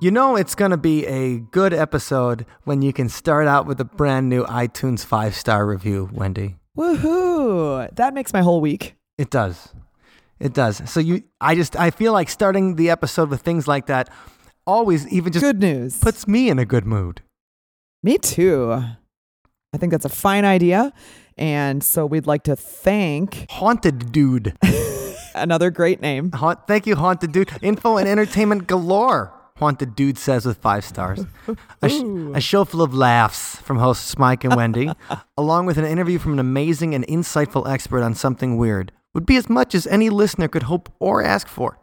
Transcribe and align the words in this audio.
You 0.00 0.12
know 0.12 0.36
it's 0.36 0.54
going 0.54 0.70
to 0.70 0.76
be 0.76 1.04
a 1.06 1.38
good 1.38 1.74
episode 1.74 2.46
when 2.64 2.82
you 2.82 2.92
can 2.92 3.08
start 3.08 3.48
out 3.48 3.66
with 3.66 3.80
a 3.80 3.84
brand 3.84 4.28
new 4.28 4.44
iTunes 4.44 5.04
five 5.04 5.34
star 5.34 5.66
review, 5.66 6.08
Wendy. 6.12 6.56
Woohoo! 6.76 7.92
That 7.96 8.14
makes 8.14 8.32
my 8.32 8.40
whole 8.42 8.60
week. 8.60 8.94
It 9.16 9.28
does. 9.30 9.74
It 10.38 10.52
does. 10.54 10.88
So 10.88 11.00
you 11.00 11.24
I 11.40 11.56
just 11.56 11.74
I 11.74 11.90
feel 11.90 12.12
like 12.12 12.28
starting 12.28 12.76
the 12.76 12.90
episode 12.90 13.28
with 13.28 13.40
things 13.42 13.66
like 13.66 13.86
that 13.86 14.08
always 14.68 15.08
even 15.08 15.32
just 15.32 15.42
Good 15.42 15.58
news. 15.58 15.98
puts 15.98 16.28
me 16.28 16.48
in 16.48 16.60
a 16.60 16.64
good 16.64 16.86
mood. 16.86 17.22
me 18.04 18.18
too. 18.18 18.72
I 18.72 19.78
think 19.78 19.90
that's 19.90 20.04
a 20.04 20.08
fine 20.10 20.44
idea. 20.44 20.92
And 21.36 21.82
so 21.82 22.06
we'd 22.06 22.26
like 22.26 22.44
to 22.44 22.54
thank 22.54 23.46
Haunted 23.50 24.12
dude. 24.12 24.56
another 25.34 25.70
great 25.70 26.00
name. 26.00 26.30
Haunt, 26.32 26.66
thank 26.68 26.86
you, 26.86 26.94
haunted 26.94 27.32
dude. 27.32 27.50
Info 27.62 27.96
and 27.96 28.08
entertainment 28.08 28.68
galore. 28.68 29.34
Haunted 29.58 29.96
dude 29.96 30.18
says 30.18 30.46
with 30.46 30.58
five 30.58 30.84
stars. 30.84 31.24
A, 31.82 31.88
sh- 31.88 32.02
a 32.34 32.40
show 32.40 32.64
full 32.64 32.82
of 32.82 32.94
laughs 32.94 33.56
from 33.56 33.78
hosts 33.78 34.16
Mike 34.16 34.44
and 34.44 34.54
Wendy, 34.54 34.90
along 35.36 35.66
with 35.66 35.78
an 35.78 35.84
interview 35.84 36.18
from 36.18 36.34
an 36.34 36.38
amazing 36.38 36.94
and 36.94 37.06
insightful 37.06 37.68
expert 37.68 38.02
on 38.02 38.14
something 38.14 38.56
weird, 38.56 38.92
would 39.14 39.26
be 39.26 39.36
as 39.36 39.48
much 39.48 39.74
as 39.74 39.86
any 39.88 40.10
listener 40.10 40.46
could 40.46 40.64
hope 40.64 40.92
or 41.00 41.24
ask 41.24 41.48
for. 41.48 41.78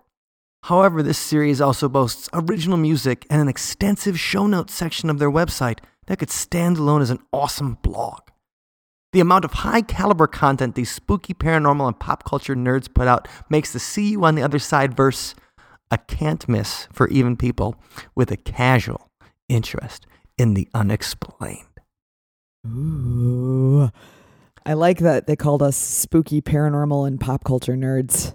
However, 0.63 1.03
this 1.03 1.17
series 1.17 1.59
also 1.61 1.89
boasts 1.89 2.29
original 2.33 2.77
music 2.77 3.27
and 3.29 3.41
an 3.41 3.47
extensive 3.47 4.19
show 4.19 4.47
notes 4.47 4.73
section 4.73 5.09
of 5.09 5.19
their 5.19 5.29
website 5.29 5.79
that 6.07 6.19
could 6.19 6.31
stand 6.31 6.77
alone 6.77 7.01
as 7.01 7.09
an 7.09 7.19
awesome 7.33 7.77
blog. 7.81 8.21
The 9.11 9.19
amount 9.19 9.45
of 9.45 9.53
high 9.53 9.81
caliber 9.81 10.27
content 10.27 10.75
these 10.75 10.91
spooky 10.91 11.33
paranormal 11.33 11.87
and 11.87 11.99
pop 11.99 12.23
culture 12.23 12.55
nerds 12.55 12.91
put 12.93 13.07
out 13.07 13.27
makes 13.49 13.71
the 13.73 13.79
See 13.79 14.09
You 14.09 14.25
on 14.25 14.35
the 14.35 14.41
Other 14.43 14.59
Side 14.59 14.95
verse 14.95 15.35
a 15.91 15.97
can't 15.97 16.47
miss 16.49 16.87
for 16.91 17.07
even 17.09 17.37
people 17.37 17.75
with 18.15 18.31
a 18.31 18.37
casual 18.37 19.09
interest 19.47 20.05
in 20.37 20.53
the 20.53 20.67
unexplained. 20.73 21.65
Ooh. 22.65 23.89
I 24.65 24.73
like 24.73 24.99
that 24.99 25.27
they 25.27 25.35
called 25.35 25.61
us 25.61 25.77
spooky 25.77 26.41
paranormal 26.41 27.07
and 27.07 27.19
pop 27.19 27.43
culture 27.43 27.75
nerds. 27.75 28.33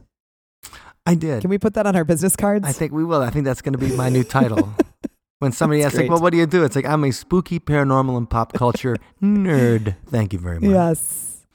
I 1.05 1.15
did. 1.15 1.41
Can 1.41 1.51
we 1.51 1.59
put 1.59 1.75
that 1.75 1.87
on 1.87 1.97
our 1.97 2.05
business 2.05 2.37
cards? 2.37 2.67
I 2.67 2.73
think 2.73 2.93
we 2.93 3.05
will. 3.05 3.23
I 3.23 3.31
think 3.31 3.45
that's 3.45 3.63
going 3.63 3.73
to 3.73 3.79
be 3.79 3.95
my 3.97 4.09
new 4.09 4.23
title. 4.23 4.73
when 5.41 5.51
somebody 5.51 5.83
That's 5.83 5.95
asks, 5.95 6.03
like, 6.03 6.11
well, 6.11 6.21
what 6.21 6.31
do 6.31 6.39
you 6.39 6.47
do? 6.47 6.63
It's 6.63 6.77
like, 6.77 6.87
I'm 6.87 7.03
a 7.03 7.11
spooky 7.11 7.59
paranormal 7.59 8.17
and 8.17 8.31
pop 8.31 8.53
culture 8.53 8.97
nerd. 9.23 9.97
Thank 10.07 10.33
you 10.33 10.39
very 10.39 10.61
much. 10.61 10.71
Yes. 10.71 11.47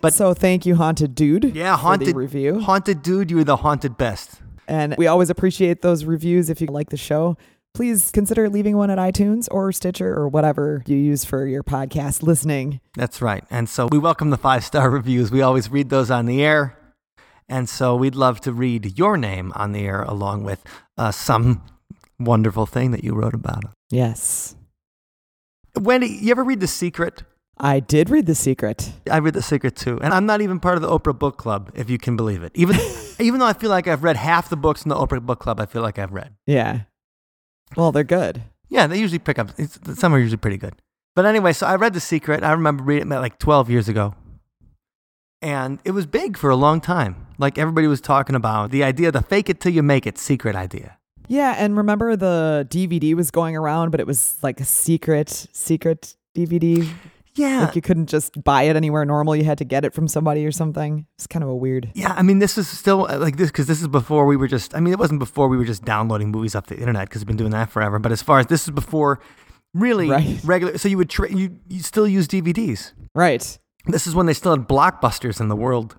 But- 0.00 0.14
so 0.14 0.34
thank 0.34 0.66
you, 0.66 0.74
Haunted 0.74 1.14
Dude. 1.14 1.54
Yeah, 1.54 1.76
haunted 1.76 2.16
review. 2.16 2.60
Haunted 2.60 3.02
dude, 3.02 3.30
you 3.30 3.36
were 3.36 3.44
the 3.44 3.56
haunted 3.56 3.96
best. 3.96 4.40
And 4.68 4.94
we 4.96 5.06
always 5.06 5.30
appreciate 5.30 5.82
those 5.82 6.04
reviews. 6.04 6.50
If 6.50 6.60
you 6.60 6.66
like 6.68 6.90
the 6.90 6.96
show, 6.96 7.36
please 7.74 8.10
consider 8.10 8.48
leaving 8.48 8.76
one 8.76 8.90
at 8.90 8.98
iTunes 8.98 9.48
or 9.50 9.72
Stitcher 9.72 10.14
or 10.14 10.28
whatever 10.28 10.82
you 10.86 10.96
use 10.96 11.24
for 11.24 11.46
your 11.46 11.62
podcast 11.62 12.22
listening. 12.22 12.80
That's 12.94 13.20
right. 13.20 13.44
And 13.50 13.68
so 13.68 13.86
we 13.86 13.98
welcome 13.98 14.30
the 14.30 14.36
five 14.36 14.64
star 14.64 14.90
reviews. 14.98 15.30
We 15.30 15.42
always 15.42 15.70
read 15.70 15.90
those 15.90 16.10
on 16.10 16.26
the 16.26 16.42
air. 16.42 16.78
And 17.48 17.68
so 17.68 17.94
we'd 17.94 18.14
love 18.14 18.40
to 18.42 18.52
read 18.52 18.96
your 18.98 19.16
name 19.18 19.52
on 19.54 19.72
the 19.72 19.80
air 19.84 20.02
along 20.02 20.44
with 20.44 20.64
uh, 20.96 21.10
some 21.10 21.62
wonderful 22.18 22.64
thing 22.64 22.90
that 22.92 23.04
you 23.04 23.14
wrote 23.14 23.34
about. 23.34 23.64
it. 23.64 23.70
Yes. 23.90 24.56
Wendy, 25.78 26.06
you 26.06 26.30
ever 26.30 26.44
read 26.44 26.60
The 26.60 26.66
Secret? 26.66 27.22
I 27.56 27.80
did 27.80 28.10
read 28.10 28.26
The 28.26 28.34
Secret. 28.34 28.92
I 29.10 29.18
read 29.18 29.34
The 29.34 29.42
Secret 29.42 29.76
too. 29.76 30.00
And 30.02 30.12
I'm 30.12 30.26
not 30.26 30.40
even 30.40 30.58
part 30.58 30.76
of 30.76 30.82
the 30.82 30.88
Oprah 30.88 31.16
Book 31.16 31.36
Club, 31.36 31.70
if 31.74 31.88
you 31.88 31.98
can 31.98 32.16
believe 32.16 32.42
it. 32.42 32.52
Even, 32.54 32.76
even 33.18 33.40
though 33.40 33.46
I 33.46 33.52
feel 33.52 33.70
like 33.70 33.86
I've 33.86 34.02
read 34.02 34.16
half 34.16 34.48
the 34.48 34.56
books 34.56 34.82
in 34.82 34.88
the 34.88 34.96
Oprah 34.96 35.24
Book 35.24 35.38
Club, 35.38 35.60
I 35.60 35.66
feel 35.66 35.82
like 35.82 35.98
I've 35.98 36.12
read. 36.12 36.34
Yeah. 36.46 36.82
Well, 37.76 37.92
they're 37.92 38.04
good. 38.04 38.42
Yeah, 38.68 38.86
they 38.86 38.98
usually 38.98 39.18
pick 39.18 39.38
up, 39.38 39.50
it's, 39.56 39.78
some 39.98 40.14
are 40.14 40.18
usually 40.18 40.36
pretty 40.36 40.56
good. 40.56 40.74
But 41.14 41.26
anyway, 41.26 41.52
so 41.52 41.66
I 41.66 41.76
read 41.76 41.94
The 41.94 42.00
Secret. 42.00 42.42
I 42.42 42.50
remember 42.52 42.82
reading 42.82 43.12
it 43.12 43.16
like 43.16 43.38
12 43.38 43.70
years 43.70 43.88
ago. 43.88 44.14
And 45.40 45.78
it 45.84 45.90
was 45.90 46.06
big 46.06 46.36
for 46.38 46.50
a 46.50 46.56
long 46.56 46.80
time. 46.80 47.26
Like 47.38 47.58
everybody 47.58 47.86
was 47.86 48.00
talking 48.00 48.34
about 48.34 48.70
the 48.70 48.82
idea, 48.82 49.12
the 49.12 49.20
fake 49.20 49.50
it 49.50 49.60
till 49.60 49.72
you 49.72 49.82
make 49.82 50.06
it 50.06 50.16
secret 50.16 50.56
idea. 50.56 50.96
Yeah. 51.28 51.54
And 51.58 51.76
remember 51.76 52.16
the 52.16 52.66
DVD 52.70 53.14
was 53.14 53.30
going 53.30 53.54
around, 53.54 53.90
but 53.90 54.00
it 54.00 54.06
was 54.06 54.38
like 54.42 54.58
a 54.58 54.64
secret, 54.64 55.46
secret 55.52 56.16
DVD. 56.34 56.88
Yeah. 57.36 57.64
Like 57.66 57.76
you 57.76 57.82
couldn't 57.82 58.06
just 58.06 58.42
buy 58.44 58.62
it 58.64 58.76
anywhere 58.76 59.04
normal. 59.04 59.34
You 59.34 59.44
had 59.44 59.58
to 59.58 59.64
get 59.64 59.84
it 59.84 59.92
from 59.92 60.06
somebody 60.06 60.46
or 60.46 60.52
something. 60.52 61.06
It's 61.18 61.26
kind 61.26 61.42
of 61.42 61.48
a 61.48 61.54
weird. 61.56 61.90
Yeah, 61.94 62.12
I 62.16 62.22
mean, 62.22 62.38
this 62.38 62.56
is 62.56 62.68
still 62.68 63.06
uh, 63.10 63.18
like 63.18 63.36
this 63.36 63.50
because 63.50 63.66
this 63.66 63.80
is 63.80 63.88
before 63.88 64.26
we 64.26 64.36
were 64.36 64.46
just. 64.48 64.74
I 64.74 64.80
mean, 64.80 64.92
it 64.92 64.98
wasn't 64.98 65.18
before 65.18 65.48
we 65.48 65.56
were 65.56 65.64
just 65.64 65.84
downloading 65.84 66.30
movies 66.30 66.54
off 66.54 66.66
the 66.66 66.76
internet 66.78 67.08
because 67.08 67.22
we've 67.22 67.26
been 67.28 67.36
doing 67.36 67.50
that 67.50 67.70
forever. 67.70 67.98
But 67.98 68.12
as 68.12 68.22
far 68.22 68.38
as 68.38 68.46
this 68.46 68.64
is 68.64 68.70
before, 68.70 69.18
really 69.74 70.08
Right. 70.08 70.40
regular. 70.44 70.78
So 70.78 70.88
you 70.88 70.96
would 70.96 71.10
tra- 71.10 71.32
you 71.32 71.58
you 71.68 71.80
still 71.80 72.06
use 72.06 72.28
DVDs. 72.28 72.92
Right. 73.14 73.58
This 73.86 74.06
is 74.06 74.14
when 74.14 74.26
they 74.26 74.34
still 74.34 74.52
had 74.52 74.68
blockbusters 74.68 75.40
in 75.40 75.48
the 75.48 75.56
world. 75.56 75.96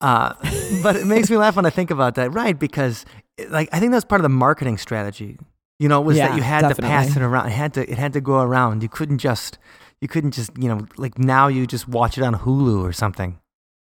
Uh, 0.00 0.34
but 0.82 0.96
it 0.96 1.06
makes 1.06 1.30
me 1.30 1.36
laugh 1.38 1.56
when 1.56 1.64
I 1.66 1.70
think 1.70 1.90
about 1.90 2.16
that, 2.16 2.32
right? 2.32 2.58
Because 2.58 3.06
like 3.48 3.68
I 3.72 3.80
think 3.80 3.92
that's 3.92 4.04
part 4.04 4.20
of 4.20 4.24
the 4.24 4.28
marketing 4.28 4.76
strategy. 4.78 5.38
You 5.78 5.88
know, 5.88 6.00
was 6.00 6.18
that 6.18 6.36
you 6.36 6.42
had 6.42 6.68
to 6.68 6.80
pass 6.80 7.16
it 7.16 7.22
around. 7.22 7.46
It 7.46 7.52
had 7.52 7.74
to 7.74 7.90
it 7.90 7.98
had 7.98 8.12
to 8.12 8.20
go 8.20 8.40
around. 8.40 8.82
You 8.82 8.88
couldn't 8.88 9.18
just 9.18 9.58
you 10.04 10.08
couldn't 10.08 10.32
just 10.32 10.50
you 10.58 10.68
know 10.68 10.86
like 10.98 11.18
now 11.18 11.48
you 11.48 11.66
just 11.66 11.88
watch 11.88 12.18
it 12.18 12.22
on 12.22 12.34
Hulu 12.34 12.84
or 12.84 12.92
something. 12.92 13.38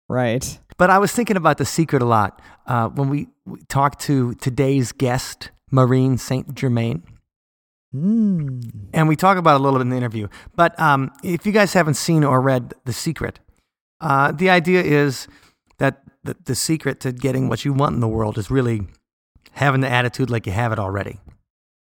Right. 0.09 0.45
But 0.77 0.89
I 0.89 0.97
was 0.99 1.11
thinking 1.11 1.37
about 1.37 1.57
the 1.57 1.65
secret 1.65 2.01
a 2.01 2.05
lot 2.05 2.41
uh, 2.65 2.87
when 2.89 3.09
we, 3.09 3.27
we 3.45 3.59
talked 3.67 3.99
to 4.07 4.33
today's 4.35 4.91
guest, 4.91 5.51
Maureen 5.71 6.17
Saint 6.17 6.55
Germain, 6.55 7.03
Mm. 7.95 8.89
and 8.91 9.07
we 9.07 9.15
talk 9.15 9.37
about 9.37 9.53
it 9.55 9.59
a 9.61 9.63
little 9.63 9.77
bit 9.77 9.83
in 9.83 9.89
the 9.89 9.97
interview. 9.97 10.27
But 10.55 10.79
um, 10.79 11.11
if 11.23 11.45
you 11.45 11.51
guys 11.51 11.73
haven't 11.73 11.93
seen 11.93 12.23
or 12.23 12.41
read 12.41 12.73
The 12.85 12.93
Secret, 12.93 13.39
uh, 14.01 14.31
the 14.31 14.49
idea 14.49 14.81
is 14.81 15.27
that 15.77 16.01
the, 16.23 16.35
the 16.45 16.55
secret 16.55 16.99
to 17.01 17.11
getting 17.11 17.49
what 17.49 17.65
you 17.65 17.71
want 17.73 17.93
in 17.93 17.99
the 17.99 18.07
world 18.07 18.37
is 18.39 18.49
really 18.49 18.87
having 19.51 19.81
the 19.81 19.89
attitude 19.89 20.29
like 20.31 20.47
you 20.47 20.53
have 20.53 20.71
it 20.71 20.79
already. 20.79 21.19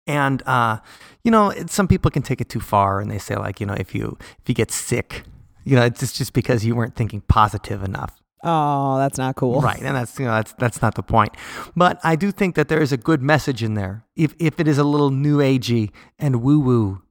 And 0.05 0.41
uh, 0.45 0.79
you 1.23 1.31
know, 1.31 1.49
it, 1.49 1.69
some 1.69 1.87
people 1.87 2.11
can 2.11 2.21
take 2.23 2.41
it 2.41 2.49
too 2.49 2.59
far, 2.59 2.99
and 2.99 3.09
they 3.09 3.17
say 3.19 3.35
like, 3.35 3.59
you 3.59 3.65
know, 3.65 3.75
if 3.75 3.95
you 3.95 4.17
if 4.19 4.47
you 4.49 4.55
get 4.55 4.71
sick, 4.71 5.23
you 5.63 5.75
know, 5.75 5.83
it's 5.85 5.99
just, 5.99 6.17
just 6.17 6.33
because 6.33 6.65
you 6.65 6.75
weren't 6.75 6.95
thinking 6.95 7.21
positive 7.21 7.83
enough. 7.83 8.19
Oh, 8.43 8.97
that's 8.97 9.17
not 9.17 9.37
cool. 9.37 9.61
Right, 9.61 9.81
and 9.81 9.95
that's 9.95 10.19
you 10.19 10.25
know 10.25 10.31
that's 10.31 10.53
that's 10.53 10.81
not 10.81 10.95
the 10.95 11.03
point. 11.03 11.33
But 11.75 11.99
I 12.03 12.17
do 12.17 12.31
think 12.31 12.55
that 12.55 12.67
there 12.67 12.81
is 12.81 12.91
a 12.91 12.97
good 12.97 13.21
message 13.21 13.63
in 13.63 13.75
there, 13.75 14.03
if 14.17 14.35
if 14.39 14.59
it 14.59 14.67
is 14.67 14.77
a 14.77 14.83
little 14.83 15.11
new 15.11 15.37
agey 15.37 15.91
and 16.19 16.41
woo 16.41 16.59
woo. 16.59 17.01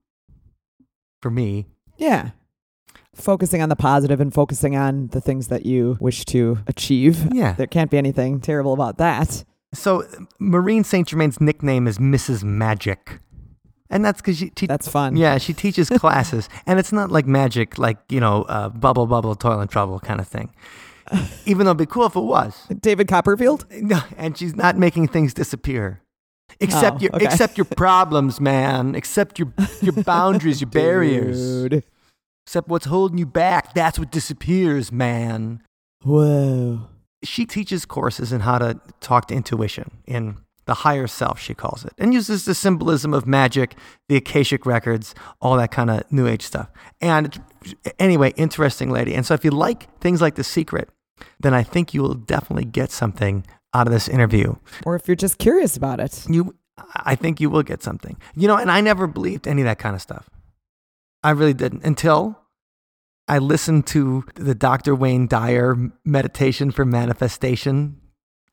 For 1.23 1.31
me, 1.31 1.67
Yeah. 1.99 2.31
Focusing 3.15 3.63
on 3.63 3.69
the 3.69 3.77
positive 3.77 4.21
and 4.21 4.35
focusing 4.35 4.75
on 4.75 5.07
the 5.09 5.21
things 5.21 5.49
that 5.49 5.65
you 5.65 5.97
wish 6.01 6.25
to 6.27 6.59
achieve. 6.67 7.29
Yeah. 7.33 7.53
There 7.53 7.67
can't 7.69 7.91
be 7.91 7.99
anything 7.99 8.41
terrible 8.41 8.73
about 8.73 8.99
that. 8.99 9.45
So 9.75 10.05
Maureen 10.39 10.85
Saint 10.85 11.09
Germain's 11.09 11.41
nickname 11.41 11.87
is 11.87 11.99
Mrs. 11.99 12.45
Magic, 12.45 13.19
and 13.89 14.05
that's 14.05 14.21
because 14.21 14.37
she, 14.39 14.53
she 14.57 14.67
That's 14.67 14.87
fun. 14.89 15.17
yeah 15.17 15.39
she 15.39 15.53
teaches 15.55 15.89
classes, 15.99 16.49
and 16.67 16.79
it's 16.79 16.93
not 16.93 17.11
like 17.11 17.27
magic, 17.27 17.79
like 17.79 17.99
you 18.09 18.21
know 18.21 18.43
uh, 18.43 18.69
bubble 18.69 19.07
bubble 19.07 19.35
toilet 19.35 19.71
trouble 19.71 19.99
kind 20.01 20.21
of 20.21 20.29
thing. 20.29 20.51
Even 21.47 21.65
though 21.67 21.73
it'd 21.73 21.79
be 21.79 21.87
cool 21.87 22.07
if 22.07 22.17
it 22.17 22.21
was, 22.21 22.67
David 22.81 23.09
Copperfield? 23.09 23.67
No, 23.71 24.01
and 24.17 24.37
she's 24.39 24.55
not 24.55 24.79
making 24.79 25.09
things 25.09 25.35
disappear. 25.35 26.01
Except 26.61 26.99
Oh, 26.99 27.01
your 27.01 27.17
okay. 27.17 27.25
accept 27.25 27.57
your 27.59 27.65
problems, 27.65 28.41
man. 28.41 28.95
Except 28.95 29.39
your 29.39 29.53
your 29.81 29.93
boundaries, 30.05 30.61
your 30.61 30.71
barriers. 30.71 31.65
Except 32.47 32.69
what's 32.69 32.87
holding 32.87 33.19
you 33.19 33.27
back, 33.27 33.73
that's 33.75 33.99
what 33.99 34.11
disappears, 34.11 34.93
man. 34.93 35.63
Whoa. 36.03 36.89
She 37.25 37.47
teaches 37.47 37.85
courses 37.85 38.33
in 38.33 38.41
how 38.41 38.59
to 38.59 38.81
talk 39.01 39.29
to 39.29 39.35
intuition 39.35 40.03
in 40.07 40.39
the 40.65 40.75
higher 40.75 41.07
self, 41.07 41.41
she 41.41 41.55
calls 41.55 41.85
it, 41.85 41.93
and 41.99 42.15
uses 42.15 42.45
the 42.45 42.55
symbolism 42.55 43.13
of 43.13 43.27
magic, 43.27 43.77
the 44.09 44.17
Akashic 44.17 44.65
records, 44.65 45.15
all 45.41 45.57
that 45.57 45.73
kind 45.73 45.91
of 45.91 46.11
new 46.13 46.27
age 46.27 46.43
stuff. 46.43 46.71
And 47.01 47.43
anyway, 47.99 48.33
interesting 48.37 48.91
lady. 48.91 49.15
And 49.15 49.27
so 49.27 49.35
if 49.35 49.45
you 49.45 49.51
like 49.51 49.89
things 50.01 50.21
like 50.21 50.37
The 50.37 50.45
Secret, 50.45 50.89
then 51.41 51.55
I 51.55 51.63
think 51.63 51.95
you 51.95 52.03
will 52.03 52.15
definitely 52.15 52.65
get 52.65 52.91
something 52.91 53.45
out 53.75 53.87
of 53.87 53.93
this 53.93 54.09
interview. 54.09 54.55
Or 54.85 54.95
if 54.95 55.09
you're 55.09 55.17
just 55.17 55.39
curious 55.39 55.77
about 55.77 56.01
it. 56.01 56.27
You, 56.29 56.55
I 56.95 57.15
think 57.15 57.41
you 57.41 57.51
will 57.51 57.63
get 57.63 57.83
something. 57.83 58.17
You 58.37 58.49
know, 58.49 58.57
and 58.57 58.71
I 58.71 58.81
never 58.81 59.07
believed 59.07 59.49
any 59.49 59.63
of 59.63 59.67
that 59.67 59.79
kind 59.79 59.95
of 59.95 60.03
stuff. 60.03 60.29
I 61.25 61.31
really 61.31 61.55
didn't 61.55 61.85
until 61.85 62.39
I 63.29 63.39
listened 63.39 63.87
to 63.89 64.25
the 64.35 64.55
Dr. 64.55 64.95
Wayne 64.95 65.27
Dyer 65.27 65.77
meditation 66.05 66.71
for 66.71 66.85
manifestation. 66.85 67.99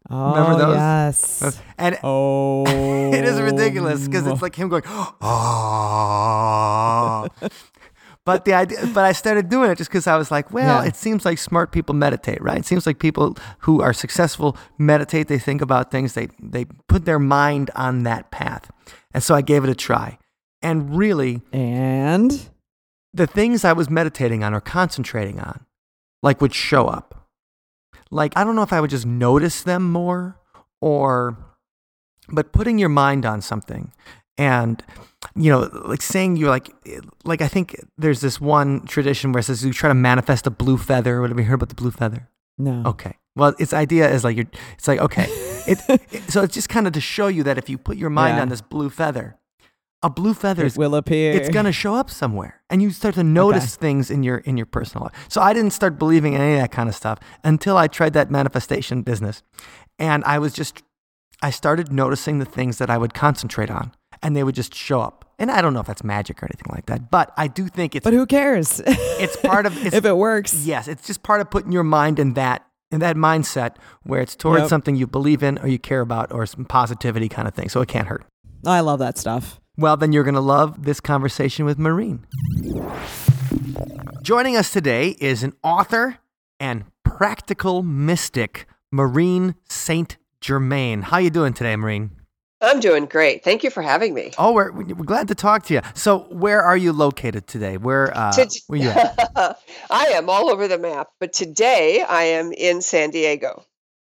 Oh, 0.10 0.30
Remember 0.34 0.58
those? 0.58 0.76
yes. 0.76 1.62
And 1.78 1.98
Oh, 2.04 2.64
it 3.14 3.26
is 3.26 3.40
ridiculous 3.42 4.06
because 4.08 4.26
it's 4.26 4.40
oh. 4.42 4.46
like 4.46 4.56
him 4.56 4.70
going, 4.70 4.84
oh. 6.50 7.28
but 8.26 8.46
the 8.46 8.54
idea, 8.54 8.80
but 8.94 9.04
I 9.06 9.12
started 9.12 9.50
doing 9.50 9.70
it 9.72 9.78
just 9.78 9.90
because 9.90 10.08
I 10.08 10.18
was 10.18 10.32
like, 10.32 10.52
well, 10.54 10.84
Yeah. 10.84 10.88
it 10.88 10.96
seems 10.96 11.26
like 11.26 11.38
smart 11.38 11.72
people 11.72 11.94
meditate, 11.96 12.42
right? 12.42 12.58
It 12.60 12.66
seems 12.66 12.86
like 12.88 13.00
people 13.00 13.38
who 13.60 13.82
are 13.82 13.94
successful 13.94 14.56
meditate. 14.78 15.28
They 15.28 15.40
think 15.40 15.62
about 15.62 15.92
things. 15.92 16.14
They 16.14 16.30
they 16.42 16.66
put 16.88 17.06
their 17.06 17.20
mind 17.20 17.70
on 17.76 18.04
that 18.04 18.32
path, 18.32 18.72
and 19.14 19.22
so 19.24 19.36
I 19.36 19.42
gave 19.42 19.64
it 19.64 19.70
a 19.70 19.76
try. 19.76 20.18
And 20.62 20.96
really, 20.98 21.42
and 21.54 22.50
the 23.14 23.28
things 23.28 23.64
I 23.66 23.74
was 23.74 23.90
meditating 23.90 24.44
on 24.44 24.54
or 24.54 24.62
concentrating 24.62 25.40
on, 25.40 25.66
like 26.24 26.42
would 26.42 26.54
show 26.54 26.88
up. 26.88 27.28
Like 28.12 28.34
I 28.36 28.44
don't 28.44 28.56
know 28.56 28.64
if 28.64 28.74
I 28.74 28.82
would 28.82 28.90
just 28.90 29.06
notice 29.06 29.62
them 29.64 29.92
more 29.92 30.38
or 30.82 31.38
but 32.30 32.52
putting 32.54 32.78
your 32.78 32.90
mind 32.90 33.26
on 33.26 33.42
something 33.42 33.92
and 34.38 34.84
you 35.36 35.52
know 35.52 35.70
like 35.86 36.02
saying 36.02 36.38
you're 36.38 36.50
like 36.50 36.70
like 37.24 37.42
I 37.42 37.48
think 37.48 37.76
there's 37.98 38.22
this 38.22 38.40
one 38.40 38.86
tradition 38.86 39.32
where 39.32 39.40
it 39.40 39.44
says 39.44 39.64
you 39.66 39.74
try 39.74 39.90
to 39.90 39.94
manifest 39.96 40.48
a 40.48 40.52
blue 40.52 40.78
feather. 40.78 41.22
What 41.22 41.30
have 41.30 41.40
you 41.40 41.46
heard 41.46 41.56
about 41.56 41.70
the 41.70 41.76
blue 41.76 41.92
feather? 41.92 42.30
no. 42.58 42.84
Okay. 42.86 43.14
Well, 43.36 43.54
its 43.58 43.72
idea 43.74 44.10
is 44.12 44.24
like 44.26 44.36
you're. 44.36 44.48
It's 44.78 44.88
like 44.88 45.00
okay. 45.00 45.28
It, 45.68 45.78
it 46.12 46.32
so 46.32 46.42
it's 46.42 46.54
just 46.56 46.68
kind 46.70 46.88
of 46.88 46.94
to 46.94 47.02
show 47.02 47.28
you 47.28 47.44
that 47.44 47.58
if 47.60 47.70
you 47.70 47.78
put 47.78 47.96
your 47.98 48.10
mind 48.10 48.38
Yeah. 48.38 48.42
on 48.42 48.50
this 48.50 48.60
blue 48.62 48.90
feather, 48.90 49.38
a 50.02 50.10
blue 50.10 50.34
feather 50.34 50.64
It 50.64 50.68
is 50.68 50.78
will 50.78 50.96
appear. 50.96 51.34
it's 51.34 51.50
gonna 51.50 51.72
show 51.72 51.94
up 51.96 52.10
somewhere 52.10 52.62
and 52.70 52.82
you 52.82 52.90
start 52.92 53.16
to 53.16 53.24
notice 53.24 53.76
things 53.76 54.10
in 54.10 54.24
your 54.24 54.38
in 54.40 54.56
your 54.58 54.66
personal 54.66 55.06
life 55.06 55.26
so 55.28 55.42
i 55.42 55.52
didn't 55.54 55.72
start 55.72 56.00
believing 56.00 56.34
in 56.34 56.42
any 56.42 56.54
of 56.56 56.60
that 56.62 56.72
kind 56.72 56.88
of 56.88 56.96
stuff 56.96 57.20
until 57.44 57.76
i 57.78 57.88
tried 57.88 58.14
that 58.14 58.32
manifestation 58.32 59.02
business 59.02 59.44
and 59.98 60.24
i 60.24 60.40
was 60.40 60.54
just 60.54 60.84
i 61.42 61.50
started 61.50 61.92
noticing 61.92 62.40
the 62.40 62.46
things 62.46 62.78
that 62.78 62.90
i 62.90 62.98
would 62.98 63.14
concentrate 63.14 63.70
on 63.70 63.92
and 64.24 64.36
they 64.36 64.44
would 64.44 64.56
just 64.56 64.74
show 64.74 65.02
up 65.02 65.26
and 65.38 65.52
i 65.52 65.62
don't 65.62 65.74
know 65.74 65.82
if 65.82 65.88
that's 65.88 66.04
magic 66.04 66.42
or 66.42 66.46
anything 66.46 66.72
like 66.74 66.86
that 66.86 67.12
but 67.12 67.34
i 67.36 67.48
do 67.48 67.68
think 67.68 67.94
it's 67.96 68.04
But 68.06 68.14
who 68.14 68.26
cares? 68.26 68.82
it's 68.86 69.36
part 69.38 69.66
of 69.66 69.76
it's, 69.86 69.96
if 69.96 70.06
it 70.06 70.16
works. 70.16 70.66
yes 70.66 70.88
it's 70.88 71.06
just 71.08 71.24
part 71.24 71.42
of 71.42 71.50
putting 71.52 71.72
your 71.74 71.84
mind 71.84 72.20
in 72.20 72.34
that 72.36 72.66
in 72.92 73.02
that 73.02 73.16
mindset 73.18 73.76
where 74.04 74.22
it's 74.22 74.36
towards 74.36 74.62
Yep. 74.62 74.70
something 74.70 74.96
you 74.96 75.08
believe 75.08 75.44
in 75.44 75.58
or 75.60 75.68
you 75.68 75.78
care 75.78 76.02
about 76.02 76.32
or 76.32 76.46
some 76.46 76.64
positivity 76.66 77.28
kind 77.28 77.48
of 77.50 77.54
thing 77.54 77.68
so 77.68 77.82
it 77.82 77.90
can't 77.90 78.08
hurt 78.08 78.24
I 78.66 78.80
love 78.82 79.00
that 79.00 79.18
stuff. 79.18 79.59
Well, 79.80 79.96
then 79.98 80.12
you're 80.12 80.24
going 80.24 80.36
to 80.36 80.42
love 80.42 80.84
this 80.84 81.00
conversation 81.00 81.66
with 81.66 81.80
Maureen. 81.80 82.26
Joining 84.22 84.56
us 84.58 84.72
today 84.72 85.16
is 85.20 85.42
an 85.44 85.54
author 85.64 86.18
and 86.60 86.84
practical 87.04 87.82
mystic, 87.82 88.68
Maureen 88.92 89.56
Saint 89.70 90.18
Germain. 90.42 91.04
How 91.04 91.18
you 91.18 91.30
doing 91.30 91.54
today, 91.54 91.76
Maureen? 91.76 92.12
I'm 92.62 92.82
doing 92.82 93.06
great. 93.06 93.46
Thank 93.46 93.64
you 93.64 93.70
for 93.70 93.82
having 93.82 94.14
me. 94.14 94.34
Oh, 94.38 94.52
we're, 94.52 94.74
we're 94.74 95.06
glad 95.06 95.30
to 95.30 95.36
talk 95.36 95.64
to 95.68 95.76
you. 95.76 95.82
So, 95.94 96.20
where 96.30 96.62
are 96.62 96.76
you 96.76 96.92
located 96.92 97.48
today? 97.48 97.78
Where, 97.78 98.16
uh, 98.16 98.34
To- 98.34 98.62
where 98.68 98.80
you 98.82 98.90
at? 98.90 99.58
I 99.90 100.08
am 100.08 100.30
all 100.30 100.50
over 100.50 100.68
the 100.68 100.78
map, 100.78 101.08
but 101.22 101.32
today 101.32 102.04
I 102.08 102.24
am 102.24 102.52
in 102.52 102.82
San 102.82 103.12
Diego. 103.12 103.64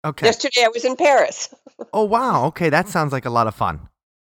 Okay. 0.03 0.25
Yesterday 0.25 0.63
I 0.63 0.69
was 0.73 0.85
in 0.85 0.95
Paris. 0.95 1.53
Oh, 1.93 2.03
wow. 2.03 2.45
Okay, 2.45 2.69
that 2.69 2.87
sounds 2.89 3.11
like 3.11 3.25
a 3.25 3.29
lot 3.31 3.47
of 3.47 3.55
fun. 3.55 3.89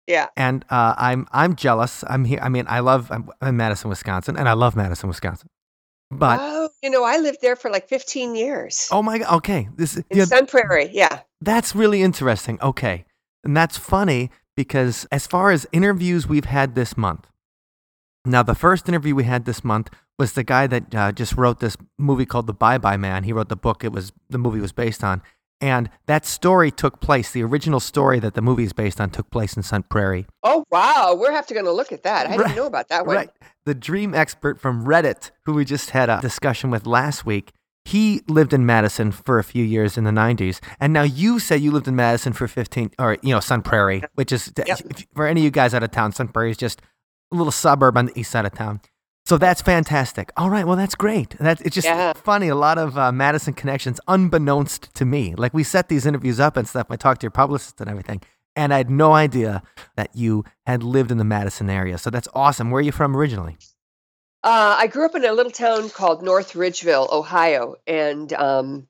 Yeah. 0.06 0.28
And 0.36 0.64
uh, 0.70 0.94
I'm 0.96 1.26
I'm 1.32 1.54
jealous. 1.56 2.04
I'm 2.08 2.24
here. 2.24 2.40
I 2.42 2.48
mean, 2.48 2.64
I 2.68 2.80
love. 2.80 3.10
I'm 3.10 3.30
in 3.40 3.56
Madison, 3.56 3.88
Wisconsin, 3.90 4.36
and 4.36 4.48
I 4.48 4.54
love 4.54 4.76
Madison, 4.76 5.08
Wisconsin. 5.08 5.48
But 6.10 6.40
oh, 6.42 6.68
you 6.82 6.90
know, 6.90 7.04
I 7.04 7.18
lived 7.18 7.38
there 7.40 7.56
for 7.56 7.70
like 7.70 7.88
15 7.88 8.34
years. 8.34 8.88
oh 8.92 9.02
my 9.02 9.18
god. 9.18 9.36
Okay, 9.36 9.68
this 9.76 9.96
is 9.96 10.04
in 10.10 10.18
yeah, 10.18 10.24
Sun 10.24 10.46
Prairie. 10.46 10.90
Yeah. 10.92 11.20
That's 11.40 11.74
really 11.74 12.02
interesting. 12.02 12.58
Okay. 12.60 13.06
And 13.44 13.56
that's 13.56 13.76
funny 13.76 14.30
because 14.54 15.06
as 15.10 15.26
far 15.26 15.50
as 15.50 15.66
interviews 15.72 16.28
we've 16.28 16.44
had 16.44 16.74
this 16.74 16.96
month, 16.96 17.26
now 18.24 18.42
the 18.42 18.54
first 18.54 18.88
interview 18.88 19.14
we 19.14 19.24
had 19.24 19.46
this 19.46 19.64
month 19.64 19.88
was 20.18 20.34
the 20.34 20.44
guy 20.44 20.66
that 20.66 20.94
uh, 20.94 21.12
just 21.12 21.34
wrote 21.34 21.60
this 21.60 21.76
movie 21.98 22.26
called 22.26 22.46
The 22.46 22.52
Bye 22.52 22.78
Bye 22.78 22.98
Man. 22.98 23.24
He 23.24 23.32
wrote 23.32 23.48
the 23.48 23.56
book 23.56 23.82
it 23.82 23.92
was 23.92 24.12
the 24.28 24.38
movie 24.38 24.60
was 24.60 24.72
based 24.72 25.02
on. 25.02 25.22
And 25.62 25.88
that 26.06 26.26
story 26.26 26.70
took 26.72 27.00
place, 27.00 27.30
the 27.30 27.42
original 27.44 27.78
story 27.80 28.18
that 28.18 28.34
the 28.34 28.42
movie 28.42 28.64
is 28.64 28.72
based 28.72 29.00
on 29.00 29.10
took 29.10 29.30
place 29.30 29.56
in 29.56 29.62
Sun 29.62 29.84
Prairie. 29.84 30.26
Oh, 30.42 30.64
wow. 30.70 31.16
We're 31.18 31.30
have 31.32 31.46
to 31.46 31.54
going 31.54 31.66
to 31.66 31.72
look 31.72 31.92
at 31.92 32.02
that. 32.02 32.26
I 32.26 32.30
Right. 32.30 32.38
didn't 32.48 32.56
know 32.56 32.66
about 32.66 32.88
that 32.88 33.06
one. 33.06 33.14
Right. 33.16 33.30
The 33.64 33.74
dream 33.74 34.12
expert 34.14 34.60
from 34.60 34.84
Reddit, 34.84 35.30
who 35.44 35.54
we 35.54 35.64
just 35.64 35.90
had 35.90 36.10
a 36.10 36.20
discussion 36.20 36.70
with 36.70 36.84
last 36.84 37.24
week, 37.24 37.52
he 37.84 38.22
lived 38.28 38.52
in 38.52 38.66
Madison 38.66 39.12
for 39.12 39.38
a 39.38 39.44
few 39.44 39.64
years 39.64 39.96
in 39.96 40.04
the 40.04 40.10
90s. 40.10 40.60
And 40.80 40.92
now 40.92 41.02
you 41.02 41.38
say 41.38 41.56
you 41.56 41.70
lived 41.70 41.86
in 41.88 41.94
Madison 41.96 42.32
for 42.32 42.46
15, 42.48 42.90
or, 42.98 43.16
you 43.22 43.32
know, 43.32 43.40
Sun 43.40 43.62
Prairie, 43.62 44.02
which 44.14 44.32
is, 44.32 44.52
Yep. 44.56 44.68
if, 44.68 45.06
for 45.14 45.26
any 45.26 45.40
of 45.42 45.44
you 45.44 45.50
guys 45.50 45.74
out 45.74 45.82
of 45.84 45.90
town, 45.92 46.12
Sun 46.12 46.28
Prairie 46.28 46.50
is 46.50 46.56
just 46.56 46.82
a 47.32 47.36
little 47.36 47.52
suburb 47.52 47.96
on 47.96 48.06
the 48.06 48.18
east 48.18 48.30
side 48.32 48.44
of 48.46 48.52
town. 48.52 48.80
So 49.24 49.38
that's 49.38 49.62
fantastic. 49.62 50.32
All 50.36 50.50
right, 50.50 50.66
well, 50.66 50.76
that's 50.76 50.94
great. 50.96 51.36
That's 51.38 51.60
it's 51.62 51.74
just 51.74 51.86
Yeah. 51.86 52.12
funny. 52.12 52.48
A 52.48 52.54
lot 52.56 52.76
of 52.78 52.98
uh, 52.98 53.12
Madison 53.12 53.54
connections, 53.54 54.00
unbeknownst 54.08 54.92
to 54.94 55.04
me. 55.04 55.34
Like 55.36 55.54
we 55.54 55.62
set 55.62 55.88
these 55.88 56.06
interviews 56.06 56.40
up 56.40 56.56
and 56.56 56.66
stuff. 56.66 56.88
I 56.90 56.96
talked 56.96 57.20
to 57.20 57.24
your 57.26 57.30
publicist 57.30 57.80
and 57.80 57.88
everything, 57.88 58.20
and 58.56 58.74
I 58.74 58.78
had 58.78 58.90
no 58.90 59.12
idea 59.12 59.62
that 59.96 60.10
you 60.14 60.44
had 60.66 60.82
lived 60.82 61.10
in 61.12 61.18
the 61.18 61.24
Madison 61.24 61.70
area. 61.70 61.98
So 61.98 62.10
that's 62.10 62.28
awesome. 62.34 62.70
Where 62.70 62.80
are 62.80 62.82
you 62.82 62.92
from 62.92 63.16
originally? 63.16 63.56
Uh, 64.44 64.74
I 64.76 64.88
grew 64.88 65.04
up 65.06 65.14
in 65.14 65.24
a 65.24 65.32
little 65.32 65.52
town 65.52 65.88
called 65.90 66.20
North 66.24 66.54
Ridgeville, 66.54 67.08
Ohio, 67.12 67.76
and 67.86 68.32
um, 68.32 68.88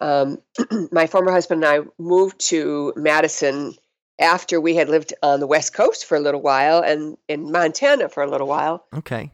um, 0.00 0.38
my 0.92 1.08
former 1.08 1.32
husband 1.32 1.64
and 1.64 1.84
I 1.84 1.88
moved 1.98 2.38
to 2.50 2.92
Madison 2.94 3.74
after 4.20 4.60
we 4.60 4.76
had 4.76 4.88
lived 4.88 5.12
on 5.20 5.40
the 5.40 5.48
West 5.48 5.74
Coast 5.74 6.04
for 6.06 6.16
a 6.16 6.20
little 6.20 6.40
while 6.40 6.78
and 6.78 7.16
in 7.28 7.50
Montana 7.50 8.08
for 8.08 8.22
a 8.22 8.30
little 8.30 8.46
while. 8.46 8.84
Okay. 8.96 9.32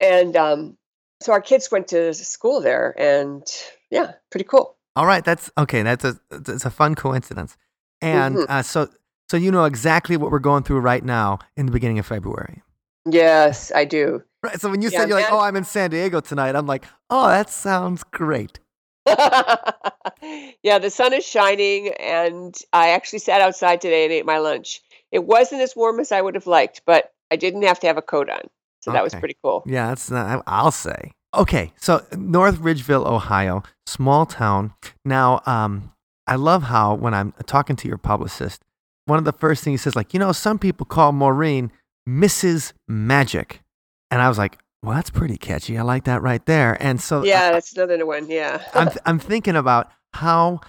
And 0.00 0.36
um, 0.36 0.76
so 1.20 1.32
our 1.32 1.40
kids 1.40 1.70
went 1.70 1.88
to 1.88 2.14
school 2.14 2.60
there, 2.60 2.94
and 2.98 3.42
yeah, 3.90 4.12
pretty 4.30 4.44
cool. 4.44 4.76
All 4.96 5.06
right. 5.06 5.24
That's 5.24 5.50
okay. 5.56 5.82
That's 5.82 6.04
a 6.04 6.18
it's 6.30 6.64
a 6.64 6.70
fun 6.70 6.94
coincidence. 6.94 7.56
And 8.00 8.36
Mhm. 8.36 8.46
uh, 8.48 8.62
so 8.62 8.88
so 9.30 9.36
you 9.36 9.50
know 9.50 9.64
exactly 9.64 10.16
what 10.16 10.30
we're 10.30 10.38
going 10.38 10.62
through 10.62 10.80
right 10.80 11.04
now 11.04 11.38
in 11.56 11.66
the 11.66 11.72
beginning 11.72 11.98
of 11.98 12.06
February. 12.06 12.62
Yes, 13.10 13.72
I 13.74 13.84
do. 13.84 14.22
Right. 14.42 14.60
So 14.60 14.70
when 14.70 14.82
you 14.82 14.90
Yeah, 14.90 15.00
said 15.00 15.08
you're 15.08 15.18
like, 15.18 15.32
oh, 15.32 15.40
I'm 15.40 15.56
in 15.56 15.64
San 15.64 15.90
Diego 15.90 16.20
tonight, 16.20 16.54
I'm 16.54 16.66
like, 16.66 16.84
oh, 17.10 17.28
that 17.28 17.50
sounds 17.50 18.04
great. 18.04 18.60
yeah, 19.06 20.78
the 20.78 20.90
sun 20.90 21.12
is 21.12 21.24
shining, 21.24 21.88
and 21.98 22.54
I 22.72 22.90
actually 22.90 23.20
sat 23.20 23.40
outside 23.40 23.80
today 23.80 24.04
and 24.04 24.12
ate 24.12 24.26
my 24.26 24.38
lunch. 24.38 24.80
It 25.10 25.24
wasn't 25.24 25.62
as 25.62 25.74
warm 25.74 25.98
as 26.00 26.12
I 26.12 26.20
would 26.20 26.34
have 26.34 26.46
liked, 26.46 26.82
but 26.86 27.12
I 27.30 27.36
didn't 27.36 27.62
have 27.62 27.80
to 27.80 27.86
have 27.86 27.96
a 27.96 28.02
coat 28.02 28.28
on. 28.28 28.42
So 28.88 28.92
that 28.92 29.04
was 29.04 29.14
pretty 29.14 29.36
cool. 29.42 29.62
Yeah, 29.66 29.88
that's 29.88 30.10
not, 30.10 30.42
I'll 30.46 30.70
say. 30.70 31.12
Okay, 31.34 31.72
so 31.76 32.04
North 32.16 32.58
Ridgeville, 32.58 33.06
Ohio, 33.06 33.62
small 33.86 34.26
town. 34.26 34.72
Now, 35.04 35.42
um, 35.46 35.92
I 36.26 36.36
love 36.36 36.64
how 36.64 36.94
when 36.94 37.14
I'm 37.14 37.32
talking 37.46 37.76
to 37.76 37.88
your 37.88 37.98
publicist, 37.98 38.62
one 39.04 39.18
of 39.18 39.24
the 39.24 39.32
first 39.32 39.62
things 39.64 39.80
he 39.80 39.84
says, 39.84 39.96
like, 39.96 40.12
you 40.14 40.20
know, 40.20 40.32
some 40.32 40.58
people 40.58 40.86
call 40.86 41.12
Maureen 41.12 41.70
Mrs. 42.08 42.72
Magic, 42.86 43.62
and 44.10 44.22
I 44.22 44.28
was 44.28 44.38
like, 44.38 44.58
well, 44.82 44.94
that's 44.94 45.10
pretty 45.10 45.36
catchy. 45.36 45.76
I 45.76 45.82
like 45.82 46.04
that 46.04 46.22
right 46.22 46.44
there. 46.46 46.76
And 46.80 47.00
so, 47.00 47.24
Yeah, 47.24 47.52
that's 47.52 47.72
another 47.76 48.06
one. 48.06 48.30
Yeah. 48.30 48.62
I'm 48.74 48.90
I'm 49.04 49.18
thinking 49.18 49.56
about 49.56 49.90
how 50.14 50.60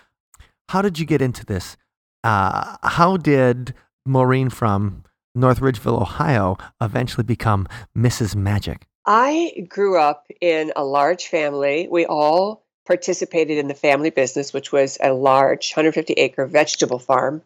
how 0.70 0.82
did 0.82 1.00
you 1.00 1.06
get 1.06 1.22
into 1.22 1.46
this? 1.46 1.78
Uh, 2.24 2.76
how 2.84 3.18
did 3.18 3.74
Maureen 4.06 4.50
from 4.50 5.04
North 5.40 5.60
Ridgeville, 5.60 6.02
Ohio, 6.02 6.58
eventually 6.82 7.24
become 7.24 7.68
Mrs. 7.98 8.36
Magic? 8.36 8.88
I 9.06 9.66
grew 9.68 10.00
up 10.00 10.28
in 10.42 10.72
a 10.76 10.84
large 10.84 11.28
family. 11.28 11.88
We 11.90 12.06
all 12.06 12.64
participated 12.86 13.58
in 13.58 13.68
the 13.68 13.74
family 13.74 14.10
business, 14.10 14.54
which 14.54 14.72
was 14.72 14.98
a 15.02 15.14
large 15.14 15.72
150 15.72 16.14
acre 16.14 16.46
vegetable 16.46 17.00
farm. 17.00 17.44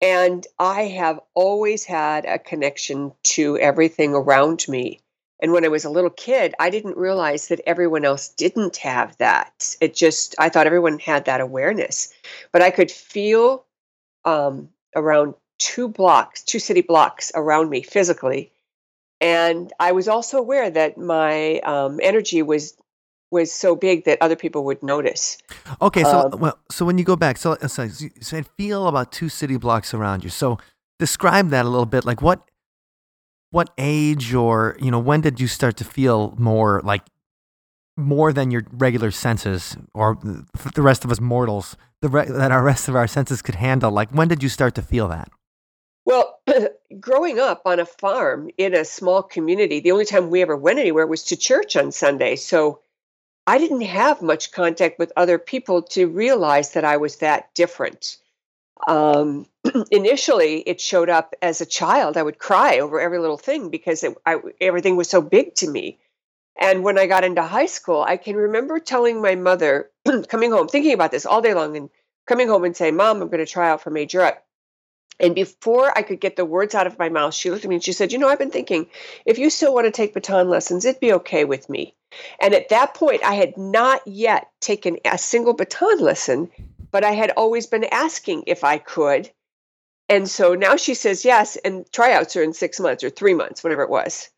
And 0.00 0.46
I 0.58 0.82
have 0.82 1.20
always 1.34 1.84
had 1.84 2.24
a 2.24 2.38
connection 2.38 3.12
to 3.34 3.58
everything 3.58 4.14
around 4.14 4.66
me. 4.68 5.00
And 5.40 5.52
when 5.52 5.64
I 5.64 5.68
was 5.68 5.84
a 5.84 5.90
little 5.90 6.10
kid, 6.10 6.54
I 6.58 6.70
didn't 6.70 6.96
realize 6.96 7.48
that 7.48 7.60
everyone 7.66 8.04
else 8.04 8.28
didn't 8.28 8.76
have 8.78 9.16
that. 9.18 9.76
It 9.80 9.94
just, 9.94 10.34
I 10.38 10.48
thought 10.48 10.66
everyone 10.66 10.98
had 10.98 11.26
that 11.26 11.40
awareness. 11.40 12.12
But 12.52 12.62
I 12.62 12.70
could 12.70 12.90
feel 12.90 13.64
um, 14.24 14.70
around 14.94 15.34
two 15.58 15.88
blocks, 15.88 16.42
two 16.42 16.58
city 16.58 16.82
blocks 16.82 17.32
around 17.34 17.70
me 17.70 17.82
physically. 17.82 18.52
And 19.20 19.72
I 19.80 19.92
was 19.92 20.08
also 20.08 20.38
aware 20.38 20.68
that 20.70 20.98
my 20.98 21.60
um, 21.60 22.00
energy 22.02 22.42
was 22.42 22.76
was 23.30 23.52
so 23.52 23.74
big 23.74 24.04
that 24.04 24.18
other 24.20 24.36
people 24.36 24.64
would 24.64 24.82
notice. 24.82 25.38
Okay, 25.82 26.04
so 26.04 26.30
Um, 26.32 26.40
well, 26.40 26.58
so 26.70 26.84
when 26.84 26.98
you 26.98 27.04
go 27.04 27.16
back, 27.16 27.36
so 27.36 27.56
so 27.66 27.82
you 27.84 28.10
said 28.20 28.46
feel 28.56 28.86
about 28.86 29.12
two 29.12 29.28
city 29.28 29.56
blocks 29.56 29.94
around 29.94 30.22
you. 30.22 30.30
So 30.30 30.58
describe 30.98 31.48
that 31.50 31.64
a 31.64 31.68
little 31.68 31.86
bit. 31.86 32.04
Like 32.04 32.22
what 32.22 32.48
what 33.54 33.70
age 33.78 34.34
or 34.34 34.76
you 34.80 34.90
know 34.90 34.98
when 34.98 35.20
did 35.20 35.40
you 35.40 35.46
start 35.46 35.76
to 35.76 35.84
feel 35.84 36.34
more 36.36 36.80
like 36.84 37.02
more 37.96 38.32
than 38.32 38.50
your 38.50 38.64
regular 38.72 39.12
senses 39.12 39.76
or 39.94 40.18
the 40.74 40.82
rest 40.82 41.04
of 41.04 41.12
us 41.12 41.20
mortals 41.20 41.76
the 42.02 42.08
re- 42.08 42.26
that 42.26 42.50
our 42.50 42.64
rest 42.64 42.88
of 42.88 42.96
our 42.96 43.06
senses 43.06 43.40
could 43.42 43.54
handle 43.54 43.92
like 43.92 44.10
when 44.10 44.26
did 44.26 44.42
you 44.42 44.48
start 44.48 44.74
to 44.74 44.82
feel 44.82 45.06
that 45.06 45.28
well 46.04 46.38
growing 47.00 47.38
up 47.38 47.62
on 47.64 47.80
a 47.80 47.86
farm 47.86 48.50
in 48.58 48.74
a 48.74 48.84
small 48.84 49.22
community 49.22 49.80
the 49.80 49.92
only 49.92 50.04
time 50.04 50.30
we 50.30 50.42
ever 50.42 50.56
went 50.56 50.78
anywhere 50.78 51.06
was 51.06 51.24
to 51.24 51.36
church 51.36 51.76
on 51.76 51.92
sunday. 51.92 52.36
So 52.36 52.80
i 53.46 53.58
didn't 53.58 53.82
have 53.82 54.22
much 54.22 54.52
contact 54.52 54.98
with 54.98 55.12
other 55.16 55.38
people 55.38 55.82
to 55.82 56.06
realize 56.06 56.72
that 56.72 56.84
i 56.84 56.96
was 56.96 57.16
that 57.16 57.54
different. 57.54 58.18
Um, 58.86 59.46
initially 59.90 60.58
it 60.60 60.80
showed 60.80 61.08
up 61.08 61.34
as 61.40 61.60
a 61.60 61.66
child. 61.66 62.16
I 62.16 62.22
would 62.22 62.38
cry 62.38 62.80
over 62.80 63.00
every 63.00 63.18
little 63.18 63.38
thing 63.38 63.70
because 63.70 64.02
it, 64.02 64.14
I, 64.26 64.38
everything 64.60 64.96
was 64.96 65.08
so 65.08 65.22
big 65.22 65.54
to 65.56 65.70
me. 65.70 65.98
And 66.58 66.82
when 66.84 66.98
i 66.98 67.06
got 67.06 67.24
into 67.24 67.42
high 67.42 67.66
school 67.66 68.02
i 68.02 68.16
can 68.16 68.36
remember 68.36 68.78
telling 68.78 69.20
my 69.20 69.34
mother 69.34 69.90
coming 70.28 70.52
home 70.52 70.68
thinking 70.68 70.92
about 70.92 71.10
this 71.10 71.26
all 71.26 71.42
day 71.42 71.54
long 71.54 71.76
and 71.76 71.90
coming 72.26 72.48
home 72.48 72.64
and 72.64 72.76
saying 72.76 72.96
mom 72.96 73.20
i'm 73.20 73.28
going 73.28 73.44
to 73.44 73.46
try 73.46 73.70
out 73.70 73.80
for 73.82 73.90
majorette 73.90 74.38
and 75.20 75.34
before 75.34 75.96
I 75.96 76.02
could 76.02 76.20
get 76.20 76.36
the 76.36 76.44
words 76.44 76.74
out 76.74 76.86
of 76.86 76.98
my 76.98 77.08
mouth, 77.08 77.34
she 77.34 77.50
looked 77.50 77.64
at 77.64 77.68
me 77.68 77.76
and 77.76 77.84
she 77.84 77.92
said, 77.92 78.12
You 78.12 78.18
know, 78.18 78.28
I've 78.28 78.38
been 78.38 78.50
thinking, 78.50 78.88
if 79.24 79.38
you 79.38 79.48
still 79.48 79.72
want 79.72 79.86
to 79.86 79.92
take 79.92 80.14
baton 80.14 80.48
lessons, 80.48 80.84
it'd 80.84 81.00
be 81.00 81.12
okay 81.14 81.44
with 81.44 81.68
me. 81.68 81.94
And 82.40 82.54
at 82.54 82.68
that 82.70 82.94
point, 82.94 83.24
I 83.24 83.34
had 83.34 83.56
not 83.56 84.06
yet 84.06 84.48
taken 84.60 84.98
a 85.04 85.18
single 85.18 85.54
baton 85.54 85.98
lesson, 86.00 86.50
but 86.90 87.04
I 87.04 87.12
had 87.12 87.30
always 87.36 87.66
been 87.66 87.84
asking 87.84 88.44
if 88.46 88.64
I 88.64 88.78
could. 88.78 89.30
And 90.08 90.28
so 90.28 90.54
now 90.54 90.76
she 90.76 90.94
says 90.94 91.24
yes, 91.24 91.56
and 91.56 91.90
tryouts 91.92 92.36
are 92.36 92.42
in 92.42 92.52
six 92.52 92.78
months 92.80 93.04
or 93.04 93.10
three 93.10 93.34
months, 93.34 93.62
whatever 93.64 93.82
it 93.82 93.90
was. 93.90 94.30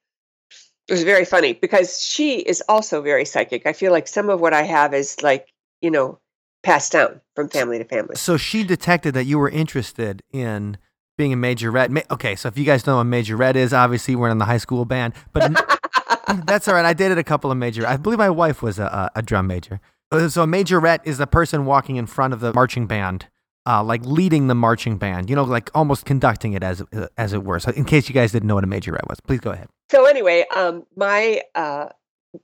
It 0.89 0.93
was 0.93 1.03
very 1.03 1.25
funny 1.25 1.53
because 1.53 2.01
she 2.01 2.39
is 2.39 2.63
also 2.69 3.03
very 3.03 3.25
psychic. 3.25 3.67
I 3.67 3.73
feel 3.73 3.91
like 3.91 4.07
some 4.07 4.31
of 4.31 4.41
what 4.41 4.55
I 4.55 4.63
have 4.63 4.95
is 4.95 5.21
like, 5.23 5.49
you 5.81 5.91
know, 5.91 6.21
passed 6.67 6.93
down 6.93 7.21
from 7.37 7.49
family 7.49 7.79
to 7.79 7.85
family. 7.85 8.17
So 8.17 8.37
she 8.37 8.65
detected 8.65 9.15
that 9.15 9.25
you 9.25 9.39
were 9.39 9.49
interested 9.49 10.23
in 10.33 10.79
being 11.17 11.33
a 11.33 11.37
majorette. 11.37 12.11
Okay, 12.11 12.35
so 12.35 12.49
if 12.49 12.59
you 12.59 12.65
guys 12.65 12.87
know 12.87 12.97
what 12.97 13.03
a 13.03 13.05
majorette 13.05 13.55
is, 13.55 13.73
obviously 13.73 14.17
we're 14.17 14.31
in 14.31 14.39
the 14.39 14.45
high 14.45 14.59
school 14.59 14.85
band, 14.85 15.15
but 15.33 15.53
that's 16.45 16.67
all 16.67 16.75
right. 16.75 16.85
I 16.85 16.93
dated 16.93 17.19
a 17.19 17.25
couple 17.25 17.53
of 17.53 17.57
major. 17.57 17.87
I 17.87 17.97
believe 17.97 18.19
my 18.19 18.31
wife 18.31 18.63
was 18.63 18.81
a, 18.81 19.11
a 19.15 19.23
drum 19.23 19.47
major. 19.47 19.81
Uh, 20.11 20.29
so 20.29 20.43
a 20.43 20.47
majorette 20.47 21.01
is 21.05 21.19
the 21.19 21.27
person 21.29 21.67
walking 21.67 21.97
in 21.97 22.07
front 22.07 22.35
of 22.35 22.41
the 22.41 22.53
marching 22.53 22.87
band 22.87 23.29
uh, 23.67 23.83
like 23.83 24.05
leading 24.05 24.47
the 24.47 24.55
marching 24.55 24.97
band, 24.97 25.29
you 25.29 25.37
know, 25.37 25.43
like 25.45 25.71
almost 25.75 26.05
conducting 26.05 26.53
it 26.53 26.63
as 26.63 26.83
uh, 26.93 27.09
as 27.19 27.33
it 27.33 27.43
were. 27.43 27.59
So, 27.59 27.73
in 27.73 27.85
case 27.85 28.09
you 28.09 28.15
guys 28.15 28.31
didn't 28.31 28.47
know 28.47 28.55
what 28.55 28.65
a 28.65 28.69
majorette 28.69 29.09
was, 29.09 29.19
please 29.21 29.41
go 29.41 29.51
ahead. 29.51 29.69
So 29.91 30.07
anyway, 30.07 30.45
um, 30.55 30.85
my 30.97 31.43
uh, 31.55 31.89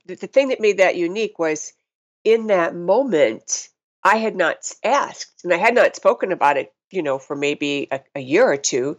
the, 0.05 0.15
the 0.15 0.27
thing 0.27 0.49
that 0.49 0.59
made 0.59 0.77
that 0.79 0.97
unique 0.97 1.39
was 1.39 1.73
in 2.25 2.47
that 2.47 2.75
moment, 2.75 3.69
I 4.03 4.17
had 4.17 4.35
not 4.35 4.71
asked 4.83 5.43
and 5.43 5.53
I 5.53 5.57
had 5.57 5.75
not 5.75 5.95
spoken 5.95 6.31
about 6.31 6.57
it, 6.57 6.73
you 6.91 7.01
know, 7.01 7.19
for 7.19 7.35
maybe 7.35 7.87
a, 7.91 8.01
a 8.15 8.19
year 8.19 8.45
or 8.45 8.57
two. 8.57 8.97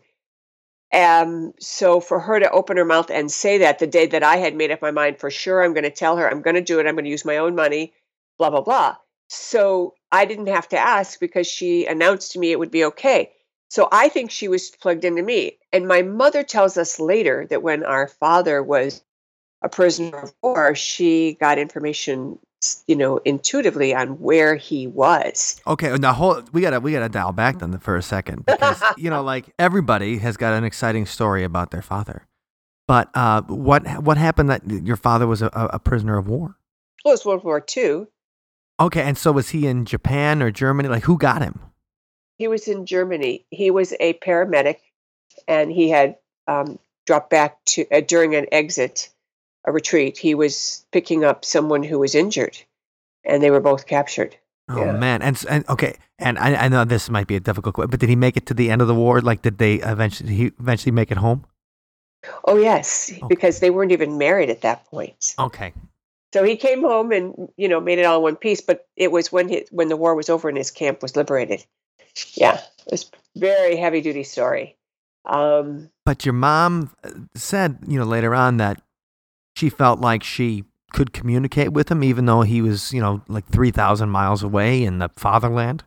Um, 0.93 1.53
so 1.59 2.01
for 2.01 2.21
her 2.21 2.39
to 2.39 2.51
open 2.51 2.77
her 2.77 2.85
mouth 2.85 3.11
and 3.11 3.31
say 3.31 3.59
that 3.59 3.79
the 3.81 3.87
day 3.87 4.07
that 4.07 4.23
I 4.23 4.37
had 4.37 4.55
made 4.55 4.71
up 4.71 4.81
my 4.81 4.93
mind 4.93 5.19
for 5.19 5.31
sure, 5.31 5.63
I'm 5.63 5.75
going 5.75 5.85
to 5.85 5.91
tell 5.91 6.17
her, 6.17 6.31
I'm 6.31 6.43
going 6.43 6.55
to 6.55 6.63
do 6.63 6.79
it, 6.79 6.87
I'm 6.87 6.95
going 6.95 7.05
to 7.05 7.11
use 7.11 7.25
my 7.25 7.39
own 7.39 7.55
money, 7.55 7.93
blah 8.39 8.51
blah 8.51 8.61
blah. 8.61 8.97
So 9.29 9.95
I 10.13 10.25
didn't 10.25 10.47
have 10.47 10.69
to 10.69 10.79
ask 10.79 11.19
because 11.19 11.47
she 11.47 11.87
announced 11.87 12.33
to 12.33 12.39
me 12.39 12.53
it 12.53 12.59
would 12.59 12.71
be 12.71 12.85
okay. 12.85 13.33
So 13.69 13.89
I 13.91 14.09
think 14.09 14.31
she 14.31 14.47
was 14.47 14.71
plugged 14.71 15.05
into 15.05 15.23
me. 15.23 15.59
And 15.73 15.89
my 15.89 16.03
mother 16.03 16.45
tells 16.45 16.77
us 16.77 17.01
later 17.01 17.47
that 17.51 17.63
when 17.63 17.83
our 17.83 18.07
father 18.07 18.63
was 18.63 19.03
a 19.63 19.69
prisoner 19.69 20.19
of 20.19 20.35
war, 20.43 20.77
she 20.77 21.37
got 21.41 21.59
information, 21.59 22.39
you 22.87 22.97
know, 22.97 23.19
intuitively 23.19 23.95
on 23.95 24.21
where 24.21 24.57
he 24.57 24.87
was. 24.87 25.61
Okay, 25.67 25.97
now 25.97 26.13
hold 26.13 26.53
we 26.53 26.61
gotta 26.61 26.81
we 26.81 26.93
gotta 26.93 27.09
dial 27.09 27.33
back 27.33 27.59
then 27.59 27.79
for 27.79 27.97
a 27.97 28.03
second 28.03 28.47
because 28.47 28.83
you 28.97 29.11
know, 29.11 29.23
like 29.23 29.53
everybody 29.59 30.19
has 30.19 30.37
got 30.37 30.55
an 30.55 30.65
exciting 30.65 31.07
story 31.07 31.45
about 31.45 31.71
their 31.71 31.83
father. 31.83 32.27
But 32.87 33.11
uh, 33.15 33.43
what 33.43 33.87
what 34.03 34.17
happened 34.17 34.51
that 34.51 34.69
your 34.69 34.97
father 34.97 35.27
was 35.27 35.43
a, 35.43 35.51
a 35.53 35.79
prisoner 35.79 36.19
of 36.19 36.29
war? 36.29 36.57
Well, 37.05 37.13
it 37.13 37.15
was 37.15 37.25
World 37.25 37.45
War 37.45 37.65
II. 37.77 38.07
Okay, 38.81 39.03
and 39.03 39.17
so 39.17 39.33
was 39.33 39.51
he 39.51 39.67
in 39.67 39.85
Japan 39.85 40.43
or 40.43 40.51
Germany? 40.51 40.89
Like, 40.89 41.05
who 41.05 41.17
got 41.17 41.43
him? 41.43 41.61
He 42.39 42.49
was 42.49 42.67
in 42.67 42.87
Germany. 42.87 43.47
He 43.51 43.71
was 43.71 43.95
a 44.01 44.15
paramedic, 44.15 44.79
and 45.47 45.71
he 45.71 45.91
had 45.91 46.17
um, 46.49 46.79
dropped 47.07 47.31
back 47.31 47.65
to 47.67 47.87
uh, 47.93 48.01
during 48.01 48.35
an 48.35 48.47
exit, 48.51 49.11
a 49.65 49.73
retreat. 49.73 50.19
He 50.19 50.35
was 50.35 50.85
picking 50.93 51.25
up 51.25 51.45
someone 51.45 51.83
who 51.83 51.99
was 51.99 52.15
injured, 52.15 52.57
and 53.25 53.43
they 53.43 53.51
were 53.51 53.61
both 53.61 53.87
captured. 53.87 54.37
Oh 54.69 54.85
yeah. 54.85 54.93
man, 54.93 55.21
and 55.21 55.45
and 55.49 55.69
okay, 55.69 55.97
and 56.19 56.39
I, 56.39 56.55
I 56.55 56.69
know 56.69 56.85
this 56.85 57.11
might 57.11 57.27
be 57.27 57.37
a 57.37 57.41
difficult 57.41 57.75
question, 57.75 57.91
but 57.91 58.01
did 58.01 58.09
he 58.09 58.17
make 58.17 58.37
it 58.37 58.47
to 58.47 58.55
the 58.55 58.71
end 58.71 58.81
of 58.81 58.89
the 58.89 58.95
war? 58.95 59.21
Like, 59.21 59.43
did 59.43 59.59
they 59.59 59.75
eventually 59.77 60.31
did 60.31 60.37
he 60.37 60.53
eventually 60.59 60.93
make 60.93 61.11
it 61.11 61.19
home? 61.19 61.45
Oh 62.45 62.57
yes, 62.57 63.13
okay. 63.13 63.27
because 63.29 63.61
they 63.61 63.69
weren't 63.69 63.93
even 63.93 64.17
married 64.17 64.49
at 64.49 64.63
that 64.63 64.87
point. 64.87 65.35
Okay, 65.39 65.75
so 66.33 66.43
he 66.43 66.57
came 66.57 66.81
home 66.81 67.13
and 67.13 67.49
you 67.57 67.69
know 67.69 67.81
made 67.81 67.99
it 67.99 68.05
all 68.05 68.17
in 68.17 68.23
one 68.23 68.37
piece. 68.37 68.63
But 68.63 68.87
it 68.97 69.13
was 69.13 69.31
when 69.31 69.49
he, 69.49 69.67
when 69.71 69.89
the 69.89 69.97
war 69.97 70.15
was 70.15 70.31
over 70.31 70.49
and 70.49 70.57
his 70.57 70.71
camp 70.71 71.03
was 71.03 71.15
liberated. 71.15 71.65
Yeah, 72.35 72.55
it 72.55 72.91
was 72.91 73.11
very 73.37 73.77
heavy 73.77 74.01
duty 74.01 74.25
story. 74.25 74.77
Um, 75.27 75.91
but 76.07 76.25
your 76.25 76.33
mom 76.33 76.91
uh, 77.05 77.11
said 77.35 77.79
you 77.87 77.99
know 77.99 78.05
later 78.05 78.35
on 78.35 78.57
that 78.59 78.81
she 79.55 79.71
felt 79.71 80.01
like 80.01 80.23
she 80.23 80.65
could 80.93 81.13
communicate 81.13 81.73
with 81.73 81.91
him 81.91 82.05
even 82.05 82.27
though 82.27 82.43
he 82.43 82.63
was 82.63 82.93
you 82.93 83.01
know 83.01 83.23
like 83.29 83.47
three 83.47 83.71
thousand 83.71 84.11
miles 84.11 84.43
away 84.43 84.85
in 84.85 84.99
the 84.99 85.09
fatherland. 85.17 85.85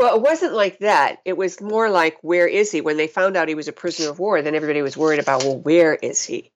Well, 0.00 0.16
it 0.16 0.22
wasn't 0.22 0.54
like 0.54 0.78
that. 0.78 1.18
It 1.26 1.36
was 1.36 1.60
more 1.60 1.90
like, 1.90 2.16
where 2.22 2.48
is 2.48 2.72
he? 2.72 2.80
When 2.80 2.96
they 2.96 3.06
found 3.06 3.36
out 3.36 3.48
he 3.48 3.54
was 3.54 3.68
a 3.68 3.72
prisoner 3.72 4.08
of 4.08 4.18
war, 4.18 4.40
then 4.40 4.54
everybody 4.54 4.80
was 4.80 4.96
worried 4.96 5.20
about, 5.20 5.44
well, 5.44 5.58
where 5.58 5.92
is 5.92 6.24
he? 6.24 6.52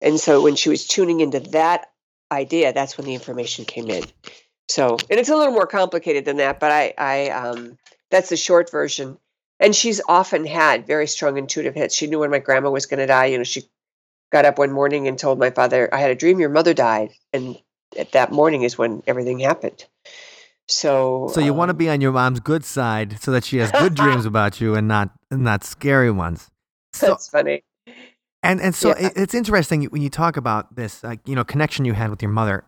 And 0.00 0.20
so 0.20 0.42
when 0.42 0.54
she 0.54 0.68
was 0.68 0.86
tuning 0.86 1.18
into 1.18 1.40
that 1.40 1.90
idea, 2.30 2.72
that's 2.72 2.96
when 2.96 3.04
the 3.04 3.14
information 3.14 3.64
came 3.64 3.90
in. 3.90 4.04
So, 4.68 4.96
and 5.10 5.18
it's 5.18 5.28
a 5.28 5.34
little 5.34 5.52
more 5.52 5.66
complicated 5.66 6.24
than 6.24 6.36
that, 6.36 6.60
but 6.60 6.70
I, 6.70 6.94
I, 6.96 7.30
um, 7.30 7.78
that's 8.12 8.28
the 8.28 8.36
short 8.36 8.70
version. 8.70 9.18
And 9.58 9.74
she's 9.74 10.00
often 10.06 10.46
had 10.46 10.86
very 10.86 11.08
strong 11.08 11.36
intuitive 11.36 11.74
hits. 11.74 11.96
She 11.96 12.06
knew 12.06 12.20
when 12.20 12.30
my 12.30 12.38
grandma 12.38 12.70
was 12.70 12.86
going 12.86 13.00
to 13.00 13.06
die. 13.06 13.26
You 13.26 13.38
know, 13.38 13.44
she 13.44 13.64
got 14.30 14.44
up 14.44 14.58
one 14.58 14.72
morning 14.72 15.08
and 15.08 15.18
told 15.18 15.38
my 15.38 15.50
father, 15.50 15.88
"I 15.92 15.98
had 15.98 16.10
a 16.10 16.14
dream 16.14 16.40
your 16.40 16.50
mother 16.50 16.74
died," 16.74 17.10
and 17.32 17.56
at 17.98 18.12
that 18.12 18.32
morning 18.32 18.62
is 18.62 18.76
when 18.78 19.02
everything 19.06 19.38
happened. 19.38 19.84
So, 20.66 21.28
so 21.32 21.40
you 21.40 21.52
um, 21.52 21.58
want 21.58 21.68
to 21.68 21.74
be 21.74 21.90
on 21.90 22.00
your 22.00 22.12
mom's 22.12 22.40
good 22.40 22.64
side, 22.64 23.20
so 23.20 23.30
that 23.32 23.44
she 23.44 23.58
has 23.58 23.70
good 23.70 23.94
dreams 24.02 24.24
about 24.24 24.60
you 24.60 24.74
and 24.74 24.88
not 24.88 25.10
not 25.30 25.64
scary 25.64 26.10
ones. 26.10 26.50
So, 26.92 27.08
that's 27.08 27.28
funny. 27.28 27.64
And 28.42 28.60
and 28.60 28.74
so 28.74 28.88
yeah. 28.90 29.06
it, 29.06 29.12
it's 29.16 29.34
interesting 29.34 29.84
when 29.84 30.02
you 30.02 30.10
talk 30.10 30.36
about 30.36 30.74
this, 30.76 31.02
like 31.02 31.20
you 31.26 31.34
know, 31.34 31.44
connection 31.44 31.84
you 31.84 31.92
had 31.92 32.10
with 32.10 32.22
your 32.22 32.30
mother, 32.30 32.64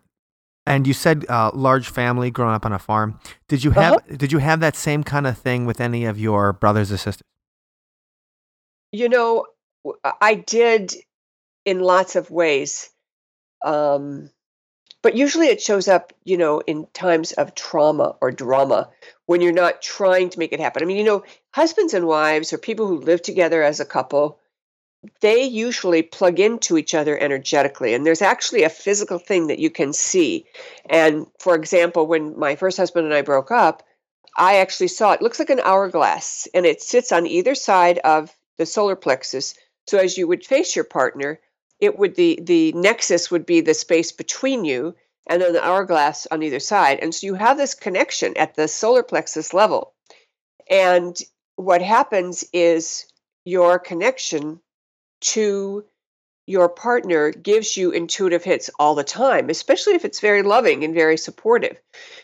and 0.66 0.86
you 0.86 0.92
said 0.92 1.24
uh, 1.28 1.50
large 1.54 1.88
family 1.88 2.30
growing 2.30 2.54
up 2.54 2.66
on 2.66 2.72
a 2.72 2.78
farm. 2.78 3.18
Did 3.48 3.64
you 3.64 3.70
have 3.70 3.94
uh-huh. 3.94 4.16
did 4.16 4.32
you 4.32 4.38
have 4.38 4.60
that 4.60 4.76
same 4.76 5.02
kind 5.04 5.26
of 5.26 5.38
thing 5.38 5.64
with 5.64 5.80
any 5.80 6.04
of 6.04 6.18
your 6.18 6.52
brothers 6.52 6.92
or 6.92 6.96
sisters? 6.96 7.22
You 8.92 9.08
know, 9.08 9.46
I 10.20 10.34
did 10.34 10.94
in 11.66 11.80
lots 11.80 12.16
of 12.16 12.30
ways, 12.30 12.88
um, 13.62 14.30
but 15.02 15.14
usually 15.14 15.48
it 15.48 15.60
shows 15.60 15.86
up, 15.86 16.14
you 16.24 16.38
know, 16.38 16.60
in 16.60 16.86
times 16.94 17.32
of 17.32 17.54
trauma 17.54 18.16
or 18.22 18.30
drama 18.30 18.88
when 19.26 19.42
you're 19.42 19.52
not 19.52 19.82
trying 19.82 20.30
to 20.30 20.38
make 20.38 20.54
it 20.54 20.60
happen. 20.60 20.82
I 20.82 20.86
mean, 20.86 20.96
you 20.96 21.04
know, 21.04 21.24
husbands 21.52 21.92
and 21.92 22.06
wives 22.06 22.54
or 22.54 22.58
people 22.58 22.86
who 22.86 23.00
live 23.00 23.20
together 23.20 23.62
as 23.62 23.80
a 23.80 23.84
couple 23.84 24.40
they 25.20 25.44
usually 25.44 26.02
plug 26.02 26.40
into 26.40 26.76
each 26.76 26.94
other 26.94 27.18
energetically. 27.18 27.94
And 27.94 28.04
there's 28.04 28.22
actually 28.22 28.62
a 28.62 28.70
physical 28.70 29.18
thing 29.18 29.48
that 29.48 29.58
you 29.58 29.70
can 29.70 29.92
see. 29.92 30.46
And 30.88 31.26
for 31.38 31.54
example, 31.54 32.06
when 32.06 32.38
my 32.38 32.56
first 32.56 32.76
husband 32.76 33.06
and 33.06 33.14
I 33.14 33.22
broke 33.22 33.50
up, 33.50 33.82
I 34.36 34.56
actually 34.56 34.88
saw 34.88 35.12
it. 35.12 35.16
it 35.16 35.22
looks 35.22 35.38
like 35.38 35.50
an 35.50 35.60
hourglass 35.60 36.46
and 36.54 36.66
it 36.66 36.82
sits 36.82 37.12
on 37.12 37.26
either 37.26 37.54
side 37.54 37.98
of 37.98 38.34
the 38.58 38.66
solar 38.66 38.96
plexus. 38.96 39.54
So 39.88 39.98
as 39.98 40.18
you 40.18 40.26
would 40.26 40.44
face 40.44 40.74
your 40.76 40.84
partner, 40.84 41.40
it 41.80 41.98
would 41.98 42.14
the 42.14 42.38
the 42.42 42.72
nexus 42.72 43.30
would 43.30 43.46
be 43.46 43.60
the 43.60 43.74
space 43.74 44.12
between 44.12 44.64
you 44.64 44.94
and 45.26 45.42
then 45.42 45.52
the 45.52 45.64
hourglass 45.64 46.26
on 46.30 46.42
either 46.42 46.60
side. 46.60 47.00
And 47.00 47.14
so 47.14 47.26
you 47.26 47.34
have 47.34 47.56
this 47.56 47.74
connection 47.74 48.36
at 48.36 48.54
the 48.54 48.68
solar 48.68 49.02
plexus 49.02 49.52
level. 49.52 49.92
And 50.70 51.16
what 51.56 51.82
happens 51.82 52.44
is 52.52 53.06
your 53.44 53.78
connection 53.78 54.60
to 55.20 55.84
your 56.46 56.68
partner 56.68 57.32
gives 57.32 57.76
you 57.76 57.90
intuitive 57.90 58.44
hits 58.44 58.70
all 58.78 58.94
the 58.94 59.02
time, 59.04 59.50
especially 59.50 59.94
if 59.94 60.04
it's 60.04 60.20
very 60.20 60.42
loving 60.42 60.84
and 60.84 60.94
very 60.94 61.16
supportive. 61.16 61.80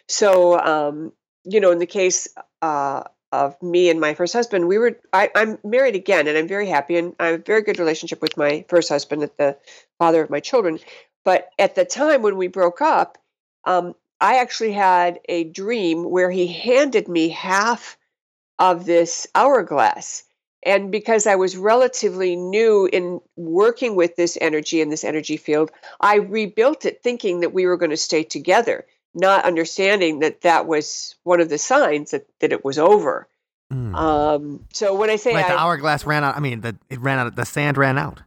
So, 0.09 0.59
um, 0.61 1.13
you 1.45 1.61
know, 1.61 1.73
in 1.73 1.79
the 1.79 1.87
case 1.87 2.29
uh, 2.61 3.03
of 3.33 3.61
me 3.63 3.91
and 3.91 4.01
my 4.01 4.15
first 4.15 4.33
husband, 4.33 4.69
we 4.69 4.79
were 4.79 4.99
I, 5.13 5.31
I'm 5.35 5.59
married 5.65 5.97
again, 5.97 6.27
and 6.29 6.37
I'm 6.37 6.49
very 6.49 6.69
happy, 6.69 6.97
and 6.97 7.15
I 7.19 7.29
have 7.29 7.41
a 7.41 7.43
very 7.43 7.63
good 7.63 7.79
relationship 7.79 8.21
with 8.23 8.37
my 8.37 8.65
first 8.69 8.89
husband, 8.89 9.29
the 9.39 9.57
father 9.99 10.23
of 10.23 10.31
my 10.31 10.41
children. 10.41 10.79
But 11.25 11.49
at 11.59 11.75
the 11.75 11.85
time 11.85 12.23
when 12.23 12.37
we 12.37 12.49
broke 12.49 12.81
up, 12.83 13.19
um, 13.65 13.95
I 14.21 14.39
actually 14.39 14.73
had 14.73 15.21
a 15.29 15.45
dream 15.45 16.05
where 16.05 16.31
he 16.31 16.47
handed 16.47 17.09
me 17.09 17.29
half 17.29 17.97
of 18.59 18.85
this 18.85 19.27
hourglass. 19.35 20.25
And 20.65 20.93
because 20.93 21.27
I 21.27 21.35
was 21.35 21.57
relatively 21.57 22.37
new 22.37 22.89
in 22.93 23.21
working 23.37 23.97
with 23.97 24.15
this 24.15 24.39
energy 24.41 24.81
in 24.81 24.91
this 24.91 25.03
energy 25.03 25.37
field, 25.37 25.73
I 26.01 26.17
rebuilt 26.17 26.85
it 26.85 27.03
thinking 27.03 27.41
that 27.41 27.53
we 27.53 27.67
were 27.67 27.77
going 27.77 27.91
to 27.91 27.97
stay 27.97 28.23
together, 28.23 28.87
not 29.15 29.45
understanding 29.45 30.21
that 30.21 30.43
that 30.43 30.67
was 30.67 31.15
one 31.25 31.41
of 31.41 31.49
the 31.49 31.59
signs 31.59 32.13
that, 32.13 32.27
that 32.41 32.53
it 32.53 32.65
was 32.65 32.79
over. 32.79 33.29
Mm. 33.73 33.95
Um, 33.95 34.65
so 34.73 34.95
when 34.95 35.11
I 35.11 35.17
say 35.17 35.33
like 35.33 35.47
the 35.47 35.59
hourglass 35.59 36.05
ran 36.05 36.25
out. 36.25 36.37
I 36.37 36.41
mean, 36.41 36.61
the, 36.61 36.77
it 36.91 37.01
ran 37.01 37.19
out. 37.19 37.37
The 37.37 37.45
sand 37.45 37.79
ran 37.79 37.99
out. 37.99 38.23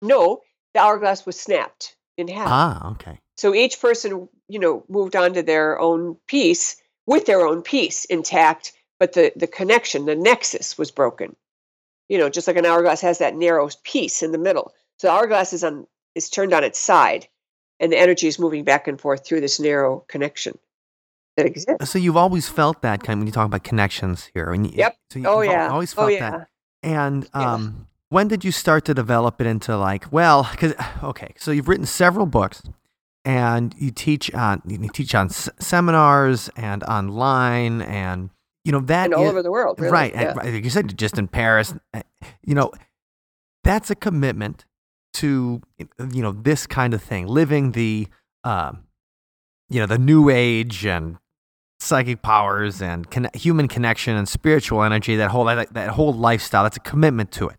no, 0.00 0.40
the 0.74 0.80
hourglass 0.80 1.26
was 1.26 1.38
snapped 1.38 1.96
in 2.16 2.28
half. 2.28 2.48
Ah, 2.48 2.90
okay. 2.92 3.20
So 3.36 3.54
each 3.54 3.80
person, 3.80 4.28
you 4.48 4.58
know, 4.58 4.84
moved 4.88 5.14
on 5.14 5.34
to 5.34 5.42
their 5.42 5.78
own 5.78 6.16
piece 6.26 6.76
with 7.06 7.26
their 7.26 7.46
own 7.46 7.62
piece 7.62 8.04
intact, 8.06 8.72
but 8.98 9.12
the 9.12 9.32
the 9.36 9.46
connection, 9.46 10.06
the 10.06 10.16
nexus 10.16 10.78
was 10.78 10.90
broken. 10.90 11.36
You 12.08 12.18
know, 12.18 12.28
just 12.28 12.46
like 12.46 12.56
an 12.56 12.66
hourglass 12.66 13.00
has 13.02 13.18
that 13.18 13.36
narrow 13.36 13.68
piece 13.84 14.22
in 14.22 14.32
the 14.32 14.38
middle. 14.38 14.72
So 14.98 15.08
the 15.08 15.12
hourglass 15.12 15.52
is 15.52 15.64
on 15.64 15.86
is 16.14 16.30
turned 16.30 16.54
on 16.54 16.64
its 16.64 16.78
side, 16.78 17.28
and 17.80 17.92
the 17.92 17.98
energy 17.98 18.26
is 18.26 18.38
moving 18.38 18.64
back 18.64 18.88
and 18.88 19.00
forth 19.00 19.24
through 19.26 19.40
this 19.40 19.60
narrow 19.60 20.04
connection 20.08 20.58
that 21.36 21.46
exists. 21.46 21.90
So 21.90 21.98
you've 21.98 22.16
always 22.16 22.48
felt 22.48 22.82
that 22.82 23.02
kind 23.02 23.20
when 23.20 23.26
you 23.26 23.32
talk 23.32 23.46
about 23.46 23.62
connections 23.64 24.30
here. 24.34 24.52
You, 24.54 24.70
Yep. 24.72 24.96
So 25.10 25.18
you, 25.18 25.26
Oh 25.26 25.40
you've 25.42 25.52
yeah. 25.52 25.68
always 25.68 25.92
oh 25.94 25.96
felt 25.96 26.12
yeah. 26.12 26.30
that. 26.30 26.48
And 26.82 27.28
Yeah. 27.34 27.54
um, 27.54 27.86
when 28.08 28.28
did 28.28 28.44
you 28.44 28.52
start 28.52 28.84
to 28.86 28.94
develop 28.94 29.40
it 29.40 29.46
into 29.46 29.76
like, 29.76 30.10
well, 30.12 30.48
because 30.50 30.74
okay, 31.02 31.34
so 31.36 31.50
you've 31.50 31.68
written 31.68 31.86
several 31.86 32.26
books, 32.26 32.62
and 33.24 33.74
you 33.76 33.90
teach 33.90 34.32
on 34.34 34.62
you 34.66 34.88
teach 34.88 35.14
on 35.14 35.26
s- 35.26 35.48
seminars 35.58 36.48
and 36.56 36.84
online, 36.84 37.82
and 37.82 38.30
you 38.64 38.70
know 38.72 38.80
that 38.80 39.06
And 39.06 39.14
all 39.14 39.24
is- 39.24 39.30
over 39.30 39.42
the 39.42 39.50
world, 39.50 39.80
really. 39.80 39.92
right? 39.92 40.14
Yeah. 40.14 40.32
Like 40.34 40.64
you 40.64 40.70
said, 40.70 40.96
just 40.96 41.18
in 41.18 41.26
Paris, 41.28 41.74
uh, 41.92 42.02
you 42.44 42.54
know, 42.54 42.70
that's 43.64 43.90
a 43.90 43.96
commitment 43.96 44.64
to 45.20 45.60
you 46.12 46.22
know 46.22 46.32
this 46.32 46.66
kind 46.66 46.94
of 46.94 47.02
thing, 47.02 47.26
living 47.26 47.72
the 47.72 48.08
um, 48.44 48.84
you 49.68 49.80
know 49.80 49.86
the 49.86 49.98
new 49.98 50.28
age 50.30 50.84
and 50.86 51.18
psychic 51.78 52.22
powers 52.22 52.80
and 52.80 53.10
con- 53.10 53.28
human 53.34 53.68
connection 53.68 54.16
and 54.16 54.28
spiritual 54.28 54.82
energy. 54.82 55.16
That 55.16 55.30
whole 55.30 55.44
that, 55.44 55.72
that 55.74 55.90
whole 55.90 56.12
lifestyle. 56.12 56.62
That's 56.62 56.76
a 56.76 56.80
commitment 56.80 57.30
to 57.32 57.48
it. 57.48 57.56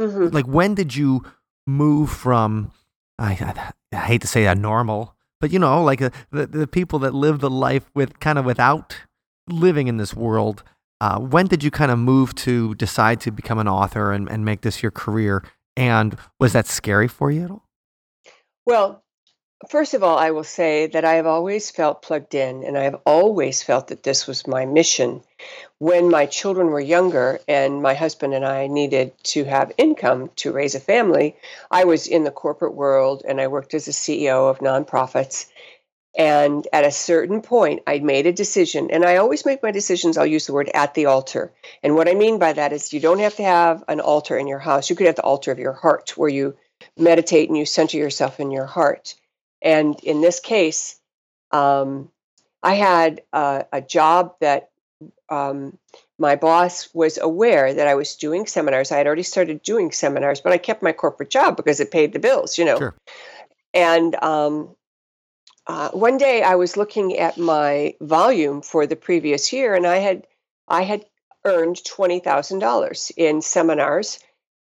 Mhm. 0.00 0.32
Like 0.32 0.46
when 0.46 0.74
did 0.74 0.94
you 0.94 1.24
move 1.66 2.10
from? 2.10 2.72
I, 3.18 3.32
I, 3.32 3.72
I 3.96 4.00
hate 4.06 4.22
to 4.22 4.26
say 4.26 4.44
that 4.44 4.56
normal, 4.56 5.14
but 5.40 5.50
you 5.52 5.58
know, 5.58 5.82
like 5.82 6.00
uh, 6.00 6.10
the 6.30 6.46
the 6.46 6.66
people 6.66 6.98
that 7.00 7.14
live 7.14 7.40
the 7.40 7.50
life 7.50 7.90
with 7.94 8.18
kind 8.20 8.38
of 8.38 8.44
without 8.44 8.96
living 9.48 9.88
in 9.88 9.96
this 9.96 10.14
world. 10.14 10.62
Uh, 11.02 11.18
when 11.18 11.46
did 11.46 11.64
you 11.64 11.70
kind 11.70 11.90
of 11.90 11.98
move 11.98 12.34
to 12.34 12.74
decide 12.74 13.22
to 13.22 13.30
become 13.30 13.58
an 13.58 13.66
author 13.66 14.12
and, 14.12 14.28
and 14.30 14.44
make 14.44 14.60
this 14.60 14.82
your 14.82 14.92
career? 14.92 15.42
And 15.80 16.18
was 16.38 16.52
that 16.52 16.66
scary 16.66 17.08
for 17.08 17.30
you 17.30 17.44
at 17.44 17.50
all? 17.50 17.64
Well, 18.66 19.02
first 19.70 19.94
of 19.94 20.02
all, 20.02 20.18
I 20.18 20.30
will 20.30 20.44
say 20.44 20.86
that 20.88 21.06
I 21.06 21.14
have 21.14 21.26
always 21.26 21.70
felt 21.70 22.02
plugged 22.02 22.34
in, 22.34 22.64
and 22.64 22.76
I 22.76 22.82
have 22.82 23.00
always 23.06 23.62
felt 23.62 23.88
that 23.88 24.02
this 24.02 24.26
was 24.26 24.46
my 24.46 24.66
mission. 24.66 25.22
When 25.78 26.10
my 26.10 26.26
children 26.26 26.66
were 26.66 26.80
younger 26.80 27.40
and 27.48 27.80
my 27.80 27.94
husband 27.94 28.34
and 28.34 28.44
I 28.44 28.66
needed 28.66 29.12
to 29.32 29.44
have 29.44 29.72
income 29.78 30.30
to 30.36 30.52
raise 30.52 30.74
a 30.74 30.80
family, 30.80 31.34
I 31.70 31.84
was 31.84 32.06
in 32.06 32.24
the 32.24 32.30
corporate 32.30 32.74
world 32.74 33.22
and 33.26 33.40
I 33.40 33.46
worked 33.46 33.72
as 33.72 33.88
a 33.88 33.92
CEO 33.92 34.50
of 34.50 34.58
nonprofits. 34.58 35.46
And 36.16 36.66
at 36.72 36.84
a 36.84 36.90
certain 36.90 37.40
point, 37.40 37.82
I 37.86 38.00
made 38.00 38.26
a 38.26 38.32
decision, 38.32 38.90
and 38.90 39.04
I 39.04 39.16
always 39.16 39.46
make 39.46 39.62
my 39.62 39.70
decisions, 39.70 40.18
I'll 40.18 40.26
use 40.26 40.46
the 40.46 40.52
word 40.52 40.70
at 40.74 40.94
the 40.94 41.06
altar. 41.06 41.52
And 41.82 41.94
what 41.94 42.08
I 42.08 42.14
mean 42.14 42.38
by 42.38 42.52
that 42.52 42.72
is 42.72 42.92
you 42.92 42.98
don't 42.98 43.20
have 43.20 43.36
to 43.36 43.44
have 43.44 43.84
an 43.86 44.00
altar 44.00 44.36
in 44.36 44.48
your 44.48 44.58
house. 44.58 44.90
You 44.90 44.96
could 44.96 45.06
have 45.06 45.16
the 45.16 45.22
altar 45.22 45.52
of 45.52 45.60
your 45.60 45.72
heart 45.72 46.16
where 46.16 46.28
you 46.28 46.56
meditate 46.96 47.48
and 47.48 47.56
you 47.56 47.64
center 47.64 47.96
yourself 47.96 48.40
in 48.40 48.50
your 48.50 48.66
heart. 48.66 49.14
And 49.62 49.98
in 50.02 50.20
this 50.20 50.40
case, 50.40 50.98
um, 51.52 52.10
I 52.62 52.74
had 52.74 53.22
a, 53.32 53.66
a 53.72 53.80
job 53.80 54.34
that 54.40 54.70
um, 55.28 55.78
my 56.18 56.36
boss 56.36 56.92
was 56.92 57.18
aware 57.18 57.72
that 57.72 57.86
I 57.86 57.94
was 57.94 58.16
doing 58.16 58.46
seminars. 58.46 58.92
I 58.92 58.98
had 58.98 59.06
already 59.06 59.22
started 59.22 59.62
doing 59.62 59.92
seminars, 59.92 60.40
but 60.40 60.52
I 60.52 60.58
kept 60.58 60.82
my 60.82 60.92
corporate 60.92 61.30
job 61.30 61.56
because 61.56 61.80
it 61.80 61.90
paid 61.90 62.12
the 62.12 62.18
bills, 62.18 62.58
you 62.58 62.64
know. 62.64 62.78
Sure. 62.78 62.94
And 63.72 64.14
um, 64.16 64.74
uh, 65.66 65.90
one 65.90 66.18
day 66.18 66.42
I 66.42 66.54
was 66.54 66.76
looking 66.76 67.16
at 67.18 67.38
my 67.38 67.94
volume 68.00 68.62
for 68.62 68.86
the 68.86 68.96
previous 68.96 69.52
year, 69.52 69.74
and 69.74 69.86
I 69.86 69.98
had 69.98 70.26
I 70.68 70.82
had 70.82 71.04
earned 71.44 71.84
twenty 71.84 72.20
thousand 72.20 72.60
dollars 72.60 73.12
in 73.16 73.42
seminars 73.42 74.18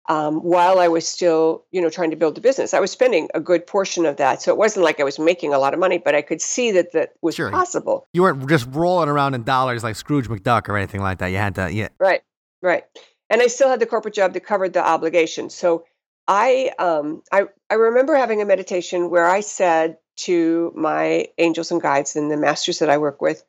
um, 0.09 0.41
while 0.41 0.79
I 0.79 0.89
was 0.89 1.07
still, 1.07 1.65
you 1.71 1.81
know, 1.81 1.91
trying 1.91 2.11
to 2.11 2.17
build 2.17 2.35
the 2.35 2.41
business. 2.41 2.75
I 2.75 2.81
was 2.81 2.91
spending 2.91 3.29
a 3.35 3.41
good 3.41 3.67
portion 3.67 4.05
of 4.05 4.17
that, 4.17 4.43
so 4.43 4.51
it 4.53 4.59
wasn't 4.59 4.85
like 4.85 5.01
I 5.01 5.05
was 5.05 5.19
making 5.19 5.55
a 5.55 5.59
lot 5.59 5.75
of 5.75 5.81
money, 5.81 5.99
but 5.99 6.15
I 6.15 6.23
could 6.23 6.43
see 6.43 6.73
that 6.73 6.93
that 6.93 7.13
was 7.23 7.37
Sure. 7.37 7.51
possible. 7.51 8.07
You 8.13 8.23
weren't 8.23 8.49
just 8.49 8.67
rolling 8.71 9.09
around 9.09 9.35
in 9.35 9.45
dollars 9.45 9.85
like 9.85 9.97
Scrooge 9.97 10.29
McDuck 10.29 10.69
or 10.69 10.77
anything 10.77 11.01
like 11.01 11.19
that. 11.19 11.29
You 11.29 11.37
had 11.37 11.55
to, 11.55 11.73
yeah. 11.73 11.89
Right, 11.99 12.23
right. 12.63 12.85
And 13.31 13.41
I 13.41 13.47
still 13.47 13.69
had 13.69 13.81
the 13.81 13.87
corporate 13.87 14.15
job 14.15 14.33
that 14.35 14.45
covered 14.45 14.73
the 14.73 14.85
obligation. 14.85 15.51
So 15.51 15.85
I, 16.27 16.73
um, 16.79 17.23
I, 17.31 17.45
I 17.71 17.75
remember 17.75 18.15
having 18.15 18.43
a 18.43 18.45
meditation 18.45 19.09
where 19.09 19.27
I 19.27 19.41
said 19.41 19.99
to 20.16 20.72
my 20.75 21.27
angels 21.38 21.70
and 21.70 21.81
guides 21.81 22.16
and 22.16 22.31
the 22.31 22.37
masters 22.37 22.79
that 22.81 22.90
I 22.90 22.98
work 22.98 23.20
with, 23.22 23.44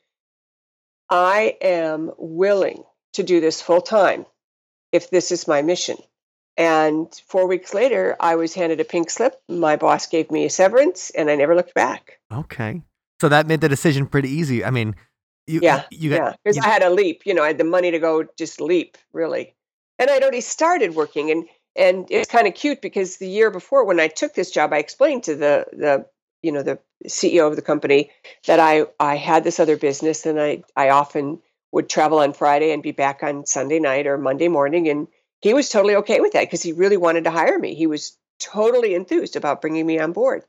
I 1.10 1.58
am 1.62 2.12
willing 2.18 2.84
to 3.14 3.24
do 3.24 3.40
this 3.42 3.62
full 3.62 3.82
time 3.82 4.26
if 4.92 5.10
this 5.10 5.32
is 5.32 5.48
my 5.48 5.62
mission. 5.62 5.98
And 6.56 7.14
four 7.28 7.48
weeks 7.48 7.74
later, 7.74 8.16
I 8.20 8.36
was 8.36 8.54
handed 8.54 8.80
a 8.80 8.84
pink 8.86 9.10
slip. 9.10 9.42
My 9.50 9.76
boss 9.76 10.06
gave 10.08 10.30
me 10.30 10.46
a 10.46 10.50
severance, 10.50 11.10
and 11.12 11.30
I 11.30 11.36
never 11.36 11.56
looked 11.56 11.74
back. 11.74 12.20
Okay. 12.32 12.82
So 13.22 13.30
that 13.30 13.48
made 13.48 13.62
the 13.62 13.70
decision 13.70 14.06
pretty 14.06 14.30
easy. 14.30 14.64
I 14.64 14.70
mean, 14.70 14.96
you, 15.48 15.62
Yeah, 15.64 15.84
you 15.90 16.12
yeah, 16.12 16.18
got, 16.18 16.40
because 16.44 16.58
you- 16.58 16.64
I 16.64 16.70
had 16.70 16.84
a 16.84 16.90
leap. 16.92 17.24
You 17.26 17.34
know, 17.34 17.44
I 17.44 17.48
had 17.48 17.58
the 17.58 17.64
money 17.64 17.90
to 17.92 18.00
go 18.00 18.26
just 18.38 18.62
leap, 18.62 18.98
really. 19.14 19.56
And 20.00 20.10
I'd 20.10 20.22
already 20.22 20.42
started 20.42 20.96
working, 20.96 21.32
and 21.32 21.46
and 21.76 22.06
it's 22.12 22.30
kind 22.30 22.48
of 22.48 22.54
cute 22.54 22.82
because 22.82 23.18
the 23.18 23.28
year 23.28 23.50
before, 23.50 23.84
when 23.86 24.00
I 24.00 24.08
took 24.08 24.36
this 24.36 24.52
job, 24.52 24.74
I 24.74 24.78
explained 24.78 25.24
to 25.24 25.36
the 25.36 25.66
the 25.72 26.06
you 26.44 26.52
know 26.52 26.62
the 26.62 26.80
CEO 27.08 27.48
of 27.48 27.56
the 27.56 27.62
company 27.62 28.12
that 28.46 28.60
I 28.60 28.86
I 29.00 29.16
had 29.16 29.44
this 29.44 29.60
other 29.60 29.78
business, 29.78 30.26
and 30.26 30.40
I 30.40 30.64
I 30.76 30.90
often 30.90 31.42
would 31.72 31.90
travel 31.90 32.20
on 32.20 32.34
Friday 32.34 32.72
and 32.72 32.84
be 32.84 32.92
back 32.92 33.24
on 33.24 33.46
Sunday 33.48 33.80
night 33.80 34.06
or 34.06 34.18
Monday 34.18 34.50
morning, 34.50 34.88
and 34.90 35.08
he 35.42 35.54
was 35.54 35.70
totally 35.70 35.96
okay 35.96 36.20
with 36.20 36.34
that 36.34 36.44
because 36.44 36.62
he 36.62 36.72
really 36.72 36.98
wanted 36.98 37.24
to 37.24 37.32
hire 37.32 37.58
me. 37.58 37.74
He 37.74 37.88
was 37.88 38.18
totally 38.40 38.94
enthused 38.94 39.36
about 39.36 39.62
bringing 39.62 39.86
me 39.86 40.00
on 40.00 40.14
board. 40.14 40.44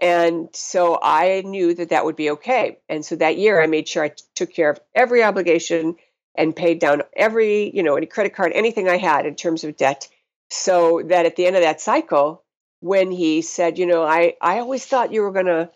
And 0.00 0.48
so 0.52 0.98
I 1.02 1.42
knew 1.44 1.74
that 1.74 1.88
that 1.88 2.04
would 2.04 2.16
be 2.16 2.30
okay. 2.30 2.78
And 2.88 3.04
so 3.04 3.16
that 3.16 3.36
year 3.36 3.60
I 3.60 3.66
made 3.66 3.88
sure 3.88 4.04
I 4.04 4.08
t- 4.10 4.22
took 4.36 4.52
care 4.52 4.70
of 4.70 4.80
every 4.94 5.24
obligation 5.24 5.96
and 6.36 6.54
paid 6.54 6.78
down 6.78 7.02
every, 7.16 7.74
you 7.74 7.82
know, 7.82 7.96
any 7.96 8.06
credit 8.06 8.34
card, 8.34 8.52
anything 8.52 8.88
I 8.88 8.96
had 8.96 9.26
in 9.26 9.34
terms 9.34 9.64
of 9.64 9.76
debt. 9.76 10.08
So 10.50 11.02
that 11.06 11.26
at 11.26 11.34
the 11.34 11.46
end 11.46 11.56
of 11.56 11.62
that 11.62 11.80
cycle, 11.80 12.44
when 12.80 13.10
he 13.10 13.42
said, 13.42 13.78
you 13.78 13.86
know, 13.86 14.04
I, 14.04 14.34
I 14.40 14.58
always 14.58 14.84
thought 14.86 15.12
you 15.12 15.22
were 15.22 15.32
going 15.32 15.46
to, 15.46 15.70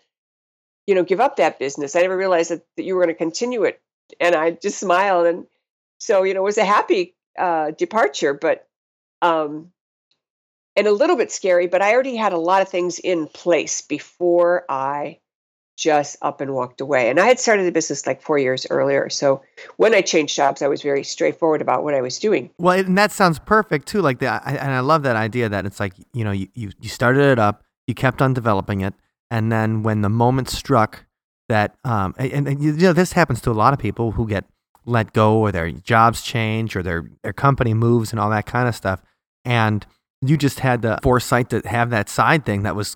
you 0.87 0.95
know, 0.95 1.03
give 1.03 1.19
up 1.19 1.37
that 1.37 1.59
business. 1.59 1.95
I 1.95 2.01
never 2.01 2.17
realized 2.17 2.51
that, 2.51 2.65
that 2.77 2.83
you 2.83 2.95
were 2.95 3.03
going 3.03 3.13
to 3.13 3.17
continue 3.17 3.63
it. 3.63 3.81
And 4.19 4.35
I 4.35 4.51
just 4.51 4.79
smiled. 4.79 5.27
And 5.27 5.45
so, 5.97 6.23
you 6.23 6.33
know, 6.33 6.41
it 6.41 6.43
was 6.43 6.57
a 6.57 6.65
happy 6.65 7.15
uh, 7.37 7.71
departure, 7.71 8.33
but, 8.33 8.67
um, 9.21 9.71
and 10.75 10.87
a 10.87 10.91
little 10.91 11.15
bit 11.15 11.31
scary, 11.31 11.67
but 11.67 11.81
I 11.81 11.93
already 11.93 12.15
had 12.15 12.33
a 12.33 12.37
lot 12.37 12.61
of 12.61 12.69
things 12.69 12.99
in 12.99 13.27
place 13.27 13.81
before 13.81 14.65
I 14.69 15.19
just 15.75 16.17
up 16.21 16.41
and 16.41 16.53
walked 16.53 16.81
away. 16.81 17.09
And 17.09 17.19
I 17.19 17.25
had 17.25 17.39
started 17.39 17.65
the 17.65 17.71
business 17.71 18.05
like 18.05 18.21
four 18.21 18.37
years 18.37 18.67
earlier. 18.69 19.09
So 19.09 19.41
when 19.77 19.93
I 19.93 20.01
changed 20.01 20.35
jobs, 20.35 20.61
I 20.61 20.67
was 20.67 20.81
very 20.81 21.03
straightforward 21.03 21.61
about 21.61 21.83
what 21.83 21.93
I 21.93 22.01
was 22.01 22.19
doing. 22.19 22.49
well, 22.57 22.77
and 22.77 22.97
that 22.97 23.11
sounds 23.11 23.39
perfect 23.39 23.87
too. 23.87 24.01
Like 24.01 24.19
that, 24.19 24.43
I, 24.45 24.55
and 24.55 24.71
I 24.71 24.81
love 24.81 25.03
that 25.03 25.15
idea 25.15 25.49
that 25.49 25.65
it's 25.65 25.79
like 25.79 25.93
you 26.13 26.23
know 26.23 26.31
you, 26.31 26.47
you 26.53 26.71
you 26.79 26.89
started 26.89 27.23
it 27.23 27.39
up, 27.39 27.63
you 27.87 27.95
kept 27.95 28.21
on 28.21 28.33
developing 28.33 28.81
it, 28.81 28.93
and 29.31 29.51
then 29.51 29.83
when 29.83 30.01
the 30.01 30.09
moment 30.09 30.49
struck 30.49 31.05
that, 31.49 31.75
um, 31.83 32.13
and, 32.17 32.47
and 32.47 32.61
you 32.61 32.73
know 32.73 32.93
this 32.93 33.13
happens 33.13 33.41
to 33.41 33.51
a 33.51 33.53
lot 33.53 33.73
of 33.73 33.79
people 33.79 34.11
who 34.11 34.27
get 34.27 34.45
let 34.85 35.13
go 35.13 35.37
or 35.37 35.51
their 35.51 35.71
jobs 35.71 36.21
change 36.21 36.75
or 36.75 36.83
their 36.83 37.09
their 37.23 37.33
company 37.33 37.73
moves 37.73 38.11
and 38.11 38.19
all 38.19 38.29
that 38.29 38.45
kind 38.45 38.67
of 38.67 38.75
stuff, 38.75 39.01
and 39.43 39.85
you 40.21 40.37
just 40.37 40.59
had 40.59 40.81
the 40.81 40.99
foresight 41.03 41.49
to 41.49 41.61
have 41.65 41.89
that 41.89 42.09
side 42.09 42.45
thing 42.45 42.63
that 42.63 42.75
was 42.75 42.95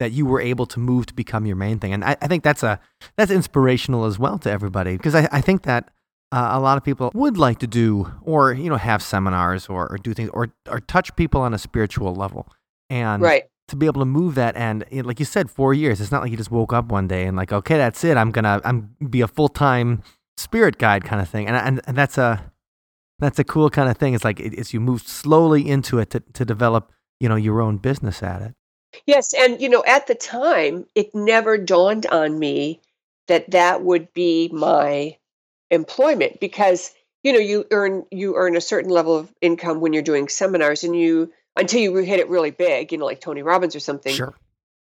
that 0.00 0.12
you 0.12 0.24
were 0.24 0.40
able 0.40 0.64
to 0.64 0.80
move 0.80 1.06
to 1.06 1.14
become 1.14 1.46
your 1.46 1.56
main 1.56 1.78
thing. 1.78 1.92
And 1.92 2.02
I, 2.02 2.16
I 2.22 2.26
think 2.26 2.42
that's 2.42 2.62
a 2.62 2.80
that's 3.16 3.30
inspirational 3.30 4.06
as 4.06 4.18
well 4.18 4.38
to 4.38 4.50
everybody 4.50 4.96
because 4.96 5.14
I, 5.14 5.28
I 5.30 5.40
think 5.42 5.62
that 5.62 5.90
uh, 6.32 6.48
a 6.52 6.58
lot 6.60 6.78
of 6.78 6.84
people 6.84 7.10
would 7.14 7.36
like 7.36 7.58
to 7.58 7.66
do 7.66 8.10
or 8.22 8.52
you 8.52 8.70
know 8.70 8.76
have 8.76 9.02
seminars 9.02 9.68
or, 9.68 9.92
or 9.92 9.98
do 9.98 10.14
things 10.14 10.30
or 10.32 10.52
or 10.68 10.80
touch 10.80 11.14
people 11.16 11.42
on 11.42 11.54
a 11.54 11.58
spiritual 11.58 12.14
level. 12.14 12.48
And 12.88 13.22
right. 13.22 13.44
to 13.68 13.76
be 13.76 13.86
able 13.86 14.00
to 14.00 14.06
move 14.06 14.34
that 14.34 14.56
and 14.56 14.84
you 14.90 15.02
know, 15.02 15.06
like 15.06 15.20
you 15.20 15.26
said 15.26 15.48
four 15.48 15.72
years 15.72 16.00
it's 16.00 16.10
not 16.10 16.22
like 16.22 16.32
you 16.32 16.36
just 16.36 16.50
woke 16.50 16.72
up 16.72 16.86
one 16.86 17.06
day 17.06 17.26
and 17.26 17.36
like 17.36 17.52
okay 17.52 17.76
that's 17.76 18.02
it. 18.02 18.16
I'm 18.16 18.32
gonna 18.32 18.60
i'm 18.64 18.96
be 19.10 19.20
a 19.20 19.28
full-time 19.28 20.02
spirit 20.38 20.78
guide 20.78 21.04
kind 21.04 21.20
of 21.20 21.28
thing. 21.28 21.46
And, 21.46 21.56
and, 21.56 21.80
and 21.86 21.96
that's 21.96 22.16
a 22.16 22.50
that's 23.18 23.38
a 23.38 23.44
cool 23.44 23.68
kind 23.68 23.90
of 23.90 23.98
thing. 23.98 24.14
It's 24.14 24.24
like 24.24 24.40
it, 24.40 24.54
it's 24.54 24.72
you 24.72 24.80
move 24.80 25.02
slowly 25.02 25.68
into 25.68 25.98
it 25.98 26.08
to, 26.10 26.20
to 26.20 26.44
develop 26.46 26.90
you 27.20 27.28
know 27.28 27.36
your 27.36 27.60
own 27.60 27.76
business 27.76 28.22
at 28.22 28.40
it 28.40 28.54
Yes, 29.06 29.32
and 29.34 29.60
you 29.60 29.68
know, 29.68 29.84
at 29.86 30.06
the 30.06 30.14
time, 30.14 30.86
it 30.94 31.14
never 31.14 31.58
dawned 31.58 32.06
on 32.06 32.38
me 32.38 32.80
that 33.28 33.50
that 33.52 33.82
would 33.82 34.12
be 34.12 34.48
my 34.52 35.16
employment 35.70 36.40
because 36.40 36.92
you 37.22 37.32
know 37.32 37.38
you 37.38 37.66
earn 37.70 38.04
you 38.10 38.34
earn 38.36 38.56
a 38.56 38.60
certain 38.60 38.90
level 38.90 39.16
of 39.16 39.32
income 39.40 39.80
when 39.80 39.92
you're 39.92 40.02
doing 40.02 40.28
seminars, 40.28 40.84
and 40.84 40.96
you 40.96 41.32
until 41.56 41.80
you 41.80 41.94
hit 41.96 42.20
it 42.20 42.28
really 42.28 42.50
big, 42.50 42.92
you 42.92 42.98
know, 42.98 43.04
like 43.06 43.20
Tony 43.20 43.42
Robbins 43.42 43.76
or 43.76 43.80
something. 43.80 44.14
sure 44.14 44.34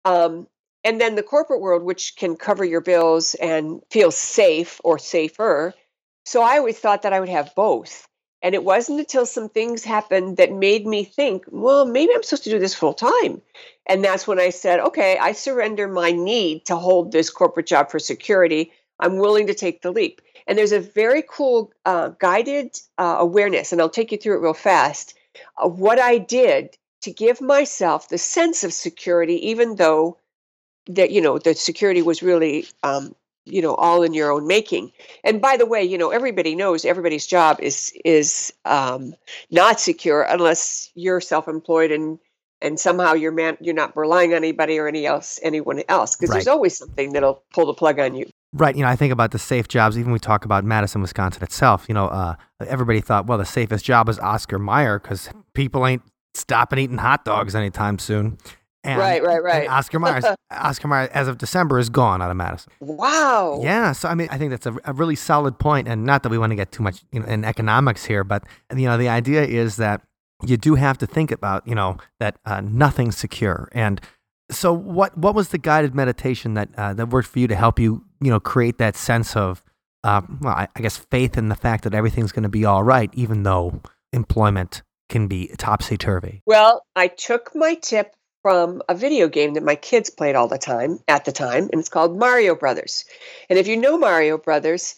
Um, 0.05 0.47
and 0.83 0.99
then 0.99 1.15
the 1.15 1.23
corporate 1.23 1.61
world, 1.61 1.83
which 1.83 2.15
can 2.15 2.35
cover 2.35 2.65
your 2.65 2.81
bills 2.81 3.35
and 3.35 3.81
feel 3.91 4.11
safe 4.11 4.81
or 4.83 4.97
safer. 4.97 5.73
So 6.25 6.41
I 6.41 6.57
always 6.57 6.79
thought 6.79 7.03
that 7.03 7.13
I 7.13 7.19
would 7.19 7.29
have 7.29 7.53
both. 7.55 8.07
And 8.43 8.56
it 8.56 8.63
wasn't 8.63 8.99
until 8.99 9.25
some 9.25 9.49
things 9.49 9.84
happened 9.84 10.38
that 10.38 10.51
made 10.51 10.88
me 10.88 11.04
think, 11.04 11.45
well, 11.49 11.86
maybe 11.86 12.12
I'm 12.13 12.23
supposed 12.23 12.43
to 12.45 12.49
do 12.49 12.60
this 12.60 12.73
full 12.73 12.93
time. 12.93 13.41
And 13.86 14.04
that's 14.04 14.27
when 14.27 14.39
I 14.39 14.49
said, 14.49 14.80
okay, 14.80 15.17
I 15.19 15.32
surrender 15.34 15.88
my 15.88 16.12
need 16.12 16.65
to 16.65 16.75
hold 16.75 17.12
this 17.12 17.30
corporate 17.30 17.67
job 17.67 17.91
for 17.91 17.99
security. 17.99 18.71
I'm 18.99 19.17
willing 19.17 19.47
to 19.47 19.54
take 19.54 19.82
the 19.82 19.91
leap. 19.91 20.21
And 20.47 20.58
there's 20.58 20.71
a 20.71 20.80
very 20.80 21.23
cool 21.30 21.71
uh, 21.86 22.10
guided 22.19 22.77
uh, 22.97 23.17
awareness, 23.19 23.71
and 23.71 23.80
I'll 23.80 23.89
take 23.89 24.12
you 24.12 24.17
through 24.17 24.38
it 24.38 24.41
real 24.41 24.54
fast, 24.54 25.13
of 25.58 25.80
what 25.80 25.99
I 25.99 26.17
did 26.17 26.75
to 27.01 27.12
give 27.12 27.41
myself 27.41 28.10
the 28.10 28.17
sense 28.17 28.63
of 28.63 28.73
security, 28.73 29.49
even 29.49 29.75
though 29.75 30.17
that 30.88 31.12
you 31.12 31.21
know 31.21 31.38
the 31.38 31.54
security 31.54 32.01
was 32.01 32.23
really 32.23 32.67
um, 32.84 33.15
you 33.45 33.62
know 33.62 33.75
all 33.75 34.04
in 34.04 34.13
your 34.13 34.32
own 34.32 34.47
making 34.47 34.91
and 35.23 35.41
by 35.41 35.58
the 35.58 35.65
way 35.65 35.84
you 35.84 35.97
know 35.97 36.12
everybody 36.12 36.56
knows 36.56 36.86
everybody's 36.86 37.25
job 37.25 37.60
is 37.60 37.93
is 38.06 38.54
um, 38.65 39.13
not 39.49 39.80
secure 39.80 40.23
unless 40.23 40.91
you're 40.95 41.21
self-employed 41.21 41.91
and 41.91 42.19
and 42.62 42.80
somehow 42.80 43.13
you're 43.13 43.32
man 43.32 43.58
you're 43.60 43.73
not 43.73 43.95
relying 43.97 44.32
on 44.32 44.38
anybody 44.38 44.77
or 44.77 44.88
any 44.88 45.06
else 45.06 45.39
anyone 45.41 45.82
else 45.89 46.15
because 46.15 46.32
there's 46.32 46.47
always 46.47 46.77
something 46.77 47.13
that'll 47.13 47.43
pull 47.54 47.65
the 47.65 47.73
plug 47.73 47.99
on 47.99 48.15
you 48.15 48.25
Right. 48.54 48.75
You 48.75 48.82
know, 48.82 48.89
I 48.89 48.97
think 48.97 49.13
about 49.13 49.32
the 49.32 49.39
safe 49.39 49.69
jobs. 49.69 49.97
Even 49.97 50.12
we 50.12 50.19
talk 50.19 50.43
about 50.43 50.65
Madison, 50.65 51.01
Wisconsin 51.01 51.41
itself. 51.41 51.86
You 51.88 51.93
know, 51.93 52.08
uh, 52.08 52.36
everybody 52.60 52.99
thought, 52.99 53.25
well, 53.25 53.38
the 53.38 53.45
safest 53.45 53.86
job 53.86 54.10
is 54.10 54.19
Oscar 54.19 54.60
Mayer 54.60 54.99
because 54.99 55.30
people 55.54 55.88
ain't 55.88 56.01
stopping 56.34 56.80
eating 56.80 56.97
hot 56.97 57.23
dogs 57.23 57.56
anytime 57.56 57.97
soon. 57.97 58.38
And, 58.83 58.99
Right, 58.99 59.23
right, 59.23 59.43
right. 59.43 59.69
Oscar 59.69 59.99
Mayer, 59.99 60.35
Oscar 60.51 60.87
Mayer, 60.87 61.09
as 61.13 61.27
of 61.27 61.37
December, 61.37 61.77
is 61.77 61.89
gone 61.89 62.21
out 62.21 62.31
of 62.31 62.37
Madison. 62.37 62.71
wow 62.79 63.59
Yeah. 63.61 63.91
So 63.91 64.09
I 64.09 64.15
mean, 64.15 64.27
I 64.31 64.37
think 64.37 64.51
that's 64.51 64.65
a, 64.65 64.75
a 64.85 64.93
really 64.93 65.15
solid 65.15 65.59
point, 65.59 65.87
and 65.87 66.03
not 66.03 66.23
that 66.23 66.29
we 66.29 66.37
want 66.37 66.51
to 66.51 66.55
get 66.55 66.71
too 66.71 66.83
much 66.83 67.03
you 67.11 67.19
know, 67.19 67.25
in 67.27 67.45
economics 67.45 68.05
here, 68.05 68.23
but 68.23 68.43
you 68.75 68.85
know, 68.85 68.97
the 68.97 69.09
idea 69.09 69.43
is 69.43 69.75
that 69.77 70.01
you 70.43 70.57
do 70.57 70.75
have 70.75 70.97
to 70.99 71.07
think 71.07 71.31
about 71.31 71.67
you 71.67 71.75
know 71.75 71.97
that 72.19 72.37
uh, 72.45 72.61
nothing's 72.61 73.17
secure. 73.17 73.69
And 73.71 74.01
so, 74.49 74.73
what 74.73 75.17
what 75.17 75.35
was 75.35 75.49
the 75.49 75.57
guided 75.57 75.95
meditation 75.95 76.55
that 76.55 76.69
uh, 76.75 76.93
that 76.93 77.09
worked 77.09 77.29
for 77.29 77.39
you 77.39 77.47
to 77.47 77.55
help 77.55 77.79
you 77.79 78.03
you 78.19 78.29
know 78.29 78.39
create 78.39 78.77
that 78.79 78.95
sense 78.95 79.35
of 79.35 79.63
uh, 80.03 80.21
well, 80.41 80.53
I, 80.53 80.67
I 80.75 80.81
guess 80.81 80.97
faith 80.97 81.37
in 81.37 81.49
the 81.49 81.55
fact 81.55 81.83
that 81.83 81.93
everything's 81.93 82.31
going 82.31 82.43
to 82.43 82.49
be 82.49 82.65
all 82.65 82.83
right, 82.83 83.09
even 83.13 83.43
though 83.43 83.81
employment 84.11 84.81
can 85.09 85.27
be 85.27 85.51
topsy 85.57 85.97
turvy. 85.97 86.41
Well, 86.45 86.85
I 86.95 87.07
took 87.07 87.51
my 87.53 87.75
tip 87.75 88.15
from 88.41 88.82
a 88.89 88.95
video 88.95 89.27
game 89.27 89.54
that 89.54 89.63
my 89.63 89.75
kids 89.75 90.10
played 90.10 90.36
all 90.36 90.47
the 90.47 90.58
time 90.58 90.99
at 91.08 91.25
the 91.25 91.32
time, 91.32 91.69
and 91.71 91.80
it's 91.80 91.89
called 91.89 92.17
Mario 92.17 92.56
Brothers. 92.56 93.06
And 93.49 93.60
if 93.60 93.67
you 93.67 93.77
know 93.77 93.97
Mario 93.97 94.38
Brothers, 94.38 94.95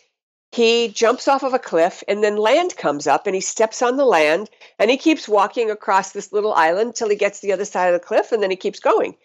he 0.54 0.88
jumps 0.90 1.28
off 1.28 1.44
of 1.44 1.56
a 1.56 1.60
cliff 1.60 2.04
and 2.08 2.24
then 2.24 2.38
land 2.38 2.78
comes 2.78 3.08
up 3.08 3.26
and 3.26 3.34
he 3.34 3.42
steps 3.42 3.82
on 3.82 3.98
the 3.98 4.06
land 4.06 4.52
and 4.78 4.92
he 4.92 4.98
keeps 4.98 5.28
walking 5.28 5.72
across 5.72 6.12
this 6.12 6.32
little 6.32 6.54
island 6.54 6.94
till 6.94 7.10
he 7.10 7.16
gets 7.16 7.40
to 7.40 7.48
the 7.48 7.54
other 7.54 7.66
side 7.66 7.88
of 7.88 8.00
the 8.00 8.06
cliff 8.06 8.32
and 8.32 8.44
then 8.44 8.52
he 8.52 8.56
keeps 8.56 8.80
going. 8.80 9.16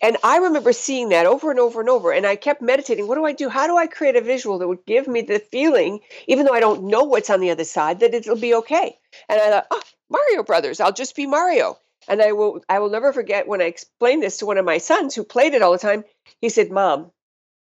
And 0.00 0.16
I 0.22 0.36
remember 0.36 0.72
seeing 0.72 1.08
that 1.08 1.26
over 1.26 1.50
and 1.50 1.58
over 1.58 1.80
and 1.80 1.88
over. 1.88 2.12
And 2.12 2.24
I 2.24 2.36
kept 2.36 2.62
meditating 2.62 3.08
what 3.08 3.16
do 3.16 3.24
I 3.24 3.32
do? 3.32 3.48
How 3.48 3.66
do 3.66 3.76
I 3.76 3.88
create 3.88 4.14
a 4.14 4.20
visual 4.20 4.58
that 4.58 4.68
would 4.68 4.86
give 4.86 5.08
me 5.08 5.22
the 5.22 5.40
feeling, 5.40 5.98
even 6.28 6.46
though 6.46 6.54
I 6.54 6.60
don't 6.60 6.84
know 6.84 7.02
what's 7.02 7.30
on 7.30 7.40
the 7.40 7.50
other 7.50 7.64
side, 7.64 7.98
that 8.00 8.14
it'll 8.14 8.36
be 8.36 8.54
okay? 8.54 8.96
And 9.28 9.40
I 9.40 9.50
thought, 9.50 9.66
oh, 9.72 9.82
Mario 10.08 10.44
Brothers, 10.44 10.78
I'll 10.78 10.92
just 10.92 11.16
be 11.16 11.26
Mario. 11.26 11.76
And 12.08 12.22
I 12.22 12.32
will 12.32 12.64
I 12.68 12.78
will 12.78 12.90
never 12.90 13.12
forget 13.12 13.46
when 13.46 13.60
I 13.60 13.66
explained 13.66 14.22
this 14.22 14.38
to 14.38 14.46
one 14.46 14.58
of 14.58 14.64
my 14.64 14.78
sons 14.78 15.14
who 15.14 15.22
played 15.24 15.54
it 15.54 15.62
all 15.62 15.72
the 15.72 15.78
time. 15.78 16.04
He 16.40 16.48
said, 16.48 16.70
Mom, 16.70 17.12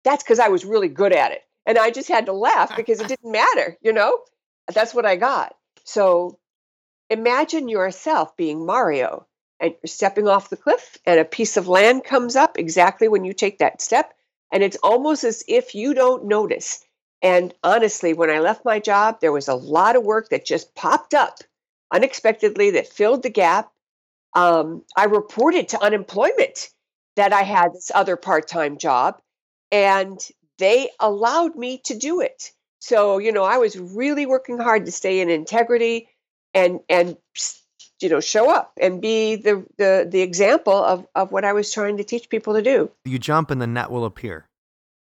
that's 0.04 0.22
because 0.22 0.38
I 0.38 0.48
was 0.48 0.64
really 0.64 0.88
good 0.88 1.12
at 1.12 1.32
it. 1.32 1.42
And 1.66 1.76
I 1.76 1.90
just 1.90 2.09
had 2.09 2.26
to 2.26 2.32
laugh 2.32 2.76
because 2.76 3.00
it 3.00 3.09
didn't 3.09 3.32
matter, 3.32 3.76
you 3.82 3.92
know? 3.92 4.20
That's 4.72 4.94
what 4.94 5.04
I 5.04 5.16
got. 5.16 5.56
So 5.85 6.38
imagine 7.11 7.68
yourself 7.68 8.37
being 8.37 8.64
Mario 8.64 9.26
and 9.59 9.72
you're 9.82 9.88
stepping 9.88 10.28
off 10.28 10.50
the 10.50 10.56
cliff 10.56 10.96
and 11.04 11.18
a 11.18 11.24
piece 11.24 11.56
of 11.56 11.66
land 11.66 12.04
comes 12.04 12.37
up 12.37 12.59
exactly 12.59 13.09
when 13.09 13.24
you 13.24 13.32
take 13.32 13.59
that 13.59 13.80
step. 13.80 14.14
And 14.52 14.62
it's 14.62 14.76
almost 14.82 15.24
as 15.24 15.42
if 15.48 15.74
you 15.74 15.92
don't 15.92 16.26
notice. 16.26 16.85
And 17.20 17.52
honestly, 17.64 18.12
when 18.12 18.30
I 18.30 18.38
left 18.38 18.64
my 18.64 18.78
job, 18.78 19.20
there 19.20 19.32
was 19.32 19.48
a 19.48 19.54
lot 19.54 19.96
of 19.96 20.04
work 20.04 20.28
that 20.28 20.44
just 20.44 20.74
popped 20.74 21.14
up 21.14 21.38
unexpectedly 21.90 22.70
that 22.72 22.87
filled 22.87 23.22
the 23.22 23.30
gap. 23.30 23.72
Um, 24.37 24.85
I 24.96 25.05
reported 25.05 25.68
to 25.70 25.83
unemployment 25.83 26.68
that 27.16 27.33
I 27.33 27.42
had 27.42 27.72
this 27.72 27.90
other 27.94 28.16
part 28.16 28.46
time 28.46 28.77
job, 28.77 29.18
and 29.72 30.20
they 30.59 30.90
allowed 31.01 31.57
me 31.57 31.81
to 31.87 31.99
do 31.99 32.20
it. 32.20 32.53
So, 32.81 33.18
you 33.18 33.33
know, 33.33 33.44
I 33.44 33.57
was 33.57 33.77
really 33.77 34.27
working 34.27 34.59
hard 34.59 34.85
to 34.85 34.92
stay 34.92 35.20
in 35.20 35.31
integrity 35.31 36.09
and, 36.55 36.81
and, 36.88 37.16
you 38.01 38.09
know, 38.11 38.20
show 38.20 38.51
up 38.51 38.72
and 38.81 39.01
be 39.01 39.37
the, 39.37 39.64
the, 39.79 40.07
the 40.09 40.20
example 40.20 40.85
of, 40.85 41.07
of 41.14 41.33
what 41.33 41.44
I 41.44 41.53
was 41.53 41.72
trying 41.72 41.96
to 41.96 42.05
teach 42.05 42.29
people 42.29 42.55
to 42.55 42.62
do. 42.62 42.90
You 43.05 43.18
jump 43.18 43.51
and 43.51 43.61
the 43.61 43.66
net 43.66 43.90
will 43.90 44.05
appear. 44.05 44.46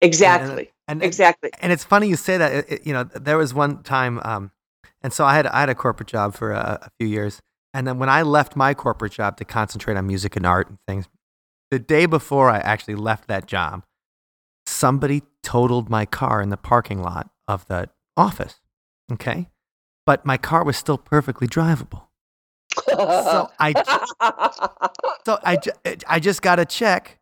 Exactly. 0.01 0.73
And, 0.88 1.03
and, 1.03 1.03
Exactly. 1.03 1.51
and 1.61 1.71
it's 1.71 1.85
funny 1.85 2.09
you 2.09 2.17
say 2.17 2.38
that. 2.38 2.71
It- 2.73 2.87
you 2.87 2.95
know, 2.95 3.05
there 3.05 3.37
was 3.37 3.53
one 3.53 3.83
time, 3.83 4.21
um, 4.25 4.51
and 5.03 5.12
so 5.12 5.25
I 5.25 5.35
had 5.37 5.47
I 5.47 5.61
had 5.61 5.69
a 5.69 5.75
corporate 5.75 6.09
job 6.09 6.35
for 6.35 6.53
a, 6.53 6.79
a 6.83 6.91
few 6.99 7.07
years, 7.09 7.41
and 7.75 7.87
then 7.87 7.99
when 7.99 8.09
I 8.09 8.23
left 8.23 8.57
my 8.57 8.75
corporate 8.75 9.13
job 9.13 9.37
to 9.39 9.45
concentrate 9.45 9.97
on 9.97 10.07
music 10.07 10.37
and 10.37 10.47
art 10.47 10.69
and 10.69 10.79
things, 10.87 11.09
the 11.71 11.79
day 11.79 12.07
before 12.07 12.51
I 12.51 12.59
actually 12.59 12.95
left 12.95 13.29
that 13.29 13.47
job, 13.47 13.85
somebody 14.67 15.23
totaled 15.43 15.91
my 15.91 16.07
car 16.07 16.41
in 16.41 16.49
the 16.49 16.57
parking 16.57 17.03
lot 17.03 17.31
of 17.47 17.67
the 17.69 17.91
office. 18.17 18.61
Okay, 19.13 19.49
but 20.07 20.25
my 20.25 20.37
car 20.37 20.65
was 20.65 20.77
still 20.77 20.99
perfectly 20.99 21.47
drivable. 21.47 22.05
So 22.87 23.51
I 23.59 23.73
so 25.27 25.39
I, 25.45 25.59
I 26.07 26.21
just 26.21 26.43
got 26.43 26.59
a 26.59 26.65
check 26.65 27.19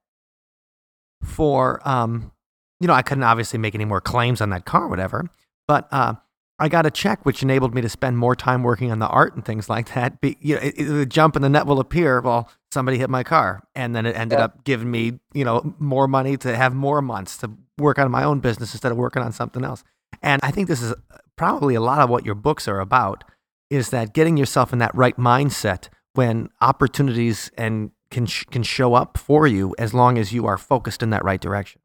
for 1.22 1.80
um 1.88 2.32
you 2.80 2.86
know 2.86 2.94
I 2.94 3.02
couldn't 3.02 3.24
obviously 3.24 3.58
make 3.58 3.74
any 3.74 3.84
more 3.84 4.00
claims 4.00 4.40
on 4.40 4.50
that 4.50 4.64
car 4.64 4.84
or 4.84 4.88
whatever 4.88 5.24
but 5.66 5.88
uh 5.90 6.14
I 6.58 6.68
got 6.68 6.86
a 6.86 6.90
check 6.90 7.24
which 7.26 7.42
enabled 7.42 7.74
me 7.74 7.82
to 7.82 7.88
spend 7.88 8.16
more 8.18 8.34
time 8.34 8.62
working 8.62 8.90
on 8.90 8.98
the 8.98 9.06
art 9.08 9.34
and 9.34 9.44
things 9.44 9.68
like 9.68 9.92
that 9.94 10.20
Be, 10.20 10.36
you 10.40 10.54
know 10.54 10.60
it, 10.62 10.88
would 10.88 11.10
jump 11.10 11.36
and 11.36 11.44
the 11.44 11.48
net 11.50 11.66
will 11.66 11.80
appear 11.80 12.20
well 12.20 12.48
somebody 12.72 12.96
hit 12.98 13.10
my 13.10 13.22
car 13.22 13.62
and 13.74 13.94
then 13.94 14.06
it 14.06 14.16
ended 14.16 14.38
Yeah. 14.38 14.46
up 14.46 14.64
giving 14.64 14.90
me 14.90 15.18
you 15.34 15.44
know 15.44 15.74
more 15.78 16.08
money 16.08 16.36
to 16.38 16.56
have 16.56 16.74
more 16.74 17.02
months 17.02 17.36
to 17.38 17.50
work 17.78 17.98
on 17.98 18.10
my 18.10 18.24
own 18.24 18.40
business 18.40 18.72
instead 18.72 18.90
of 18.92 18.98
working 18.98 19.22
on 19.22 19.32
something 19.32 19.64
else 19.64 19.84
and 20.22 20.40
I 20.42 20.50
think 20.50 20.68
this 20.68 20.82
is 20.82 20.94
probably 21.36 21.74
a 21.74 21.80
lot 21.80 22.00
of 22.00 22.08
what 22.08 22.24
your 22.24 22.34
books 22.34 22.66
are 22.68 22.80
about 22.80 23.22
is 23.68 23.90
that 23.90 24.14
getting 24.14 24.36
yourself 24.36 24.72
in 24.72 24.78
that 24.78 24.94
right 24.94 25.16
mindset 25.18 25.88
when 26.14 26.48
opportunities 26.62 27.50
and 27.58 27.90
can 28.10 28.24
sh- 28.24 28.44
can 28.50 28.62
show 28.62 28.94
up 28.94 29.18
for 29.18 29.46
you 29.46 29.74
as 29.78 29.92
long 29.92 30.16
as 30.16 30.32
you 30.32 30.46
are 30.46 30.56
focused 30.56 31.02
in 31.02 31.10
that 31.10 31.24
right 31.24 31.40
direction. 31.40 31.80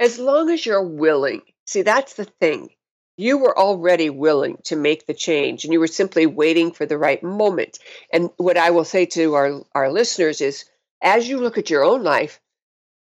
as 0.00 0.18
long 0.18 0.50
as 0.50 0.66
you're 0.66 0.82
willing. 0.82 1.40
See, 1.66 1.82
that's 1.82 2.14
the 2.14 2.24
thing. 2.24 2.70
You 3.16 3.38
were 3.38 3.56
already 3.58 4.10
willing 4.10 4.58
to 4.64 4.76
make 4.76 5.06
the 5.06 5.14
change 5.14 5.64
and 5.64 5.72
you 5.72 5.80
were 5.80 5.86
simply 5.86 6.26
waiting 6.26 6.72
for 6.72 6.86
the 6.86 6.98
right 6.98 7.22
moment. 7.22 7.78
And 8.12 8.30
what 8.36 8.56
I 8.56 8.70
will 8.70 8.84
say 8.84 9.06
to 9.06 9.34
our, 9.34 9.62
our 9.74 9.92
listeners 9.92 10.40
is 10.40 10.64
as 11.02 11.28
you 11.28 11.38
look 11.38 11.58
at 11.58 11.70
your 11.70 11.84
own 11.84 12.02
life, 12.02 12.40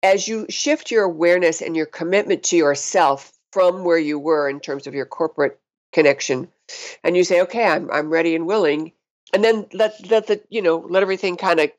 as 0.01 0.27
you 0.27 0.45
shift 0.49 0.91
your 0.91 1.03
awareness 1.03 1.61
and 1.61 1.75
your 1.75 1.85
commitment 1.85 2.43
to 2.43 2.57
yourself 2.57 3.33
from 3.51 3.83
where 3.83 3.97
you 3.97 4.17
were 4.17 4.47
in 4.47 4.59
terms 4.59 4.87
of 4.87 4.93
your 4.93 5.05
corporate 5.05 5.59
connection, 5.91 6.47
and 7.03 7.17
you 7.17 7.23
say, 7.23 7.41
okay, 7.41 7.65
I'm, 7.65 7.89
I'm 7.91 8.09
ready 8.09 8.35
and 8.35 8.45
willing, 8.45 8.93
and 9.33 9.43
then 9.43 9.65
let, 9.73 10.09
let 10.09 10.27
the, 10.27 10.41
you 10.49 10.61
know, 10.61 10.77
let 10.77 11.01
everything 11.01 11.35
kind 11.35 11.59
of 11.59 11.71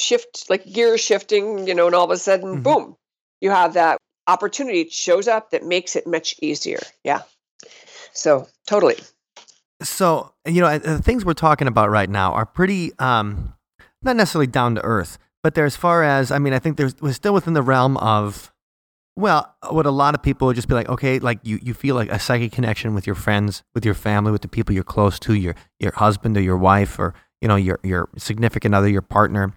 shift, 0.00 0.50
like 0.50 0.70
gear 0.70 0.98
shifting, 0.98 1.66
you 1.66 1.74
know, 1.74 1.86
and 1.86 1.94
all 1.94 2.04
of 2.04 2.10
a 2.10 2.16
sudden, 2.18 2.58
Mhm. 2.58 2.62
boom, 2.64 2.96
you 3.40 3.50
have 3.50 3.74
that 3.74 3.98
opportunity 4.26 4.88
shows 4.88 5.28
up 5.28 5.50
that 5.52 5.64
makes 5.64 5.94
it 5.96 6.06
much 6.06 6.34
easier. 6.42 6.80
Yeah. 7.04 7.22
So 8.16 8.48
totally. 8.66 8.96
So, 9.82 10.32
you 10.46 10.62
know, 10.62 10.78
the 10.78 11.02
things 11.02 11.24
we're 11.24 11.34
talking 11.34 11.68
about 11.68 11.90
right 11.90 12.08
now 12.08 12.32
are 12.32 12.46
pretty, 12.46 12.92
um, 12.98 13.54
not 14.02 14.16
necessarily 14.16 14.46
down 14.46 14.74
to 14.76 14.82
earth, 14.82 15.18
but 15.42 15.54
they're 15.54 15.66
as 15.66 15.76
far 15.76 16.02
as, 16.02 16.30
I 16.30 16.38
mean, 16.38 16.52
I 16.54 16.58
think 16.58 16.76
there's, 16.76 16.94
we're 17.00 17.12
still 17.12 17.34
within 17.34 17.52
the 17.52 17.62
realm 17.62 17.96
of, 17.98 18.52
well, 19.16 19.54
what 19.68 19.86
a 19.86 19.90
lot 19.90 20.14
of 20.14 20.22
people 20.22 20.46
would 20.46 20.56
just 20.56 20.68
be 20.68 20.74
like, 20.74 20.88
okay, 20.88 21.18
like 21.18 21.40
you, 21.42 21.58
you 21.62 21.74
feel 21.74 21.94
like 21.94 22.10
a 22.10 22.18
psychic 22.18 22.52
connection 22.52 22.94
with 22.94 23.06
your 23.06 23.14
friends, 23.14 23.62
with 23.74 23.84
your 23.84 23.94
family, 23.94 24.32
with 24.32 24.42
the 24.42 24.48
people 24.48 24.74
you're 24.74 24.84
close 24.84 25.18
to, 25.20 25.34
your, 25.34 25.54
your 25.78 25.92
husband 25.92 26.36
or 26.36 26.40
your 26.40 26.56
wife 26.56 26.98
or, 26.98 27.14
you 27.40 27.48
know, 27.48 27.56
your, 27.56 27.78
your 27.82 28.08
significant 28.16 28.74
other, 28.74 28.88
your 28.88 29.02
partner. 29.02 29.52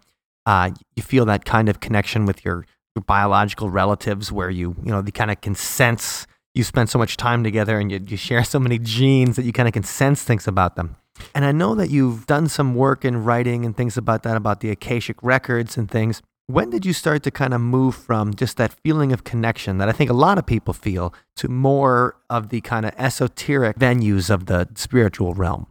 Uh, 0.45 0.71
you 0.95 1.03
feel 1.03 1.25
that 1.25 1.45
kind 1.45 1.69
of 1.69 1.79
connection 1.79 2.25
with 2.25 2.43
your, 2.43 2.65
your 2.95 3.03
biological 3.03 3.69
relatives 3.69 4.31
where 4.31 4.49
you, 4.49 4.75
you 4.83 4.91
know, 4.91 5.01
the 5.01 5.11
kind 5.11 5.31
of 5.31 5.39
can 5.41 5.55
sense 5.55 6.25
you 6.53 6.63
spend 6.63 6.89
so 6.89 6.99
much 6.99 7.17
time 7.17 7.43
together 7.43 7.79
and 7.79 7.91
you, 7.91 7.99
you 8.07 8.17
share 8.17 8.43
so 8.55 8.59
many 8.59 8.79
genes 8.79 9.35
that 9.35 9.45
you 9.45 9.53
kind 9.53 9.67
of 9.67 9.73
can 9.73 9.83
sense 9.83 10.23
things 10.23 10.47
about 10.47 10.75
them. 10.75 10.95
And 11.35 11.43
I 11.43 11.51
know 11.51 11.75
that 11.75 11.89
you've 11.89 12.25
done 12.27 12.47
some 12.47 12.75
work 12.75 13.03
in 13.03 13.23
writing 13.23 13.65
and 13.65 13.75
things 13.75 13.97
about 13.97 14.23
that, 14.23 14.37
about 14.37 14.61
the 14.61 14.69
Akashic 14.71 15.21
records 15.21 15.77
and 15.77 15.89
things. 15.89 16.21
When 16.47 16.71
did 16.71 16.85
you 16.85 16.93
start 16.93 17.23
to 17.23 17.31
kind 17.31 17.53
of 17.53 17.61
move 17.61 17.93
from 17.93 18.33
just 18.33 18.57
that 18.57 18.73
feeling 18.73 19.11
of 19.11 19.23
connection 19.23 19.77
that 19.77 19.89
I 19.89 19.91
think 19.91 20.09
a 20.09 20.13
lot 20.13 20.39
of 20.39 20.45
people 20.45 20.73
feel 20.73 21.13
to 21.35 21.47
more 21.47 22.15
of 22.29 22.49
the 22.49 22.61
kind 22.61 22.85
of 22.85 22.93
esoteric 22.97 23.77
venues 23.77 24.31
of 24.31 24.47
the 24.47 24.67
spiritual 24.75 25.35
realm? 25.35 25.67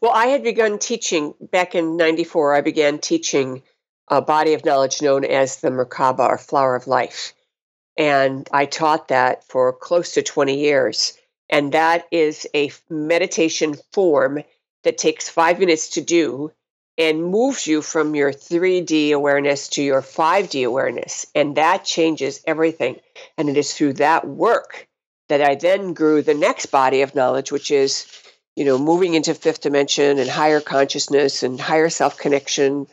Well, 0.00 0.12
I 0.12 0.26
had 0.26 0.42
begun 0.42 0.78
teaching 0.78 1.34
back 1.52 1.74
in 1.74 1.98
94. 1.98 2.54
I 2.54 2.60
began 2.62 2.98
teaching 2.98 3.62
a 4.08 4.22
body 4.22 4.54
of 4.54 4.64
knowledge 4.64 5.02
known 5.02 5.24
as 5.24 5.58
the 5.60 5.68
Merkaba 5.68 6.20
or 6.20 6.38
Flower 6.38 6.74
of 6.74 6.86
Life. 6.86 7.34
And 7.96 8.48
I 8.52 8.66
taught 8.66 9.08
that 9.08 9.44
for 9.44 9.72
close 9.72 10.14
to 10.14 10.22
20 10.22 10.58
years. 10.58 11.18
And 11.48 11.72
that 11.72 12.06
is 12.10 12.46
a 12.54 12.70
meditation 12.88 13.76
form 13.92 14.42
that 14.84 14.98
takes 14.98 15.28
five 15.28 15.58
minutes 15.58 15.90
to 15.90 16.00
do 16.00 16.52
and 16.96 17.24
moves 17.24 17.66
you 17.66 17.82
from 17.82 18.14
your 18.14 18.32
3D 18.32 19.12
awareness 19.12 19.68
to 19.68 19.82
your 19.82 20.02
5D 20.02 20.66
awareness. 20.66 21.26
And 21.34 21.56
that 21.56 21.84
changes 21.84 22.42
everything. 22.46 23.00
And 23.36 23.48
it 23.48 23.56
is 23.56 23.72
through 23.72 23.94
that 23.94 24.26
work 24.26 24.86
that 25.28 25.40
I 25.42 25.54
then 25.54 25.94
grew 25.94 26.22
the 26.22 26.34
next 26.34 26.66
body 26.66 27.02
of 27.02 27.14
knowledge, 27.14 27.50
which 27.50 27.70
is, 27.70 28.06
you 28.54 28.64
know, 28.64 28.78
moving 28.78 29.14
into 29.14 29.32
fifth 29.34 29.62
dimension 29.62 30.18
and 30.18 30.28
higher 30.28 30.60
consciousness 30.60 31.42
and 31.42 31.60
higher 31.60 31.88
self 31.88 32.18
connection. 32.18 32.86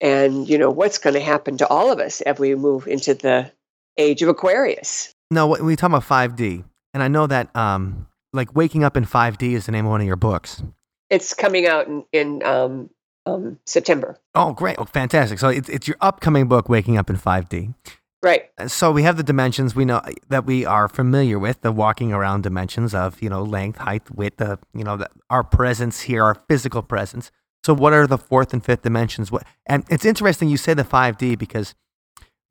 And, 0.00 0.48
you 0.48 0.58
know, 0.58 0.70
what's 0.70 0.98
going 0.98 1.14
to 1.14 1.20
happen 1.20 1.56
to 1.58 1.68
all 1.68 1.90
of 1.90 1.98
us 1.98 2.20
as 2.20 2.38
we 2.38 2.54
move 2.54 2.86
into 2.86 3.14
the 3.14 3.50
age 3.98 4.22
of 4.22 4.28
Aquarius. 4.28 5.14
No, 5.30 5.46
we 5.46 5.76
talk 5.76 5.90
about 5.90 6.04
5D, 6.04 6.64
and 6.94 7.02
I 7.02 7.08
know 7.08 7.26
that 7.26 7.54
um, 7.54 8.06
like 8.32 8.54
Waking 8.54 8.84
Up 8.84 8.96
in 8.96 9.04
5D 9.04 9.52
is 9.52 9.66
the 9.66 9.72
name 9.72 9.84
of 9.84 9.90
one 9.90 10.00
of 10.00 10.06
your 10.06 10.16
books. 10.16 10.62
It's 11.10 11.34
coming 11.34 11.66
out 11.66 11.86
in, 11.86 12.04
in 12.12 12.42
um, 12.42 12.90
um, 13.26 13.58
September. 13.66 14.18
Oh, 14.34 14.52
great. 14.52 14.76
Oh, 14.78 14.84
fantastic. 14.84 15.38
So 15.38 15.48
it's, 15.48 15.68
it's 15.68 15.86
your 15.86 15.96
upcoming 16.00 16.48
book, 16.48 16.68
Waking 16.68 16.96
Up 16.96 17.10
in 17.10 17.16
5D. 17.16 17.74
Right. 18.22 18.50
So 18.66 18.90
we 18.90 19.04
have 19.04 19.16
the 19.16 19.22
dimensions 19.22 19.76
we 19.76 19.84
know 19.84 20.02
that 20.28 20.44
we 20.44 20.64
are 20.64 20.88
familiar 20.88 21.38
with, 21.38 21.60
the 21.60 21.70
walking 21.70 22.12
around 22.12 22.42
dimensions 22.42 22.92
of, 22.92 23.22
you 23.22 23.28
know, 23.28 23.42
length, 23.42 23.78
height, 23.78 24.10
width, 24.10 24.38
the, 24.38 24.58
you 24.74 24.82
know, 24.82 24.96
the, 24.96 25.08
our 25.30 25.44
presence 25.44 26.00
here, 26.00 26.24
our 26.24 26.36
physical 26.48 26.82
presence. 26.82 27.30
So 27.64 27.74
what 27.74 27.92
are 27.92 28.06
the 28.06 28.18
fourth 28.18 28.52
and 28.52 28.64
fifth 28.64 28.82
dimensions? 28.82 29.30
What, 29.30 29.44
and 29.66 29.84
it's 29.88 30.04
interesting 30.04 30.48
you 30.48 30.56
say 30.56 30.74
the 30.74 30.82
5D 30.82 31.38
because 31.38 31.74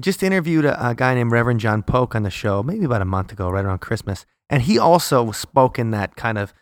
just 0.02 0.24
interviewed 0.24 0.66
a, 0.66 0.90
a, 0.90 0.96
guy 0.96 1.16
named 1.16 1.32
Reverend 1.32 1.60
John 1.60 1.84
Polk 1.84 2.16
on 2.16 2.24
the 2.24 2.30
show 2.30 2.62
maybe 2.62 2.86
about 2.86 3.02
a 3.02 3.06
month 3.06 3.32
ago, 3.32 3.50
right 3.50 3.66
around 3.66 3.80
Christmas, 3.80 4.26
and 4.50 4.62
he 4.62 4.78
also 4.78 5.32
spoke 5.32 5.80
in 5.80 5.92
that 5.92 6.16
kind 6.16 6.38
of 6.38 6.54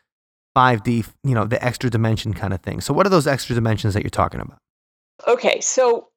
5D, 0.55 1.07
you 1.23 1.35
know, 1.35 1.45
the 1.45 1.63
extra 1.63 1.89
dimension 1.89 2.33
kind 2.33 2.53
of 2.53 2.61
thing. 2.61 2.81
So, 2.81 2.93
what 2.93 3.05
are 3.05 3.09
those 3.09 3.27
extra 3.27 3.55
dimensions 3.55 3.93
that 3.93 4.03
you're 4.03 4.09
talking 4.09 4.39
about? 4.39 4.57
Okay, 5.27 5.61
so 5.61 6.09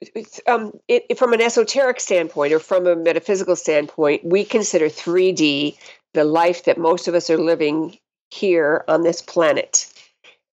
um, 0.47 0.73
it, 0.89 1.19
from 1.19 1.33
an 1.33 1.41
esoteric 1.41 2.01
standpoint 2.01 2.53
or 2.53 2.59
from 2.59 2.87
a 2.87 2.97
metaphysical 2.97 3.55
standpoint, 3.55 4.25
we 4.25 4.45
consider 4.45 4.87
3D 4.87 5.77
the 6.15 6.25
life 6.25 6.65
that 6.65 6.79
most 6.79 7.07
of 7.07 7.15
us 7.15 7.31
are 7.31 7.39
living 7.39 7.97
here 8.31 8.85
on 8.89 9.03
this 9.03 9.23
planet. 9.23 9.93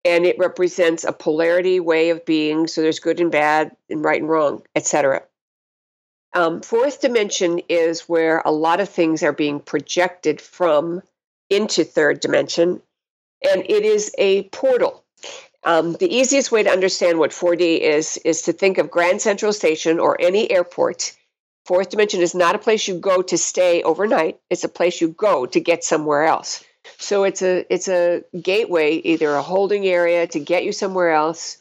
And 0.04 0.26
it 0.26 0.38
represents 0.38 1.04
a 1.04 1.12
polarity 1.12 1.80
way 1.80 2.12
of 2.12 2.24
being. 2.26 2.68
So 2.68 2.82
there's 2.82 3.00
good 3.00 3.20
and 3.20 3.32
bad, 3.32 3.76
and 3.90 4.04
right 4.04 4.22
and 4.22 4.30
wrong, 4.30 4.62
etc. 4.76 5.24
Um, 6.36 6.60
fourth 6.60 7.00
dimension 7.00 7.62
is 7.70 8.02
where 8.10 8.42
a 8.44 8.52
lot 8.52 8.82
of 8.82 8.90
things 8.90 9.24
are 9.24 9.32
being 9.32 9.62
projected 9.62 10.42
from 10.42 11.02
into 11.50 11.86
third 11.86 12.20
dimension, 12.20 12.82
and 13.42 13.64
it 13.64 13.86
is 13.86 14.14
a 14.18 14.44
portal. 14.50 15.06
Um, 15.64 15.94
the 15.94 16.14
easiest 16.14 16.52
way 16.52 16.62
to 16.64 16.70
understand 16.70 17.20
what 17.20 17.32
4D 17.32 17.80
is 17.80 18.18
is 18.18 18.44
to 18.44 18.54
think 18.54 18.78
of 18.78 18.92
Grand 18.92 19.22
Central 19.22 19.54
Station 19.54 19.98
or 19.98 20.20
any 20.20 20.52
airport. 20.52 21.14
Fourth 21.66 21.90
dimension 21.90 22.22
is 22.22 22.36
not 22.36 22.54
a 22.54 22.60
place 22.60 22.86
you 22.86 23.00
go 23.00 23.22
to 23.22 23.38
stay 23.38 23.82
overnight; 23.82 24.38
it's 24.50 24.66
a 24.66 24.70
place 24.70 25.00
you 25.00 25.08
go 25.08 25.46
to 25.46 25.60
get 25.62 25.86
somewhere 25.86 26.26
else. 26.26 26.66
So 26.98 27.24
it's 27.24 27.42
a 27.42 27.66
it's 27.74 27.88
a 27.88 28.24
gateway, 28.40 28.96
either 28.98 29.34
a 29.34 29.42
holding 29.42 29.88
area 29.88 30.28
to 30.28 30.40
get 30.40 30.66
you 30.66 30.74
somewhere 30.74 31.12
else, 31.12 31.58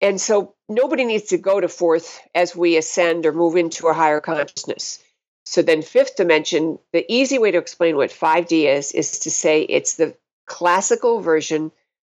and 0.00 0.20
so 0.20 0.54
nobody 0.68 1.04
needs 1.04 1.24
to 1.24 1.38
go 1.38 1.60
to 1.60 1.68
fourth 1.68 2.20
as 2.34 2.54
we 2.54 2.76
ascend 2.76 3.26
or 3.26 3.32
move 3.32 3.56
into 3.56 3.88
a 3.88 3.94
higher 3.94 4.20
consciousness. 4.20 5.02
So 5.44 5.62
then, 5.62 5.82
fifth 5.82 6.16
dimension, 6.16 6.78
the 6.92 7.10
easy 7.10 7.38
way 7.38 7.50
to 7.50 7.58
explain 7.58 7.96
what 7.96 8.10
5D 8.10 8.66
is, 8.66 8.92
is 8.92 9.18
to 9.20 9.30
say 9.30 9.62
it's 9.62 9.94
the 9.94 10.14
classical 10.46 11.20
version 11.20 11.72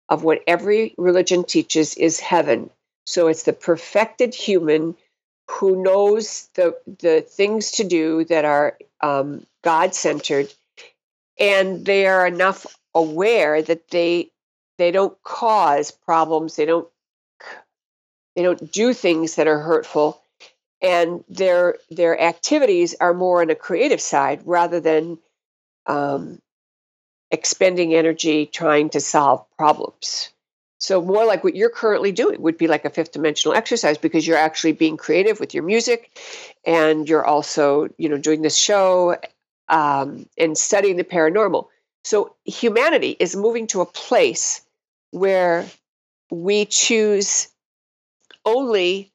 of 0.08 0.24
what 0.24 0.42
every 0.46 0.94
religion 0.96 1.44
teaches 1.44 1.94
is 1.94 2.18
heaven. 2.20 2.70
So 3.04 3.28
it's 3.28 3.42
the 3.42 3.52
perfected 3.52 4.34
human 4.34 4.96
who 5.50 5.82
knows 5.82 6.48
the, 6.54 6.76
the 7.00 7.20
things 7.20 7.72
to 7.72 7.84
do 7.84 8.24
that 8.24 8.44
are 8.44 8.78
um, 9.02 9.46
God 9.62 9.94
centered, 9.94 10.52
and 11.38 11.84
they 11.84 12.06
are 12.06 12.26
enough 12.26 12.66
aware 12.94 13.62
that 13.62 13.88
they 13.88 14.30
they 14.78 14.90
don't 14.90 15.20
cause 15.22 15.90
problems, 15.90 16.56
they 16.56 16.64
don't 16.64 16.88
they 18.38 18.44
don't 18.44 18.70
do 18.70 18.94
things 18.94 19.34
that 19.34 19.48
are 19.48 19.58
hurtful. 19.58 20.22
And 20.80 21.24
their 21.28 21.78
their 21.90 22.20
activities 22.20 22.94
are 23.00 23.12
more 23.12 23.40
on 23.42 23.50
a 23.50 23.56
creative 23.56 24.00
side 24.00 24.42
rather 24.44 24.78
than 24.78 25.18
um, 25.86 26.40
expending 27.32 27.94
energy 27.94 28.46
trying 28.46 28.90
to 28.90 29.00
solve 29.00 29.44
problems. 29.56 30.30
So 30.78 31.02
more 31.02 31.24
like 31.24 31.42
what 31.42 31.56
you're 31.56 31.68
currently 31.68 32.12
doing 32.12 32.40
would 32.40 32.56
be 32.56 32.68
like 32.68 32.84
a 32.84 32.90
fifth 32.90 33.10
dimensional 33.10 33.56
exercise 33.56 33.98
because 33.98 34.24
you're 34.24 34.36
actually 34.36 34.70
being 34.70 34.96
creative 34.96 35.40
with 35.40 35.52
your 35.52 35.64
music 35.64 36.16
and 36.64 37.08
you're 37.08 37.26
also 37.26 37.88
you 37.98 38.08
know 38.08 38.18
doing 38.18 38.42
this 38.42 38.56
show 38.56 39.16
um, 39.68 40.28
and 40.38 40.56
studying 40.56 40.96
the 40.96 41.02
paranormal. 41.02 41.66
So 42.04 42.36
humanity 42.44 43.16
is 43.18 43.34
moving 43.34 43.66
to 43.68 43.80
a 43.80 43.86
place 43.86 44.62
where 45.10 45.66
we 46.30 46.66
choose 46.66 47.48
only 48.48 49.12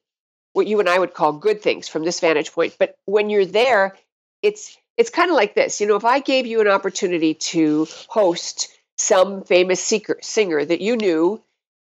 what 0.52 0.66
you 0.66 0.80
and 0.80 0.88
I 0.88 0.98
would 0.98 1.14
call 1.14 1.32
good 1.32 1.60
things 1.60 1.88
from 1.88 2.04
this 2.04 2.20
vantage 2.20 2.52
point. 2.52 2.76
But 2.78 2.96
when 3.04 3.28
you're 3.28 3.44
there, 3.44 3.96
it's 4.42 4.76
it's 4.96 5.10
kind 5.10 5.30
of 5.30 5.36
like 5.36 5.54
this. 5.54 5.80
You 5.80 5.86
know, 5.86 5.96
if 5.96 6.04
I 6.04 6.20
gave 6.20 6.46
you 6.46 6.60
an 6.60 6.68
opportunity 6.68 7.34
to 7.34 7.86
host 8.08 8.68
some 8.96 9.42
famous 9.42 9.84
seeker, 9.84 10.18
singer 10.22 10.64
that 10.64 10.80
you 10.80 10.96
knew 10.96 11.42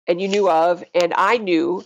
and 0.07 0.21
you 0.21 0.27
knew 0.27 0.49
of, 0.49 0.83
and 0.93 1.13
I 1.15 1.37
knew, 1.37 1.83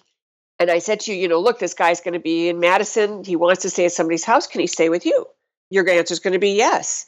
and 0.60 0.72
I 0.72 0.80
said 0.80 1.02
to 1.02 1.14
you, 1.14 1.22
you 1.22 1.28
know, 1.28 1.40
look, 1.40 1.60
this 1.60 1.76
guy's 1.76 2.02
going 2.02 2.16
to 2.16 2.20
be 2.20 2.50
in 2.50 2.60
Madison. 2.60 3.24
He 3.24 3.36
wants 3.36 3.62
to 3.62 3.70
stay 3.70 3.86
at 3.86 3.92
somebody's 3.92 4.24
house. 4.24 4.48
Can 4.48 4.62
he 4.62 4.68
stay 4.68 4.90
with 4.90 5.06
you? 5.06 5.28
Your 5.70 5.88
answer 5.88 6.14
is 6.14 6.20
going 6.20 6.34
to 6.34 6.40
be 6.40 6.52
yes. 6.52 7.06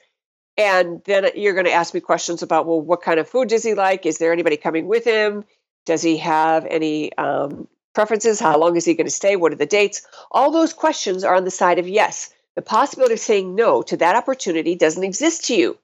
And 0.58 1.02
then 1.06 1.30
you're 1.36 1.54
going 1.54 1.66
to 1.66 1.72
ask 1.72 1.94
me 1.96 2.00
questions 2.00 2.44
about, 2.44 2.68
well, 2.68 2.82
what 2.82 3.02
kind 3.02 3.20
of 3.20 3.28
food 3.28 3.48
does 3.48 3.63
he 3.63 3.74
like? 3.74 4.06
Is 4.06 4.20
there 4.20 4.32
anybody 4.32 4.58
coming 4.58 4.86
with 4.86 5.04
him? 5.04 5.44
Does 5.88 6.04
he 6.04 6.18
have 6.18 6.66
any 6.66 7.16
um, 7.18 7.68
preferences? 7.93 8.39
How 8.39 8.58
long 8.58 8.75
is 8.75 8.86
he 8.86 8.93
going 8.93 9.08
to 9.08 9.12
stay? 9.12 9.36
What 9.36 9.51
are 9.51 9.58
the 9.58 9.65
dates? 9.65 10.06
All 10.32 10.51
those 10.51 10.73
questions 10.73 11.23
are 11.23 11.36
on 11.36 11.45
the 11.45 11.51
side 11.51 11.79
of 11.79 11.88
yes. 11.88 12.34
The 12.56 12.62
possibility 12.62 13.13
of 13.13 13.19
saying 13.19 13.56
no 13.56 13.82
to 13.84 13.97
that 13.97 14.15
opportunity 14.15 14.75
doesn't 14.75 15.03
exist 15.03 15.45
to 15.45 15.56
you. 15.56 15.77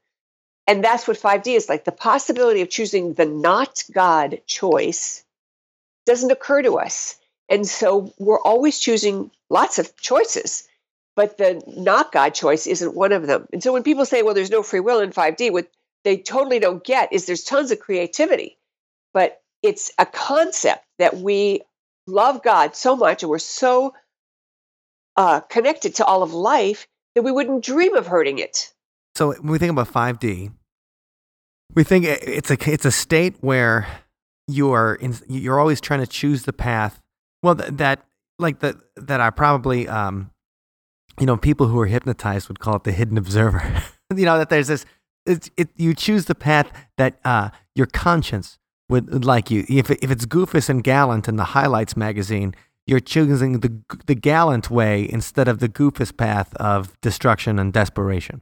And 0.67 0.83
that's 0.83 1.07
what 1.07 1.17
5D 1.17 1.55
is 1.55 1.67
like. 1.67 1.85
The 1.85 1.91
possibility 1.91 2.61
of 2.61 2.69
choosing 2.69 3.13
the 3.13 3.25
not 3.25 3.83
God 3.91 4.41
choice 4.45 5.23
doesn't 6.05 6.31
occur 6.31 6.61
to 6.61 6.77
us. 6.77 7.17
And 7.49 7.67
so 7.67 8.13
we're 8.19 8.41
always 8.41 8.79
choosing 8.79 9.31
lots 9.49 9.79
of 9.79 9.95
choices, 9.97 10.67
but 11.15 11.37
the 11.37 11.63
not 11.65 12.11
God 12.11 12.35
choice 12.35 12.67
isn't 12.67 12.95
one 12.95 13.11
of 13.11 13.25
them. 13.25 13.47
And 13.51 13.63
so 13.63 13.73
when 13.73 13.81
people 13.81 14.05
say, 14.05 14.21
well, 14.21 14.35
there's 14.35 14.51
no 14.51 14.61
free 14.61 14.79
will 14.79 14.99
in 14.99 15.11
5D, 15.11 15.51
what 15.51 15.71
they 16.03 16.17
totally 16.17 16.59
don't 16.59 16.83
get 16.83 17.11
is 17.11 17.25
there's 17.25 17.43
tons 17.43 17.71
of 17.71 17.79
creativity, 17.79 18.57
but 19.11 19.41
it's 19.63 19.91
a 19.97 20.05
concept 20.05 20.85
that 20.99 21.17
we 21.17 21.61
love 22.09 22.43
God 22.43 22.75
so 22.75 22.95
much 22.95 23.23
and 23.23 23.29
we're 23.29 23.39
so 23.39 23.93
uh, 25.15 25.41
connected 25.41 25.95
to 25.95 26.05
all 26.05 26.23
of 26.23 26.33
life 26.33 26.87
that 27.15 27.23
we 27.23 27.31
wouldn't 27.31 27.63
dream 27.63 27.95
of 27.95 28.07
hurting 28.07 28.39
it. 28.39 28.73
So 29.15 29.33
when 29.33 29.51
we 29.51 29.57
think 29.57 29.71
about 29.71 29.91
5D, 29.91 30.51
We 31.75 31.83
think 31.83 32.05
it's 32.05 32.49
a 32.49 32.57
it's 32.71 32.85
a 32.85 32.91
state 32.91 33.35
where 33.41 33.87
you 34.47 34.71
are 34.71 34.95
in, 34.95 35.15
you're 35.27 35.59
always 35.59 35.79
trying 35.79 35.99
to 35.99 36.07
choose 36.07 36.43
the 36.43 36.53
path. 36.53 36.99
Well, 37.43 37.55
th- 37.55 37.73
that 37.73 38.05
like 38.39 38.59
that 38.59 38.75
that 38.95 39.21
I 39.21 39.29
probably 39.29 39.87
um, 39.87 40.31
you 41.19 41.25
know, 41.25 41.37
people 41.37 41.67
who 41.67 41.79
are 41.79 41.85
hypnotized 41.85 42.47
would 42.47 42.59
call 42.59 42.77
it 42.77 42.83
the 42.83 42.91
hidden 42.91 43.17
observer. 43.17 43.83
you 44.15 44.25
know 44.25 44.37
that 44.37 44.49
there's 44.49 44.67
this. 44.67 44.85
It, 45.25 45.69
you 45.75 45.93
choose 45.93 46.25
the 46.25 46.33
path 46.33 46.71
that 46.97 47.19
uh, 47.23 47.49
your 47.75 47.85
conscience 47.85 48.57
would 48.89 49.23
like 49.23 49.49
you. 49.49 49.65
If 49.69 49.89
if 49.91 50.11
it's 50.11 50.25
Goofus 50.25 50.69
and 50.69 50.83
Gallant 50.83 51.27
in 51.27 51.37
the 51.37 51.45
Highlights 51.45 51.95
magazine, 51.95 52.55
you're 52.85 52.99
choosing 52.99 53.59
the 53.59 53.81
the 54.07 54.15
gallant 54.15 54.69
way 54.69 55.07
instead 55.09 55.47
of 55.47 55.59
the 55.59 55.69
goofus 55.69 56.15
path 56.15 56.53
of 56.55 56.99
destruction 57.01 57.59
and 57.59 57.71
desperation. 57.71 58.41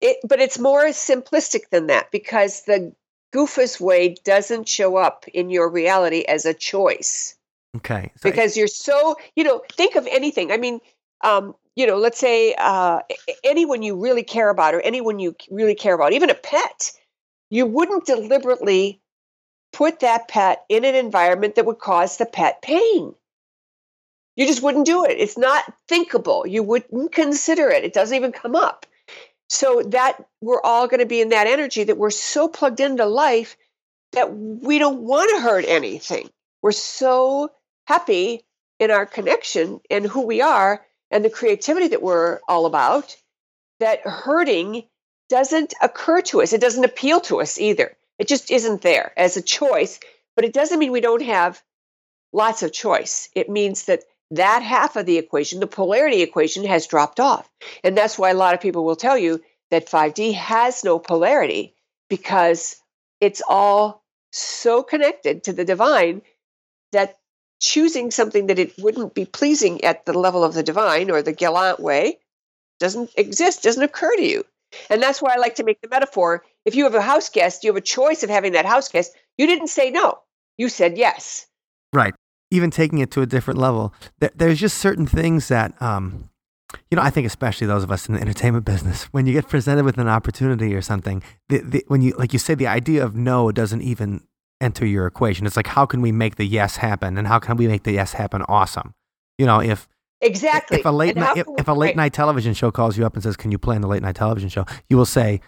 It, 0.00 0.18
but 0.28 0.40
it's 0.40 0.58
more 0.58 0.86
simplistic 0.88 1.70
than 1.70 1.88
that 1.88 2.10
because 2.12 2.62
the 2.64 2.92
goofus 3.34 3.80
way 3.80 4.14
doesn't 4.24 4.68
show 4.68 4.96
up 4.96 5.24
in 5.34 5.50
your 5.50 5.68
reality 5.70 6.24
as 6.28 6.44
a 6.44 6.54
choice. 6.54 7.34
Okay. 7.76 8.12
So 8.16 8.30
because 8.30 8.56
you're 8.56 8.68
so, 8.68 9.16
you 9.34 9.44
know, 9.44 9.62
think 9.72 9.96
of 9.96 10.06
anything. 10.06 10.52
I 10.52 10.56
mean, 10.56 10.80
um, 11.24 11.54
you 11.74 11.86
know, 11.86 11.96
let's 11.96 12.18
say 12.18 12.54
uh, 12.58 13.00
anyone 13.44 13.82
you 13.82 13.96
really 13.96 14.22
care 14.22 14.50
about 14.50 14.74
or 14.74 14.80
anyone 14.80 15.18
you 15.18 15.34
really 15.50 15.74
care 15.74 15.94
about, 15.94 16.12
even 16.12 16.30
a 16.30 16.34
pet, 16.34 16.92
you 17.50 17.66
wouldn't 17.66 18.06
deliberately 18.06 19.00
put 19.72 20.00
that 20.00 20.28
pet 20.28 20.64
in 20.68 20.84
an 20.84 20.94
environment 20.94 21.54
that 21.54 21.66
would 21.66 21.78
cause 21.78 22.16
the 22.16 22.26
pet 22.26 22.62
pain. 22.62 23.14
You 24.36 24.46
just 24.46 24.62
wouldn't 24.62 24.86
do 24.86 25.04
it. 25.04 25.18
It's 25.18 25.36
not 25.36 25.64
thinkable. 25.88 26.46
You 26.46 26.62
wouldn't 26.62 27.12
consider 27.12 27.68
it. 27.70 27.84
It 27.84 27.92
doesn't 27.92 28.16
even 28.16 28.32
come 28.32 28.54
up. 28.54 28.86
So 29.48 29.82
that 29.82 30.24
we're 30.40 30.62
all 30.62 30.86
going 30.86 31.00
to 31.00 31.06
be 31.06 31.20
in 31.20 31.30
that 31.30 31.46
energy 31.46 31.84
that 31.84 31.96
we're 31.96 32.10
so 32.10 32.48
plugged 32.48 32.80
into 32.80 33.04
life 33.06 33.56
that 34.12 34.34
we 34.34 34.78
don't 34.78 35.00
want 35.00 35.30
to 35.34 35.42
hurt 35.42 35.64
anything. 35.66 36.30
We're 36.62 36.72
so 36.72 37.50
happy 37.86 38.44
in 38.78 38.90
our 38.90 39.06
connection 39.06 39.80
and 39.90 40.06
who 40.06 40.24
we 40.26 40.40
are 40.40 40.84
and 41.10 41.24
the 41.24 41.30
creativity 41.30 41.88
that 41.88 42.02
we're 42.02 42.40
all 42.48 42.66
about 42.66 43.16
that 43.80 44.00
hurting 44.00 44.84
doesn't 45.28 45.74
occur 45.82 46.20
to 46.22 46.42
us. 46.42 46.52
It 46.52 46.60
doesn't 46.60 46.84
appeal 46.84 47.20
to 47.22 47.40
us 47.40 47.58
either. 47.58 47.96
It 48.18 48.28
just 48.28 48.50
isn't 48.50 48.82
there 48.82 49.12
as 49.16 49.36
a 49.36 49.42
choice, 49.42 50.00
but 50.34 50.44
it 50.44 50.52
doesn't 50.52 50.78
mean 50.78 50.92
we 50.92 51.00
don't 51.00 51.22
have 51.22 51.62
lots 52.32 52.62
of 52.62 52.72
choice. 52.72 53.28
It 53.34 53.48
means 53.48 53.84
that 53.84 54.02
that 54.30 54.62
half 54.62 54.96
of 54.96 55.06
the 55.06 55.18
equation, 55.18 55.60
the 55.60 55.66
polarity 55.66 56.22
equation, 56.22 56.64
has 56.64 56.86
dropped 56.86 57.20
off. 57.20 57.48
And 57.82 57.96
that's 57.96 58.18
why 58.18 58.30
a 58.30 58.34
lot 58.34 58.54
of 58.54 58.60
people 58.60 58.84
will 58.84 58.96
tell 58.96 59.16
you 59.16 59.40
that 59.70 59.88
5D 59.88 60.34
has 60.34 60.84
no 60.84 60.98
polarity 60.98 61.74
because 62.08 62.76
it's 63.20 63.42
all 63.46 64.02
so 64.32 64.82
connected 64.82 65.44
to 65.44 65.52
the 65.52 65.64
divine 65.64 66.22
that 66.92 67.16
choosing 67.60 68.10
something 68.10 68.46
that 68.46 68.58
it 68.58 68.72
wouldn't 68.78 69.14
be 69.14 69.24
pleasing 69.24 69.82
at 69.84 70.04
the 70.06 70.16
level 70.16 70.44
of 70.44 70.54
the 70.54 70.62
divine 70.62 71.10
or 71.10 71.22
the 71.22 71.32
gallant 71.32 71.80
way 71.80 72.18
doesn't 72.78 73.10
exist, 73.16 73.62
doesn't 73.62 73.82
occur 73.82 74.14
to 74.16 74.22
you. 74.22 74.44
And 74.90 75.02
that's 75.02 75.22
why 75.22 75.34
I 75.34 75.36
like 75.36 75.56
to 75.56 75.64
make 75.64 75.80
the 75.80 75.88
metaphor. 75.88 76.44
If 76.64 76.74
you 76.74 76.84
have 76.84 76.94
a 76.94 77.02
house 77.02 77.28
guest, 77.28 77.64
you 77.64 77.70
have 77.70 77.76
a 77.76 77.80
choice 77.80 78.22
of 78.22 78.30
having 78.30 78.52
that 78.52 78.66
house 78.66 78.88
guest. 78.88 79.12
You 79.36 79.46
didn't 79.46 79.68
say 79.68 79.90
no, 79.90 80.18
you 80.56 80.68
said 80.68 80.98
yes. 80.98 81.46
Right 81.92 82.14
even 82.50 82.70
taking 82.70 82.98
it 82.98 83.10
to 83.12 83.22
a 83.22 83.26
different 83.26 83.58
level, 83.58 83.94
there, 84.20 84.30
there's 84.34 84.60
just 84.60 84.78
certain 84.78 85.06
things 85.06 85.48
that, 85.48 85.80
um, 85.82 86.30
you 86.90 86.96
know, 86.96 87.02
I 87.02 87.10
think 87.10 87.26
especially 87.26 87.66
those 87.66 87.82
of 87.82 87.90
us 87.90 88.08
in 88.08 88.14
the 88.14 88.20
entertainment 88.20 88.64
business, 88.64 89.04
when 89.04 89.26
you 89.26 89.32
get 89.32 89.48
presented 89.48 89.84
with 89.84 89.98
an 89.98 90.08
opportunity 90.08 90.74
or 90.74 90.82
something, 90.82 91.22
the, 91.48 91.58
the, 91.58 91.84
when 91.88 92.02
you, 92.02 92.14
like 92.18 92.32
you 92.32 92.38
say, 92.38 92.54
the 92.54 92.66
idea 92.66 93.04
of 93.04 93.14
no 93.14 93.50
doesn't 93.52 93.82
even 93.82 94.22
enter 94.60 94.84
your 94.84 95.06
equation. 95.06 95.46
It's 95.46 95.56
like, 95.56 95.68
how 95.68 95.86
can 95.86 96.00
we 96.00 96.12
make 96.12 96.36
the 96.36 96.44
yes 96.44 96.76
happen, 96.76 97.16
and 97.16 97.26
how 97.26 97.38
can 97.38 97.56
we 97.56 97.68
make 97.68 97.84
the 97.84 97.92
yes 97.92 98.14
happen 98.14 98.42
awesome? 98.48 98.94
You 99.38 99.46
know, 99.46 99.60
if 99.60 99.88
exactly 100.20 100.80
if 100.80 100.86
a 100.86 100.90
late 100.90 101.16
night, 101.16 101.36
if, 101.36 101.46
if, 101.58 101.68
a 101.68 101.72
late 101.72 101.88
right. 101.88 101.96
night 101.96 102.12
television 102.12 102.54
show 102.54 102.70
calls 102.70 102.96
you 102.96 103.06
up 103.06 103.14
and 103.14 103.22
says, 103.22 103.36
"Can 103.36 103.50
you 103.50 103.58
play 103.58 103.76
in 103.76 103.82
the 103.82 103.88
late 103.88 104.02
night 104.02 104.16
television 104.16 104.48
show?" 104.48 104.64
You 104.88 104.96
will 104.96 105.06
say, 105.06 105.40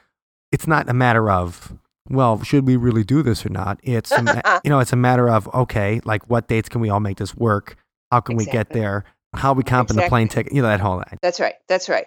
"It's 0.52 0.66
not 0.66 0.88
a 0.88 0.94
matter 0.94 1.30
of 1.30 1.72
well, 2.10 2.42
should 2.42 2.66
we 2.66 2.76
really 2.76 3.04
do 3.04 3.22
this 3.22 3.46
or 3.46 3.50
not? 3.50 3.78
It's 3.82 4.10
a, 4.10 4.60
you 4.64 4.70
know, 4.70 4.80
it's 4.80 4.92
a 4.92 4.96
matter 4.96 5.30
of 5.30 5.52
okay, 5.54 6.00
like 6.04 6.28
what 6.28 6.48
dates 6.48 6.68
can 6.68 6.80
we 6.80 6.90
all 6.90 7.00
make 7.00 7.18
this 7.18 7.34
work? 7.34 7.76
How 8.10 8.20
can 8.20 8.34
exactly. 8.34 8.50
we 8.50 8.58
get 8.58 8.70
there? 8.70 9.04
How 9.34 9.52
we 9.52 9.62
comp 9.62 9.90
exactly. 9.90 10.04
the 10.04 10.08
plane 10.08 10.28
ticket? 10.28 10.52
You 10.52 10.62
know 10.62 10.68
that 10.68 10.80
whole 10.80 10.96
line. 10.96 11.18
That's 11.22 11.38
right. 11.38 11.54
That's 11.68 11.88
right. 11.88 12.06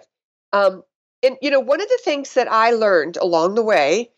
Um, 0.52 0.82
and 1.22 1.38
you 1.40 1.50
know, 1.50 1.60
one 1.60 1.80
of 1.80 1.88
the 1.88 2.00
things 2.04 2.34
that 2.34 2.52
I 2.52 2.72
learned 2.72 3.16
along 3.16 3.54
the 3.54 3.62
way 3.62 4.10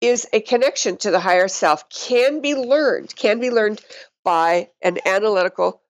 is 0.00 0.26
a 0.32 0.40
connection 0.40 0.96
to 0.98 1.10
the 1.10 1.20
higher 1.20 1.48
self 1.48 1.88
can 1.90 2.40
be 2.40 2.54
learned. 2.54 3.14
Can 3.16 3.40
be 3.40 3.50
learned 3.50 3.80
by 4.24 4.70
an 4.80 4.98
analytical 5.04 5.81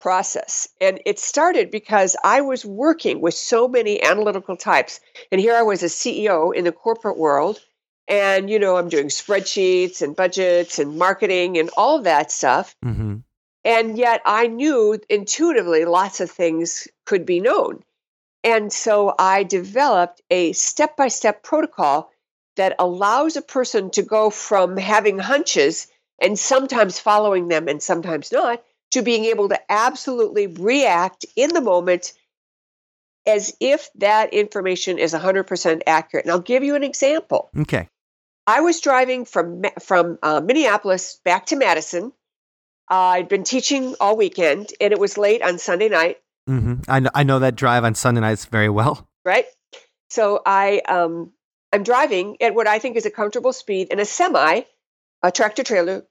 process. 0.00 0.68
And 0.80 1.00
it 1.06 1.18
started 1.18 1.70
because 1.70 2.16
I 2.24 2.40
was 2.40 2.64
working 2.64 3.20
with 3.20 3.34
so 3.34 3.68
many 3.68 4.02
analytical 4.02 4.56
types. 4.56 5.00
And 5.30 5.40
here 5.40 5.54
I 5.54 5.62
was 5.62 5.82
a 5.82 5.86
CEO 5.86 6.54
in 6.54 6.64
the 6.64 6.72
corporate 6.72 7.18
world 7.18 7.60
and, 8.08 8.50
you 8.50 8.58
know, 8.58 8.76
I'm 8.76 8.88
doing 8.88 9.06
spreadsheets 9.06 10.02
and 10.02 10.16
budgets 10.16 10.78
and 10.78 10.98
marketing 10.98 11.58
and 11.58 11.70
all 11.76 11.98
of 11.98 12.04
that 12.04 12.32
stuff. 12.32 12.74
Mm-hmm. 12.84 13.18
And 13.64 13.98
yet 13.98 14.22
I 14.24 14.46
knew 14.46 14.98
intuitively 15.08 15.84
lots 15.84 16.20
of 16.20 16.30
things 16.30 16.88
could 17.04 17.24
be 17.24 17.40
known. 17.40 17.84
And 18.42 18.72
so 18.72 19.14
I 19.18 19.44
developed 19.44 20.22
a 20.30 20.52
step 20.52 20.96
by 20.96 21.08
step 21.08 21.42
protocol 21.42 22.10
that 22.56 22.74
allows 22.78 23.36
a 23.36 23.42
person 23.42 23.90
to 23.90 24.02
go 24.02 24.30
from 24.30 24.76
having 24.76 25.18
hunches 25.18 25.86
and 26.20 26.38
sometimes 26.38 26.98
following 26.98 27.48
them 27.48 27.68
and 27.68 27.82
sometimes 27.82 28.32
not 28.32 28.62
to 28.92 29.02
being 29.02 29.26
able 29.26 29.48
to 29.48 29.60
absolutely 29.70 30.46
react 30.46 31.24
in 31.36 31.52
the 31.52 31.60
moment 31.60 32.12
as 33.26 33.54
if 33.60 33.88
that 33.96 34.32
information 34.32 34.98
is 34.98 35.12
100% 35.12 35.82
accurate. 35.86 36.24
And 36.24 36.32
I'll 36.32 36.40
give 36.40 36.64
you 36.64 36.74
an 36.74 36.82
example. 36.82 37.50
Okay. 37.58 37.88
I 38.46 38.62
was 38.62 38.80
driving 38.80 39.26
from 39.26 39.62
from 39.80 40.18
uh, 40.22 40.40
Minneapolis 40.40 41.20
back 41.24 41.46
to 41.46 41.56
Madison. 41.56 42.12
Uh, 42.90 42.94
I'd 42.94 43.28
been 43.28 43.44
teaching 43.44 43.94
all 44.00 44.16
weekend, 44.16 44.72
and 44.80 44.92
it 44.92 44.98
was 44.98 45.16
late 45.16 45.42
on 45.42 45.58
Sunday 45.58 45.88
night. 45.88 46.18
Mm-hmm. 46.48 46.90
I 46.90 47.00
know, 47.00 47.10
I 47.14 47.22
know 47.22 47.38
that 47.38 47.54
drive 47.54 47.84
on 47.84 47.94
Sunday 47.94 48.20
nights 48.20 48.46
very 48.46 48.68
well. 48.68 49.06
Right. 49.24 49.44
So 50.08 50.42
I 50.44 50.80
um, 50.88 51.32
I'm 51.72 51.84
driving 51.84 52.38
at 52.42 52.54
what 52.54 52.66
I 52.66 52.80
think 52.80 52.96
is 52.96 53.06
a 53.06 53.10
comfortable 53.10 53.52
speed, 53.52 53.88
and 53.92 54.00
a 54.00 54.04
semi, 54.04 54.62
a 55.22 55.30
tractor 55.30 55.62
trailer, 55.62 56.04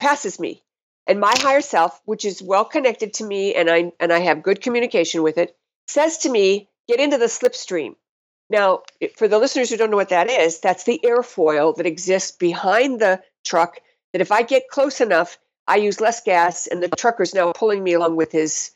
passes 0.00 0.40
me, 0.40 0.63
and 1.06 1.20
my 1.20 1.34
higher 1.36 1.60
self, 1.60 2.00
which 2.04 2.24
is 2.24 2.42
well 2.42 2.64
connected 2.64 3.14
to 3.14 3.24
me, 3.24 3.54
and 3.54 3.70
I 3.70 3.92
and 4.00 4.12
I 4.12 4.20
have 4.20 4.42
good 4.42 4.62
communication 4.62 5.22
with 5.22 5.38
it, 5.38 5.56
says 5.86 6.18
to 6.18 6.30
me, 6.30 6.68
"Get 6.88 7.00
into 7.00 7.18
the 7.18 7.26
slipstream." 7.26 7.96
Now, 8.50 8.82
for 9.16 9.28
the 9.28 9.38
listeners 9.38 9.70
who 9.70 9.76
don't 9.76 9.90
know 9.90 9.96
what 9.96 10.10
that 10.10 10.30
is, 10.30 10.60
that's 10.60 10.84
the 10.84 11.00
airfoil 11.02 11.76
that 11.76 11.86
exists 11.86 12.32
behind 12.32 13.00
the 13.00 13.22
truck. 13.44 13.80
That 14.12 14.22
if 14.22 14.30
I 14.30 14.42
get 14.42 14.68
close 14.68 15.00
enough, 15.00 15.38
I 15.66 15.76
use 15.76 16.00
less 16.00 16.22
gas, 16.22 16.66
and 16.66 16.82
the 16.82 16.88
trucker's 16.88 17.34
now 17.34 17.52
pulling 17.52 17.82
me 17.82 17.94
along 17.94 18.16
with 18.16 18.32
his 18.32 18.70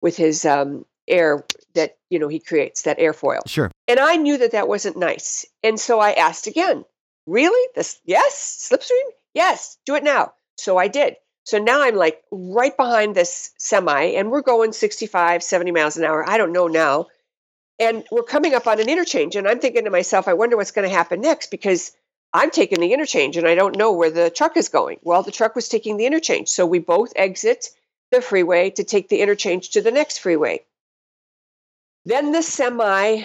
with 0.00 0.16
his 0.16 0.44
um, 0.44 0.84
air 1.08 1.44
that 1.74 1.96
you 2.10 2.18
know 2.18 2.28
he 2.28 2.38
creates 2.38 2.82
that 2.82 2.98
airfoil. 2.98 3.40
Sure. 3.46 3.70
And 3.88 3.98
I 3.98 4.16
knew 4.16 4.38
that 4.38 4.52
that 4.52 4.68
wasn't 4.68 4.96
nice, 4.96 5.44
and 5.62 5.78
so 5.78 6.00
I 6.00 6.12
asked 6.12 6.46
again. 6.46 6.84
Really? 7.26 7.68
This? 7.74 8.00
Yes. 8.04 8.68
Slipstream? 8.70 9.10
Yes. 9.32 9.78
Do 9.86 9.94
it 9.94 10.04
now. 10.04 10.34
So 10.56 10.76
I 10.76 10.88
did. 10.88 11.16
So 11.44 11.58
now 11.58 11.82
I'm 11.82 11.94
like 11.94 12.22
right 12.30 12.76
behind 12.76 13.14
this 13.14 13.52
semi, 13.58 14.02
and 14.02 14.30
we're 14.30 14.42
going 14.42 14.72
65, 14.72 15.42
70 15.42 15.70
miles 15.70 15.96
an 15.96 16.04
hour. 16.04 16.28
I 16.28 16.38
don't 16.38 16.52
know 16.52 16.66
now. 16.66 17.06
And 17.78 18.04
we're 18.10 18.22
coming 18.22 18.54
up 18.54 18.66
on 18.66 18.80
an 18.80 18.88
interchange, 18.88 19.36
and 19.36 19.48
I'm 19.48 19.58
thinking 19.58 19.84
to 19.84 19.90
myself, 19.90 20.28
I 20.28 20.34
wonder 20.34 20.56
what's 20.56 20.70
going 20.70 20.88
to 20.88 20.94
happen 20.94 21.20
next 21.20 21.50
because 21.50 21.92
I'm 22.34 22.50
taking 22.50 22.80
the 22.80 22.92
interchange 22.92 23.36
and 23.36 23.46
I 23.46 23.54
don't 23.54 23.78
know 23.78 23.92
where 23.92 24.10
the 24.10 24.28
truck 24.28 24.56
is 24.56 24.68
going. 24.68 24.98
Well, 25.02 25.22
the 25.22 25.30
truck 25.30 25.54
was 25.54 25.68
taking 25.68 25.96
the 25.96 26.06
interchange. 26.06 26.48
So 26.48 26.66
we 26.66 26.80
both 26.80 27.12
exit 27.14 27.70
the 28.10 28.20
freeway 28.20 28.70
to 28.70 28.82
take 28.82 29.08
the 29.08 29.20
interchange 29.20 29.70
to 29.70 29.80
the 29.80 29.92
next 29.92 30.18
freeway. 30.18 30.64
Then 32.04 32.32
the 32.32 32.42
semi 32.42 33.22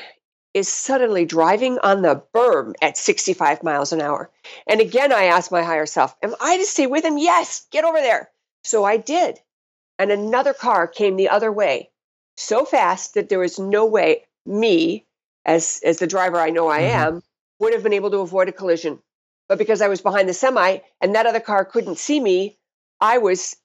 is 0.59 0.67
suddenly 0.67 1.25
driving 1.25 1.79
on 1.79 2.01
the 2.01 2.21
berm 2.35 2.75
at 2.81 2.97
65 2.97 3.63
miles 3.63 3.91
an 3.93 4.01
hour. 4.01 4.29
And 4.67 4.81
again, 4.81 5.11
I 5.11 5.25
asked 5.25 5.51
my 5.51 5.63
higher 5.63 5.85
self, 5.85 6.15
Am 6.21 6.35
I 6.39 6.57
to 6.57 6.65
stay 6.65 6.85
with 6.85 7.03
him? 7.03 7.17
Yes, 7.17 7.65
get 7.71 7.85
over 7.85 7.99
there. 7.99 8.29
So 8.63 8.83
I 8.83 8.97
did. 8.97 9.39
And 9.97 10.11
another 10.11 10.53
car 10.53 10.87
came 10.87 11.15
the 11.15 11.29
other 11.29 11.51
way 11.51 11.89
so 12.39 12.65
fast 12.65 13.15
that 13.15 13.29
there 13.29 13.39
was 13.39 13.59
no 13.59 13.85
way 13.85 14.25
me, 14.45 15.05
as 15.45 15.81
as 15.83 15.99
the 15.99 16.07
driver 16.07 16.37
I 16.37 16.49
know 16.49 16.69
I 16.69 16.81
mm-hmm. 16.81 17.07
am, 17.07 17.23
would 17.59 17.73
have 17.73 17.83
been 17.83 17.93
able 17.93 18.11
to 18.11 18.19
avoid 18.19 18.49
a 18.49 18.53
collision. 18.53 18.99
But 19.47 19.57
because 19.57 19.81
I 19.81 19.87
was 19.87 20.01
behind 20.01 20.29
the 20.29 20.33
semi 20.33 20.79
and 21.01 21.15
that 21.15 21.25
other 21.25 21.39
car 21.39 21.65
couldn't 21.65 21.97
see 21.97 22.19
me, 22.19 22.57
I 23.01 23.17
was, 23.17 23.55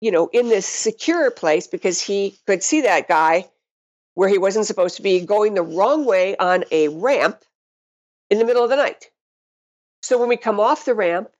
you 0.00 0.10
know, 0.10 0.28
in 0.32 0.48
this 0.48 0.66
secure 0.66 1.30
place 1.30 1.66
because 1.66 2.00
he 2.00 2.38
could 2.46 2.62
see 2.62 2.82
that 2.82 3.08
guy 3.08 3.50
where 4.14 4.28
he 4.28 4.38
wasn't 4.38 4.66
supposed 4.66 4.96
to 4.96 5.02
be 5.02 5.24
going 5.24 5.54
the 5.54 5.62
wrong 5.62 6.04
way 6.04 6.36
on 6.36 6.64
a 6.70 6.88
ramp 6.88 7.44
in 8.30 8.38
the 8.38 8.44
middle 8.44 8.64
of 8.64 8.70
the 8.70 8.76
night. 8.76 9.10
So 10.02 10.18
when 10.18 10.28
we 10.28 10.36
come 10.36 10.60
off 10.60 10.84
the 10.84 10.94
ramp, 10.94 11.30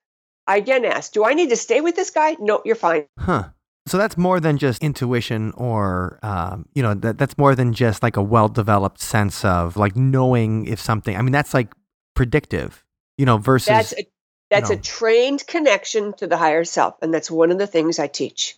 I 0.47 0.57
again 0.57 0.85
ask, 0.85 1.12
do 1.12 1.25
I 1.25 1.35
need 1.35 1.51
to 1.51 1.57
stay 1.57 1.81
with 1.81 1.97
this 1.97 2.11
guy? 2.11 2.37
No, 2.41 2.62
you're 2.64 2.75
fine. 2.75 3.07
Huh. 3.18 3.51
So 3.87 3.99
that's 3.99 4.16
more 4.16 4.39
than 4.39 4.59
just 4.59 4.83
intuition, 4.83 5.53
or 5.57 6.20
um, 6.23 6.66
you 6.73 6.83
know, 6.83 6.95
that 6.95 7.18
that's 7.18 7.37
more 7.37 7.57
than 7.57 7.73
just 7.73 8.03
like 8.03 8.16
a 8.16 8.23
well-developed 8.23 9.01
sense 9.01 9.45
of 9.45 9.77
like 9.77 9.97
knowing 9.97 10.66
if 10.66 10.81
something. 10.81 11.16
I 11.16 11.23
mean, 11.23 11.33
that's 11.33 11.53
like 11.53 11.73
predictive, 12.14 12.85
you 13.18 13.27
know, 13.27 13.39
versus 13.39 13.66
That's 13.66 13.95
a, 13.99 14.07
that's 14.51 14.70
know. 14.70 14.77
a 14.77 14.79
trained 14.79 15.45
connection 15.49 16.12
to 16.14 16.29
the 16.29 16.37
higher 16.37 16.64
self, 16.64 16.95
and 17.03 17.12
that's 17.12 17.31
one 17.31 17.51
of 17.51 17.59
the 17.59 17.66
things 17.66 17.99
I 17.99 18.07
teach. 18.07 18.57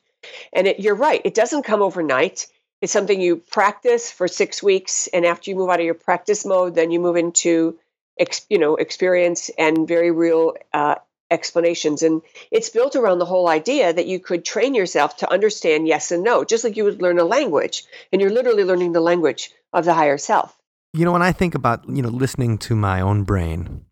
And 0.53 0.67
it, 0.67 0.81
you're 0.81 0.95
right; 0.95 1.23
it 1.25 1.35
doesn't 1.35 1.63
come 1.63 1.81
overnight. 1.81 2.47
It's 2.85 2.93
something 2.93 3.19
you 3.19 3.37
practice 3.37 4.11
for 4.11 4.29
six 4.29 4.63
weeks, 4.63 5.07
and 5.07 5.25
after 5.25 5.51
you 5.51 5.57
move 5.57 5.71
out 5.71 5.81
of 5.81 5.87
your 5.87 5.95
practice 5.95 6.45
mode, 6.45 6.75
then 6.75 6.91
you 6.91 7.01
move 7.01 7.17
into, 7.17 7.79
ex, 8.21 8.45
you 8.51 8.59
know, 8.59 8.77
experience 8.77 9.51
and 9.57 9.89
very 9.89 10.11
real 10.11 10.53
uh, 10.75 10.97
explanations. 11.31 12.03
And 12.03 12.21
it's 12.51 12.69
built 12.69 12.95
around 12.95 13.21
the 13.21 13.25
whole 13.25 13.49
idea 13.49 13.91
that 13.91 14.05
you 14.05 14.21
could 14.21 14.45
train 14.45 14.75
yourself 14.75 15.17
to 15.17 15.33
understand 15.33 15.89
yes 15.89 16.13
and 16.13 16.23
no, 16.23 16.45
just 16.45 16.63
like 16.63 16.77
you 16.77 16.85
would 16.85 17.01
learn 17.01 17.19
a 17.19 17.25
language, 17.25 17.85
and 18.13 18.21
you're 18.21 18.31
literally 18.31 18.65
learning 18.65 18.93
the 18.93 19.01
language 19.01 19.51
of 19.73 19.87
the 19.87 19.95
higher 19.95 20.19
self. 20.19 20.55
you 20.93 21.07
know 21.07 21.13
when 21.13 21.23
I 21.23 21.33
think 21.33 21.55
about 21.55 21.89
you 21.89 22.03
know 22.03 22.11
listening 22.11 22.59
to 22.59 22.77
my 22.77 23.01
own 23.01 23.25
brain, 23.25 23.87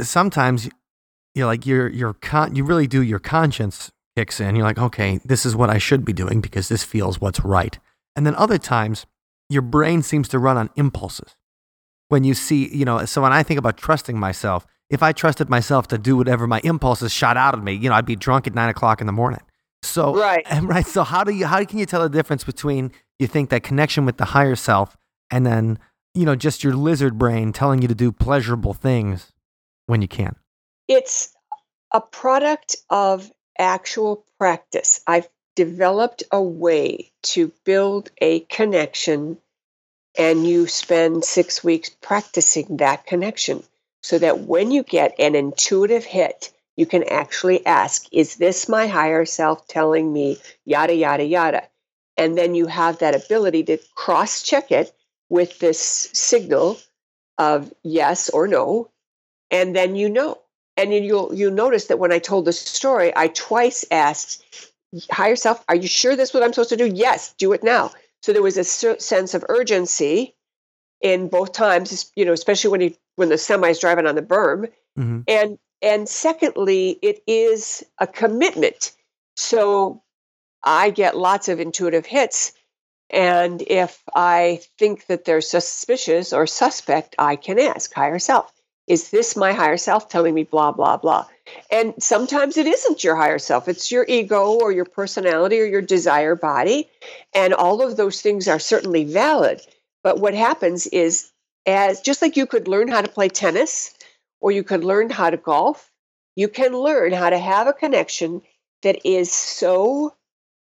sometimes 0.00 0.70
you're 1.34 1.44
like 1.44 1.66
you're 1.66 1.88
you're 1.88 2.14
con- 2.14 2.56
you 2.56 2.64
really 2.64 2.86
do 2.86 3.02
your 3.02 3.18
conscience 3.18 3.92
kicks 4.16 4.40
in. 4.40 4.56
You're 4.56 4.64
like, 4.64 4.78
okay, 4.78 5.20
this 5.22 5.44
is 5.44 5.54
what 5.54 5.68
I 5.68 5.76
should 5.76 6.06
be 6.06 6.14
doing 6.14 6.40
because 6.40 6.70
this 6.70 6.82
feels 6.82 7.20
what's 7.20 7.40
right. 7.40 7.78
And 8.18 8.26
then 8.26 8.34
other 8.34 8.58
times, 8.58 9.06
your 9.48 9.62
brain 9.62 10.02
seems 10.02 10.28
to 10.30 10.40
run 10.40 10.56
on 10.56 10.70
impulses. 10.74 11.36
When 12.08 12.24
you 12.24 12.34
see, 12.34 12.66
you 12.74 12.84
know, 12.84 13.04
so 13.04 13.22
when 13.22 13.32
I 13.32 13.44
think 13.44 13.58
about 13.58 13.76
trusting 13.76 14.18
myself, 14.18 14.66
if 14.90 15.04
I 15.04 15.12
trusted 15.12 15.48
myself 15.48 15.86
to 15.88 15.98
do 15.98 16.16
whatever 16.16 16.48
my 16.48 16.60
impulses 16.64 17.12
shot 17.12 17.36
out 17.36 17.54
of 17.54 17.62
me, 17.62 17.74
you 17.74 17.88
know, 17.88 17.94
I'd 17.94 18.04
be 18.04 18.16
drunk 18.16 18.48
at 18.48 18.56
nine 18.56 18.70
o'clock 18.70 19.00
in 19.00 19.06
the 19.06 19.12
morning. 19.12 19.42
So 19.84 20.16
Right. 20.16 20.44
right. 20.62 20.84
So 20.84 21.04
how 21.04 21.22
do 21.22 21.32
you 21.32 21.46
how 21.46 21.64
can 21.64 21.78
you 21.78 21.86
tell 21.86 22.02
the 22.02 22.08
difference 22.08 22.42
between 22.42 22.90
you 23.20 23.28
think 23.28 23.50
that 23.50 23.62
connection 23.62 24.04
with 24.04 24.16
the 24.16 24.24
higher 24.24 24.56
self 24.56 24.96
and 25.30 25.46
then 25.46 25.78
you 26.12 26.24
know 26.24 26.34
just 26.34 26.64
your 26.64 26.74
lizard 26.74 27.18
brain 27.18 27.52
telling 27.52 27.82
you 27.82 27.86
to 27.86 27.94
do 27.94 28.10
pleasurable 28.10 28.74
things 28.74 29.30
when 29.86 30.02
you 30.02 30.08
can? 30.08 30.34
it's 30.88 31.32
a 31.94 32.00
product 32.00 32.74
of 32.90 33.30
actual 33.60 34.24
practice. 34.38 35.02
I've 35.06 35.28
developed 35.58 36.22
a 36.30 36.40
way 36.40 37.10
to 37.20 37.50
build 37.64 38.12
a 38.18 38.38
connection, 38.42 39.36
and 40.16 40.46
you 40.46 40.68
spend 40.68 41.24
six 41.24 41.64
weeks 41.64 41.90
practicing 42.00 42.76
that 42.76 43.06
connection 43.06 43.64
so 44.00 44.20
that 44.20 44.42
when 44.42 44.70
you 44.70 44.84
get 44.84 45.18
an 45.18 45.34
intuitive 45.34 46.04
hit, 46.04 46.52
you 46.76 46.86
can 46.86 47.02
actually 47.02 47.66
ask, 47.66 48.06
Is 48.12 48.36
this 48.36 48.68
my 48.68 48.86
higher 48.86 49.24
self 49.24 49.66
telling 49.66 50.12
me 50.12 50.38
yada, 50.64 50.94
yada, 50.94 51.24
yada? 51.24 51.64
And 52.16 52.38
then 52.38 52.54
you 52.54 52.68
have 52.68 53.00
that 53.00 53.16
ability 53.16 53.64
to 53.64 53.78
cross 53.96 54.44
check 54.44 54.70
it 54.70 54.92
with 55.28 55.58
this 55.58 55.80
signal 55.80 56.78
of 57.36 57.74
yes 57.82 58.30
or 58.30 58.46
no. 58.46 58.90
And 59.50 59.74
then 59.74 59.96
you 59.96 60.08
know 60.08 60.38
and 60.78 60.94
you'll 60.94 61.34
you'll 61.34 61.52
notice 61.52 61.86
that 61.86 61.98
when 61.98 62.12
I 62.12 62.20
told 62.20 62.44
the 62.44 62.52
story, 62.52 63.12
I 63.14 63.28
twice 63.28 63.84
asked 63.90 64.44
higher 65.10 65.36
self, 65.36 65.62
"Are 65.68 65.76
you 65.76 65.88
sure 65.88 66.16
this 66.16 66.30
is 66.30 66.34
what 66.34 66.42
I'm 66.42 66.52
supposed 66.52 66.70
to 66.70 66.76
do?" 66.76 66.86
Yes, 66.86 67.34
do 67.38 67.52
it 67.52 67.62
now. 67.62 67.92
So 68.22 68.32
there 68.32 68.42
was 68.42 68.56
a 68.56 68.64
sense 68.64 69.34
of 69.34 69.44
urgency 69.48 70.34
in 71.00 71.28
both 71.28 71.52
times, 71.52 72.10
you 72.16 72.24
know, 72.24 72.32
especially 72.32 72.70
when 72.70 72.80
he 72.80 72.98
when 73.16 73.28
the 73.28 73.38
semi 73.38 73.70
is 73.70 73.78
driving 73.78 74.06
on 74.06 74.14
the 74.14 74.22
berm, 74.22 74.70
hmm 74.96 75.20
and 75.26 75.58
and 75.80 76.08
secondly, 76.08 76.98
it 77.02 77.22
is 77.26 77.84
a 77.98 78.06
commitment. 78.06 78.92
So 79.36 80.02
I 80.62 80.90
get 80.90 81.16
lots 81.16 81.48
of 81.48 81.60
intuitive 81.60 82.06
hits. 82.06 82.52
And 83.10 83.62
if 83.62 84.02
I 84.14 84.60
think 84.78 85.06
that 85.06 85.24
they're 85.24 85.40
suspicious 85.40 86.32
or 86.32 86.46
suspect, 86.46 87.14
I 87.18 87.36
can 87.36 87.58
ask 87.58 87.92
higher 87.94 88.18
self, 88.18 88.52
is 88.88 89.10
this 89.10 89.36
my 89.36 89.52
higher 89.52 89.76
self 89.76 90.08
telling 90.08 90.34
me 90.34 90.44
blah, 90.44 90.72
blah, 90.72 90.96
blah? 90.96 91.26
And 91.70 91.94
sometimes 92.02 92.56
it 92.56 92.66
isn't 92.66 93.04
your 93.04 93.16
higher 93.16 93.38
self, 93.38 93.68
it's 93.68 93.90
your 93.90 94.04
ego 94.08 94.54
or 94.54 94.72
your 94.72 94.84
personality 94.84 95.60
or 95.60 95.64
your 95.64 95.82
desire 95.82 96.34
body. 96.34 96.88
And 97.34 97.54
all 97.54 97.82
of 97.82 97.96
those 97.96 98.22
things 98.22 98.48
are 98.48 98.58
certainly 98.58 99.04
valid. 99.04 99.60
But 100.02 100.20
what 100.20 100.34
happens 100.34 100.86
is, 100.86 101.30
as 101.66 102.00
just 102.00 102.22
like 102.22 102.36
you 102.36 102.46
could 102.46 102.68
learn 102.68 102.88
how 102.88 103.02
to 103.02 103.08
play 103.08 103.28
tennis 103.28 103.94
or 104.40 104.52
you 104.52 104.64
could 104.64 104.84
learn 104.84 105.10
how 105.10 105.30
to 105.30 105.36
golf, 105.36 105.90
you 106.34 106.48
can 106.48 106.72
learn 106.72 107.12
how 107.12 107.30
to 107.30 107.38
have 107.38 107.66
a 107.66 107.72
connection 107.72 108.42
that 108.82 109.06
is 109.06 109.32
so 109.32 110.14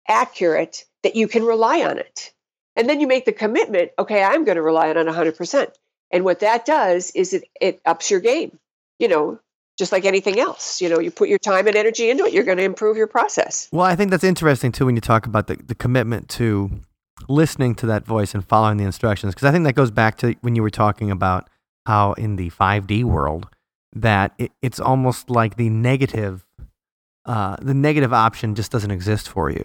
accurate 0.08 0.84
that 1.02 1.16
you 1.16 1.26
can 1.28 1.44
rely 1.44 1.82
on 1.82 1.98
it. 1.98 2.32
And 2.76 2.88
then 2.88 3.00
you 3.00 3.06
make 3.06 3.24
the 3.24 3.32
commitment, 3.32 3.90
okay, 3.98 4.22
I'm 4.22 4.44
going 4.44 4.56
to 4.56 4.62
rely 4.62 4.90
on 4.90 4.96
it 4.96 5.06
100%. 5.06 5.72
And 6.12 6.24
what 6.24 6.40
that 6.40 6.64
does 6.64 7.10
is 7.12 7.32
it, 7.32 7.44
it 7.60 7.80
ups 7.86 8.10
your 8.10 8.20
game, 8.20 8.58
you 8.98 9.08
know, 9.08 9.40
just 9.78 9.92
like 9.92 10.04
anything 10.04 10.38
else. 10.38 10.80
You 10.80 10.90
know, 10.90 11.00
you 11.00 11.10
put 11.10 11.28
your 11.28 11.38
time 11.38 11.66
and 11.66 11.74
energy 11.74 12.10
into 12.10 12.24
it, 12.24 12.32
you're 12.32 12.44
going 12.44 12.58
to 12.58 12.64
improve 12.64 12.96
your 12.96 13.06
process. 13.06 13.68
Well, 13.72 13.86
I 13.86 13.96
think 13.96 14.10
that's 14.10 14.24
interesting 14.24 14.70
too 14.72 14.86
when 14.86 14.94
you 14.94 15.00
talk 15.00 15.26
about 15.26 15.46
the, 15.46 15.56
the 15.56 15.74
commitment 15.74 16.28
to 16.30 16.70
listening 17.28 17.74
to 17.76 17.86
that 17.86 18.04
voice 18.04 18.34
and 18.34 18.46
following 18.46 18.76
the 18.76 18.84
instructions. 18.84 19.34
Because 19.34 19.48
I 19.48 19.52
think 19.52 19.64
that 19.64 19.74
goes 19.74 19.90
back 19.90 20.18
to 20.18 20.34
when 20.42 20.54
you 20.54 20.62
were 20.62 20.70
talking 20.70 21.10
about 21.10 21.48
how 21.86 22.12
in 22.12 22.36
the 22.36 22.50
5D 22.50 23.04
world 23.04 23.48
that 23.94 24.32
it, 24.38 24.52
it's 24.60 24.80
almost 24.80 25.30
like 25.30 25.56
the 25.56 25.70
negative, 25.70 26.44
uh, 27.24 27.56
the 27.60 27.74
negative 27.74 28.12
option 28.12 28.54
just 28.54 28.70
doesn't 28.70 28.90
exist 28.90 29.28
for 29.28 29.50
you. 29.50 29.64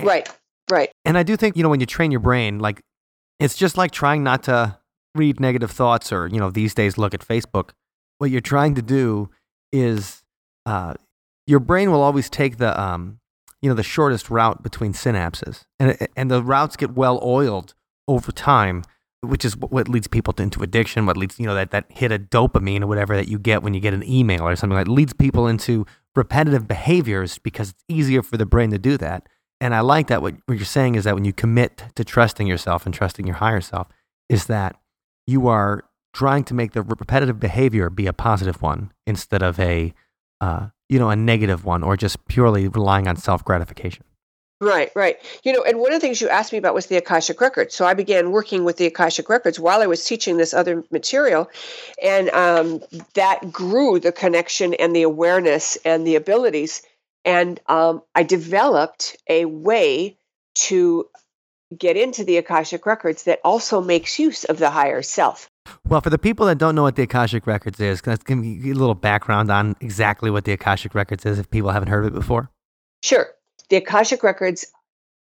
Right, 0.00 0.28
right. 0.70 0.90
And 1.04 1.16
I 1.16 1.22
do 1.22 1.36
think 1.36 1.56
you 1.56 1.62
know 1.62 1.68
when 1.68 1.80
you 1.80 1.86
train 1.86 2.10
your 2.10 2.20
brain, 2.20 2.58
like 2.58 2.82
it's 3.40 3.56
just 3.56 3.76
like 3.76 3.90
trying 3.90 4.22
not 4.22 4.44
to 4.44 4.78
read 5.18 5.40
negative 5.40 5.70
thoughts 5.70 6.12
or 6.12 6.28
you 6.28 6.38
know 6.38 6.50
these 6.50 6.74
days 6.74 6.96
look 6.96 7.14
at 7.14 7.20
Facebook. 7.20 7.70
What 8.18 8.30
you're 8.30 8.40
trying 8.40 8.74
to 8.76 8.82
do 8.82 9.30
is 9.72 10.22
uh, 10.66 10.94
your 11.46 11.60
brain 11.60 11.90
will 11.90 12.02
always 12.02 12.30
take 12.30 12.58
the 12.58 12.78
um, 12.80 13.20
you 13.60 13.68
know 13.68 13.74
the 13.74 13.82
shortest 13.82 14.30
route 14.30 14.62
between 14.62 14.92
synapses, 14.92 15.64
and 15.78 15.96
and 16.16 16.30
the 16.30 16.42
routes 16.42 16.76
get 16.76 16.94
well 16.94 17.20
oiled 17.22 17.74
over 18.06 18.32
time, 18.32 18.84
which 19.20 19.44
is 19.44 19.56
what- 19.56 19.88
leads 19.88 20.08
people 20.08 20.32
to, 20.34 20.42
into 20.42 20.62
addiction. 20.62 21.06
What 21.06 21.16
leads 21.16 21.38
you 21.38 21.46
know 21.46 21.54
that 21.54 21.70
that 21.72 21.86
hit 21.90 22.12
of 22.12 22.22
dopamine 22.30 22.82
or 22.82 22.86
whatever 22.86 23.16
that 23.16 23.28
you 23.28 23.38
get 23.38 23.62
when 23.62 23.74
you 23.74 23.80
get 23.80 23.94
an 23.94 24.08
email 24.08 24.46
or 24.46 24.56
something 24.56 24.76
like 24.76 24.88
leads 24.88 25.12
people 25.12 25.46
into 25.46 25.84
repetitive 26.16 26.66
behaviors 26.66 27.38
because 27.38 27.70
it's 27.70 27.84
easier 27.88 28.22
for 28.22 28.36
the 28.36 28.46
brain 28.46 28.70
to 28.70 28.78
do 28.78 28.96
that. 28.96 29.28
And 29.60 29.74
I 29.74 29.80
like 29.80 30.06
that 30.08 30.22
what, 30.22 30.34
what 30.46 30.56
you're 30.56 30.64
saying 30.64 30.94
is 30.94 31.04
that 31.04 31.14
when 31.14 31.24
you 31.24 31.32
commit 31.32 31.84
to 31.96 32.04
trusting 32.04 32.46
yourself 32.46 32.86
and 32.86 32.94
trusting 32.94 33.26
your 33.26 33.36
higher 33.36 33.60
self, 33.60 33.88
is 34.28 34.46
that 34.46 34.76
you 35.28 35.46
are 35.46 35.84
trying 36.14 36.42
to 36.42 36.54
make 36.54 36.72
the 36.72 36.82
repetitive 36.82 37.38
behavior 37.38 37.90
be 37.90 38.06
a 38.06 38.12
positive 38.14 38.62
one 38.62 38.90
instead 39.06 39.42
of 39.42 39.60
a 39.60 39.92
uh, 40.40 40.68
you 40.88 40.98
know 40.98 41.10
a 41.10 41.16
negative 41.16 41.64
one 41.64 41.82
or 41.82 41.96
just 41.96 42.26
purely 42.26 42.66
relying 42.66 43.06
on 43.06 43.16
self 43.16 43.44
gratification. 43.44 44.04
Right, 44.60 44.90
right. 44.96 45.18
You 45.44 45.52
know, 45.52 45.62
and 45.62 45.78
one 45.78 45.92
of 45.92 46.00
the 46.00 46.04
things 46.04 46.20
you 46.20 46.28
asked 46.28 46.50
me 46.50 46.58
about 46.58 46.74
was 46.74 46.86
the 46.86 46.96
Akashic 46.96 47.40
Records. 47.40 47.76
So 47.76 47.86
I 47.86 47.94
began 47.94 48.32
working 48.32 48.64
with 48.64 48.76
the 48.76 48.86
Akashic 48.86 49.28
Records 49.28 49.60
while 49.60 49.80
I 49.82 49.86
was 49.86 50.04
teaching 50.04 50.36
this 50.36 50.52
other 50.52 50.82
material. 50.90 51.48
And 52.02 52.28
um, 52.30 52.80
that 53.14 53.52
grew 53.52 54.00
the 54.00 54.10
connection 54.10 54.74
and 54.74 54.96
the 54.96 55.02
awareness 55.02 55.78
and 55.84 56.04
the 56.04 56.16
abilities. 56.16 56.82
And 57.24 57.60
um, 57.66 58.02
I 58.16 58.24
developed 58.24 59.16
a 59.28 59.44
way 59.44 60.18
to 60.54 61.08
get 61.76 61.96
into 61.96 62.24
the 62.24 62.36
Akashic 62.38 62.86
Records 62.86 63.24
that 63.24 63.40
also 63.44 63.80
makes 63.80 64.18
use 64.18 64.44
of 64.44 64.58
the 64.58 64.70
higher 64.70 65.02
self. 65.02 65.50
Well, 65.86 66.00
for 66.00 66.10
the 66.10 66.18
people 66.18 66.46
that 66.46 66.58
don't 66.58 66.74
know 66.74 66.82
what 66.82 66.96
the 66.96 67.02
Akashic 67.02 67.46
Records 67.46 67.78
is, 67.80 68.00
can 68.00 68.14
I 68.14 68.16
give 68.16 68.44
you 68.44 68.72
a 68.72 68.74
little 68.74 68.94
background 68.94 69.50
on 69.50 69.76
exactly 69.80 70.30
what 70.30 70.44
the 70.44 70.52
Akashic 70.52 70.94
Records 70.94 71.26
is 71.26 71.38
if 71.38 71.50
people 71.50 71.70
haven't 71.70 71.88
heard 71.88 72.06
of 72.06 72.12
it 72.12 72.18
before? 72.18 72.50
Sure. 73.02 73.28
The 73.68 73.76
Akashic 73.76 74.22
Records 74.22 74.66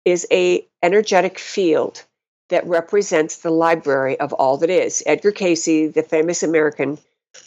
is 0.04 0.26
a 0.30 0.66
energetic 0.82 1.38
field 1.38 2.04
that 2.48 2.66
represents 2.66 3.38
the 3.38 3.50
library 3.50 4.18
of 4.20 4.32
all 4.32 4.56
that 4.58 4.70
is. 4.70 5.02
Edgar 5.04 5.32
Cayce, 5.32 5.92
the 5.92 6.06
famous 6.08 6.44
American 6.44 6.98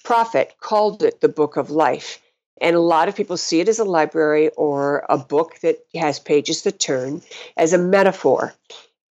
prophet, 0.03 0.55
called 0.59 1.03
it 1.03 1.21
the 1.21 1.29
Book 1.29 1.55
of 1.55 1.71
Life. 1.71 2.21
And 2.61 2.75
a 2.75 2.81
lot 2.81 3.07
of 3.07 3.15
people 3.15 3.37
see 3.37 3.61
it 3.61 3.69
as 3.69 3.79
a 3.79 3.85
library 3.85 4.49
or 4.57 5.05
a 5.07 5.17
book 5.17 5.57
that 5.61 5.77
has 5.95 6.19
pages 6.19 6.63
that 6.63 6.79
turn 6.79 7.21
as 7.55 7.71
a 7.71 7.77
metaphor. 7.77 8.53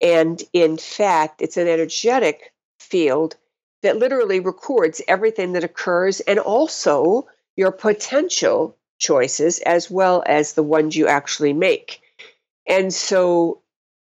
And 0.02 0.42
in 0.54 0.78
fact, 0.78 1.42
it's 1.42 1.58
an 1.58 1.68
energetic 1.68 2.54
field 2.80 3.36
that 3.84 3.98
literally 3.98 4.40
records 4.40 5.02
everything 5.08 5.54
that 5.54 5.64
occurs 5.64 6.20
and 6.22 6.40
also 6.40 7.28
your 7.56 7.72
potential 7.72 8.76
choices 9.00 9.60
as 9.60 9.90
well 9.90 10.24
as 10.26 10.54
the 10.54 10.64
ones 10.64 10.96
you 10.96 11.08
actually 11.08 11.54
make. 11.54 12.02
And 12.68 12.94
so 12.94 13.62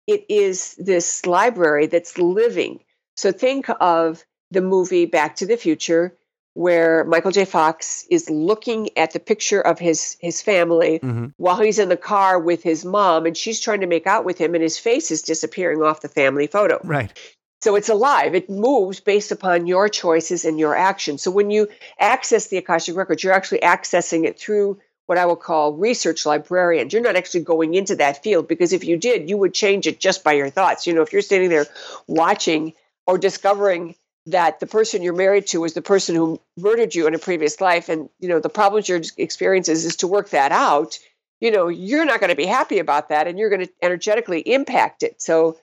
it 0.06 0.24
is 0.28 0.74
this 0.76 1.26
library 1.26 1.86
that's 1.86 2.18
living. 2.18 2.80
So 3.16 3.32
think 3.32 3.66
of 3.80 4.24
the 4.50 4.62
movie 4.62 5.04
Back 5.04 5.36
to 5.36 5.46
the 5.46 5.56
Future, 5.56 6.16
where 6.58 7.04
Michael 7.04 7.30
J. 7.30 7.44
Fox 7.44 8.04
is 8.10 8.28
looking 8.28 8.90
at 8.98 9.12
the 9.12 9.20
picture 9.20 9.60
of 9.60 9.78
his 9.78 10.16
his 10.20 10.42
family 10.42 10.98
hmm 10.98 11.26
while 11.36 11.60
he's 11.60 11.78
in 11.78 11.88
the 11.88 11.96
car 11.96 12.40
with 12.40 12.64
his 12.64 12.84
mom, 12.84 13.24
and 13.24 13.36
she's 13.36 13.60
trying 13.60 13.80
to 13.80 13.86
make 13.86 14.08
out 14.08 14.24
with 14.24 14.38
him, 14.38 14.54
and 14.54 14.62
his 14.62 14.76
face 14.76 15.12
is 15.12 15.22
disappearing 15.22 15.82
off 15.82 16.00
the 16.00 16.08
family 16.08 16.48
photo. 16.48 16.80
Right. 16.82 17.16
So 17.62 17.76
it's 17.76 17.88
alive. 17.88 18.34
It 18.34 18.50
moves 18.50 18.98
based 18.98 19.30
upon 19.30 19.68
your 19.68 19.88
choices 19.88 20.44
and 20.44 20.58
your 20.58 20.74
actions. 20.74 21.22
So 21.22 21.30
when 21.30 21.50
you 21.50 21.68
access 22.00 22.48
the 22.48 22.56
Akashic 22.56 22.96
Records, 22.96 23.22
you're 23.22 23.32
actually 23.32 23.60
accessing 23.60 24.24
it 24.24 24.36
through 24.36 24.80
what 25.06 25.16
I 25.18 25.26
will 25.26 25.36
call 25.36 25.74
research 25.74 26.26
librarians. 26.26 26.92
You're 26.92 27.02
not 27.02 27.16
actually 27.16 27.44
going 27.44 27.74
into 27.74 27.94
that 27.96 28.24
field 28.24 28.48
because 28.48 28.72
if 28.72 28.82
you 28.82 28.96
did, 28.96 29.30
you 29.30 29.36
would 29.36 29.54
change 29.54 29.86
it 29.86 30.00
just 30.00 30.24
by 30.24 30.32
your 30.32 30.50
thoughts. 30.50 30.88
You 30.88 30.94
know, 30.94 31.02
if 31.02 31.12
you're 31.12 31.22
standing 31.22 31.50
there 31.50 31.66
watching 32.08 32.72
or 33.06 33.16
discovering 33.16 33.94
that 34.30 34.60
the 34.60 34.66
person 34.66 35.02
you're 35.02 35.14
married 35.14 35.46
to 35.48 35.64
is 35.64 35.74
the 35.74 35.82
person 35.82 36.14
who 36.14 36.40
murdered 36.56 36.94
you 36.94 37.06
in 37.06 37.14
a 37.14 37.18
previous 37.18 37.60
life 37.60 37.88
and 37.88 38.08
you 38.20 38.28
know 38.28 38.40
the 38.40 38.48
problems 38.48 38.88
you're 38.88 39.00
experiencing 39.16 39.74
is 39.74 39.96
to 39.96 40.06
work 40.06 40.30
that 40.30 40.52
out 40.52 40.98
you 41.40 41.50
know 41.50 41.68
you're 41.68 42.04
not 42.04 42.20
going 42.20 42.30
to 42.30 42.36
be 42.36 42.46
happy 42.46 42.78
about 42.78 43.08
that 43.08 43.26
and 43.26 43.38
you're 43.38 43.50
going 43.50 43.64
to 43.64 43.72
energetically 43.82 44.40
impact 44.40 45.02
it 45.02 45.20
so 45.20 45.56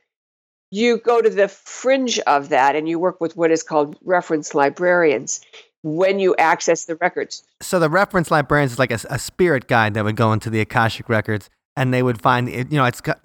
you 0.72 0.97
go 0.97 1.22
to 1.22 1.30
the 1.30 1.47
fringe 1.47 2.20
of 2.20 2.49
that 2.49 2.76
and 2.76 2.89
you 2.89 2.99
work 2.99 3.22
with 3.22 3.38
what 3.38 3.51
is 3.51 3.63
called 3.63 3.97
reference 4.03 4.53
librarians 4.53 5.41
when 5.84 6.20
you 6.20 6.36
access 6.38 6.86
the 6.86 6.95
records. 6.95 7.43
So 7.61 7.80
the 7.80 7.89
reference 7.89 8.32
librarians 8.32 8.74
is 8.74 8.80
like 8.80 8.91
a, 8.91 8.99
a 9.09 9.20
spirit 9.20 9.68
guide 9.68 9.93
that 9.93 10.03
would 10.03 10.16
go 10.16 10.34
into 10.34 10.49
the 10.49 10.59
Akashic 10.59 11.07
records, 11.07 11.49
and 11.76 11.93
they 11.93 12.01
would 12.01 12.22
find 12.22 12.49
it. 12.49 12.72
You 12.72 12.78
know, 12.78 12.86
it's 12.86 13.01
got. 13.01 13.22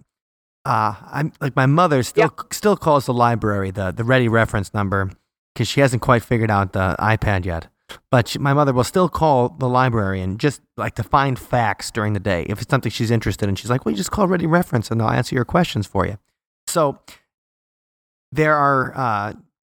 Uh, 0.66 0.94
I'm 1.10 1.32
like 1.40 1.56
my 1.56 1.64
mother 1.64 2.02
still 2.02 2.34
still 2.52 2.76
calls 2.76 3.06
the 3.06 3.14
library 3.14 3.70
the 3.70 3.92
the 3.92 4.04
ready 4.04 4.28
reference 4.28 4.74
number 4.74 5.10
because 5.54 5.68
she 5.68 5.80
hasn't 5.80 6.02
quite 6.02 6.22
figured 6.22 6.50
out 6.50 6.72
the 6.72 6.96
iPad 6.98 7.44
yet. 7.44 7.68
But 8.10 8.28
she, 8.28 8.38
my 8.38 8.54
mother 8.54 8.72
will 8.72 8.84
still 8.84 9.08
call 9.08 9.48
the 9.48 9.68
librarian 9.68 10.38
just 10.38 10.60
like 10.76 10.94
to 10.94 11.02
find 11.02 11.38
facts 11.38 11.90
during 11.90 12.12
the 12.12 12.20
day 12.20 12.46
if 12.48 12.60
it's 12.62 12.70
something 12.70 12.90
she's 12.90 13.10
interested 13.10 13.48
in. 13.48 13.56
She's 13.56 13.70
like, 13.70 13.84
"Well, 13.84 13.90
you 13.90 13.96
just 13.96 14.10
call 14.12 14.28
ready 14.28 14.46
reference, 14.46 14.90
and 14.90 15.00
they'll 15.00 15.08
answer 15.08 15.34
your 15.34 15.44
questions 15.44 15.86
for 15.86 16.06
you." 16.06 16.18
So 16.66 17.00
there 18.30 18.54
are 18.54 18.96
uh, 18.96 19.32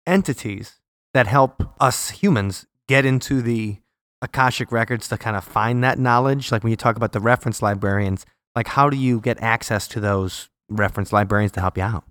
entities 0.05 0.79
that 1.13 1.27
help 1.27 1.63
us 1.79 2.11
humans 2.11 2.67
get 2.87 3.05
into 3.05 3.41
the 3.41 3.77
Akashic 4.21 4.71
records 4.71 5.07
to 5.09 5.17
kind 5.17 5.35
of 5.35 5.43
find 5.43 5.83
that 5.83 5.99
knowledge. 5.99 6.51
Like 6.51 6.63
when 6.63 6.71
you 6.71 6.77
talk 6.77 6.95
about 6.95 7.11
the 7.11 7.19
reference 7.19 7.61
librarians, 7.61 8.25
like 8.55 8.67
how 8.67 8.89
do 8.89 8.97
you 8.97 9.19
get 9.19 9.41
access 9.41 9.87
to 9.89 9.99
those 9.99 10.49
reference 10.69 11.11
librarians 11.11 11.51
to 11.53 11.61
help 11.61 11.77
you 11.77 11.83
out? 11.83 12.05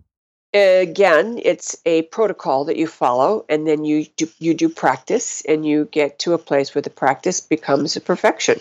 Again, 0.55 1.41
it's 1.43 1.77
a 1.87 2.03
protocol 2.03 2.67
that 2.67 2.77
you 2.77 2.87
follow, 2.87 3.47
and 3.49 3.67
then 3.67 3.85
you 3.85 4.05
do, 4.17 4.29
you 4.39 4.53
do 4.53 4.69
practice, 4.69 5.43
and 5.49 5.65
you 5.65 5.87
get 5.91 6.19
to 6.21 6.35
a 6.35 6.39
place 6.39 6.75
where 6.75 6.83
the 6.83 6.91
practice 6.91 7.41
becomes 7.41 7.97
a 7.97 8.01
perfection. 8.01 8.61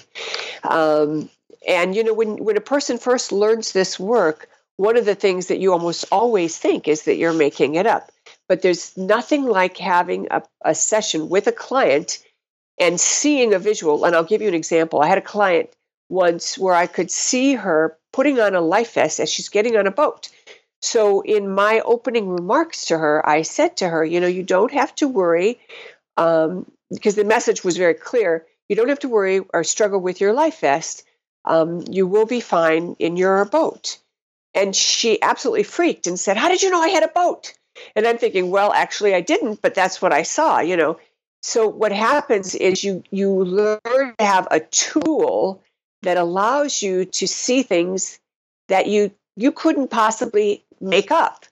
Um, 0.63 1.29
and 1.67 1.93
you 1.95 2.03
know, 2.03 2.13
when 2.13 2.43
when 2.43 2.55
a 2.55 2.61
person 2.61 2.97
first 2.97 3.31
learns 3.31 3.73
this 3.73 3.99
work, 3.99 4.47
one 4.77 4.97
of 4.97 5.05
the 5.05 5.15
things 5.15 5.47
that 5.47 5.59
you 5.59 5.73
almost 5.73 6.05
always 6.11 6.57
think 6.57 6.87
is 6.87 7.03
that 7.03 7.17
you're 7.17 7.33
making 7.33 7.75
it 7.75 7.85
up. 7.85 8.11
But 8.47 8.61
there's 8.61 8.97
nothing 8.97 9.45
like 9.45 9.77
having 9.77 10.27
a, 10.31 10.43
a 10.63 10.73
session 10.73 11.29
with 11.29 11.47
a 11.47 11.51
client 11.51 12.23
and 12.79 12.99
seeing 12.99 13.53
a 13.53 13.59
visual. 13.59 14.05
And 14.05 14.15
I'll 14.15 14.23
give 14.23 14.41
you 14.41 14.47
an 14.47 14.53
example. 14.53 15.01
I 15.01 15.07
had 15.07 15.17
a 15.17 15.21
client 15.21 15.69
once 16.09 16.57
where 16.57 16.73
I 16.73 16.87
could 16.87 17.11
see 17.11 17.53
her 17.53 17.97
putting 18.11 18.39
on 18.39 18.55
a 18.55 18.61
life 18.61 18.95
vest 18.95 19.19
as 19.19 19.31
she's 19.31 19.49
getting 19.49 19.77
on 19.77 19.87
a 19.87 19.91
boat. 19.91 20.29
So, 20.81 21.21
in 21.21 21.53
my 21.53 21.81
opening 21.81 22.29
remarks 22.29 22.85
to 22.85 22.97
her, 22.97 23.27
I 23.27 23.43
said 23.43 23.77
to 23.77 23.89
her, 23.89 24.03
you 24.03 24.19
know, 24.19 24.27
you 24.27 24.43
don't 24.43 24.73
have 24.73 24.93
to 24.95 25.07
worry, 25.07 25.59
um, 26.17 26.71
because 26.89 27.15
the 27.15 27.23
message 27.23 27.63
was 27.63 27.77
very 27.77 27.93
clear. 27.93 28.45
You 28.67 28.75
don't 28.75 28.89
have 28.89 28.99
to 28.99 29.09
worry 29.09 29.41
or 29.53 29.63
struggle 29.63 29.99
with 29.99 30.21
your 30.21 30.33
life 30.33 30.61
vest. 30.61 31.03
Um, 31.45 31.83
you 31.89 32.07
will 32.07 32.25
be 32.25 32.39
fine 32.39 32.95
in 32.99 33.15
your 33.15 33.45
boat. 33.45 33.97
And 34.53 34.75
she 34.75 35.21
absolutely 35.21 35.63
freaked 35.63 36.07
and 36.07 36.19
said, 36.19 36.37
How 36.37 36.49
did 36.49 36.61
you 36.61 36.69
know 36.71 36.81
I 36.81 36.89
had 36.89 37.03
a 37.03 37.07
boat? 37.07 37.53
And 37.95 38.07
I'm 38.07 38.17
thinking, 38.17 38.49
Well, 38.49 38.73
actually, 38.73 39.13
I 39.13 39.21
didn't, 39.21 39.61
but 39.61 39.75
that's 39.75 40.01
what 40.01 40.13
I 40.13 40.23
saw, 40.23 40.59
you 40.59 40.77
know. 40.77 40.99
So, 41.43 41.67
what 41.67 41.91
happens 41.91 42.55
is 42.55 42.83
you, 42.83 43.03
you 43.11 43.31
learn 43.31 43.79
to 43.85 44.15
have 44.19 44.47
a 44.51 44.59
tool 44.59 45.61
that 46.01 46.17
allows 46.17 46.81
you 46.81 47.05
to 47.05 47.27
see 47.27 47.63
things 47.63 48.19
that 48.67 48.87
you 48.87 49.11
you 49.35 49.51
couldn't 49.51 49.89
possibly 49.89 50.63
make 50.81 51.11
up. 51.11 51.45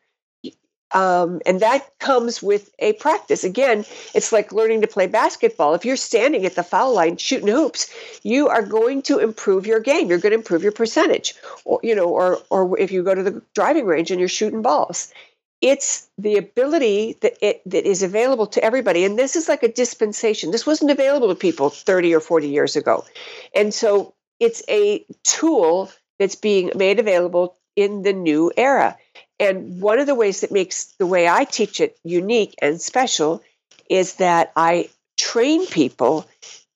Um, 0.92 1.40
and 1.46 1.60
that 1.60 1.88
comes 2.00 2.42
with 2.42 2.74
a 2.80 2.94
practice. 2.94 3.44
Again, 3.44 3.86
it's 4.16 4.32
like 4.32 4.52
learning 4.52 4.82
to 4.82 4.88
play 4.88 5.06
basketball. 5.06 5.76
If 5.76 5.86
you're 5.86 5.96
standing 5.96 6.46
at 6.46 6.56
the 6.56 6.64
foul 6.64 6.96
line 6.96 7.18
shooting 7.18 7.48
hoops, 7.48 7.94
you 8.24 8.48
are 8.48 8.64
going 8.64 9.04
to 9.04 9.20
improve 9.20 9.68
your 9.68 9.80
game. 9.80 10.10
You're 10.10 10.18
going 10.18 10.32
to 10.32 10.38
improve 10.38 10.64
your 10.64 10.72
percentage. 10.72 11.36
Or 11.64 11.80
you 11.84 11.94
know, 11.94 12.10
or 12.10 12.40
or 12.50 12.80
if 12.80 12.92
you 12.92 13.04
go 13.04 13.14
to 13.14 13.22
the 13.22 13.42
driving 13.54 13.86
range 13.86 14.10
and 14.10 14.20
you're 14.20 14.30
shooting 14.30 14.64
balls, 14.64 15.14
it's 15.62 16.10
the 16.18 16.38
ability 16.38 17.18
that 17.22 17.34
it 17.42 17.62
that 17.68 17.88
is 17.88 18.02
available 18.02 18.48
to 18.48 18.64
everybody. 18.64 19.06
And 19.06 19.20
this 19.20 19.36
is 19.36 19.48
like 19.48 19.62
a 19.62 19.72
dispensation. 19.72 20.50
This 20.50 20.66
wasn't 20.66 20.90
available 20.90 21.28
to 21.28 21.36
people 21.36 21.70
30 21.70 22.16
or 22.16 22.20
40 22.20 22.48
years 22.48 22.76
ago, 22.76 23.06
and 23.54 23.74
so 23.76 24.16
it's 24.40 24.64
a 24.70 25.06
tool 25.24 25.92
that's 26.18 26.36
being 26.36 26.72
made 26.76 27.00
available 27.00 27.58
in 27.76 28.02
the 28.02 28.14
new 28.14 28.52
era. 28.58 28.98
And 29.40 29.82
one 29.82 30.00
of 30.00 30.08
the 30.08 30.16
ways 30.16 30.42
that 30.42 30.52
makes 30.52 30.86
the 31.00 31.06
way 31.06 31.28
I 31.28 31.46
teach 31.46 31.80
it 31.80 31.98
unique 32.04 32.56
and 32.62 32.82
special 32.82 33.42
is 33.90 34.16
that 34.16 34.52
I 34.56 34.90
train 35.18 35.66
people 35.68 36.28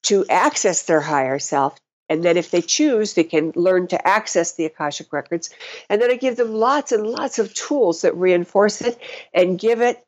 to 0.04 0.26
access 0.30 0.84
their 0.84 1.02
higher 1.02 1.40
self. 1.40 1.80
And 2.10 2.24
then, 2.24 2.36
if 2.38 2.52
they 2.52 2.62
choose, 2.62 3.14
they 3.14 3.24
can 3.24 3.54
learn 3.56 3.88
to 3.88 4.08
access 4.08 4.54
the 4.54 4.66
Akashic 4.66 5.12
Records. 5.14 5.50
And 5.90 6.02
then 6.02 6.12
I 6.12 6.16
give 6.16 6.36
them 6.36 6.54
lots 6.54 6.92
and 6.92 7.08
lots 7.08 7.40
of 7.40 7.54
tools 7.54 8.02
that 8.02 8.16
reinforce 8.16 8.82
it 8.82 9.00
and 9.34 9.58
give 9.58 9.82
it 9.82 10.06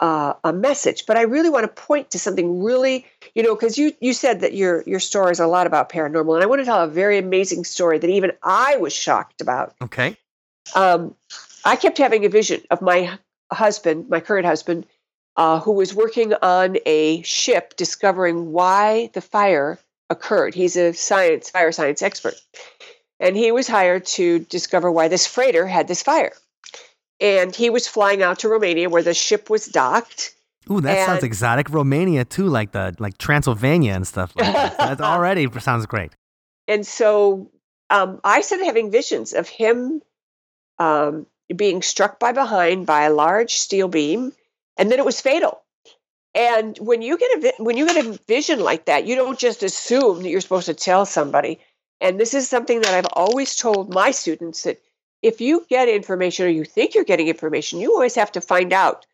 uh, 0.00 0.34
a 0.44 0.52
message. 0.52 1.06
But 1.06 1.16
I 1.16 1.22
really 1.22 1.48
want 1.48 1.64
to 1.64 1.82
point 1.82 2.10
to 2.10 2.18
something 2.18 2.62
really, 2.62 3.06
you 3.34 3.42
know, 3.42 3.54
because 3.54 3.78
you 3.78 3.92
you 4.00 4.12
said 4.12 4.40
that 4.40 4.54
your 4.54 4.82
your 4.86 5.00
story 5.00 5.30
is 5.32 5.40
a 5.40 5.46
lot 5.46 5.66
about 5.66 5.88
paranormal, 5.88 6.34
and 6.34 6.42
I 6.42 6.46
want 6.46 6.60
to 6.60 6.64
tell 6.64 6.82
a 6.82 6.88
very 6.88 7.16
amazing 7.16 7.64
story 7.64 7.98
that 7.98 8.10
even 8.10 8.32
I 8.42 8.76
was 8.76 8.92
shocked 8.92 9.40
about. 9.40 9.74
Okay. 9.80 10.16
Um, 10.74 11.14
I 11.66 11.76
kept 11.76 11.98
having 11.98 12.24
a 12.24 12.28
vision 12.28 12.62
of 12.70 12.80
my 12.80 13.18
husband, 13.52 14.08
my 14.08 14.20
current 14.20 14.46
husband, 14.46 14.86
uh, 15.36 15.60
who 15.60 15.72
was 15.72 15.92
working 15.92 16.32
on 16.34 16.76
a 16.86 17.22
ship 17.22 17.74
discovering 17.76 18.52
why 18.52 19.10
the 19.14 19.20
fire 19.20 19.78
occurred. 20.08 20.54
He's 20.54 20.76
a 20.76 20.92
science, 20.92 21.50
fire 21.50 21.72
science 21.72 22.02
expert. 22.02 22.34
And 23.18 23.36
he 23.36 23.50
was 23.50 23.66
hired 23.66 24.06
to 24.06 24.38
discover 24.38 24.92
why 24.92 25.08
this 25.08 25.26
freighter 25.26 25.66
had 25.66 25.88
this 25.88 26.02
fire. 26.02 26.32
And 27.20 27.54
he 27.54 27.70
was 27.70 27.88
flying 27.88 28.22
out 28.22 28.40
to 28.40 28.48
Romania 28.48 28.88
where 28.88 29.02
the 29.02 29.14
ship 29.14 29.50
was 29.50 29.66
docked. 29.66 30.34
Ooh, 30.70 30.80
that 30.80 31.06
sounds 31.06 31.24
exotic. 31.24 31.70
Romania 31.70 32.24
too, 32.24 32.46
like 32.46 32.72
the 32.72 32.94
like 32.98 33.18
Transylvania 33.18 33.92
and 33.92 34.06
stuff. 34.06 34.32
Like 34.36 34.52
that. 34.52 34.78
that 34.78 35.00
already 35.14 35.48
sounds 35.60 35.86
great. 35.86 36.12
And 36.68 36.86
so 36.86 37.50
um, 37.90 38.20
I 38.22 38.40
started 38.42 38.66
having 38.66 38.90
visions 38.90 39.32
of 39.32 39.48
him 39.48 40.02
um, 40.78 41.26
being 41.54 41.82
struck 41.82 42.18
by 42.18 42.32
behind 42.32 42.86
by 42.86 43.02
a 43.02 43.12
large 43.12 43.54
steel 43.54 43.88
beam, 43.88 44.32
and 44.76 44.90
then 44.90 44.98
it 44.98 45.04
was 45.04 45.20
fatal. 45.20 45.62
And 46.34 46.76
when 46.78 47.02
you 47.02 47.16
get 47.16 47.44
a 47.44 47.62
when 47.62 47.76
you 47.76 47.86
get 47.86 48.04
a 48.04 48.18
vision 48.26 48.60
like 48.60 48.86
that, 48.86 49.06
you 49.06 49.14
don't 49.14 49.38
just 49.38 49.62
assume 49.62 50.22
that 50.22 50.28
you're 50.28 50.40
supposed 50.40 50.66
to 50.66 50.74
tell 50.74 51.06
somebody. 51.06 51.60
And 52.00 52.20
this 52.20 52.34
is 52.34 52.48
something 52.48 52.82
that 52.82 52.94
I've 52.94 53.10
always 53.12 53.56
told 53.56 53.94
my 53.94 54.10
students 54.10 54.64
that 54.64 54.80
if 55.22 55.40
you 55.40 55.64
get 55.70 55.88
information 55.88 56.46
or 56.46 56.50
you 56.50 56.64
think 56.64 56.94
you're 56.94 57.04
getting 57.04 57.28
information, 57.28 57.80
you 57.80 57.92
always 57.92 58.14
have 58.16 58.32
to 58.32 58.40
find 58.40 58.72
out 58.72 59.06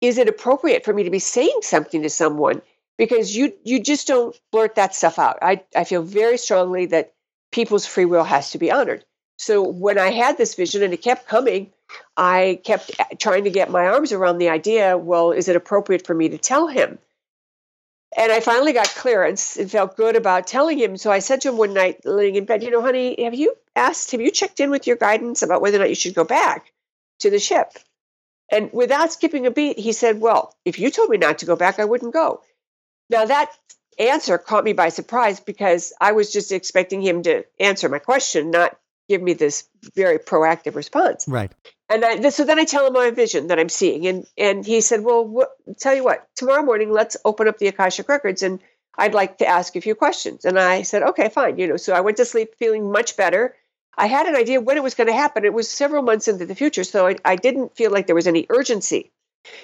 is 0.00 0.16
it 0.16 0.28
appropriate 0.28 0.84
for 0.84 0.94
me 0.94 1.02
to 1.02 1.10
be 1.10 1.18
saying 1.18 1.58
something 1.62 2.02
to 2.02 2.10
someone 2.10 2.62
because 2.96 3.36
you 3.36 3.52
you 3.64 3.82
just 3.82 4.06
don't 4.06 4.38
blurt 4.52 4.76
that 4.76 4.94
stuff 4.94 5.18
out. 5.18 5.38
I 5.42 5.62
I 5.74 5.84
feel 5.84 6.02
very 6.02 6.38
strongly 6.38 6.86
that 6.86 7.12
people's 7.50 7.86
free 7.86 8.04
will 8.04 8.24
has 8.24 8.52
to 8.52 8.58
be 8.58 8.70
honored. 8.70 9.04
So 9.40 9.62
when 9.62 9.98
I 9.98 10.10
had 10.10 10.36
this 10.36 10.54
vision 10.54 10.82
and 10.82 10.92
it 10.92 11.00
kept 11.00 11.26
coming, 11.26 11.72
I 12.14 12.60
kept 12.62 12.92
trying 13.18 13.44
to 13.44 13.50
get 13.50 13.70
my 13.70 13.86
arms 13.86 14.12
around 14.12 14.36
the 14.36 14.50
idea, 14.50 14.98
well, 14.98 15.32
is 15.32 15.48
it 15.48 15.56
appropriate 15.56 16.06
for 16.06 16.12
me 16.12 16.28
to 16.28 16.36
tell 16.36 16.66
him? 16.66 16.98
And 18.14 18.30
I 18.30 18.40
finally 18.40 18.74
got 18.74 18.88
clearance 18.88 19.56
and 19.56 19.70
felt 19.70 19.96
good 19.96 20.14
about 20.14 20.46
telling 20.46 20.78
him. 20.78 20.98
So 20.98 21.10
I 21.10 21.20
said 21.20 21.40
to 21.40 21.48
him 21.48 21.56
one 21.56 21.72
night, 21.72 22.04
laying 22.04 22.34
in 22.34 22.44
bed, 22.44 22.62
you 22.62 22.70
know, 22.70 22.82
honey, 22.82 23.24
have 23.24 23.32
you 23.32 23.54
asked, 23.74 24.10
have 24.10 24.20
you 24.20 24.30
checked 24.30 24.60
in 24.60 24.68
with 24.68 24.86
your 24.86 24.96
guidance 24.96 25.40
about 25.40 25.62
whether 25.62 25.78
or 25.78 25.80
not 25.80 25.88
you 25.88 25.94
should 25.94 26.14
go 26.14 26.24
back 26.24 26.70
to 27.20 27.30
the 27.30 27.38
ship? 27.38 27.72
And 28.52 28.70
without 28.74 29.10
skipping 29.10 29.46
a 29.46 29.50
beat, 29.50 29.78
he 29.78 29.92
said, 29.92 30.20
well, 30.20 30.54
if 30.66 30.78
you 30.78 30.90
told 30.90 31.08
me 31.08 31.16
not 31.16 31.38
to 31.38 31.46
go 31.46 31.56
back, 31.56 31.78
I 31.78 31.86
wouldn't 31.86 32.12
go. 32.12 32.42
Now 33.08 33.24
that 33.24 33.50
answer 33.98 34.36
caught 34.36 34.64
me 34.64 34.74
by 34.74 34.90
surprise 34.90 35.40
because 35.40 35.94
I 35.98 36.12
was 36.12 36.30
just 36.30 36.52
expecting 36.52 37.00
him 37.00 37.22
to 37.22 37.44
answer 37.58 37.88
my 37.88 38.00
question, 38.00 38.50
not 38.50 38.76
give 39.10 39.20
me 39.20 39.34
this 39.34 39.68
very 39.96 40.18
proactive 40.18 40.76
response. 40.76 41.26
Right. 41.26 41.50
And 41.88 42.04
I, 42.04 42.28
so 42.30 42.44
then 42.44 42.60
I 42.60 42.64
tell 42.64 42.86
him 42.86 42.92
my 42.92 43.10
vision 43.10 43.48
that 43.48 43.58
I'm 43.58 43.68
seeing, 43.68 44.06
and 44.06 44.24
and 44.38 44.64
he 44.64 44.80
said, 44.80 45.02
"Well, 45.02 45.24
what, 45.26 45.50
tell 45.78 45.94
you 45.94 46.04
what, 46.04 46.28
tomorrow 46.36 46.62
morning, 46.62 46.92
let's 46.92 47.16
open 47.24 47.48
up 47.48 47.58
the 47.58 47.66
Akashic 47.66 48.08
records, 48.08 48.44
and 48.44 48.60
I'd 48.96 49.14
like 49.14 49.38
to 49.38 49.46
ask 49.46 49.74
a 49.74 49.80
few 49.80 49.96
questions." 49.96 50.44
And 50.44 50.58
I 50.58 50.82
said, 50.82 51.02
"Okay, 51.02 51.28
fine." 51.28 51.58
You 51.58 51.66
know, 51.66 51.76
so 51.76 51.92
I 51.92 52.00
went 52.02 52.18
to 52.18 52.24
sleep 52.24 52.54
feeling 52.56 52.92
much 52.92 53.16
better. 53.16 53.56
I 53.98 54.06
had 54.06 54.26
an 54.26 54.36
idea 54.36 54.60
when 54.60 54.76
it 54.76 54.84
was 54.84 54.94
going 54.94 55.08
to 55.08 55.22
happen. 55.24 55.44
It 55.44 55.52
was 55.52 55.68
several 55.68 56.02
months 56.02 56.28
into 56.28 56.46
the 56.46 56.54
future, 56.54 56.84
so 56.84 57.08
I, 57.08 57.16
I 57.24 57.34
didn't 57.34 57.76
feel 57.76 57.90
like 57.90 58.06
there 58.06 58.14
was 58.14 58.28
any 58.28 58.46
urgency. 58.48 59.10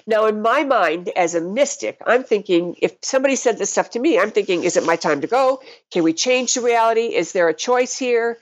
Now, 0.07 0.26
in 0.26 0.42
my 0.42 0.64
mind, 0.64 1.11
as 1.14 1.34
a 1.34 1.40
mystic, 1.40 1.99
I'm 2.05 2.24
thinking 2.24 2.76
if 2.82 2.97
somebody 3.03 3.36
said 3.36 3.59
this 3.59 3.70
stuff 3.70 3.90
to 3.90 4.01
me, 4.01 4.18
I'm 4.18 4.30
thinking, 4.30 4.64
is 4.64 4.76
it 4.76 4.84
my 4.84 4.97
time 4.97 5.20
to 5.20 5.26
go? 5.26 5.62
Can 5.92 6.03
we 6.03 6.12
change 6.12 6.55
the 6.55 6.62
reality? 6.62 7.14
Is 7.14 7.32
there 7.32 7.49
a 7.49 7.55
choice 7.55 7.97
here? 7.97 8.38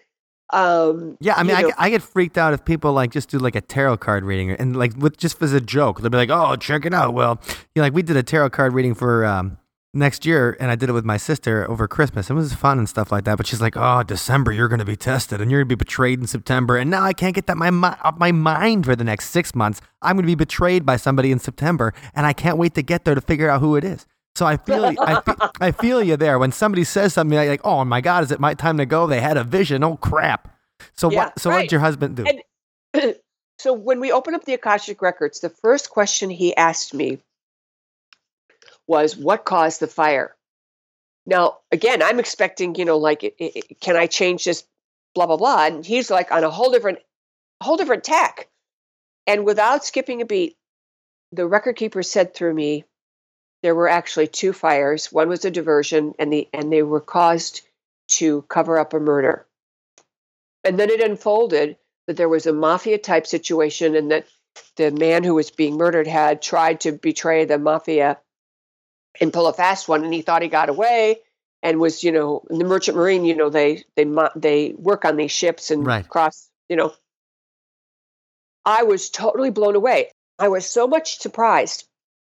Um, 0.53 1.17
Yeah, 1.21 1.35
I 1.37 1.43
mean, 1.43 1.57
I, 1.57 1.63
know- 1.63 1.69
get- 1.69 1.77
I 1.81 1.91
get 1.91 2.03
freaked 2.03 2.39
out 2.39 2.53
if 2.55 2.65
people 2.65 2.93
like 2.93 3.11
just 3.11 3.29
do 3.31 3.39
like 3.39 3.57
a 3.57 3.61
tarot 3.61 3.97
card 3.99 4.25
reading 4.25 4.51
and 4.51 4.77
like 4.77 4.93
with 4.97 5.17
just 5.17 5.41
as 5.43 5.53
a 5.53 5.61
joke. 5.61 6.01
They'll 6.01 6.11
be 6.11 6.19
like, 6.19 6.31
"Oh, 6.31 6.55
check 6.57 6.85
it 6.85 6.95
out." 6.95 7.15
Well, 7.15 7.41
you 7.49 7.81
know, 7.81 7.83
like 7.83 7.95
we 7.95 8.03
did 8.03 8.17
a 8.17 8.23
tarot 8.23 8.51
card 8.51 8.75
reading 8.75 8.95
for 8.95 9.25
um, 9.25 9.59
next 9.95 10.27
year, 10.27 10.57
and 10.61 10.71
I 10.71 10.75
did 10.77 10.89
it 10.91 10.93
with 10.93 11.05
my 11.05 11.17
sister 11.17 11.69
over 11.71 11.89
Christmas. 11.89 12.29
It 12.29 12.35
was 12.35 12.53
fun 12.53 12.79
and 12.79 12.89
stuff 12.89 13.11
like 13.11 13.25
that. 13.25 13.37
But 13.39 13.47
she's 13.47 13.61
like, 13.63 13.75
"Oh, 13.77 14.03
December, 14.03 14.53
you're 14.53 14.69
going 14.69 14.81
to 14.81 14.85
be 14.85 14.97
tested, 14.97 15.41
and 15.41 15.51
you're 15.51 15.61
going 15.61 15.69
to 15.71 15.77
be 15.77 15.85
betrayed 15.85 16.21
in 16.21 16.27
September." 16.27 16.77
And 16.77 16.91
now 16.91 17.03
I 17.03 17.15
can't 17.15 17.35
get 17.35 17.47
that 17.47 17.57
my 17.57 17.71
mi- 17.71 17.97
off 18.05 18.19
my 18.19 18.31
mind 18.33 18.85
for 18.85 18.95
the 18.95 19.05
next 19.05 19.31
six 19.31 19.55
months. 19.55 19.81
I'm 20.03 20.17
going 20.17 20.25
to 20.25 20.31
be 20.31 20.35
betrayed 20.35 20.85
by 20.85 20.97
somebody 20.99 21.33
in 21.33 21.39
September, 21.39 21.95
and 22.15 22.27
I 22.27 22.33
can't 22.35 22.59
wait 22.59 22.75
to 22.75 22.83
get 22.83 23.05
there 23.07 23.15
to 23.15 23.21
figure 23.23 23.49
out 23.49 23.61
who 23.61 23.77
it 23.77 23.83
is. 23.85 24.07
So 24.37 24.47
I 24.47 24.57
feel 24.57 24.85
I, 24.99 25.51
I 25.61 25.70
feel 25.70 26.03
you 26.03 26.16
there 26.16 26.39
when 26.39 26.51
somebody 26.51 26.82
says 26.85 27.14
something 27.14 27.37
like, 27.37 27.61
"Oh 27.64 27.85
my 27.85 28.01
God, 28.01 28.24
is 28.24 28.32
it 28.32 28.41
my 28.41 28.55
time 28.55 28.78
to 28.78 28.87
go?" 28.87 29.07
They 29.07 29.20
had 29.20 29.37
a 29.37 29.45
vision. 29.45 29.85
Oh 29.85 29.97
crap! 29.97 30.49
So 30.97 31.11
Yeah, 31.11 31.26
what? 31.26 31.39
So 31.39 31.51
what 31.51 31.62
did 31.62 31.72
your 31.72 31.80
husband 31.80 32.16
do? 32.16 32.24
And- 32.26 33.14
so 33.59 33.72
when 33.72 34.01
we 34.01 34.11
opened 34.11 34.35
up 34.37 34.45
the 34.45 34.55
Akashic 34.55 35.03
records, 35.03 35.41
the 35.41 35.51
first 35.51 35.91
question 35.91 36.30
he 36.30 36.57
asked 36.57 36.95
me 36.95 37.20
was, 38.89 39.16
"What 39.16 39.45
caused 39.45 39.78
the 39.80 39.87
fire?" 39.87 40.35
Now, 41.26 41.59
again, 41.72 42.03
I'm 42.03 42.18
expecting, 42.20 42.74
you 42.74 42.85
know, 42.85 42.99
like, 42.99 43.24
it, 43.24 43.35
it, 43.39 43.80
can 43.80 43.97
I 43.97 44.07
change 44.07 44.45
this? 44.45 44.64
Blah 45.14 45.26
blah 45.26 45.37
blah. 45.37 45.66
And 45.66 45.87
he's 45.87 46.11
like 46.11 46.32
on 46.32 46.43
a 46.43 46.51
whole 46.51 46.72
different, 46.72 46.99
whole 47.62 47.76
different 47.76 48.03
tack. 48.03 48.49
And 49.28 49.45
without 49.45 49.85
skipping 49.85 50.20
a 50.20 50.26
beat, 50.26 50.57
the 51.32 51.47
record 51.47 51.76
keeper 51.76 52.03
said 52.03 52.35
through 52.35 52.53
me, 52.53 52.85
there 53.65 53.75
were 53.75 53.89
actually 53.89 54.27
two 54.27 54.53
fires. 54.53 55.11
One 55.11 55.31
was 55.31 55.47
a 55.47 55.51
diversion, 55.51 56.12
and 56.19 56.31
the 56.31 56.47
and 56.53 56.71
they 56.71 56.83
were 56.83 57.01
caused 57.01 57.62
to 58.09 58.43
cover 58.43 58.79
up 58.79 58.93
a 58.93 59.01
murder. 59.01 59.47
And 60.65 60.79
then 60.79 60.91
it 60.91 61.01
unfolded 61.01 61.79
that 62.07 62.19
there 62.19 62.29
was 62.29 62.45
a 62.45 62.53
mafia 62.53 62.99
type 62.99 63.27
situation 63.27 63.97
and 63.97 64.11
that 64.11 64.27
the 64.77 64.91
man 64.91 65.25
who 65.25 65.35
was 65.35 65.51
being 65.51 65.79
murdered 65.79 66.07
had 66.07 66.43
tried 66.43 66.81
to 66.83 66.93
betray 66.93 67.47
the 67.47 67.59
mafia 67.59 68.19
and 69.19 69.33
pull 69.33 69.47
a 69.47 69.53
fast 69.55 69.89
one 69.89 70.05
and 70.05 70.12
he 70.12 70.21
thought 70.21 70.43
he 70.43 70.49
got 70.49 70.69
away 70.69 71.21
and 71.62 71.81
was 71.81 72.05
you 72.05 72.12
know 72.12 72.43
in 72.51 72.59
the 72.59 72.67
merchant 72.67 72.99
marine 72.99 73.25
you 73.25 73.35
know 73.35 73.49
they 73.49 73.83
they 73.97 74.05
they 74.37 74.75
work 74.77 75.07
on 75.07 75.17
these 75.17 75.33
ships 75.33 75.71
and 75.71 75.87
Right. 75.87 76.07
cross 76.07 76.51
you 76.69 76.77
know 76.77 76.93
i 78.67 78.83
was 78.83 79.09
totally 79.09 79.51
blown 79.51 79.75
away 79.75 80.11
i 80.39 80.49
was 80.49 80.67
so 80.67 80.87
much 80.87 81.19
surprised 81.19 81.89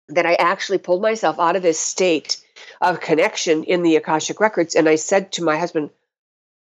that 0.08 0.26
i 0.26 0.34
actually 0.34 0.78
pulled 0.78 1.02
myself 1.02 1.38
out 1.38 1.56
of 1.56 1.62
this 1.62 1.78
state 1.78 2.42
of 2.80 3.00
connection 3.00 3.64
in 3.64 3.82
the 3.82 3.96
akashic 3.96 4.40
records 4.40 4.74
and 4.74 4.88
i 4.88 4.94
said 4.96 5.32
to 5.32 5.44
my 5.44 5.56
husband 5.56 5.90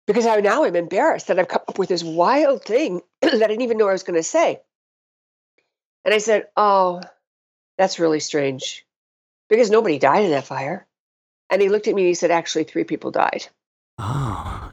because 0.06 0.26
I 0.26 0.38
now 0.40 0.64
am 0.64 0.76
embarrassed 0.76 1.26
that 1.26 1.38
I've 1.38 1.48
come 1.48 1.62
up 1.68 1.78
with 1.78 1.88
this 1.88 2.04
wild 2.04 2.64
thing 2.64 3.00
that 3.20 3.34
I 3.34 3.46
didn't 3.46 3.62
even 3.62 3.76
know 3.76 3.88
I 3.88 3.92
was 3.92 4.04
going 4.04 4.18
to 4.18 4.22
say. 4.22 4.60
And 6.04 6.14
I 6.14 6.18
said, 6.18 6.46
Oh, 6.56 7.02
that's 7.76 7.98
really 7.98 8.20
strange 8.20 8.86
because 9.48 9.70
nobody 9.70 9.98
died 9.98 10.24
in 10.24 10.30
that 10.30 10.46
fire. 10.46 10.86
And 11.50 11.60
he 11.60 11.68
looked 11.68 11.88
at 11.88 11.94
me 11.94 12.02
and 12.02 12.08
he 12.08 12.14
said, 12.14 12.30
Actually, 12.30 12.64
three 12.64 12.84
people 12.84 13.10
died. 13.10 13.46
oh, 13.98 14.72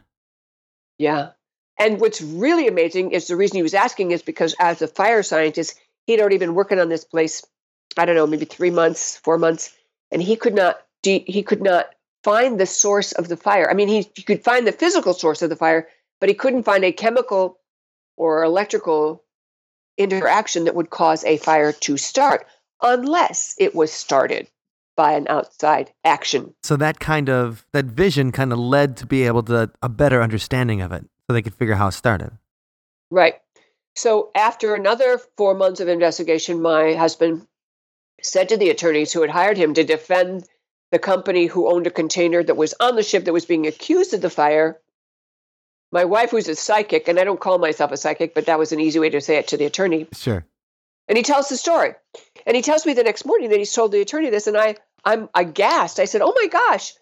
Yeah. 0.97 1.31
And 1.79 1.99
what's 1.99 2.21
really 2.21 2.67
amazing 2.67 3.11
is 3.11 3.27
the 3.27 3.35
reason 3.35 3.55
he 3.55 3.63
was 3.63 3.73
asking 3.73 4.11
is 4.11 4.21
because 4.21 4.55
as 4.59 4.83
a 4.83 4.87
fire 4.87 5.23
scientist, 5.23 5.79
he'd 6.05 6.19
already 6.19 6.37
been 6.37 6.53
working 6.53 6.79
on 6.79 6.89
this 6.89 7.03
place, 7.03 7.43
I 7.97 8.05
don't 8.05 8.15
know, 8.15 8.27
maybe 8.27 8.45
three 8.45 8.71
months, 8.71 9.17
four 9.17 9.37
months, 9.37 9.73
and 10.11 10.21
he 10.21 10.35
could 10.35 10.55
not 10.55 10.81
he 11.03 11.43
could 11.43 11.61
not 11.61 11.89
find 12.23 12.59
the 12.59 12.65
source 12.65 13.11
of 13.11 13.27
the 13.27 13.35
fire. 13.35 13.69
I 13.69 13.73
mean, 13.73 13.89
he, 13.89 14.09
he 14.15 14.21
could 14.23 14.43
find 14.43 14.65
the 14.65 14.71
physical 14.71 15.13
source 15.13 15.41
of 15.41 15.49
the 15.49 15.55
fire, 15.55 15.87
but 16.21 16.29
he 16.29 16.35
couldn't 16.35 16.63
find 16.63 16.85
a 16.85 16.93
chemical 16.93 17.59
or 18.15 18.43
electrical 18.43 19.23
interaction 19.97 20.63
that 20.63 20.75
would 20.75 20.89
cause 20.89 21.25
a 21.25 21.37
fire 21.37 21.71
to 21.71 21.97
start 21.97 22.47
unless 22.81 23.55
it 23.57 23.75
was 23.75 23.91
started 23.91 24.47
by 24.95 25.13
an 25.13 25.27
outside 25.27 25.91
action. 26.03 26.53
so 26.63 26.75
that 26.75 26.99
kind 26.99 27.29
of 27.29 27.65
that 27.73 27.85
vision 27.85 28.31
kind 28.31 28.53
of 28.53 28.59
led 28.59 28.95
to 28.95 29.07
be 29.07 29.23
able 29.23 29.41
to 29.41 29.71
a 29.81 29.89
better 29.89 30.21
understanding 30.21 30.81
of 30.81 30.91
it, 30.91 31.03
so 31.25 31.33
they 31.33 31.41
could 31.41 31.55
figure 31.55 31.75
how 31.75 31.87
it 31.87 31.93
started. 31.93 32.31
Right. 33.09 33.35
So 33.95 34.29
after 34.35 34.75
another 34.75 35.19
four 35.37 35.55
months 35.55 35.79
of 35.79 35.87
investigation, 35.87 36.61
my 36.61 36.93
husband 36.93 37.47
said 38.21 38.49
to 38.49 38.57
the 38.57 38.69
attorneys 38.69 39.11
who 39.11 39.21
had 39.21 39.29
hired 39.29 39.57
him 39.57 39.73
to 39.73 39.83
defend 39.83 40.45
the 40.91 40.99
company 40.99 41.47
who 41.47 41.71
owned 41.71 41.87
a 41.87 41.91
container 41.91 42.43
that 42.43 42.55
was 42.55 42.75
on 42.79 42.95
the 42.95 43.03
ship 43.03 43.25
that 43.25 43.33
was 43.33 43.45
being 43.45 43.65
accused 43.65 44.13
of 44.13 44.21
the 44.21 44.29
fire. 44.29 44.79
My 45.91 46.05
wife, 46.05 46.31
who's 46.31 46.47
a 46.47 46.55
psychic, 46.55 47.07
and 47.07 47.19
I 47.19 47.23
don't 47.23 47.39
call 47.39 47.57
myself 47.57 47.91
a 47.91 47.97
psychic, 47.97 48.35
but 48.35 48.45
that 48.45 48.59
was 48.59 48.71
an 48.71 48.79
easy 48.79 48.99
way 48.99 49.09
to 49.09 49.21
say 49.21 49.37
it 49.37 49.47
to 49.49 49.57
the 49.57 49.65
attorney. 49.65 50.07
Sure. 50.13 50.45
And 51.07 51.17
he 51.17 51.23
tells 51.23 51.49
the 51.49 51.57
story. 51.57 51.95
And 52.45 52.55
he 52.55 52.61
tells 52.61 52.85
me 52.85 52.93
the 52.93 53.03
next 53.03 53.25
morning 53.25 53.49
that 53.49 53.59
he's 53.59 53.73
told 53.73 53.91
the 53.91 54.01
attorney 54.01 54.29
this, 54.29 54.47
and 54.47 54.57
I, 54.57 54.75
I'm 55.03 55.29
aghast. 55.35 55.99
I 55.99 56.05
said, 56.05 56.21
"Oh 56.21 56.33
my 56.35 56.47
gosh, 56.47 56.93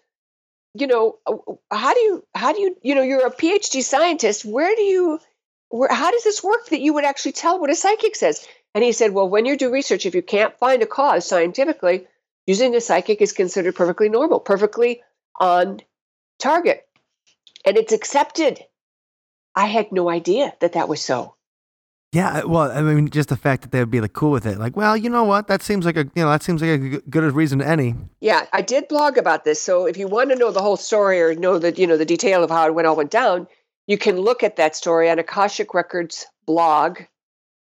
you 0.74 0.86
know, 0.86 1.18
uh, 1.26 1.36
how 1.70 1.94
do 1.94 2.00
you, 2.00 2.24
how 2.34 2.52
do 2.52 2.60
you, 2.60 2.76
you 2.82 2.94
know, 2.94 3.02
you're 3.02 3.26
a 3.26 3.30
PhD 3.30 3.82
scientist. 3.82 4.44
Where 4.44 4.74
do 4.74 4.82
you, 4.82 5.20
where, 5.68 5.92
how 5.92 6.10
does 6.10 6.24
this 6.24 6.42
work 6.42 6.68
that 6.70 6.80
you 6.80 6.94
would 6.94 7.04
actually 7.04 7.32
tell 7.32 7.60
what 7.60 7.70
a 7.70 7.76
psychic 7.76 8.16
says?" 8.16 8.46
And 8.74 8.82
he 8.82 8.92
said, 8.92 9.12
"Well, 9.12 9.28
when 9.28 9.46
you 9.46 9.56
do 9.56 9.70
research, 9.70 10.06
if 10.06 10.14
you 10.14 10.22
can't 10.22 10.58
find 10.58 10.82
a 10.82 10.86
cause 10.86 11.26
scientifically, 11.26 12.06
using 12.46 12.74
a 12.74 12.80
psychic 12.80 13.20
is 13.20 13.32
considered 13.32 13.76
perfectly 13.76 14.08
normal, 14.08 14.40
perfectly 14.40 15.02
on 15.38 15.80
target, 16.38 16.86
and 17.64 17.76
it's 17.76 17.92
accepted." 17.92 18.64
I 19.54 19.66
had 19.66 19.92
no 19.92 20.08
idea 20.08 20.54
that 20.60 20.72
that 20.72 20.88
was 20.88 21.02
so. 21.02 21.34
Yeah, 22.12 22.44
well, 22.44 22.70
I 22.70 22.82
mean, 22.82 23.08
just 23.08 23.30
the 23.30 23.38
fact 23.38 23.62
that 23.62 23.72
they 23.72 23.78
would 23.78 23.90
be 23.90 24.02
like 24.02 24.12
cool 24.12 24.32
with 24.32 24.44
it, 24.44 24.58
like, 24.58 24.76
well, 24.76 24.94
you 24.94 25.08
know 25.08 25.24
what? 25.24 25.48
That 25.48 25.62
seems 25.62 25.86
like 25.86 25.96
a, 25.96 26.04
you 26.14 26.22
know, 26.22 26.28
that 26.28 26.42
seems 26.42 26.60
like 26.60 26.70
a 26.78 27.00
good 27.00 27.24
a 27.24 27.30
reason 27.30 27.60
to 27.60 27.66
any. 27.66 27.94
Yeah, 28.20 28.44
I 28.52 28.60
did 28.60 28.86
blog 28.88 29.16
about 29.16 29.44
this. 29.44 29.62
So 29.62 29.86
if 29.86 29.96
you 29.96 30.08
want 30.08 30.28
to 30.28 30.36
know 30.36 30.50
the 30.50 30.60
whole 30.60 30.76
story 30.76 31.22
or 31.22 31.34
know 31.34 31.58
the 31.58 31.72
you 31.72 31.86
know 31.86 31.96
the 31.96 32.04
detail 32.04 32.44
of 32.44 32.50
how 32.50 32.66
it 32.66 32.74
went 32.74 32.86
all 32.86 32.96
went 32.96 33.10
down, 33.10 33.46
you 33.86 33.96
can 33.96 34.20
look 34.20 34.42
at 34.42 34.56
that 34.56 34.76
story 34.76 35.08
on 35.08 35.18
Akashic 35.18 35.72
Records 35.72 36.26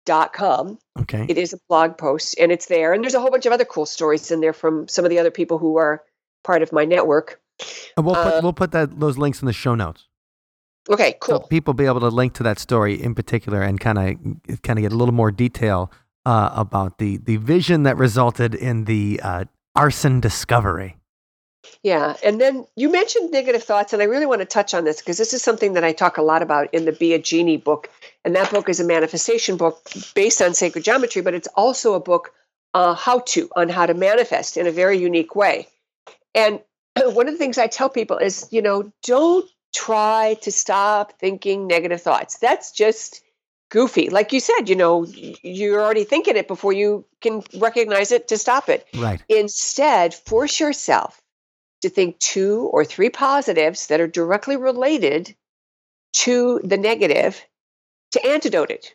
blog.com. 0.08 0.78
Okay. 1.00 1.26
It 1.28 1.38
is 1.38 1.52
a 1.52 1.58
blog 1.68 1.96
post 1.98 2.36
and 2.38 2.50
it's 2.52 2.66
there. 2.66 2.92
And 2.92 3.02
there's 3.02 3.14
a 3.14 3.20
whole 3.20 3.30
bunch 3.30 3.46
of 3.46 3.52
other 3.52 3.64
cool 3.64 3.86
stories 3.86 4.30
in 4.30 4.40
there 4.40 4.52
from 4.52 4.88
some 4.88 5.04
of 5.04 5.10
the 5.10 5.18
other 5.18 5.30
people 5.30 5.58
who 5.58 5.76
are 5.76 6.02
part 6.44 6.62
of 6.62 6.72
my 6.72 6.84
network. 6.84 7.40
And 7.96 8.06
we'll 8.06 8.14
put 8.14 8.34
uh, 8.34 8.40
we'll 8.42 8.52
put 8.52 8.72
that 8.72 9.00
those 9.00 9.18
links 9.18 9.42
in 9.42 9.46
the 9.46 9.52
show 9.52 9.74
notes. 9.74 10.06
Okay, 10.90 11.16
So 11.22 11.38
cool. 11.38 11.48
people 11.48 11.74
be 11.74 11.84
able 11.84 12.00
to 12.00 12.08
link 12.08 12.32
to 12.34 12.42
that 12.44 12.58
story 12.58 12.94
in 13.00 13.14
particular 13.14 13.62
and 13.62 13.78
kind 13.78 13.98
of 13.98 14.62
kind 14.62 14.78
of 14.78 14.82
get 14.82 14.92
a 14.92 14.96
little 14.96 15.14
more 15.14 15.30
detail 15.30 15.90
uh, 16.24 16.50
about 16.54 16.98
the 16.98 17.18
the 17.18 17.36
vision 17.36 17.82
that 17.82 17.96
resulted 17.96 18.54
in 18.54 18.84
the 18.84 19.20
uh, 19.22 19.44
arson 19.74 20.20
discovery. 20.20 20.96
Yeah. 21.82 22.16
And 22.24 22.40
then 22.40 22.66
you 22.76 22.90
mentioned 22.90 23.30
negative 23.30 23.62
thoughts, 23.62 23.92
and 23.92 24.02
I 24.02 24.06
really 24.06 24.26
want 24.26 24.40
to 24.40 24.46
touch 24.46 24.74
on 24.74 24.84
this 24.84 25.00
because 25.00 25.18
this 25.18 25.32
is 25.32 25.42
something 25.42 25.74
that 25.74 25.84
I 25.84 25.92
talk 25.92 26.16
a 26.16 26.22
lot 26.22 26.42
about 26.42 26.72
in 26.72 26.84
the 26.84 26.92
Be 26.92 27.14
a 27.14 27.18
Genie 27.18 27.56
book. 27.56 27.90
And 28.24 28.34
that 28.36 28.50
book 28.50 28.68
is 28.68 28.80
a 28.80 28.84
manifestation 28.84 29.56
book 29.56 29.88
based 30.14 30.42
on 30.42 30.54
sacred 30.54 30.84
geometry, 30.84 31.22
but 31.22 31.34
it's 31.34 31.48
also 31.54 31.94
a 31.94 32.00
book 32.00 32.32
uh, 32.74 32.94
how 32.94 33.20
to 33.20 33.48
on 33.56 33.68
how 33.68 33.86
to 33.86 33.94
manifest 33.94 34.56
in 34.56 34.66
a 34.66 34.72
very 34.72 34.98
unique 34.98 35.34
way. 35.34 35.68
And 36.34 36.60
one 36.96 37.28
of 37.28 37.34
the 37.34 37.38
things 37.38 37.58
I 37.58 37.66
tell 37.66 37.88
people 37.88 38.18
is, 38.18 38.48
you 38.50 38.62
know, 38.62 38.92
don't 39.02 39.48
try 39.74 40.36
to 40.42 40.52
stop 40.52 41.18
thinking 41.18 41.66
negative 41.66 42.02
thoughts. 42.02 42.38
That's 42.38 42.72
just 42.72 43.22
goofy. 43.70 44.10
Like 44.10 44.32
you 44.32 44.40
said, 44.40 44.68
you 44.68 44.76
know, 44.76 45.06
you're 45.42 45.80
already 45.80 46.04
thinking 46.04 46.36
it 46.36 46.48
before 46.48 46.72
you 46.72 47.04
can 47.20 47.42
recognize 47.58 48.12
it 48.12 48.28
to 48.28 48.38
stop 48.38 48.68
it. 48.68 48.86
Right. 48.94 49.22
Instead, 49.28 50.14
force 50.14 50.58
yourself 50.58 51.22
to 51.82 51.88
think 51.88 52.18
two 52.18 52.68
or 52.72 52.84
three 52.84 53.10
positives 53.10 53.86
that 53.88 54.00
are 54.00 54.08
directly 54.08 54.56
related 54.56 55.34
to 56.12 56.60
the 56.64 56.76
negative 56.76 57.44
to 58.12 58.26
antidote 58.26 58.70
it. 58.70 58.94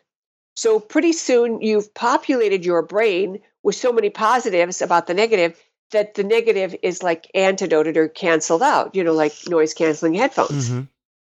So, 0.56 0.78
pretty 0.78 1.12
soon 1.12 1.60
you've 1.60 1.92
populated 1.94 2.64
your 2.64 2.82
brain 2.82 3.40
with 3.62 3.74
so 3.74 3.92
many 3.92 4.10
positives 4.10 4.82
about 4.82 5.06
the 5.06 5.14
negative 5.14 5.60
that 5.90 6.14
the 6.14 6.24
negative 6.24 6.74
is 6.82 7.02
like 7.02 7.30
antidoted 7.34 7.96
or 7.96 8.08
canceled 8.08 8.62
out, 8.62 8.94
you 8.94 9.04
know, 9.04 9.12
like 9.12 9.32
noise 9.46 9.74
canceling 9.74 10.14
headphones. 10.14 10.68
hmm 10.68 10.82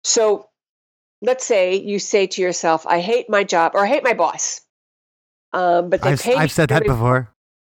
So 0.04 0.48
let's 1.22 1.44
say 1.44 1.76
you 1.76 1.98
say 1.98 2.26
to 2.28 2.42
yourself, 2.42 2.86
I 2.86 3.00
hate 3.00 3.28
my 3.28 3.44
job 3.44 3.72
or 3.74 3.84
I 3.84 3.88
hate 3.88 4.04
my 4.04 4.14
boss. 4.14 4.60
Um, 5.52 5.90
but 5.90 6.02
they 6.02 6.10
I've, 6.10 6.22
pay 6.22 6.34
I've 6.34 6.52
said 6.52 6.68
that 6.68 6.84
before. 6.84 7.28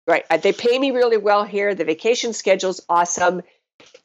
Right. 0.08 0.24
Uh, 0.30 0.38
They 0.38 0.54
pay 0.54 0.78
me 0.78 0.92
really 0.92 1.18
well 1.18 1.44
here. 1.44 1.76
The 1.76 1.84
vacation 1.84 2.34
schedule's 2.34 2.82
awesome, 2.88 3.42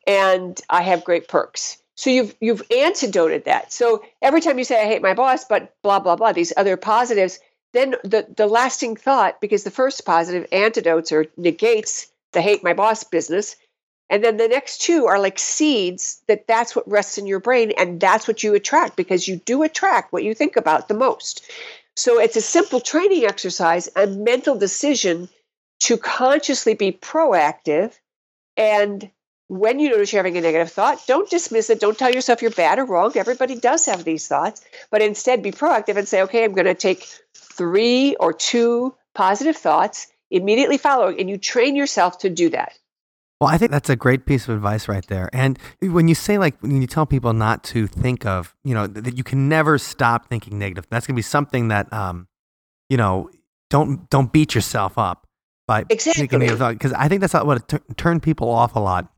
and 0.06 0.60
I 0.68 0.82
have 0.82 1.04
great 1.04 1.28
perks. 1.28 1.78
So 1.94 2.10
you've 2.10 2.34
you've 2.40 2.62
antidoted 2.70 3.44
that. 3.44 3.72
So 3.72 4.02
every 4.22 4.40
time 4.40 4.58
you 4.58 4.64
say 4.64 4.80
I 4.80 4.86
hate 4.86 5.02
my 5.02 5.14
boss, 5.14 5.44
but 5.44 5.74
blah 5.82 6.00
blah 6.00 6.16
blah, 6.16 6.32
these 6.32 6.52
other 6.56 6.76
positives, 6.76 7.38
then 7.72 7.94
the 8.02 8.26
the 8.36 8.46
lasting 8.46 8.96
thought, 8.96 9.40
because 9.40 9.64
the 9.64 9.70
first 9.70 10.06
positive 10.06 10.46
antidotes 10.50 11.12
or 11.12 11.26
negates 11.36 12.10
the 12.32 12.40
hate 12.40 12.64
my 12.64 12.72
boss 12.72 13.04
business, 13.04 13.56
and 14.08 14.24
then 14.24 14.38
the 14.38 14.48
next 14.48 14.80
two 14.80 15.06
are 15.06 15.20
like 15.20 15.38
seeds 15.38 16.22
that 16.26 16.46
that's 16.46 16.74
what 16.74 16.90
rests 16.90 17.18
in 17.18 17.26
your 17.26 17.40
brain, 17.40 17.72
and 17.76 18.00
that's 18.00 18.26
what 18.26 18.42
you 18.42 18.54
attract 18.54 18.96
because 18.96 19.28
you 19.28 19.36
do 19.36 19.62
attract 19.62 20.12
what 20.12 20.24
you 20.24 20.34
think 20.34 20.56
about 20.56 20.88
the 20.88 20.94
most. 20.94 21.42
So 21.96 22.18
it's 22.18 22.36
a 22.36 22.40
simple 22.40 22.80
training 22.80 23.24
exercise, 23.24 23.88
a 23.94 24.06
mental 24.06 24.56
decision 24.56 25.28
to 25.80 25.98
consciously 25.98 26.74
be 26.74 26.92
proactive. 26.92 27.98
And 28.56 29.10
when 29.50 29.80
you 29.80 29.90
notice 29.90 30.12
you're 30.12 30.20
having 30.20 30.38
a 30.38 30.40
negative 30.40 30.70
thought, 30.70 31.04
don't 31.08 31.28
dismiss 31.28 31.70
it. 31.70 31.80
Don't 31.80 31.98
tell 31.98 32.14
yourself 32.14 32.40
you're 32.40 32.52
bad 32.52 32.78
or 32.78 32.84
wrong. 32.84 33.10
Everybody 33.16 33.56
does 33.56 33.84
have 33.86 34.04
these 34.04 34.28
thoughts, 34.28 34.64
but 34.92 35.02
instead 35.02 35.42
be 35.42 35.50
proactive 35.50 35.96
and 35.96 36.06
say, 36.06 36.22
okay, 36.22 36.44
I'm 36.44 36.52
going 36.52 36.66
to 36.66 36.74
take 36.74 37.04
three 37.34 38.14
or 38.20 38.32
two 38.32 38.94
positive 39.12 39.56
thoughts 39.56 40.06
immediately 40.30 40.78
following, 40.78 41.18
and 41.18 41.28
you 41.28 41.36
train 41.36 41.74
yourself 41.74 42.18
to 42.18 42.30
do 42.30 42.50
that. 42.50 42.78
Well, 43.40 43.50
I 43.50 43.58
think 43.58 43.72
that's 43.72 43.90
a 43.90 43.96
great 43.96 44.24
piece 44.24 44.46
of 44.46 44.54
advice 44.54 44.86
right 44.86 45.04
there. 45.08 45.28
And 45.32 45.58
when 45.80 46.06
you 46.06 46.14
say 46.14 46.38
like 46.38 46.56
when 46.60 46.80
you 46.80 46.86
tell 46.86 47.04
people 47.04 47.32
not 47.32 47.64
to 47.64 47.88
think 47.88 48.24
of, 48.24 48.54
you 48.62 48.72
know, 48.74 48.86
that 48.86 49.18
you 49.18 49.24
can 49.24 49.48
never 49.48 49.78
stop 49.78 50.28
thinking 50.28 50.60
negative. 50.60 50.86
That's 50.90 51.08
going 51.08 51.14
to 51.14 51.18
be 51.18 51.22
something 51.22 51.68
that, 51.68 51.92
um, 51.92 52.28
you 52.88 52.96
know, 52.96 53.30
don't 53.68 54.08
don't 54.10 54.32
beat 54.32 54.54
yourself 54.54 54.96
up 54.96 55.26
by 55.66 55.86
Exactly. 55.88 56.20
thinking 56.20 56.38
negative 56.38 56.60
thought 56.60 56.74
because 56.74 56.92
I 56.92 57.08
think 57.08 57.20
that's 57.22 57.34
what 57.34 57.66
t- 57.66 57.78
turned 57.96 58.22
people 58.22 58.48
off 58.48 58.76
a 58.76 58.78
lot 58.78 59.10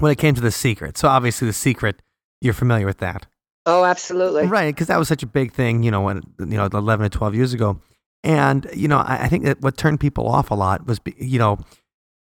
when 0.00 0.10
it 0.12 0.18
came 0.18 0.34
to 0.34 0.40
the 0.40 0.50
secret. 0.50 0.98
So 0.98 1.08
obviously, 1.08 1.46
the 1.46 1.52
secret, 1.52 2.02
you're 2.40 2.54
familiar 2.54 2.86
with 2.86 2.98
that, 2.98 3.26
Oh, 3.66 3.84
absolutely. 3.84 4.46
right? 4.46 4.74
Because 4.74 4.86
that 4.88 4.98
was 4.98 5.08
such 5.08 5.22
a 5.22 5.26
big 5.26 5.52
thing, 5.52 5.82
you 5.82 5.90
know, 5.90 6.00
when 6.00 6.22
you 6.38 6.46
know, 6.56 6.66
11 6.66 7.06
or 7.06 7.08
12 7.08 7.34
years 7.34 7.52
ago. 7.52 7.80
And 8.24 8.68
you 8.74 8.88
know, 8.88 8.98
I, 8.98 9.24
I 9.24 9.28
think 9.28 9.44
that 9.44 9.60
what 9.60 9.76
turned 9.76 10.00
people 10.00 10.26
off 10.28 10.50
a 10.50 10.54
lot 10.54 10.86
was, 10.86 11.00
you 11.16 11.38
know, 11.38 11.58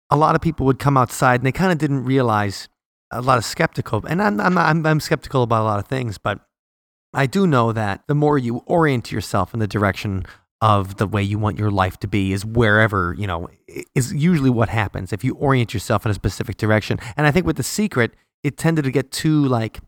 a 0.10 0.16
lot 0.18 0.36
of 0.36 0.42
people 0.42 0.66
would 0.66 0.80
come 0.80 0.98
outside 0.98 1.40
and 1.40 1.46
they 1.48 1.52
kind 1.52 1.72
of 1.72 1.78
didn't 1.78 2.04
realize 2.04 2.68
a 3.12 3.22
lot 3.22 3.38
of 3.38 3.44
skeptical, 3.46 4.06
and 4.06 4.22
I'm, 4.22 4.40
I'm, 4.40 4.58
I'm, 4.58 4.86
I'm 4.86 5.00
skeptical 5.02 5.44
about 5.44 5.64
a 5.64 5.66
lot 5.66 5.80
of 5.80 5.88
things, 5.88 6.18
but 6.18 6.40
I 7.14 7.26
do 7.26 7.46
know 7.46 7.74
that 7.74 8.04
the 8.08 8.16
more 8.16 8.38
you 8.38 8.64
orient 8.66 9.12
yourself 9.12 9.54
in 9.54 9.60
the 9.60 9.68
direction 9.68 10.26
of 10.62 10.98
the 10.98 11.08
way 11.08 11.24
you 11.24 11.40
want 11.40 11.58
your 11.58 11.72
life 11.72 11.98
to 12.00 12.08
be 12.08 12.34
is 12.34 12.46
wherever, 12.46 13.16
you 13.18 13.26
know, 13.26 13.50
is 13.96 14.14
usually 14.14 14.50
what 14.50 14.70
happens 14.70 15.12
if 15.12 15.24
you 15.24 15.34
orient 15.36 15.74
yourself 15.74 16.06
in 16.06 16.12
a 16.12 16.14
specific 16.14 16.58
direction. 16.58 17.00
And 17.18 17.26
I 17.26 17.32
think 17.32 17.46
with 17.46 17.58
The 17.58 17.64
Secret, 17.64 18.14
it 18.44 18.58
tended 18.58 18.86
to 18.86 18.92
get 18.92 19.12
too 19.12 19.46
like 19.46 19.80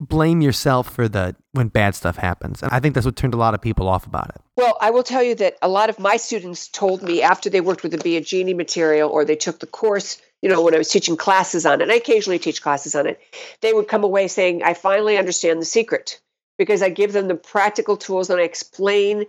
blame 0.00 0.40
yourself 0.40 0.88
for 0.92 1.08
the 1.08 1.36
when 1.52 1.68
bad 1.68 1.94
stuff 1.94 2.16
happens. 2.16 2.62
And 2.62 2.72
I 2.72 2.80
think 2.80 2.94
that's 2.94 3.06
what 3.06 3.14
turned 3.14 3.34
a 3.34 3.36
lot 3.36 3.54
of 3.54 3.60
people 3.60 3.88
off 3.88 4.06
about 4.06 4.30
it. 4.30 4.40
Well, 4.56 4.76
I 4.80 4.90
will 4.90 5.02
tell 5.02 5.22
you 5.22 5.34
that 5.36 5.56
a 5.62 5.68
lot 5.68 5.90
of 5.90 5.98
my 5.98 6.16
students 6.16 6.68
told 6.68 7.02
me 7.02 7.22
after 7.22 7.48
they 7.48 7.60
worked 7.60 7.82
with 7.82 7.92
the 7.92 7.98
Be 7.98 8.16
a 8.16 8.20
Genie 8.20 8.54
material 8.54 9.10
or 9.10 9.24
they 9.24 9.36
took 9.36 9.60
the 9.60 9.66
course, 9.66 10.20
you 10.40 10.48
know, 10.48 10.62
when 10.62 10.74
I 10.74 10.78
was 10.78 10.88
teaching 10.88 11.16
classes 11.16 11.64
on 11.64 11.80
it, 11.80 11.82
and 11.82 11.92
I 11.92 11.96
occasionally 11.96 12.38
teach 12.38 12.62
classes 12.62 12.94
on 12.94 13.06
it, 13.06 13.20
they 13.60 13.72
would 13.72 13.86
come 13.86 14.02
away 14.02 14.28
saying, 14.28 14.62
I 14.62 14.74
finally 14.74 15.18
understand 15.18 15.60
the 15.60 15.66
secret 15.66 16.20
because 16.58 16.82
I 16.82 16.88
give 16.88 17.12
them 17.12 17.28
the 17.28 17.34
practical 17.34 17.96
tools 17.96 18.28
and 18.28 18.40
I 18.40 18.44
explain 18.44 19.26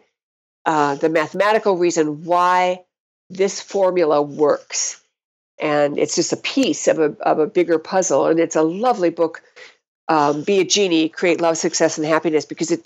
uh, 0.66 0.96
the 0.96 1.10
mathematical 1.10 1.78
reason 1.78 2.24
why 2.24 2.84
this 3.30 3.62
formula 3.62 4.22
works. 4.22 5.02
And 5.60 5.98
it's 5.98 6.16
just 6.16 6.34
a 6.34 6.38
piece 6.38 6.88
of 6.88 7.00
a, 7.00 7.16
of 7.22 7.40
a 7.40 7.48
bigger 7.48 7.80
puzzle. 7.80 8.28
And 8.28 8.40
it's 8.40 8.56
a 8.56 8.64
lovely 8.64 9.10
book, 9.10 9.42
um, 10.08 10.44
Be 10.44 10.60
a 10.60 10.66
Genie, 10.66 11.10
Create 11.10 11.42
Love, 11.42 11.58
Success, 11.58 11.98
and 11.98 12.06
Happiness, 12.08 12.46
because 12.46 12.72
it 12.72 12.86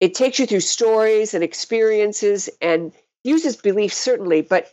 it 0.00 0.14
takes 0.14 0.38
you 0.38 0.46
through 0.46 0.60
stories 0.60 1.34
and 1.34 1.42
experiences 1.42 2.48
and 2.60 2.92
uses 3.24 3.56
belief 3.56 3.92
certainly 3.92 4.42
but 4.42 4.72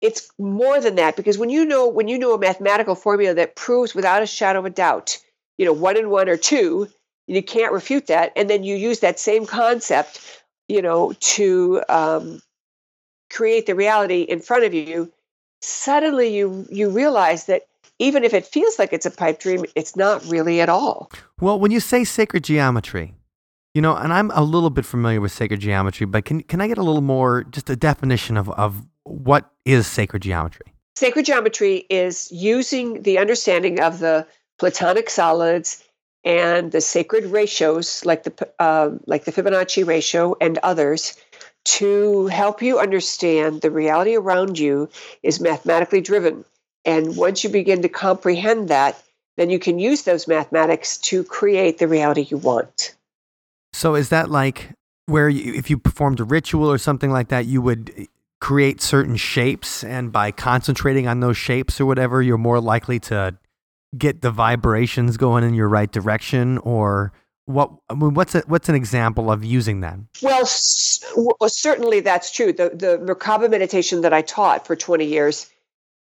it's 0.00 0.30
more 0.38 0.80
than 0.80 0.96
that 0.96 1.16
because 1.16 1.38
when 1.38 1.50
you 1.50 1.64
know 1.64 1.88
when 1.88 2.08
you 2.08 2.18
know 2.18 2.34
a 2.34 2.38
mathematical 2.38 2.94
formula 2.94 3.34
that 3.34 3.56
proves 3.56 3.94
without 3.94 4.22
a 4.22 4.26
shadow 4.26 4.60
of 4.60 4.64
a 4.64 4.70
doubt 4.70 5.18
you 5.58 5.64
know 5.64 5.72
one 5.72 5.96
and 5.96 6.10
one 6.10 6.28
or 6.28 6.36
two 6.36 6.88
you 7.26 7.42
can't 7.42 7.72
refute 7.72 8.06
that 8.06 8.32
and 8.36 8.48
then 8.48 8.62
you 8.62 8.76
use 8.76 9.00
that 9.00 9.18
same 9.18 9.44
concept 9.46 10.43
you 10.68 10.82
know 10.82 11.12
to 11.20 11.82
um, 11.88 12.42
create 13.30 13.66
the 13.66 13.74
reality 13.74 14.22
in 14.22 14.40
front 14.40 14.64
of 14.64 14.74
you 14.74 15.12
suddenly 15.60 16.34
you 16.34 16.66
you 16.70 16.90
realize 16.90 17.46
that 17.46 17.62
even 17.98 18.24
if 18.24 18.34
it 18.34 18.44
feels 18.44 18.78
like 18.78 18.92
it's 18.92 19.06
a 19.06 19.10
pipe 19.10 19.40
dream 19.40 19.64
it's 19.74 19.96
not 19.96 20.24
really 20.26 20.60
at 20.60 20.68
all 20.68 21.10
Well, 21.40 21.58
when 21.58 21.70
you 21.70 21.80
say 21.80 22.04
sacred 22.04 22.44
geometry, 22.44 23.14
you 23.74 23.82
know, 23.82 23.94
and 23.96 24.12
I'm 24.12 24.30
a 24.30 24.42
little 24.42 24.70
bit 24.70 24.86
familiar 24.86 25.20
with 25.20 25.32
sacred 25.32 25.60
geometry, 25.60 26.06
but 26.06 26.24
can 26.24 26.42
can 26.42 26.60
I 26.60 26.68
get 26.68 26.78
a 26.78 26.82
little 26.82 27.02
more 27.02 27.44
just 27.44 27.68
a 27.68 27.76
definition 27.76 28.36
of 28.36 28.48
of 28.50 28.86
what 29.02 29.50
is 29.64 29.86
sacred 29.86 30.22
geometry? 30.22 30.72
Sacred 30.96 31.26
geometry 31.26 31.84
is 31.90 32.30
using 32.30 33.02
the 33.02 33.18
understanding 33.18 33.80
of 33.80 33.98
the 33.98 34.26
Platonic 34.58 35.10
solids 35.10 35.82
and 36.24 36.72
the 36.72 36.80
sacred 36.80 37.26
ratios, 37.26 38.04
like 38.04 38.24
the 38.24 38.48
uh, 38.58 38.90
like 39.06 39.24
the 39.24 39.32
Fibonacci 39.32 39.86
ratio 39.86 40.36
and 40.40 40.58
others, 40.58 41.16
to 41.64 42.26
help 42.28 42.62
you 42.62 42.78
understand 42.78 43.60
the 43.60 43.70
reality 43.70 44.16
around 44.16 44.58
you 44.58 44.88
is 45.22 45.40
mathematically 45.40 46.00
driven. 46.00 46.44
And 46.84 47.16
once 47.16 47.44
you 47.44 47.50
begin 47.50 47.82
to 47.82 47.88
comprehend 47.88 48.68
that, 48.68 49.02
then 49.36 49.50
you 49.50 49.58
can 49.58 49.78
use 49.78 50.02
those 50.02 50.28
mathematics 50.28 50.98
to 50.98 51.24
create 51.24 51.78
the 51.78 51.88
reality 51.88 52.26
you 52.30 52.36
want. 52.36 52.94
So 53.72 53.94
is 53.94 54.10
that 54.10 54.30
like 54.30 54.70
where 55.06 55.28
you, 55.28 55.54
if 55.54 55.70
you 55.70 55.78
performed 55.78 56.20
a 56.20 56.24
ritual 56.24 56.70
or 56.70 56.78
something 56.78 57.10
like 57.10 57.28
that, 57.28 57.46
you 57.46 57.60
would 57.60 58.08
create 58.40 58.82
certain 58.82 59.16
shapes, 59.16 59.82
and 59.82 60.12
by 60.12 60.30
concentrating 60.30 61.08
on 61.08 61.20
those 61.20 61.36
shapes 61.36 61.80
or 61.80 61.86
whatever, 61.86 62.20
you're 62.20 62.36
more 62.36 62.60
likely 62.60 63.00
to 63.00 63.36
get 63.96 64.22
the 64.22 64.30
vibrations 64.30 65.16
going 65.16 65.44
in 65.44 65.54
your 65.54 65.68
right 65.68 65.90
direction, 65.90 66.58
or 66.58 67.12
what? 67.46 67.70
I 67.90 67.94
mean, 67.94 68.14
what's 68.14 68.34
a, 68.34 68.42
what's 68.46 68.68
an 68.68 68.74
example 68.74 69.30
of 69.30 69.44
using 69.44 69.80
that? 69.80 69.98
Well, 70.22 70.42
s- 70.42 71.04
w- 71.14 71.32
certainly 71.46 72.00
that's 72.00 72.30
true. 72.30 72.52
The 72.52 72.70
the 72.70 72.98
Merkaba 73.04 73.50
meditation 73.50 74.00
that 74.02 74.12
I 74.12 74.22
taught 74.22 74.66
for 74.66 74.76
20 74.76 75.04
years 75.04 75.50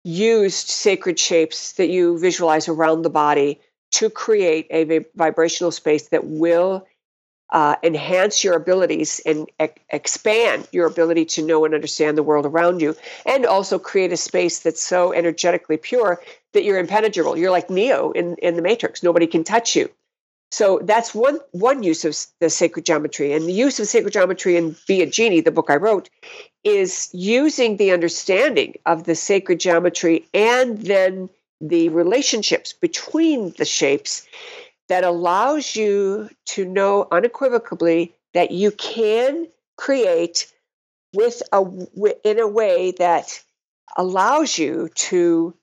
used 0.03 0.67
sacred 0.69 1.19
shapes 1.19 1.73
that 1.73 1.89
you 1.89 2.17
visualize 2.17 2.67
around 2.67 3.03
the 3.03 3.09
body 3.09 3.59
to 3.91 4.09
create 4.09 4.67
a 4.71 4.83
vi- 4.85 5.05
vibrational 5.15 5.71
space 5.71 6.07
that 6.09 6.25
will 6.25 6.87
uh, 7.51 7.75
enhance 7.83 8.43
your 8.43 8.55
abilities 8.55 9.19
and 9.25 9.49
expand 9.89 10.67
your 10.71 10.87
ability 10.87 11.25
to 11.25 11.45
know 11.45 11.65
and 11.65 11.73
understand 11.73 12.17
the 12.17 12.23
world 12.23 12.45
around 12.45 12.81
you, 12.81 12.95
and 13.25 13.45
also 13.45 13.77
create 13.77 14.11
a 14.13 14.17
space 14.17 14.59
that's 14.59 14.81
so 14.81 15.11
energetically 15.13 15.75
pure 15.77 16.21
that 16.53 16.63
you're 16.63 16.79
impenetrable. 16.79 17.37
You're 17.37 17.51
like 17.51 17.69
Neo 17.69 18.11
in, 18.11 18.35
in 18.37 18.55
the 18.55 18.61
Matrix. 18.61 19.03
Nobody 19.03 19.27
can 19.27 19.43
touch 19.43 19.75
you. 19.75 19.89
So 20.51 20.81
that's 20.83 21.15
one 21.15 21.39
one 21.51 21.81
use 21.81 22.03
of 22.03 22.17
the 22.41 22.49
sacred 22.49 22.85
geometry, 22.85 23.31
and 23.31 23.45
the 23.45 23.53
use 23.53 23.79
of 23.79 23.87
sacred 23.87 24.11
geometry 24.11 24.57
in 24.57 24.75
Be 24.85 25.01
a 25.01 25.05
Genie, 25.05 25.39
the 25.39 25.51
book 25.51 25.69
I 25.69 25.77
wrote, 25.77 26.09
is 26.65 27.09
using 27.13 27.77
the 27.77 27.91
understanding 27.91 28.75
of 28.85 29.05
the 29.05 29.15
sacred 29.15 29.61
geometry 29.61 30.25
and 30.33 30.77
then 30.77 31.29
the 31.61 31.87
relationships 31.89 32.73
between 32.73 33.51
the 33.57 33.65
shapes 33.65 34.27
that 34.89 35.05
allows 35.05 35.75
you 35.75 36.29
to 36.47 36.65
know 36.65 37.07
unequivocally 37.11 38.13
that 38.33 38.51
you 38.51 38.71
can 38.71 39.47
create 39.77 40.51
with 41.13 41.41
a 41.53 41.61
in 42.25 42.39
a 42.39 42.47
way 42.47 42.91
that 42.97 43.41
allows 43.95 44.57
you 44.57 44.89
to 44.95 45.53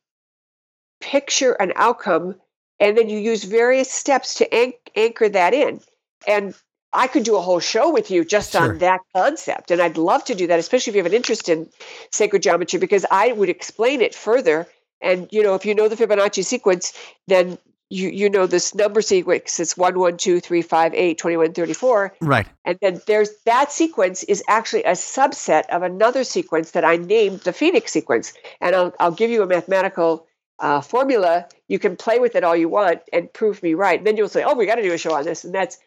picture 1.01 1.53
an 1.53 1.72
outcome 1.76 2.34
and 2.80 2.96
then 2.96 3.09
you 3.09 3.18
use 3.18 3.44
various 3.44 3.90
steps 3.90 4.34
to 4.34 4.55
anch- 4.55 4.74
anchor 4.96 5.28
that 5.28 5.55
in 5.55 5.80
and 6.26 6.55
i 6.92 7.07
could 7.07 7.22
do 7.24 7.36
a 7.36 7.40
whole 7.40 7.61
show 7.61 7.92
with 7.92 8.11
you 8.11 8.24
just 8.24 8.53
Sure. 8.53 8.62
on 8.72 8.78
that 8.78 9.01
concept 9.14 9.70
and 9.70 9.80
i'd 9.80 9.96
love 9.99 10.24
to 10.24 10.34
do 10.34 10.46
that 10.49 10.59
especially 10.59 10.90
if 10.92 10.96
you 10.96 11.03
have 11.03 11.11
an 11.12 11.16
interest 11.16 11.49
in 11.49 11.68
sacred 12.11 12.42
geometry 12.42 12.78
because 12.80 13.05
i 13.11 13.32
would 13.32 13.49
explain 13.49 14.01
it 14.01 14.14
further 14.14 14.66
and 15.01 15.28
you 15.30 15.42
know 15.42 15.55
if 15.55 15.64
you 15.64 15.74
know 15.74 15.88
the 15.88 15.96
fibonacci 15.96 16.44
sequence 16.44 16.92
then 17.28 17.59
you 17.90 18.11
you 18.11 18.28
know 18.28 18.46
this 18.46 18.74
number 18.74 19.01
sequence 19.01 19.59
it's 19.61 19.74
1 19.76 19.99
1 19.99 20.16
2 20.18 20.40
3 20.40 20.61
5 20.62 20.94
8 20.94 21.16
21 21.18 21.53
34 21.55 22.14
Right. 22.20 22.46
and 22.66 22.78
then 22.82 23.01
there's 23.07 23.30
that 23.46 23.72
sequence 23.72 24.24
is 24.24 24.42
actually 24.46 24.84
a 24.84 24.92
subset 24.92 25.66
of 25.70 25.82
another 25.82 26.22
sequence 26.24 26.72
that 26.72 26.84
I 26.84 26.96
named 26.96 27.40
the 27.40 27.53
Phoenix 27.55 27.90
sequence. 27.90 28.34
And 28.61 28.76
I'll, 28.76 28.94
I'll 29.01 29.11
give 29.12 29.30
you 29.30 29.42
a 29.42 29.46
mathematical 29.46 30.26
uh, 30.59 30.81
formula. 30.81 31.47
You 31.69 31.79
can 31.79 31.97
play 31.97 32.19
with 32.19 32.35
it 32.37 32.45
all 32.45 32.57
you 32.57 32.69
want 32.69 33.03
and 33.13 33.33
prove 33.33 33.63
me 33.63 33.75
right. 33.75 33.99
And 33.99 34.07
then 34.07 34.17
you'll 34.17 34.29
say, 34.29 34.45
oh, 34.45 34.55
we 34.55 34.67
got 34.67 34.77
to 34.77 34.83
do 34.83 34.93
a 34.93 34.99
show 34.99 35.15
on 35.15 35.25
this. 35.25 35.45
And 35.45 35.55
that's 35.55 35.79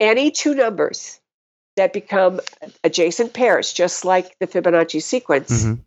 any 0.00 0.30
two 0.30 0.54
numbers 0.54 1.20
that 1.76 1.92
become 1.92 2.40
adjacent 2.84 3.32
pairs, 3.32 3.72
just 3.72 4.04
like 4.04 4.38
the 4.38 4.46
Fibonacci 4.46 5.02
sequence, 5.02 5.64
Mhm. 5.64 5.80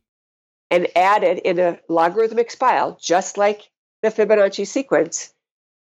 and 0.70 0.88
added 0.98 1.38
in 1.40 1.60
a 1.60 1.80
logarithmic 1.88 2.52
spiral, 2.52 2.98
just 3.02 3.38
like 3.38 3.70
the 4.02 4.10
Fibonacci 4.10 4.68
sequence, 4.68 5.34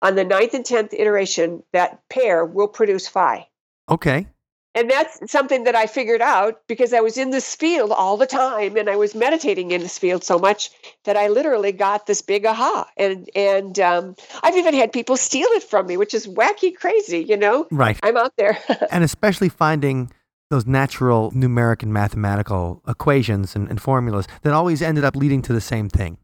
on 0.02 0.16
the 0.16 0.24
ninth 0.24 0.56
and 0.56 0.66
tenth 0.66 0.94
iteration, 0.94 1.64
that 1.74 2.02
pair 2.10 2.44
will 2.44 2.68
produce 2.68 3.08
phi. 3.08 3.48
Okay. 3.90 4.28
And 4.74 4.90
that's 4.90 5.32
something 5.32 5.66
that 5.66 5.76
I 5.76 5.86
figured 5.86 6.22
out 6.22 6.62
because 6.68 6.94
I 6.94 7.02
was 7.02 7.18
in 7.18 7.32
this 7.32 7.56
field 7.56 7.92
all 7.92 8.16
the 8.16 8.26
time 8.26 8.78
and 8.78 8.90
I 8.90 8.96
was 8.96 9.14
meditating 9.14 9.72
in 9.72 9.82
this 9.82 9.98
field 9.98 10.24
so 10.24 10.40
much 10.40 10.70
that 11.04 11.18
I 11.18 11.28
literally 11.28 11.74
got 11.74 12.08
this 12.08 12.22
big 12.22 12.46
aha. 12.46 12.88
And 12.96 13.30
and 13.36 13.78
um, 13.80 14.16
I've 14.44 14.56
even 14.56 14.74
had 14.74 14.94
people 14.94 15.18
steal 15.18 15.48
it 15.50 15.64
from 15.64 15.88
me, 15.88 15.98
which 15.98 16.14
is 16.14 16.26
wacky 16.26 16.74
crazy, 16.74 17.20
you 17.20 17.36
know? 17.36 17.68
Right. 17.70 18.00
I'm 18.02 18.16
out 18.16 18.34
there. 18.38 18.58
and 18.92 19.04
especially 19.04 19.50
finding 19.50 20.12
those 20.50 20.66
natural 20.66 21.32
numeric 21.32 21.84
and 21.84 21.92
mathematical 21.92 22.82
equations 22.88 23.56
and, 23.56 23.70
and 23.70 23.82
formulas 23.82 24.28
that 24.44 24.54
always 24.54 24.82
ended 24.82 25.04
up 25.04 25.16
leading 25.16 25.42
to 25.42 25.54
the 25.54 25.62
same 25.62 25.90
thing. 25.90 26.18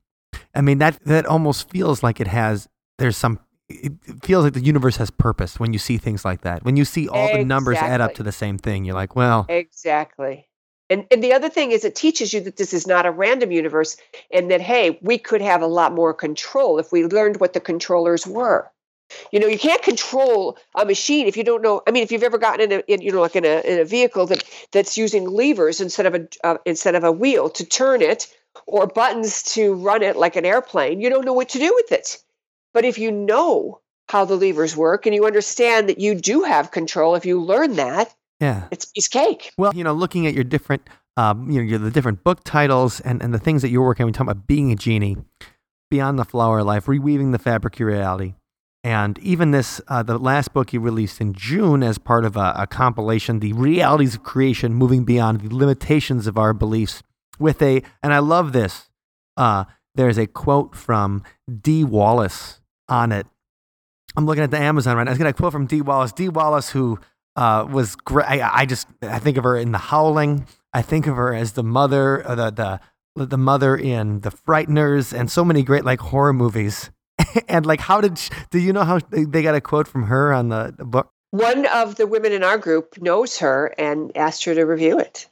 I 0.54 0.62
mean, 0.62 0.78
that, 0.80 1.00
that 1.06 1.26
almost 1.26 1.70
feels 1.70 2.04
like 2.04 2.20
it 2.20 2.28
has, 2.28 2.68
there's 2.98 3.18
some, 3.18 3.40
it 3.70 3.94
feels 4.24 4.44
like 4.44 4.54
the 4.54 4.62
universe 4.62 4.98
has 4.98 5.10
purpose 5.10 5.60
when 5.60 5.74
you 5.74 5.80
see 5.80 5.98
things 5.98 6.24
like 6.24 6.42
that. 6.42 6.64
When 6.64 6.78
you 6.78 6.86
see 6.86 7.08
all 7.08 7.32
the 7.32 7.44
numbers 7.44 7.78
add 7.78 8.02
up 8.02 8.14
to 8.16 8.24
the 8.24 8.32
same 8.32 8.58
thing, 8.58 8.86
you're 8.86 8.96
like, 8.96 9.16
well, 9.16 9.46
exactly. 9.50 10.48
And, 10.90 11.06
and 11.12 11.22
the 11.22 11.34
other 11.34 11.50
thing 11.50 11.72
is, 11.72 11.84
it 11.84 11.96
teaches 11.96 12.34
you 12.34 12.40
that 12.42 12.56
this 12.56 12.74
is 12.74 12.88
not 12.88 13.06
a 13.06 13.12
random 13.12 13.52
universe 13.52 13.98
and 14.32 14.50
that, 14.52 14.62
hey, 14.62 14.98
we 15.02 15.18
could 15.18 15.42
have 15.42 15.62
a 15.62 15.68
lot 15.68 15.94
more 15.94 16.14
control 16.14 16.80
if 16.80 16.94
we 16.94 17.04
learned 17.04 17.42
what 17.42 17.52
the 17.52 17.60
controllers 17.60 18.26
were. 18.26 18.72
You 19.32 19.40
know, 19.40 19.48
you 19.48 19.60
can't 19.60 19.82
control 19.82 20.58
a 20.76 20.86
machine 20.86 21.28
if 21.28 21.36
you 21.36 21.44
don't 21.44 21.62
know. 21.62 21.82
I 21.88 21.92
mean, 21.92 22.04
if 22.04 22.12
you've 22.12 22.24
ever 22.24 22.38
gotten 22.38 22.72
in 22.72 22.80
a, 22.80 22.84
in, 22.92 23.02
you 23.02 23.12
know, 23.12 23.22
like 23.22 23.36
in 23.36 23.46
a, 23.46 23.62
in 23.62 23.80
a 23.80 23.86
vehicle 23.86 24.28
that 24.28 24.44
that's 24.72 24.98
using 24.98 25.30
levers 25.30 25.82
instead 25.82 26.06
of 26.06 26.16
a 26.16 26.28
uh, 26.44 26.58
instead 26.66 26.96
of 26.96 27.04
a 27.04 27.12
wheel 27.12 27.50
to 27.52 27.66
turn 27.66 28.02
it, 28.02 28.34
or 28.66 28.88
buttons 28.88 29.44
to 29.44 29.76
run 29.76 30.04
it 30.04 30.18
like 30.18 30.36
an 30.36 30.46
airplane, 30.46 31.00
you 31.00 31.10
don't 31.10 31.26
know 31.26 31.34
what 31.34 31.50
to 31.50 31.60
do 31.60 31.74
with 31.76 31.92
it. 31.92 32.18
But 32.78 32.86
if 32.86 33.00
you 33.00 33.12
know 33.12 33.82
how 34.08 34.24
the 34.26 34.36
levers 34.36 34.78
work 34.78 35.08
and 35.08 35.16
you 35.16 35.26
understand 35.26 35.90
that 35.90 35.98
you 35.98 36.14
do 36.14 36.44
have 36.44 36.70
control, 36.70 37.16
if 37.16 37.26
you 37.26 37.42
learn 37.42 37.78
that, 37.78 38.14
yeah. 38.40 38.68
it's 38.70 38.86
piece 38.86 39.08
cake. 39.08 39.52
Well, 39.58 39.74
you 39.74 39.84
know, 39.84 39.94
looking 39.94 40.28
at 40.28 40.36
your 40.36 40.44
different, 40.44 40.88
um, 41.16 41.50
you 41.50 41.60
know, 41.60 41.68
your, 41.68 41.80
the 41.80 41.90
different 41.90 42.24
book 42.24 42.44
titles 42.44 43.00
and, 43.00 43.24
and 43.24 43.34
the 43.34 43.40
things 43.40 43.64
that 43.64 43.70
you're 43.70 43.84
working 43.84 44.04
on, 44.04 44.10
we 44.10 44.12
talk 44.12 44.28
about 44.28 44.46
being 44.46 44.72
a 44.72 44.76
genie, 44.76 45.18
beyond 45.90 46.20
the 46.20 46.24
flower 46.24 46.62
life, 46.62 46.86
reweaving 46.86 47.32
the 47.32 47.40
fabric 47.40 47.80
of 47.80 47.88
reality, 47.88 48.36
and 48.84 49.18
even 49.24 49.50
this, 49.50 49.82
uh, 49.88 50.04
the 50.04 50.20
last 50.20 50.54
book 50.54 50.72
you 50.72 50.80
released 50.80 51.20
in 51.20 51.34
June 51.34 51.82
as 51.82 51.98
part 51.98 52.26
of 52.26 52.38
a, 52.38 52.54
a 52.60 52.68
compilation, 52.68 53.40
the 53.40 53.54
realities 53.54 54.14
of 54.14 54.22
creation, 54.22 54.76
moving 54.76 55.04
beyond 55.04 55.42
the 55.42 55.56
limitations 55.56 56.28
of 56.28 56.38
our 56.38 56.54
beliefs, 56.54 57.02
with 57.40 57.60
a, 57.64 57.82
and 58.04 58.14
I 58.14 58.20
love 58.20 58.54
this. 58.54 58.92
Uh, 59.36 59.64
there's 59.96 60.20
a 60.20 60.28
quote 60.28 60.76
from 60.76 61.24
Dee 61.60 61.84
Wallace 61.84 62.62
on 62.90 63.12
it. 63.12 63.28
I'm 64.16 64.26
looking 64.26 64.44
at 64.44 64.52
the 64.52 64.60
Amazon 64.60 64.98
right 64.98 65.04
now. 65.04 65.12
I 65.12 65.14
was 65.14 65.20
going 65.20 65.32
to 65.32 65.38
quote 65.38 65.52
from 65.52 65.68
Dee 65.68 65.82
Wallace. 65.82 66.12
Dee 66.12 66.30
Wallace, 66.30 66.70
who 66.70 67.00
uh, 67.36 67.68
was 67.70 67.96
great. 67.96 68.26
I, 68.28 68.62
I 68.62 68.66
just 68.66 68.88
I 69.02 69.20
think 69.20 69.38
of 69.38 69.44
her 69.44 69.58
in 69.58 69.72
The 69.72 69.78
Howling. 69.78 70.48
I 70.74 70.82
think 70.82 71.08
of 71.08 71.16
her 71.16 71.34
as 71.34 71.54
the 71.54 71.64
mother, 71.64 72.28
uh, 72.28 72.36
the 72.36 72.80
the 73.16 73.26
the 73.26 73.38
mother 73.38 73.76
in 73.76 74.22
The 74.22 74.32
Frighteners, 74.32 75.18
and 75.18 75.30
so 75.32 75.46
many 75.46 75.64
great 75.64 75.86
like 75.86 76.00
horror 76.00 76.34
movies. 76.34 76.90
and 77.48 77.66
like, 77.66 77.80
how 77.80 78.02
did 78.02 78.18
sh 78.18 78.30
do 78.50 78.60
you 78.60 78.74
know 78.74 78.84
how 78.84 79.00
they 79.00 79.26
they 79.26 79.44
got 79.44 79.56
a 79.56 79.62
quote 79.62 79.88
from 79.88 80.04
her 80.04 80.34
on 80.34 80.50
the, 80.50 80.74
the 80.78 80.86
book? 80.86 81.12
One 81.32 81.66
of 81.68 81.96
the 81.96 82.08
women 82.08 82.32
in 82.32 82.44
our 82.44 82.58
group 82.58 83.00
knows 83.02 83.38
her 83.40 83.74
and 83.78 84.16
asked 84.16 84.46
her 84.46 84.56
to 84.56 84.64
review 84.64 84.98
it. 85.00 85.28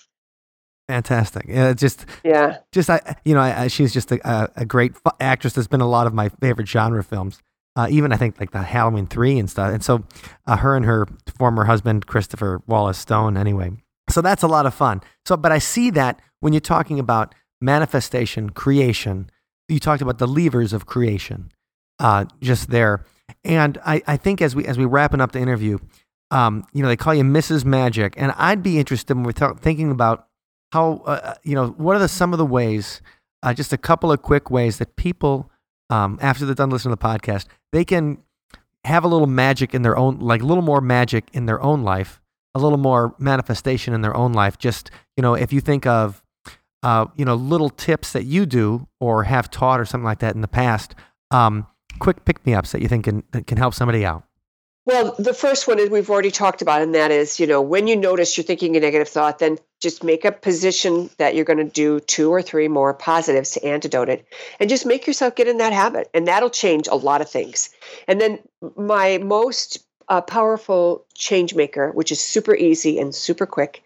Fantastic. 0.87 1.45
Yeah, 1.47 1.73
just 1.73 2.05
Yeah. 2.23 2.57
just 2.71 2.89
I 2.89 3.15
you 3.25 3.33
know 3.33 3.41
I, 3.41 3.63
I, 3.63 3.67
she's 3.67 3.93
just 3.93 4.11
a, 4.11 4.51
a, 4.55 4.65
great 4.65 4.95
fu- 4.95 5.11
actress. 5.19 5.53
There's 5.53 5.67
been 5.67 5.81
a 5.81 5.89
lot 5.89 6.05
of 6.07 6.13
my 6.13 6.29
favorite 6.29 6.67
genre 6.67 7.03
films. 7.03 7.41
Uh, 7.75 7.87
even 7.89 8.13
I 8.13 8.17
think 8.17 8.39
like 8.39 8.51
the 8.51 8.61
Halloween 8.61 9.07
three 9.07 9.37
and 9.37 9.49
stuff. 9.49 9.73
And 9.73 9.83
so 9.83 10.05
uh, 10.45 10.57
her 10.57 10.75
and 10.75 10.85
her 10.85 11.07
former 11.37 11.65
husband 11.65 12.05
Christopher 12.07 12.61
Wallace 12.67 12.97
Stone. 12.97 13.35
Anyway, 13.35 13.71
so 14.09 14.21
that's 14.21 14.43
a 14.43 14.47
lot 14.47 14.65
of 14.65 14.73
fun. 14.73 15.01
So, 15.25 15.35
but 15.35 15.51
I 15.51 15.57
see 15.57 15.89
that 15.91 16.21
when 16.39 16.53
you're 16.53 16.59
talking 16.61 16.99
about 16.99 17.33
manifestation, 17.59 18.51
creation, 18.51 19.29
you 19.67 19.79
talked 19.79 20.01
about 20.01 20.19
the 20.19 20.27
levers 20.27 20.71
of 20.71 20.85
creation, 20.85 21.51
uh, 21.99 22.25
just 22.41 22.69
there. 22.69 23.05
And 23.43 23.79
I, 23.85 24.01
I 24.07 24.17
think 24.17 24.41
as 24.41 24.55
we 24.55 24.65
as 24.65 24.77
we 24.77 24.85
wrapping 24.85 25.19
up 25.19 25.31
the 25.31 25.39
interview, 25.39 25.79
um, 26.31 26.65
you 26.73 26.81
know, 26.81 26.87
they 26.87 26.95
call 26.95 27.15
you 27.15 27.23
Mrs. 27.23 27.65
Magic, 27.65 28.13
and 28.17 28.33
I'd 28.37 28.61
be 28.61 28.77
interested 28.77 29.15
when 29.15 29.23
we're 29.23 29.31
talk, 29.31 29.59
thinking 29.59 29.91
about 29.91 30.27
how 30.75 31.01
uh, 31.05 31.35
you 31.43 31.55
know 31.55 31.67
what 31.77 31.95
are 31.95 31.99
the 31.99 32.09
some 32.09 32.33
of 32.33 32.37
the 32.37 32.45
ways, 32.45 33.01
uh, 33.43 33.53
just 33.53 33.71
a 33.71 33.77
couple 33.77 34.11
of 34.11 34.21
quick 34.21 34.51
ways 34.51 34.77
that 34.77 34.97
people, 34.97 35.49
um, 35.89 36.19
after 36.21 36.45
they're 36.45 36.53
done 36.53 36.69
listening 36.69 36.93
to 36.93 36.99
the 37.01 37.07
podcast, 37.07 37.45
they 37.71 37.85
can 37.85 38.17
have 38.83 39.05
a 39.05 39.07
little 39.07 39.25
magic 39.25 39.73
in 39.73 39.83
their 39.83 39.97
own, 39.97 40.19
like 40.19 40.41
a 40.41 40.45
little 40.45 40.61
more 40.61 40.81
magic 40.81 41.29
in 41.31 41.45
their 41.45 41.63
own 41.63 41.83
life, 41.83 42.21
a 42.53 42.59
little 42.59 42.77
more 42.77 43.15
manifestation 43.19 43.93
in 43.93 44.01
their 44.01 44.15
own 44.17 44.33
life. 44.33 44.57
Just 44.57 44.91
you 45.15 45.21
know, 45.21 45.33
if 45.33 45.53
you 45.53 45.61
think 45.61 45.85
of, 45.85 46.21
uh, 46.83 47.05
you 47.15 47.23
know, 47.23 47.35
little 47.35 47.69
tips 47.69 48.11
that 48.11 48.25
you 48.25 48.45
do 48.45 48.85
or 48.99 49.23
have 49.23 49.49
taught 49.49 49.79
or 49.79 49.85
something 49.85 50.03
like 50.03 50.19
that 50.19 50.35
in 50.35 50.41
the 50.41 50.47
past, 50.49 50.93
um, 51.31 51.67
quick 51.99 52.25
pick 52.25 52.45
me 52.45 52.53
ups 52.53 52.73
that 52.73 52.81
you 52.81 52.89
think 52.89 53.05
can 53.05 53.21
can 53.47 53.57
help 53.57 53.73
somebody 53.73 54.05
out. 54.05 54.23
Well, 54.85 55.15
the 55.17 55.33
first 55.33 55.67
one 55.67 55.79
is 55.79 55.89
we've 55.89 56.09
already 56.11 56.29
talked 56.29 56.61
about, 56.61 56.83
and 56.83 56.93
that 56.93 57.09
is, 57.09 57.39
you 57.39 57.47
know, 57.47 57.59
when 57.59 57.87
you 57.87 57.95
notice 57.95 58.37
you're 58.37 58.43
thinking 58.43 58.77
a 58.77 58.79
negative 58.79 59.09
thought, 59.09 59.39
then 59.39 59.57
just 59.85 60.03
make 60.03 60.25
a 60.25 60.31
position 60.31 61.11
that 61.19 61.35
you're 61.35 61.45
going 61.45 61.59
to 61.59 61.63
do 61.63 61.99
two 61.99 62.33
or 62.33 62.41
three 62.41 62.67
more 62.67 62.91
positives 62.91 63.51
to 63.51 63.63
antidote 63.63 64.09
it, 64.09 64.25
and 64.59 64.67
just 64.67 64.83
make 64.83 65.05
yourself 65.05 65.35
get 65.35 65.47
in 65.47 65.59
that 65.59 65.73
habit, 65.73 66.09
and 66.11 66.27
that'll 66.27 66.49
change 66.49 66.87
a 66.87 66.95
lot 66.95 67.21
of 67.21 67.29
things. 67.29 67.69
And 68.07 68.19
then 68.19 68.39
my 68.75 69.19
most 69.19 69.85
uh, 70.09 70.21
powerful 70.21 71.05
change 71.13 71.53
maker, 71.53 71.91
which 71.91 72.11
is 72.11 72.19
super 72.19 72.55
easy 72.55 72.97
and 72.97 73.13
super 73.13 73.45
quick, 73.45 73.83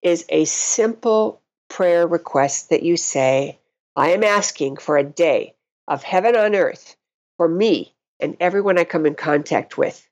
is 0.00 0.24
a 0.28 0.44
simple 0.44 1.42
prayer 1.68 2.06
request 2.06 2.70
that 2.70 2.84
you 2.84 2.96
say, 2.96 3.58
I 3.96 4.10
am 4.10 4.22
asking 4.22 4.76
for 4.76 4.96
a 4.96 5.02
day 5.02 5.56
of 5.88 6.04
heaven 6.04 6.36
on 6.36 6.54
earth 6.54 6.94
for 7.36 7.48
me 7.48 7.92
and 8.20 8.36
everyone 8.38 8.78
I 8.78 8.84
come 8.84 9.06
in 9.06 9.16
contact 9.16 9.76
with. 9.76 10.08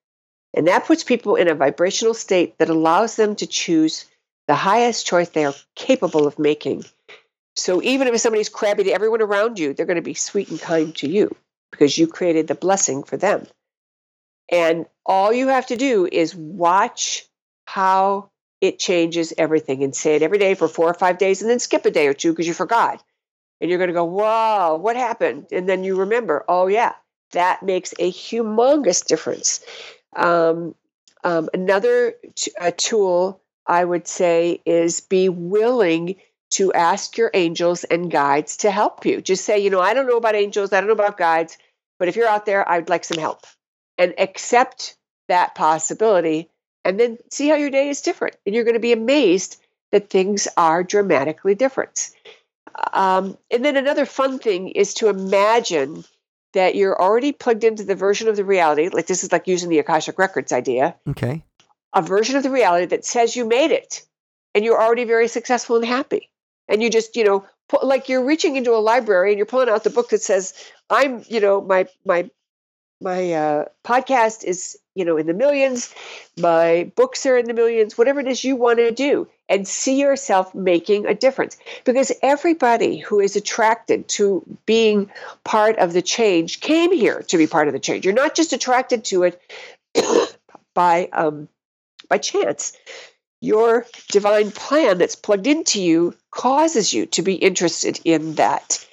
And 0.54 0.66
that 0.66 0.86
puts 0.86 1.04
people 1.04 1.36
in 1.36 1.46
a 1.46 1.54
vibrational 1.54 2.14
state 2.14 2.58
that 2.58 2.68
allows 2.68 3.14
them 3.14 3.36
to 3.36 3.46
choose 3.46 4.06
the 4.50 4.56
highest 4.56 5.06
choice 5.06 5.28
they 5.28 5.44
are 5.44 5.54
capable 5.76 6.26
of 6.26 6.36
making. 6.36 6.84
So 7.54 7.80
even 7.84 8.08
if 8.08 8.20
somebody's 8.20 8.48
crabby 8.48 8.82
to 8.82 8.90
everyone 8.90 9.22
around 9.22 9.60
you, 9.60 9.72
they're 9.72 9.86
going 9.86 9.94
to 9.94 10.02
be 10.02 10.14
sweet 10.14 10.50
and 10.50 10.60
kind 10.60 10.92
to 10.96 11.08
you 11.08 11.36
because 11.70 11.96
you 11.96 12.08
created 12.08 12.48
the 12.48 12.56
blessing 12.56 13.04
for 13.04 13.16
them. 13.16 13.46
And 14.50 14.86
all 15.06 15.32
you 15.32 15.46
have 15.46 15.66
to 15.66 15.76
do 15.76 16.08
is 16.10 16.34
watch 16.34 17.28
how 17.64 18.30
it 18.60 18.80
changes 18.80 19.32
everything 19.38 19.84
and 19.84 19.94
say 19.94 20.16
it 20.16 20.22
every 20.22 20.38
day 20.38 20.56
for 20.56 20.66
four 20.66 20.90
or 20.90 20.94
five 20.94 21.18
days 21.18 21.42
and 21.42 21.48
then 21.48 21.60
skip 21.60 21.86
a 21.86 21.90
day 21.92 22.08
or 22.08 22.14
two 22.14 22.32
because 22.32 22.48
you 22.48 22.52
forgot. 22.52 23.00
And 23.60 23.70
you're 23.70 23.78
going 23.78 23.86
to 23.86 23.94
go, 23.94 24.04
whoa, 24.04 24.80
what 24.82 24.96
happened? 24.96 25.46
And 25.52 25.68
then 25.68 25.84
you 25.84 25.94
remember, 25.94 26.44
oh, 26.48 26.66
yeah, 26.66 26.94
that 27.30 27.62
makes 27.62 27.94
a 28.00 28.10
humongous 28.10 29.06
difference. 29.06 29.60
Um, 30.16 30.74
um, 31.22 31.48
another 31.54 32.14
t- 32.34 32.50
a 32.60 32.72
tool 32.72 33.40
I 33.70 33.84
would 33.84 34.08
say 34.08 34.60
is 34.66 35.00
be 35.00 35.28
willing 35.28 36.16
to 36.50 36.72
ask 36.72 37.16
your 37.16 37.30
angels 37.32 37.84
and 37.84 38.10
guides 38.10 38.56
to 38.58 38.70
help 38.72 39.06
you. 39.06 39.20
Just 39.20 39.44
say, 39.44 39.60
you 39.60 39.70
know, 39.70 39.80
I 39.80 39.94
don't 39.94 40.08
know 40.08 40.16
about 40.16 40.34
angels, 40.34 40.72
I 40.72 40.80
don't 40.80 40.88
know 40.88 40.94
about 40.94 41.16
guides, 41.16 41.56
but 41.96 42.08
if 42.08 42.16
you're 42.16 42.26
out 42.26 42.46
there, 42.46 42.68
I'd 42.68 42.88
like 42.88 43.04
some 43.04 43.18
help. 43.18 43.46
And 43.96 44.12
accept 44.18 44.96
that 45.28 45.54
possibility 45.54 46.50
and 46.84 46.98
then 46.98 47.18
see 47.30 47.48
how 47.48 47.54
your 47.54 47.70
day 47.70 47.88
is 47.88 48.00
different. 48.00 48.34
And 48.44 48.54
you're 48.54 48.64
going 48.64 48.74
to 48.74 48.80
be 48.80 48.92
amazed 48.92 49.62
that 49.92 50.10
things 50.10 50.48
are 50.56 50.82
dramatically 50.82 51.54
different. 51.54 52.10
Um, 52.92 53.38
and 53.52 53.64
then 53.64 53.76
another 53.76 54.06
fun 54.06 54.40
thing 54.40 54.70
is 54.70 54.94
to 54.94 55.08
imagine 55.08 56.04
that 56.54 56.74
you're 56.74 57.00
already 57.00 57.30
plugged 57.30 57.62
into 57.62 57.84
the 57.84 57.94
version 57.94 58.26
of 58.26 58.34
the 58.34 58.44
reality, 58.44 58.88
like 58.88 59.06
this 59.06 59.22
is 59.22 59.30
like 59.30 59.46
using 59.46 59.68
the 59.68 59.78
Akashic 59.78 60.18
Records 60.18 60.50
idea, 60.50 60.96
Okay. 61.08 61.44
A 61.92 62.02
version 62.02 62.36
of 62.36 62.42
the 62.42 62.50
reality 62.50 62.86
that 62.86 63.04
says 63.04 63.36
you 63.36 63.44
made 63.44 63.70
it 63.70 64.02
and 64.54 64.64
you're 64.64 64.80
already 64.80 65.04
very 65.04 65.28
successful 65.28 65.76
and 65.76 65.84
happy. 65.84 66.30
And 66.68 66.82
you 66.82 66.90
just, 66.90 67.16
you 67.16 67.24
know, 67.24 67.46
like 67.82 68.08
you're 68.08 68.24
reaching 68.24 68.56
into 68.56 68.74
a 68.74 68.78
library 68.78 69.30
and 69.30 69.38
you're 69.38 69.46
pulling 69.46 69.68
out 69.68 69.84
the 69.84 69.90
book 69.90 70.10
that 70.10 70.22
says, 70.22 70.54
I'm, 70.88 71.24
you 71.28 71.40
know, 71.40 71.60
my, 71.60 71.86
my, 72.04 72.30
my 73.00 73.32
uh, 73.32 73.64
podcast 73.84 74.44
is, 74.44 74.78
you 74.94 75.04
know, 75.04 75.16
in 75.16 75.26
the 75.26 75.34
millions, 75.34 75.94
my 76.38 76.90
books 76.96 77.24
are 77.26 77.38
in 77.38 77.46
the 77.46 77.54
millions, 77.54 77.96
whatever 77.96 78.20
it 78.20 78.28
is 78.28 78.44
you 78.44 78.56
want 78.56 78.78
to 78.78 78.90
do, 78.90 79.26
and 79.48 79.66
see 79.66 80.00
yourself 80.00 80.54
making 80.54 81.06
a 81.06 81.14
difference. 81.14 81.56
Because 81.84 82.12
everybody 82.22 82.98
who 82.98 83.20
is 83.20 83.36
attracted 83.36 84.08
to 84.08 84.44
being 84.66 85.10
part 85.44 85.78
of 85.78 85.92
the 85.92 86.02
change 86.02 86.60
came 86.60 86.92
here 86.92 87.22
to 87.28 87.38
be 87.38 87.46
part 87.46 87.68
of 87.68 87.72
the 87.72 87.80
change. 87.80 88.04
You're 88.04 88.14
not 88.14 88.34
just 88.34 88.52
attracted 88.52 89.04
to 89.06 89.22
it 89.22 89.40
by 90.74 91.08
um, 91.12 91.48
by 92.10 92.18
chance. 92.18 92.76
your 93.40 93.86
divine 94.10 94.50
plan 94.50 94.98
that's 94.98 95.16
plugged 95.16 95.46
into 95.46 95.80
you 95.80 96.14
causes 96.30 96.92
you 96.92 97.06
to 97.06 97.22
be 97.22 97.34
interested 97.34 97.98
in 98.04 98.34
that. 98.34 98.86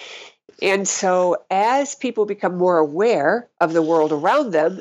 And 0.62 0.88
so, 0.88 1.44
as 1.50 1.94
people 1.94 2.24
become 2.24 2.56
more 2.56 2.78
aware 2.78 3.48
of 3.60 3.74
the 3.74 3.82
world 3.82 4.10
around 4.10 4.52
them, 4.52 4.80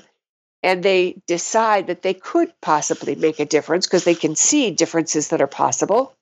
and 0.63 0.81
they 0.81 1.21
decide 1.27 1.87
that 1.87 2.01
they 2.01 2.13
could 2.13 2.51
possibly 2.61 3.15
make 3.15 3.39
a 3.39 3.45
difference 3.45 3.85
because 3.85 4.05
they 4.05 4.15
can 4.15 4.35
see 4.35 4.71
differences 4.71 5.27
that 5.29 5.41
are 5.41 5.47
possible, 5.47 6.13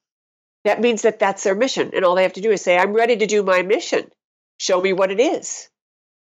that 0.66 0.82
means 0.82 1.04
that 1.04 1.20
that's 1.20 1.44
their 1.44 1.56
mission. 1.56 1.92
And 1.94 2.04
all 2.04 2.16
they 2.16 2.24
have 2.24 2.34
to 2.34 2.42
do 2.42 2.52
is 2.52 2.62
say, 2.62 2.78
I'm 2.78 2.94
ready 2.94 3.16
to 3.18 3.28
do 3.28 3.44
my 3.44 3.62
mission. 3.62 4.12
Show 4.60 4.82
me 4.82 4.92
what 4.92 5.12
it 5.12 5.20
is. 5.20 5.70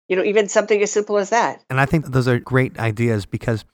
You 0.07 0.15
know, 0.15 0.23
even 0.23 0.47
something 0.47 0.81
as 0.81 0.91
simple 0.91 1.17
as 1.17 1.31
that. 1.31 1.63
And 1.69 1.81
I 1.81 1.85
think 1.85 2.05
those 2.05 2.27
are 2.27 2.39
great 2.39 2.79
ideas 2.79 3.25
because 3.25 3.65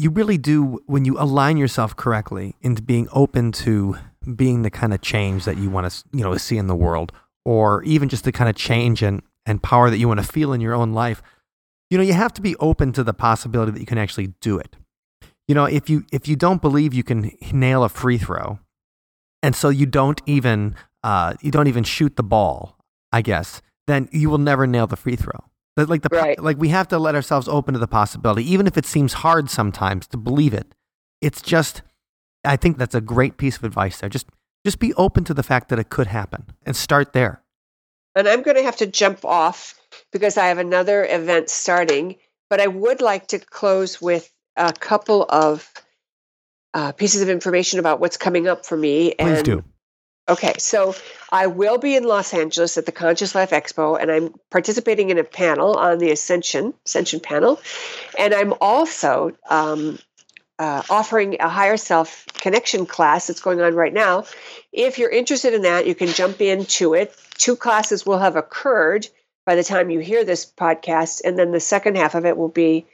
you 0.00 0.08
really 0.08 0.38
do, 0.38 0.80
when 0.86 1.04
you 1.04 1.18
align 1.18 1.58
yourself 1.58 1.94
correctly 1.94 2.54
into 2.62 2.80
being 2.80 3.06
open 3.12 3.52
to 3.52 3.98
being 4.34 4.62
the 4.62 4.70
kind 4.70 4.94
of 4.94 5.02
change 5.02 5.44
that 5.44 5.58
you 5.58 5.68
want 5.68 5.90
to, 5.90 6.04
you 6.12 6.22
know, 6.22 6.34
see 6.38 6.56
in 6.56 6.68
the 6.68 6.74
world, 6.74 7.12
or 7.44 7.82
even 7.82 8.08
just 8.08 8.24
the 8.24 8.32
kind 8.32 8.48
of 8.48 8.56
change 8.56 9.02
and, 9.02 9.20
and 9.44 9.62
power 9.62 9.90
that 9.90 9.98
you 9.98 10.08
want 10.08 10.18
to 10.18 10.26
feel 10.26 10.54
in 10.54 10.60
your 10.62 10.74
own 10.74 10.94
life, 10.94 11.22
you 11.90 11.98
know, 11.98 12.04
you 12.04 12.14
have 12.14 12.32
to 12.32 12.40
be 12.40 12.56
open 12.56 12.92
to 12.92 13.04
the 13.04 13.12
possibility 13.12 13.72
that 13.72 13.80
you 13.80 13.86
can 13.86 13.98
actually 13.98 14.28
do 14.40 14.58
it. 14.58 14.74
You 15.46 15.54
know, 15.54 15.66
if 15.66 15.90
you 15.90 16.06
if 16.12 16.26
you 16.28 16.36
don't 16.36 16.62
believe 16.62 16.94
you 16.94 17.02
can 17.02 17.32
nail 17.52 17.84
a 17.84 17.88
free 17.90 18.18
throw, 18.18 18.58
and 19.42 19.54
so 19.54 19.68
you 19.68 19.84
don't 19.84 20.22
even 20.24 20.76
uh, 21.02 21.34
you 21.42 21.50
don't 21.50 21.66
even 21.66 21.84
shoot 21.84 22.16
the 22.16 22.22
ball, 22.22 22.78
I 23.12 23.20
guess, 23.20 23.60
then 23.86 24.08
you 24.12 24.30
will 24.30 24.38
never 24.38 24.66
nail 24.66 24.86
the 24.86 24.96
free 24.96 25.16
throw. 25.16 25.49
Like 25.88 26.02
the 26.02 26.08
Right. 26.12 26.42
like 26.42 26.58
we 26.58 26.68
have 26.68 26.88
to 26.88 26.98
let 26.98 27.14
ourselves 27.14 27.48
open 27.48 27.74
to 27.74 27.80
the 27.80 27.88
possibility, 27.88 28.50
even 28.50 28.66
if 28.66 28.76
it 28.76 28.86
seems 28.86 29.12
hard 29.14 29.50
sometimes 29.50 30.06
to 30.08 30.16
believe 30.16 30.54
it. 30.54 30.74
It's 31.20 31.42
just, 31.42 31.82
I 32.44 32.56
think 32.56 32.78
that's 32.78 32.94
a 32.94 33.00
great 33.00 33.36
piece 33.36 33.56
of 33.56 33.64
advice 33.64 34.00
there. 34.00 34.08
Just 34.08 34.26
just 34.64 34.78
be 34.78 34.92
open 34.94 35.24
to 35.24 35.34
the 35.34 35.42
fact 35.42 35.68
that 35.70 35.78
it 35.78 35.88
could 35.88 36.06
happen 36.06 36.44
and 36.66 36.76
start 36.76 37.12
there. 37.12 37.42
And 38.14 38.28
I'm 38.28 38.42
going 38.42 38.56
to 38.56 38.62
have 38.62 38.76
to 38.78 38.86
jump 38.86 39.24
off 39.24 39.78
because 40.12 40.36
I 40.36 40.46
have 40.46 40.58
another 40.58 41.06
event 41.08 41.48
starting. 41.48 42.16
But 42.50 42.60
I 42.60 42.66
would 42.66 43.00
like 43.00 43.28
to 43.28 43.38
close 43.38 44.00
with 44.02 44.30
a 44.56 44.72
couple 44.72 45.24
of 45.28 45.70
uh, 46.74 46.92
pieces 46.92 47.22
of 47.22 47.28
information 47.28 47.78
about 47.78 48.00
what's 48.00 48.16
coming 48.16 48.48
up 48.48 48.66
for 48.66 48.76
me. 48.76 49.14
Please 49.18 49.36
and 49.38 49.44
do. 49.44 49.64
Okay, 50.30 50.52
so 50.58 50.94
I 51.32 51.48
will 51.48 51.78
be 51.78 51.96
in 51.96 52.04
Los 52.04 52.32
Angeles 52.32 52.78
at 52.78 52.86
the 52.86 52.92
Conscious 52.92 53.34
Life 53.34 53.50
Expo, 53.50 54.00
and 54.00 54.12
I'm 54.12 54.32
participating 54.52 55.10
in 55.10 55.18
a 55.18 55.24
panel 55.24 55.74
on 55.74 55.98
the 55.98 56.12
Ascension 56.12 56.72
Ascension 56.86 57.18
panel, 57.18 57.60
and 58.16 58.32
I'm 58.32 58.54
also 58.60 59.36
um, 59.48 59.98
uh, 60.60 60.82
offering 60.88 61.38
a 61.40 61.48
higher 61.48 61.76
self 61.76 62.26
connection 62.34 62.86
class 62.86 63.26
that's 63.26 63.40
going 63.40 63.60
on 63.60 63.74
right 63.74 63.92
now. 63.92 64.24
If 64.72 64.98
you're 64.98 65.10
interested 65.10 65.52
in 65.52 65.62
that, 65.62 65.88
you 65.88 65.96
can 65.96 66.06
jump 66.06 66.40
into 66.40 66.94
it. 66.94 67.12
Two 67.36 67.56
classes 67.56 68.06
will 68.06 68.18
have 68.18 68.36
occurred 68.36 69.08
by 69.44 69.56
the 69.56 69.64
time 69.64 69.90
you 69.90 69.98
hear 69.98 70.24
this 70.24 70.46
podcast, 70.46 71.22
and 71.24 71.36
then 71.36 71.50
the 71.50 71.58
second 71.58 71.96
half 71.96 72.14
of 72.14 72.24
it 72.24 72.36
will 72.36 72.48
be 72.48 72.86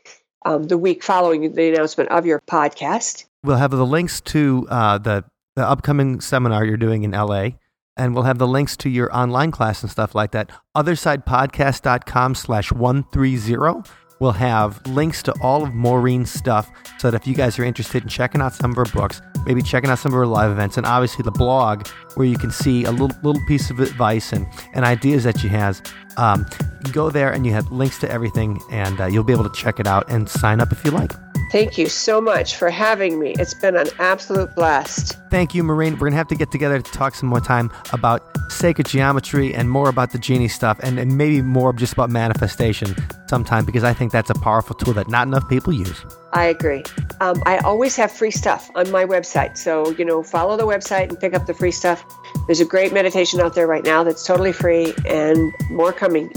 um, 0.46 0.62
the 0.62 0.78
week 0.78 1.04
following 1.04 1.52
the 1.52 1.68
announcement 1.68 2.08
of 2.08 2.24
your 2.24 2.40
podcast. 2.48 3.26
We'll 3.44 3.58
have 3.58 3.72
the 3.72 3.84
links 3.84 4.22
to 4.22 4.66
uh, 4.70 4.96
the 4.96 5.24
the 5.56 5.66
upcoming 5.66 6.20
seminar 6.20 6.64
you're 6.64 6.76
doing 6.76 7.02
in 7.02 7.10
LA, 7.10 7.48
and 7.96 8.14
we'll 8.14 8.24
have 8.24 8.38
the 8.38 8.46
links 8.46 8.76
to 8.76 8.88
your 8.88 9.14
online 9.16 9.50
class 9.50 9.82
and 9.82 9.90
stuff 9.90 10.14
like 10.14 10.30
that. 10.32 10.52
Othersidepodcast.com 10.76 12.34
slash 12.34 12.70
one 12.70 13.04
three 13.12 13.36
zero. 13.36 13.82
We'll 14.18 14.32
have 14.32 14.86
links 14.86 15.22
to 15.24 15.34
all 15.42 15.62
of 15.62 15.74
Maureen's 15.74 16.30
stuff 16.30 16.70
so 16.98 17.10
that 17.10 17.20
if 17.20 17.26
you 17.26 17.34
guys 17.34 17.58
are 17.58 17.64
interested 17.64 18.02
in 18.02 18.08
checking 18.08 18.40
out 18.40 18.54
some 18.54 18.70
of 18.70 18.76
her 18.76 18.86
books, 18.86 19.20
maybe 19.44 19.60
checking 19.60 19.90
out 19.90 19.98
some 19.98 20.12
of 20.12 20.16
her 20.16 20.26
live 20.26 20.50
events, 20.50 20.78
and 20.78 20.86
obviously 20.86 21.22
the 21.22 21.30
blog 21.30 21.86
where 22.14 22.26
you 22.26 22.38
can 22.38 22.50
see 22.50 22.84
a 22.84 22.90
little 22.90 23.10
little 23.22 23.42
piece 23.46 23.70
of 23.70 23.80
advice 23.80 24.32
and, 24.32 24.46
and 24.72 24.84
ideas 24.84 25.24
that 25.24 25.38
she 25.40 25.48
has. 25.48 25.82
Um, 26.16 26.46
go 26.92 27.10
there 27.10 27.30
and 27.30 27.44
you 27.44 27.52
have 27.52 27.70
links 27.72 27.98
to 27.98 28.10
everything, 28.10 28.60
and 28.70 29.00
uh, 29.00 29.06
you'll 29.06 29.24
be 29.24 29.34
able 29.34 29.48
to 29.48 29.54
check 29.54 29.80
it 29.80 29.86
out 29.86 30.10
and 30.10 30.28
sign 30.28 30.60
up 30.60 30.72
if 30.72 30.84
you 30.84 30.90
like. 30.90 31.12
Thank 31.50 31.78
you 31.78 31.88
so 31.88 32.20
much 32.20 32.56
for 32.56 32.70
having 32.70 33.18
me. 33.18 33.34
It's 33.38 33.54
been 33.54 33.76
an 33.76 33.88
absolute 33.98 34.54
blast. 34.54 35.16
Thank 35.30 35.54
you, 35.54 35.62
Maureen. 35.62 35.94
We're 35.94 36.00
going 36.00 36.12
to 36.12 36.16
have 36.16 36.28
to 36.28 36.34
get 36.34 36.50
together 36.50 36.80
to 36.80 36.92
talk 36.92 37.14
some 37.14 37.28
more 37.28 37.40
time 37.40 37.70
about 37.92 38.22
sacred 38.50 38.86
geometry 38.86 39.54
and 39.54 39.70
more 39.70 39.88
about 39.88 40.12
the 40.12 40.18
genie 40.18 40.48
stuff 40.48 40.78
and, 40.82 40.98
and 40.98 41.16
maybe 41.16 41.42
more 41.42 41.72
just 41.72 41.92
about 41.92 42.10
manifestation 42.10 42.94
sometime 43.28 43.64
because 43.64 43.84
I 43.84 43.92
think 43.92 44.12
that's 44.12 44.30
a 44.30 44.34
powerful 44.34 44.74
tool 44.74 44.94
that 44.94 45.08
not 45.08 45.26
enough 45.26 45.48
people 45.48 45.72
use. 45.72 46.04
I 46.32 46.46
agree. 46.46 46.82
Um, 47.20 47.42
I 47.46 47.58
always 47.58 47.96
have 47.96 48.10
free 48.10 48.30
stuff 48.30 48.70
on 48.74 48.90
my 48.90 49.04
website. 49.04 49.56
So, 49.56 49.90
you 49.92 50.04
know, 50.04 50.22
follow 50.22 50.56
the 50.56 50.66
website 50.66 51.08
and 51.08 51.18
pick 51.18 51.34
up 51.34 51.46
the 51.46 51.54
free 51.54 51.70
stuff. 51.70 52.04
There's 52.46 52.60
a 52.60 52.64
great 52.64 52.92
meditation 52.92 53.40
out 53.40 53.54
there 53.54 53.66
right 53.66 53.84
now 53.84 54.04
that's 54.04 54.24
totally 54.24 54.52
free 54.52 54.94
and 55.06 55.52
more 55.70 55.92
coming. 55.92 56.30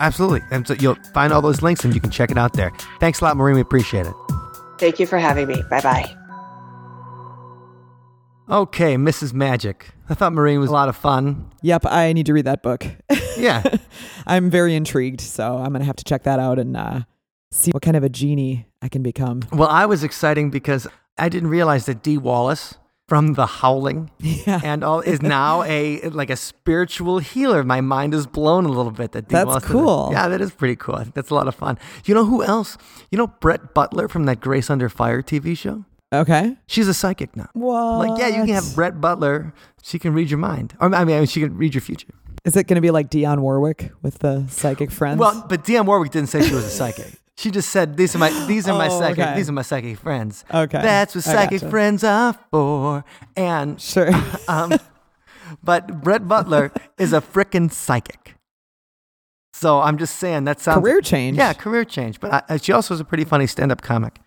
Absolutely. 0.00 0.40
And 0.50 0.66
so 0.66 0.74
you'll 0.74 0.96
find 1.12 1.32
all 1.32 1.42
those 1.42 1.62
links 1.62 1.84
and 1.84 1.94
you 1.94 2.00
can 2.00 2.10
check 2.10 2.30
it 2.30 2.38
out 2.38 2.54
there. 2.54 2.72
Thanks 3.00 3.20
a 3.20 3.24
lot, 3.24 3.36
Maureen. 3.36 3.54
We 3.54 3.60
appreciate 3.60 4.06
it. 4.06 4.14
Thank 4.80 4.98
you 4.98 5.06
for 5.06 5.18
having 5.18 5.46
me. 5.46 5.62
Bye 5.70 5.80
bye. 5.82 6.16
Okay, 8.48 8.96
Mrs. 8.96 9.32
Magic. 9.32 9.90
I 10.08 10.14
thought 10.14 10.32
Maureen 10.32 10.58
was 10.58 10.70
a 10.70 10.72
lot 10.72 10.88
of 10.88 10.96
fun. 10.96 11.52
Yep, 11.62 11.86
I 11.86 12.12
need 12.12 12.26
to 12.26 12.32
read 12.32 12.46
that 12.46 12.62
book. 12.62 12.84
Yeah. 13.36 13.62
I'm 14.26 14.50
very 14.50 14.74
intrigued, 14.74 15.22
so 15.22 15.56
I'm 15.56 15.72
gonna 15.72 15.84
have 15.84 15.96
to 15.96 16.04
check 16.04 16.24
that 16.24 16.38
out 16.38 16.58
and 16.58 16.76
uh, 16.76 17.00
see 17.50 17.70
what 17.70 17.82
kind 17.82 17.96
of 17.96 18.02
a 18.04 18.10
genie 18.10 18.66
I 18.82 18.88
can 18.90 19.02
become. 19.02 19.40
well, 19.50 19.68
I 19.68 19.86
was 19.86 20.04
exciting 20.04 20.50
because 20.50 20.86
I 21.16 21.30
didn't 21.30 21.48
realize 21.48 21.86
that 21.86 22.02
Dee 22.02 22.18
Wallace 22.18 22.74
from 23.10 23.34
The 23.34 23.44
Howling 23.46 24.08
Yeah, 24.20 24.60
and 24.62 24.84
all 24.84 25.00
is 25.00 25.20
now 25.20 25.64
a 25.64 26.00
like 26.10 26.30
a 26.30 26.36
spiritual 26.36 27.18
healer. 27.18 27.64
My 27.64 27.80
mind 27.80 28.14
is 28.14 28.24
blown 28.28 28.64
a 28.64 28.68
little 28.68 28.92
bit. 28.92 29.10
That 29.12 29.28
That's 29.28 29.56
is- 29.56 29.64
cool. 29.70 30.10
Yeah, 30.12 30.28
that 30.28 30.40
is 30.40 30.52
pretty 30.52 30.76
cool. 30.76 30.94
I 30.94 31.02
think 31.02 31.14
That's 31.16 31.30
a 31.30 31.34
lot 31.34 31.48
of 31.48 31.56
fun. 31.56 31.76
You 32.04 32.14
know 32.14 32.24
who 32.24 32.44
else? 32.44 32.78
You 33.10 33.18
know 33.18 33.26
Brett 33.26 33.74
Butler 33.74 34.06
from 34.08 34.26
that 34.26 34.38
Grace 34.40 34.70
Under 34.70 34.88
Fire 34.88 35.22
TV 35.22 35.58
show. 35.58 35.84
okay. 36.14 36.56
She's 36.68 36.86
a 36.88 36.94
psychic 36.94 37.34
now. 37.36 37.48
What? 37.52 38.08
Like, 38.08 38.18
yeah, 38.20 38.28
you 38.28 38.44
can 38.46 38.54
have 38.54 38.74
Brett 38.76 39.00
Butler. 39.00 39.52
She 39.82 39.98
can 39.98 40.14
read 40.14 40.30
your 40.30 40.38
mind. 40.38 40.74
Or 40.80 40.94
I 40.94 41.04
mean, 41.04 41.26
she 41.26 41.40
can 41.40 41.56
read 41.56 41.74
your 41.74 41.82
future. 41.82 42.14
Is 42.44 42.56
it 42.56 42.66
gonna 42.68 42.80
be 42.80 42.90
like 42.92 43.10
Dionne 43.10 43.40
Warwick 43.40 43.90
with 44.02 44.20
the 44.20 44.46
psychic 44.48 44.90
friends? 44.90 45.18
Well, 45.18 45.44
but 45.48 45.64
Dionne 45.64 45.84
Warwick 45.86 46.12
didn't 46.12 46.28
say 46.30 46.40
she 46.46 46.54
was 46.54 46.64
a 46.64 46.70
psychic. 46.70 47.19
She 47.40 47.50
just 47.50 47.70
said 47.70 47.96
these 47.96 48.14
are 48.14 48.18
my 48.18 48.28
these 48.46 48.68
are 48.68 48.76
my 48.76 48.88
Oh, 48.88 48.98
psychic 48.98 49.18
okay. 49.24 49.34
these 49.36 49.48
are 49.48 49.52
my 49.52 49.62
psychic 49.62 49.96
friends. 49.96 50.44
Okay, 50.52 50.82
That's 50.82 51.14
what 51.14 51.24
psychic 51.24 51.60
gotcha. 51.62 51.70
friends 51.70 52.04
are 52.04 52.34
for. 52.50 53.02
And 53.34 53.80
sure. 53.80 54.10
um, 54.48 54.74
but 55.62 56.02
Brett 56.02 56.28
Butler 56.28 56.70
is 56.98 57.14
a 57.14 57.22
frickin' 57.22 57.72
psychic. 57.72 58.34
So 59.54 59.80
I'm 59.80 59.96
just 59.96 60.16
saying 60.16 60.44
that 60.44 60.60
sounds 60.60 60.80
Career 60.82 61.00
change. 61.00 61.38
Yeah, 61.38 61.54
career 61.54 61.84
change. 61.86 62.20
But 62.20 62.44
I, 62.50 62.58
she 62.58 62.72
also 62.72 62.92
is 62.92 63.00
a 63.00 63.04
pretty 63.04 63.24
funny 63.24 63.46
stand-up 63.46 63.80
comic. 63.80 64.18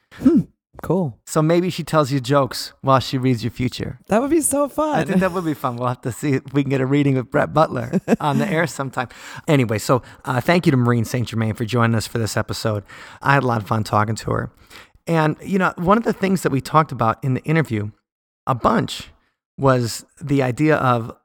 Cool. 0.84 1.18
So 1.26 1.42
maybe 1.42 1.70
she 1.70 1.82
tells 1.82 2.12
you 2.12 2.20
jokes 2.20 2.74
while 2.82 3.00
she 3.00 3.18
reads 3.18 3.42
your 3.42 3.52
future. 3.52 4.00
That 4.08 4.22
would 4.22 4.30
be 4.30 4.42
so 4.42 4.68
fun. 4.68 4.96
I 4.96 5.06
think 5.06 5.22
that 5.22 5.32
would 5.32 5.46
be 5.46 5.54
fun. 5.54 5.78
We'll 5.78 5.88
have 5.88 6.02
to 6.02 6.12
see 6.12 6.34
if 6.34 6.54
we 6.54 6.62
can 6.62 6.70
get 6.70 6.82
a 6.82 6.86
reading 6.86 7.16
with 7.16 7.32
Brett 7.32 7.54
Butler 7.54 8.02
on 8.20 8.38
the 8.38 8.46
air 8.46 8.68
sometime. 8.68 9.08
Anyway, 9.48 9.80
so 9.80 10.02
uh, 10.26 10.42
thank 10.42 10.66
you 10.66 10.72
to 10.72 10.78
Maureen 10.78 11.06
St. 11.06 11.26
Germain 11.26 11.54
for 11.54 11.64
joining 11.64 11.96
us 11.96 12.06
for 12.06 12.18
this 12.18 12.36
episode. 12.36 12.84
I 13.22 13.34
had 13.34 13.44
a 13.44 13.48
lot 13.48 13.62
of 13.62 13.68
fun 13.68 13.86
talking 13.86 14.16
to 14.16 14.32
her. 14.32 14.52
And, 15.08 15.38
you 15.42 15.58
know, 15.58 15.74
one 15.78 15.98
of 15.98 16.04
the 16.04 16.12
things 16.12 16.44
that 16.44 16.52
we 16.52 16.60
talked 16.60 16.92
about 16.92 17.24
in 17.24 17.34
the 17.34 17.44
interview 17.44 17.92
a 18.46 18.54
bunch 18.54 19.10
was 19.58 20.06
the 20.22 20.44
idea 20.44 20.76
of 20.76 21.16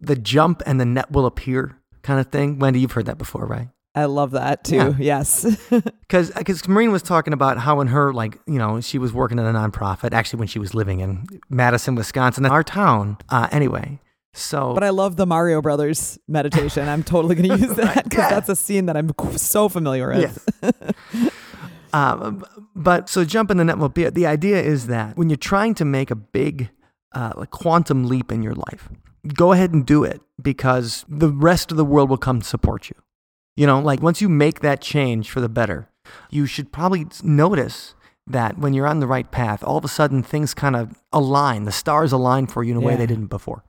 the 0.00 0.16
jump 0.16 0.64
and 0.66 0.80
the 0.80 0.84
net 0.84 1.12
will 1.12 1.26
appear 1.26 1.78
kind 2.02 2.18
of 2.18 2.26
thing. 2.32 2.58
Wendy, 2.58 2.80
you've 2.80 2.92
heard 2.92 3.06
that 3.06 3.18
before, 3.18 3.46
right? 3.46 3.68
I 3.94 4.04
love 4.04 4.32
that 4.32 4.64
too. 4.64 4.76
Yeah. 4.76 4.94
Yes. 4.98 5.46
Because 6.10 6.32
because 6.32 6.66
Maureen 6.66 6.90
was 6.90 7.02
talking 7.02 7.32
about 7.32 7.58
how 7.58 7.80
in 7.80 7.86
her 7.86 8.12
like 8.12 8.36
you 8.44 8.58
know 8.58 8.80
she 8.80 8.98
was 8.98 9.12
working 9.12 9.38
at 9.38 9.44
a 9.44 9.52
nonprofit 9.56 10.12
actually 10.12 10.40
when 10.40 10.48
she 10.48 10.58
was 10.58 10.74
living 10.74 10.98
in 10.98 11.24
Madison, 11.48 11.94
Wisconsin, 11.94 12.44
our 12.46 12.64
town. 12.64 13.16
Uh, 13.28 13.46
anyway, 13.52 14.00
so 14.32 14.74
but 14.74 14.82
I 14.82 14.90
love 14.90 15.14
the 15.14 15.24
Mario 15.24 15.62
Brothers 15.62 16.18
meditation. 16.26 16.88
I'm 16.88 17.04
totally 17.04 17.36
going 17.36 17.48
to 17.48 17.64
use 17.64 17.76
that 17.76 18.02
because 18.02 18.24
yeah. 18.24 18.30
that's 18.30 18.48
a 18.48 18.56
scene 18.56 18.86
that 18.86 18.96
I'm 18.96 19.12
so 19.36 19.68
familiar 19.68 20.08
with. 20.08 20.48
Yes. 20.62 21.30
um, 21.92 22.44
but 22.74 23.08
so 23.08 23.24
jump 23.24 23.52
in 23.52 23.58
the 23.58 23.64
net 23.64 23.78
will 23.78 23.88
be 23.88 24.10
the 24.10 24.26
idea 24.26 24.60
is 24.60 24.88
that 24.88 25.16
when 25.16 25.30
you're 25.30 25.36
trying 25.36 25.74
to 25.74 25.84
make 25.84 26.10
a 26.10 26.16
big 26.16 26.70
uh, 27.14 27.34
like 27.36 27.50
quantum 27.50 28.08
leap 28.08 28.32
in 28.32 28.42
your 28.42 28.54
life, 28.54 28.88
go 29.34 29.52
ahead 29.52 29.72
and 29.72 29.86
do 29.86 30.02
it 30.02 30.20
because 30.42 31.04
the 31.08 31.28
rest 31.28 31.70
of 31.70 31.76
the 31.76 31.84
world 31.84 32.10
will 32.10 32.18
come 32.18 32.42
support 32.42 32.90
you. 32.90 32.96
You 33.60 33.66
know, 33.66 33.78
like 33.78 34.00
once 34.00 34.22
you 34.22 34.30
make 34.30 34.60
that 34.60 34.80
change 34.80 35.28
for 35.28 35.42
the 35.42 35.48
better, 35.50 35.86
you 36.30 36.46
should 36.46 36.72
probably 36.72 37.06
notice 37.22 37.94
that 38.26 38.56
when 38.56 38.72
you're 38.72 38.86
on 38.86 39.00
the 39.00 39.06
right 39.06 39.30
path, 39.30 39.62
all 39.62 39.76
of 39.76 39.84
a 39.84 39.88
sudden 39.88 40.22
things 40.22 40.54
kind 40.54 40.74
of 40.74 40.98
align. 41.12 41.64
The 41.64 41.70
stars 41.70 42.10
align 42.10 42.46
for 42.46 42.64
you 42.64 42.70
in 42.70 42.78
a 42.78 42.80
way 42.80 42.96
they 42.96 43.04
didn't 43.04 43.26
before. 43.26 43.62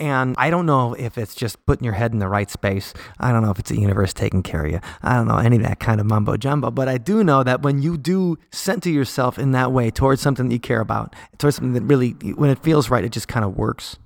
And 0.00 0.34
I 0.38 0.50
don't 0.50 0.66
know 0.66 0.94
if 0.94 1.18
it's 1.18 1.36
just 1.36 1.64
putting 1.66 1.84
your 1.84 1.94
head 1.94 2.14
in 2.14 2.18
the 2.18 2.26
right 2.26 2.50
space. 2.50 2.94
I 3.20 3.30
don't 3.30 3.44
know 3.44 3.52
if 3.52 3.60
it's 3.60 3.70
the 3.70 3.80
universe 3.80 4.12
taking 4.12 4.42
care 4.42 4.64
of 4.64 4.72
you. 4.72 4.80
I 5.04 5.14
don't 5.14 5.28
know 5.28 5.38
any 5.38 5.54
of 5.54 5.62
that 5.62 5.78
kind 5.78 6.00
of 6.00 6.06
mumbo 6.06 6.36
jumbo. 6.36 6.72
But 6.72 6.88
I 6.88 6.98
do 6.98 7.22
know 7.22 7.44
that 7.44 7.62
when 7.62 7.80
you 7.82 7.96
do 7.96 8.36
center 8.50 8.90
yourself 8.90 9.38
in 9.38 9.52
that 9.52 9.70
way 9.70 9.88
towards 9.92 10.20
something 10.20 10.48
that 10.48 10.52
you 10.52 10.58
care 10.58 10.80
about, 10.80 11.14
towards 11.38 11.54
something 11.54 11.74
that 11.74 11.84
really, 11.84 12.10
when 12.34 12.50
it 12.50 12.58
feels 12.58 12.90
right, 12.90 13.04
it 13.04 13.12
just 13.12 13.28
kind 13.28 13.44
of 13.44 13.56
works. 13.56 13.98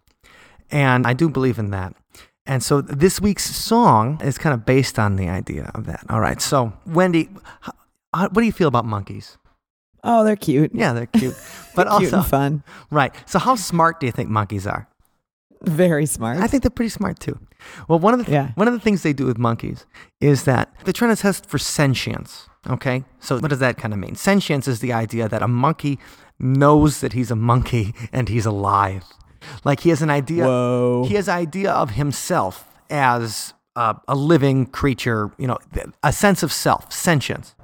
And 0.70 1.06
I 1.06 1.14
do 1.14 1.30
believe 1.30 1.58
in 1.58 1.70
that. 1.70 1.94
And 2.46 2.62
so 2.62 2.80
this 2.80 3.20
week's 3.20 3.44
song 3.54 4.20
is 4.22 4.38
kind 4.38 4.54
of 4.54 4.64
based 4.66 4.98
on 4.98 5.16
the 5.16 5.28
idea 5.28 5.70
of 5.74 5.86
that. 5.86 6.04
All 6.08 6.20
right. 6.20 6.40
So, 6.40 6.72
Wendy, 6.86 7.28
uh, 8.12 8.28
what 8.28 8.40
do 8.40 8.42
you 8.42 8.52
feel 8.52 8.68
about 8.68 8.84
monkeys? 8.86 9.36
Oh, 10.02 10.24
they're 10.24 10.36
cute. 10.36 10.70
Yeah, 10.74 10.92
they're 10.92 11.06
cute. 11.06 11.34
But 11.76 11.84
they're 11.84 11.92
also, 11.92 12.22
fun. 12.22 12.64
right. 12.90 13.14
So, 13.26 13.38
how 13.38 13.54
smart 13.54 14.00
do 14.00 14.06
you 14.06 14.12
think 14.12 14.28
monkeys 14.28 14.66
are? 14.66 14.88
Very 15.62 16.06
smart. 16.06 16.38
I 16.38 16.46
think 16.48 16.62
they're 16.62 16.70
pretty 16.70 16.88
smart 16.88 17.20
too. 17.20 17.38
Well, 17.86 17.98
one 17.98 18.14
of 18.18 18.24
the 18.24 18.32
Yeah. 18.32 18.52
one 18.54 18.66
of 18.66 18.72
the 18.74 18.80
things 18.80 19.02
they 19.02 19.12
do 19.12 19.26
with 19.26 19.38
monkeys 19.38 19.84
is 20.20 20.44
that 20.44 20.72
they're 20.84 20.92
trying 20.94 21.14
to 21.14 21.20
test 21.20 21.46
for 21.46 21.58
sentience. 21.58 22.48
Okay, 22.68 23.04
so 23.20 23.38
what 23.38 23.50
does 23.50 23.58
that 23.60 23.76
kind 23.76 23.92
of 23.94 24.00
mean? 24.00 24.14
Sentience 24.16 24.66
is 24.66 24.80
the 24.80 24.92
idea 24.92 25.28
that 25.28 25.42
a 25.42 25.48
monkey 25.48 25.98
knows 26.38 27.00
that 27.00 27.12
he's 27.12 27.30
a 27.30 27.36
monkey 27.36 27.94
and 28.12 28.28
he's 28.28 28.46
alive. 28.46 29.04
Like 29.64 29.80
he 29.80 29.90
has 29.90 30.02
an 30.02 30.10
idea. 30.10 30.44
Whoa. 30.44 31.04
He 31.08 31.14
has 31.14 31.28
an 31.28 31.36
idea 31.36 31.72
of 31.72 31.90
himself 31.90 32.68
as 32.88 33.54
a, 33.76 33.96
a 34.08 34.14
living 34.14 34.66
creature. 34.66 35.32
You 35.38 35.46
know, 35.46 35.58
a 36.02 36.12
sense 36.12 36.42
of 36.42 36.52
self, 36.52 36.92
sentience. 36.92 37.54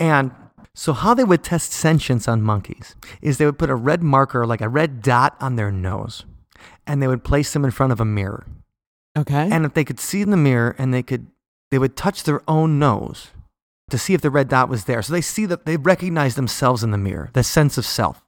And 0.00 0.32
so, 0.74 0.92
how 0.92 1.12
they 1.12 1.24
would 1.24 1.42
test 1.42 1.72
sentience 1.72 2.28
on 2.28 2.40
monkeys 2.40 2.94
is 3.20 3.38
they 3.38 3.46
would 3.46 3.58
put 3.58 3.68
a 3.68 3.74
red 3.74 4.00
marker, 4.00 4.46
like 4.46 4.60
a 4.60 4.68
red 4.68 5.02
dot, 5.02 5.36
on 5.40 5.56
their 5.56 5.72
nose, 5.72 6.24
and 6.86 7.02
they 7.02 7.08
would 7.08 7.24
place 7.24 7.52
them 7.52 7.64
in 7.64 7.72
front 7.72 7.92
of 7.92 8.00
a 8.00 8.04
mirror. 8.04 8.46
okay. 9.16 9.48
And 9.50 9.64
if 9.64 9.74
they 9.74 9.84
could 9.84 9.98
see 9.98 10.22
in 10.22 10.30
the 10.30 10.36
mirror 10.36 10.76
and 10.78 10.94
they 10.94 11.02
could, 11.02 11.26
they 11.72 11.78
would 11.80 11.96
touch 11.96 12.22
their 12.22 12.42
own 12.48 12.78
nose 12.78 13.32
to 13.90 13.98
see 13.98 14.14
if 14.14 14.20
the 14.20 14.30
red 14.30 14.48
dot 14.48 14.68
was 14.68 14.84
there. 14.84 15.02
So 15.02 15.12
they 15.12 15.20
see 15.20 15.46
that 15.46 15.66
they 15.66 15.76
recognize 15.76 16.36
themselves 16.36 16.84
in 16.84 16.92
the 16.92 16.98
mirror, 16.98 17.30
the 17.32 17.42
sense 17.42 17.76
of 17.76 17.84
self, 17.84 18.22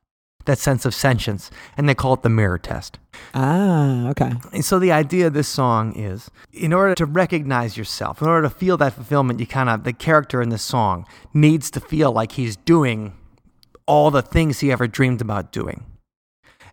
that 0.46 0.58
sense 0.58 0.84
of 0.84 0.94
sentience, 0.94 1.50
and 1.76 1.88
they 1.88 1.94
call 1.94 2.14
it 2.14 2.22
the 2.22 2.28
mirror 2.28 2.58
test. 2.58 2.98
ah, 3.34 4.08
okay. 4.08 4.32
And 4.52 4.64
so 4.64 4.78
the 4.78 4.92
idea 4.92 5.26
of 5.26 5.34
this 5.34 5.48
song 5.48 5.94
is 5.94 6.30
in 6.52 6.72
order 6.72 6.94
to 6.94 7.06
recognize 7.06 7.76
yourself, 7.76 8.22
in 8.22 8.28
order 8.28 8.48
to 8.48 8.54
feel 8.54 8.76
that 8.78 8.94
fulfillment, 8.94 9.40
you 9.40 9.46
kind 9.46 9.68
of, 9.68 9.84
the 9.84 9.92
character 9.92 10.40
in 10.40 10.48
this 10.48 10.62
song 10.62 11.06
needs 11.34 11.70
to 11.72 11.80
feel 11.80 12.12
like 12.12 12.32
he's 12.32 12.56
doing 12.56 13.12
all 13.86 14.10
the 14.10 14.22
things 14.22 14.60
he 14.60 14.72
ever 14.72 14.86
dreamed 14.86 15.20
about 15.20 15.52
doing. 15.52 15.84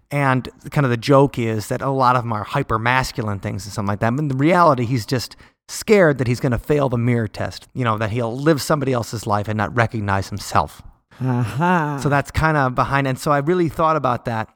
And 0.10 0.48
kind 0.72 0.86
of 0.86 0.90
the 0.90 0.98
joke 0.98 1.38
is 1.38 1.68
that 1.68 1.82
a 1.82 1.90
lot 1.90 2.16
of 2.16 2.24
them 2.24 2.32
are 2.32 2.44
hyper 2.44 2.80
masculine 2.80 3.40
things 3.40 3.66
and 3.66 3.74
something 3.74 3.90
like 3.90 4.00
that. 4.00 4.12
But 4.12 4.20
in 4.20 4.28
the 4.30 4.36
reality, 4.36 4.86
he's 4.86 5.06
just 5.06 5.36
scared 5.68 6.18
that 6.18 6.28
he's 6.28 6.40
going 6.40 6.54
to 6.54 6.58
fail 6.58 6.88
the 6.88 6.98
mirror 6.98 7.28
test, 7.28 7.68
you 7.74 7.84
know, 7.84 7.98
that 7.98 8.12
he'll 8.12 8.36
live 8.36 8.62
somebody 8.62 8.94
else's 8.94 9.28
life 9.28 9.48
and 9.50 9.58
not 9.58 9.76
recognize 9.76 10.30
himself. 10.30 10.82
Aha. 11.22 12.00
So 12.02 12.10
that's 12.10 12.32
kind 12.32 12.58
of 12.58 12.76
behind. 12.76 13.08
And 13.08 13.18
so 13.20 13.32
I 13.32 13.40
really 13.40 13.70
thought 13.70 13.96
about 13.96 14.26
that. 14.26 14.50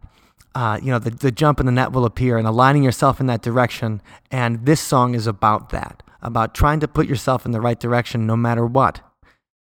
Uh, 0.53 0.80
you 0.82 0.91
know, 0.91 0.99
the, 0.99 1.09
the 1.09 1.32
jump 1.32 1.59
in 1.59 1.66
the 1.66 1.72
net 1.72 1.91
will 1.91 2.05
appear 2.05 2.38
and 2.38 2.45
aligning 2.47 2.84
yourself 2.84 3.20
in 3.20 3.26
that 3.28 3.41
direction. 3.41 4.01
And 4.30 4.66
this 4.66 4.82
song 4.82 5.16
is 5.16 5.26
about 5.26 5.70
that, 5.70 6.03
about 6.22 6.53
trying 6.53 6.80
to 6.82 6.88
put 6.88 7.07
yourself 7.07 7.45
in 7.45 7.51
the 7.51 7.62
right 7.62 7.80
direction 7.80 8.28
no 8.28 8.36
matter 8.36 8.66
what, 8.66 9.01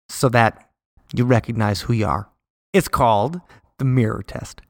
so 0.09 0.27
that 0.29 0.69
you 1.13 1.23
recognize 1.25 1.81
who 1.81 1.93
you 1.93 2.07
are. 2.07 2.29
It's 2.73 2.87
called 2.87 3.41
the 3.77 3.85
mirror 3.85 4.23
test. 4.23 4.61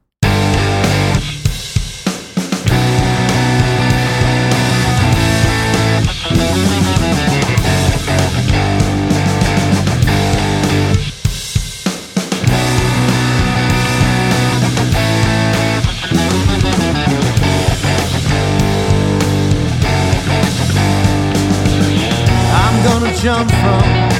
Jump 23.20 23.50
from 23.50 24.11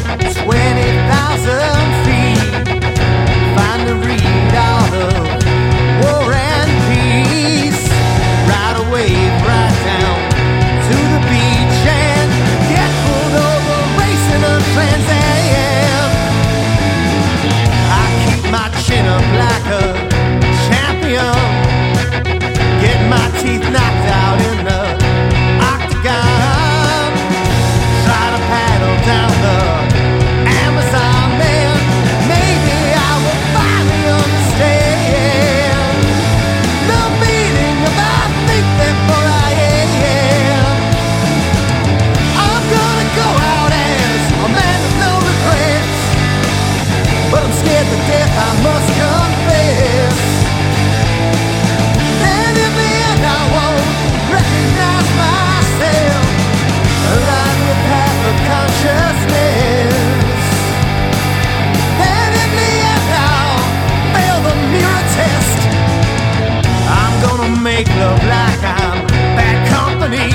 make 67.76 67.88
love 67.96 68.22
like 68.36 68.62
I'm 68.80 68.98
bad 69.36 69.58
company. 69.72 70.28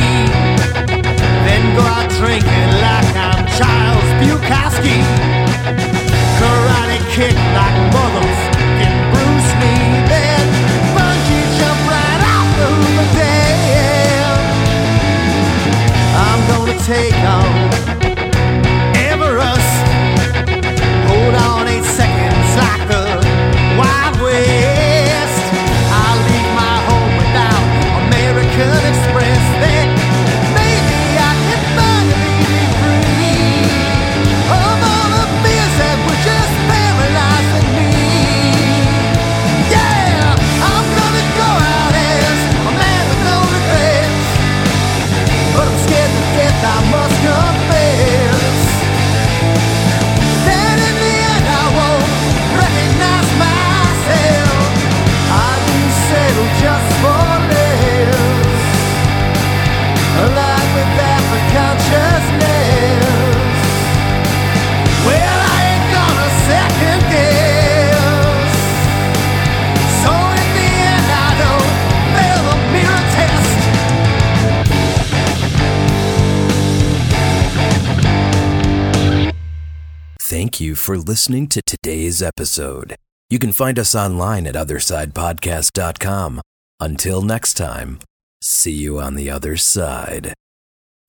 Then 1.45 1.63
go 1.77 1.83
out 1.95 2.09
drinking 2.17 2.71
like 2.85 3.13
I'm 3.27 3.41
Charles 3.57 4.09
Bukowski. 4.19 4.97
Karate 6.39 6.99
kick 7.13 7.37
like 7.57 7.77
mother's 7.93 8.41
in 8.83 8.93
Bruce 9.11 9.51
Lee. 9.61 9.89
Then 10.11 10.45
bungee 10.95 11.47
jump 11.57 11.81
right 11.93 12.21
off 12.33 12.49
the 12.57 12.67
Hoover 12.77 13.07
Dam. 13.17 14.37
I'm 16.25 16.41
gonna 16.49 16.77
take 16.91 17.19
on 17.35 17.56
listening 81.07 81.47
to 81.47 81.61
today's 81.65 82.21
episode. 82.21 82.95
You 83.29 83.39
can 83.39 83.51
find 83.51 83.79
us 83.79 83.95
online 83.95 84.47
at 84.47 84.55
OthersidePodcast.com. 84.55 86.41
Until 86.79 87.21
next 87.21 87.55
time, 87.55 87.99
See 88.41 88.71
you 88.71 88.99
on 88.99 89.15
the 89.15 89.29
other 89.29 89.57
side. 89.57 90.33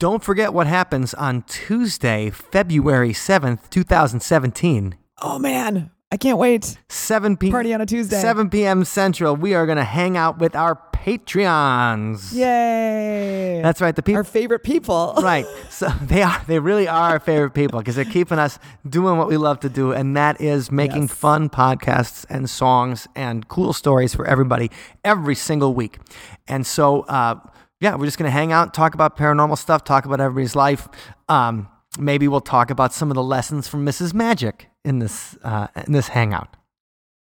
Don't 0.01 0.23
forget 0.23 0.55
what 0.55 0.67
happens 0.67 1.13
on 1.15 1.43
Tuesday, 1.43 2.31
February 2.31 3.11
7th, 3.11 3.69
2017. 3.71 4.97
Oh 5.21 5.39
man, 5.39 5.91
I 6.11 6.17
can't 6.17 6.39
wait. 6.39 6.79
7 6.89 7.37
p.m. 7.37 7.53
Party 7.53 7.75
on 7.75 7.81
a 7.81 7.87
Tuesday. 7.87 8.21
7 8.21 8.49
p.m. 8.49 8.85
Central. 8.85 9.37
We 9.37 9.55
are 9.55 9.67
going 9.67 9.77
to 9.77 9.85
hang 9.85 10.17
out 10.17 10.39
with 10.39 10.55
our 10.55 10.77
Patreons. 11.09 12.35
Yay. 12.35 13.61
That's 13.63 13.81
right. 13.81 13.95
The 13.97 14.03
people. 14.03 14.19
our 14.19 14.25
favorite 14.25 14.63
people. 14.63 15.15
right. 15.23 15.47
So 15.71 15.89
they 16.03 16.23
are. 16.23 16.43
They 16.47 16.59
really 16.59 16.87
are 16.89 17.11
our 17.13 17.21
favorite 17.21 17.53
people 17.55 17.79
because 17.79 17.97
they're 17.97 18.05
keeping 18.05 18.39
us 18.39 18.59
doing 18.89 19.17
what 19.17 19.29
we 19.29 19.37
love 19.37 19.61
to 19.61 19.69
do, 19.69 19.93
and 19.93 20.17
that 20.17 20.41
is 20.41 20.71
making 20.71 21.03
Yes. 21.03 21.13
fun 21.13 21.49
podcasts 21.49 22.27
and 22.29 22.49
songs 22.51 23.09
and 23.17 23.49
cool 23.49 23.73
stories 23.73 24.15
for 24.15 24.27
everybody 24.27 24.71
every 25.05 25.35
single 25.35 25.75
week. 25.75 25.99
And 26.47 26.67
so, 26.67 27.03
uh, 27.03 27.37
yeah, 27.81 27.95
we're 27.95 28.07
just 28.07 28.19
gonna 28.19 28.31
hang 28.31 28.53
out, 28.53 28.75
talk 28.75 28.95
about 28.95 29.17
paranormal 29.17 29.57
stuff, 29.59 29.85
talk 29.85 30.05
about 30.05 30.21
everybody's 30.21 30.57
life. 30.57 30.89
Um, 31.29 31.69
maybe 31.99 32.29
we'll 32.29 32.41
talk 32.41 32.71
about 32.71 32.93
some 32.93 33.11
of 33.11 33.15
the 33.15 33.23
lessons 33.23 33.67
from 33.69 33.85
Mrs. 33.87 34.13
Magic 34.15 34.69
in 34.85 34.99
this 34.99 35.37
uh, 35.43 35.69
in 35.87 35.93
this 35.93 36.09
hangout. 36.09 36.55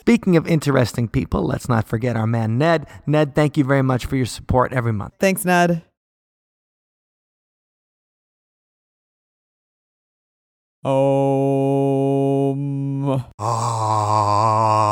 Speaking 0.00 0.36
of 0.36 0.46
interesting 0.46 1.08
people, 1.08 1.42
let's 1.44 1.68
not 1.68 1.88
forget 1.88 2.16
our 2.16 2.26
man 2.26 2.58
Ned. 2.58 2.86
Ned, 3.06 3.34
thank 3.34 3.56
you 3.56 3.64
very 3.64 3.82
much 3.82 4.06
for 4.06 4.16
your 4.16 4.26
support 4.26 4.72
every 4.72 4.92
month. 4.92 5.14
Thanks, 5.18 5.44
Ned. 5.44 5.82
Om. 10.84 12.60
Ah. 13.38 14.83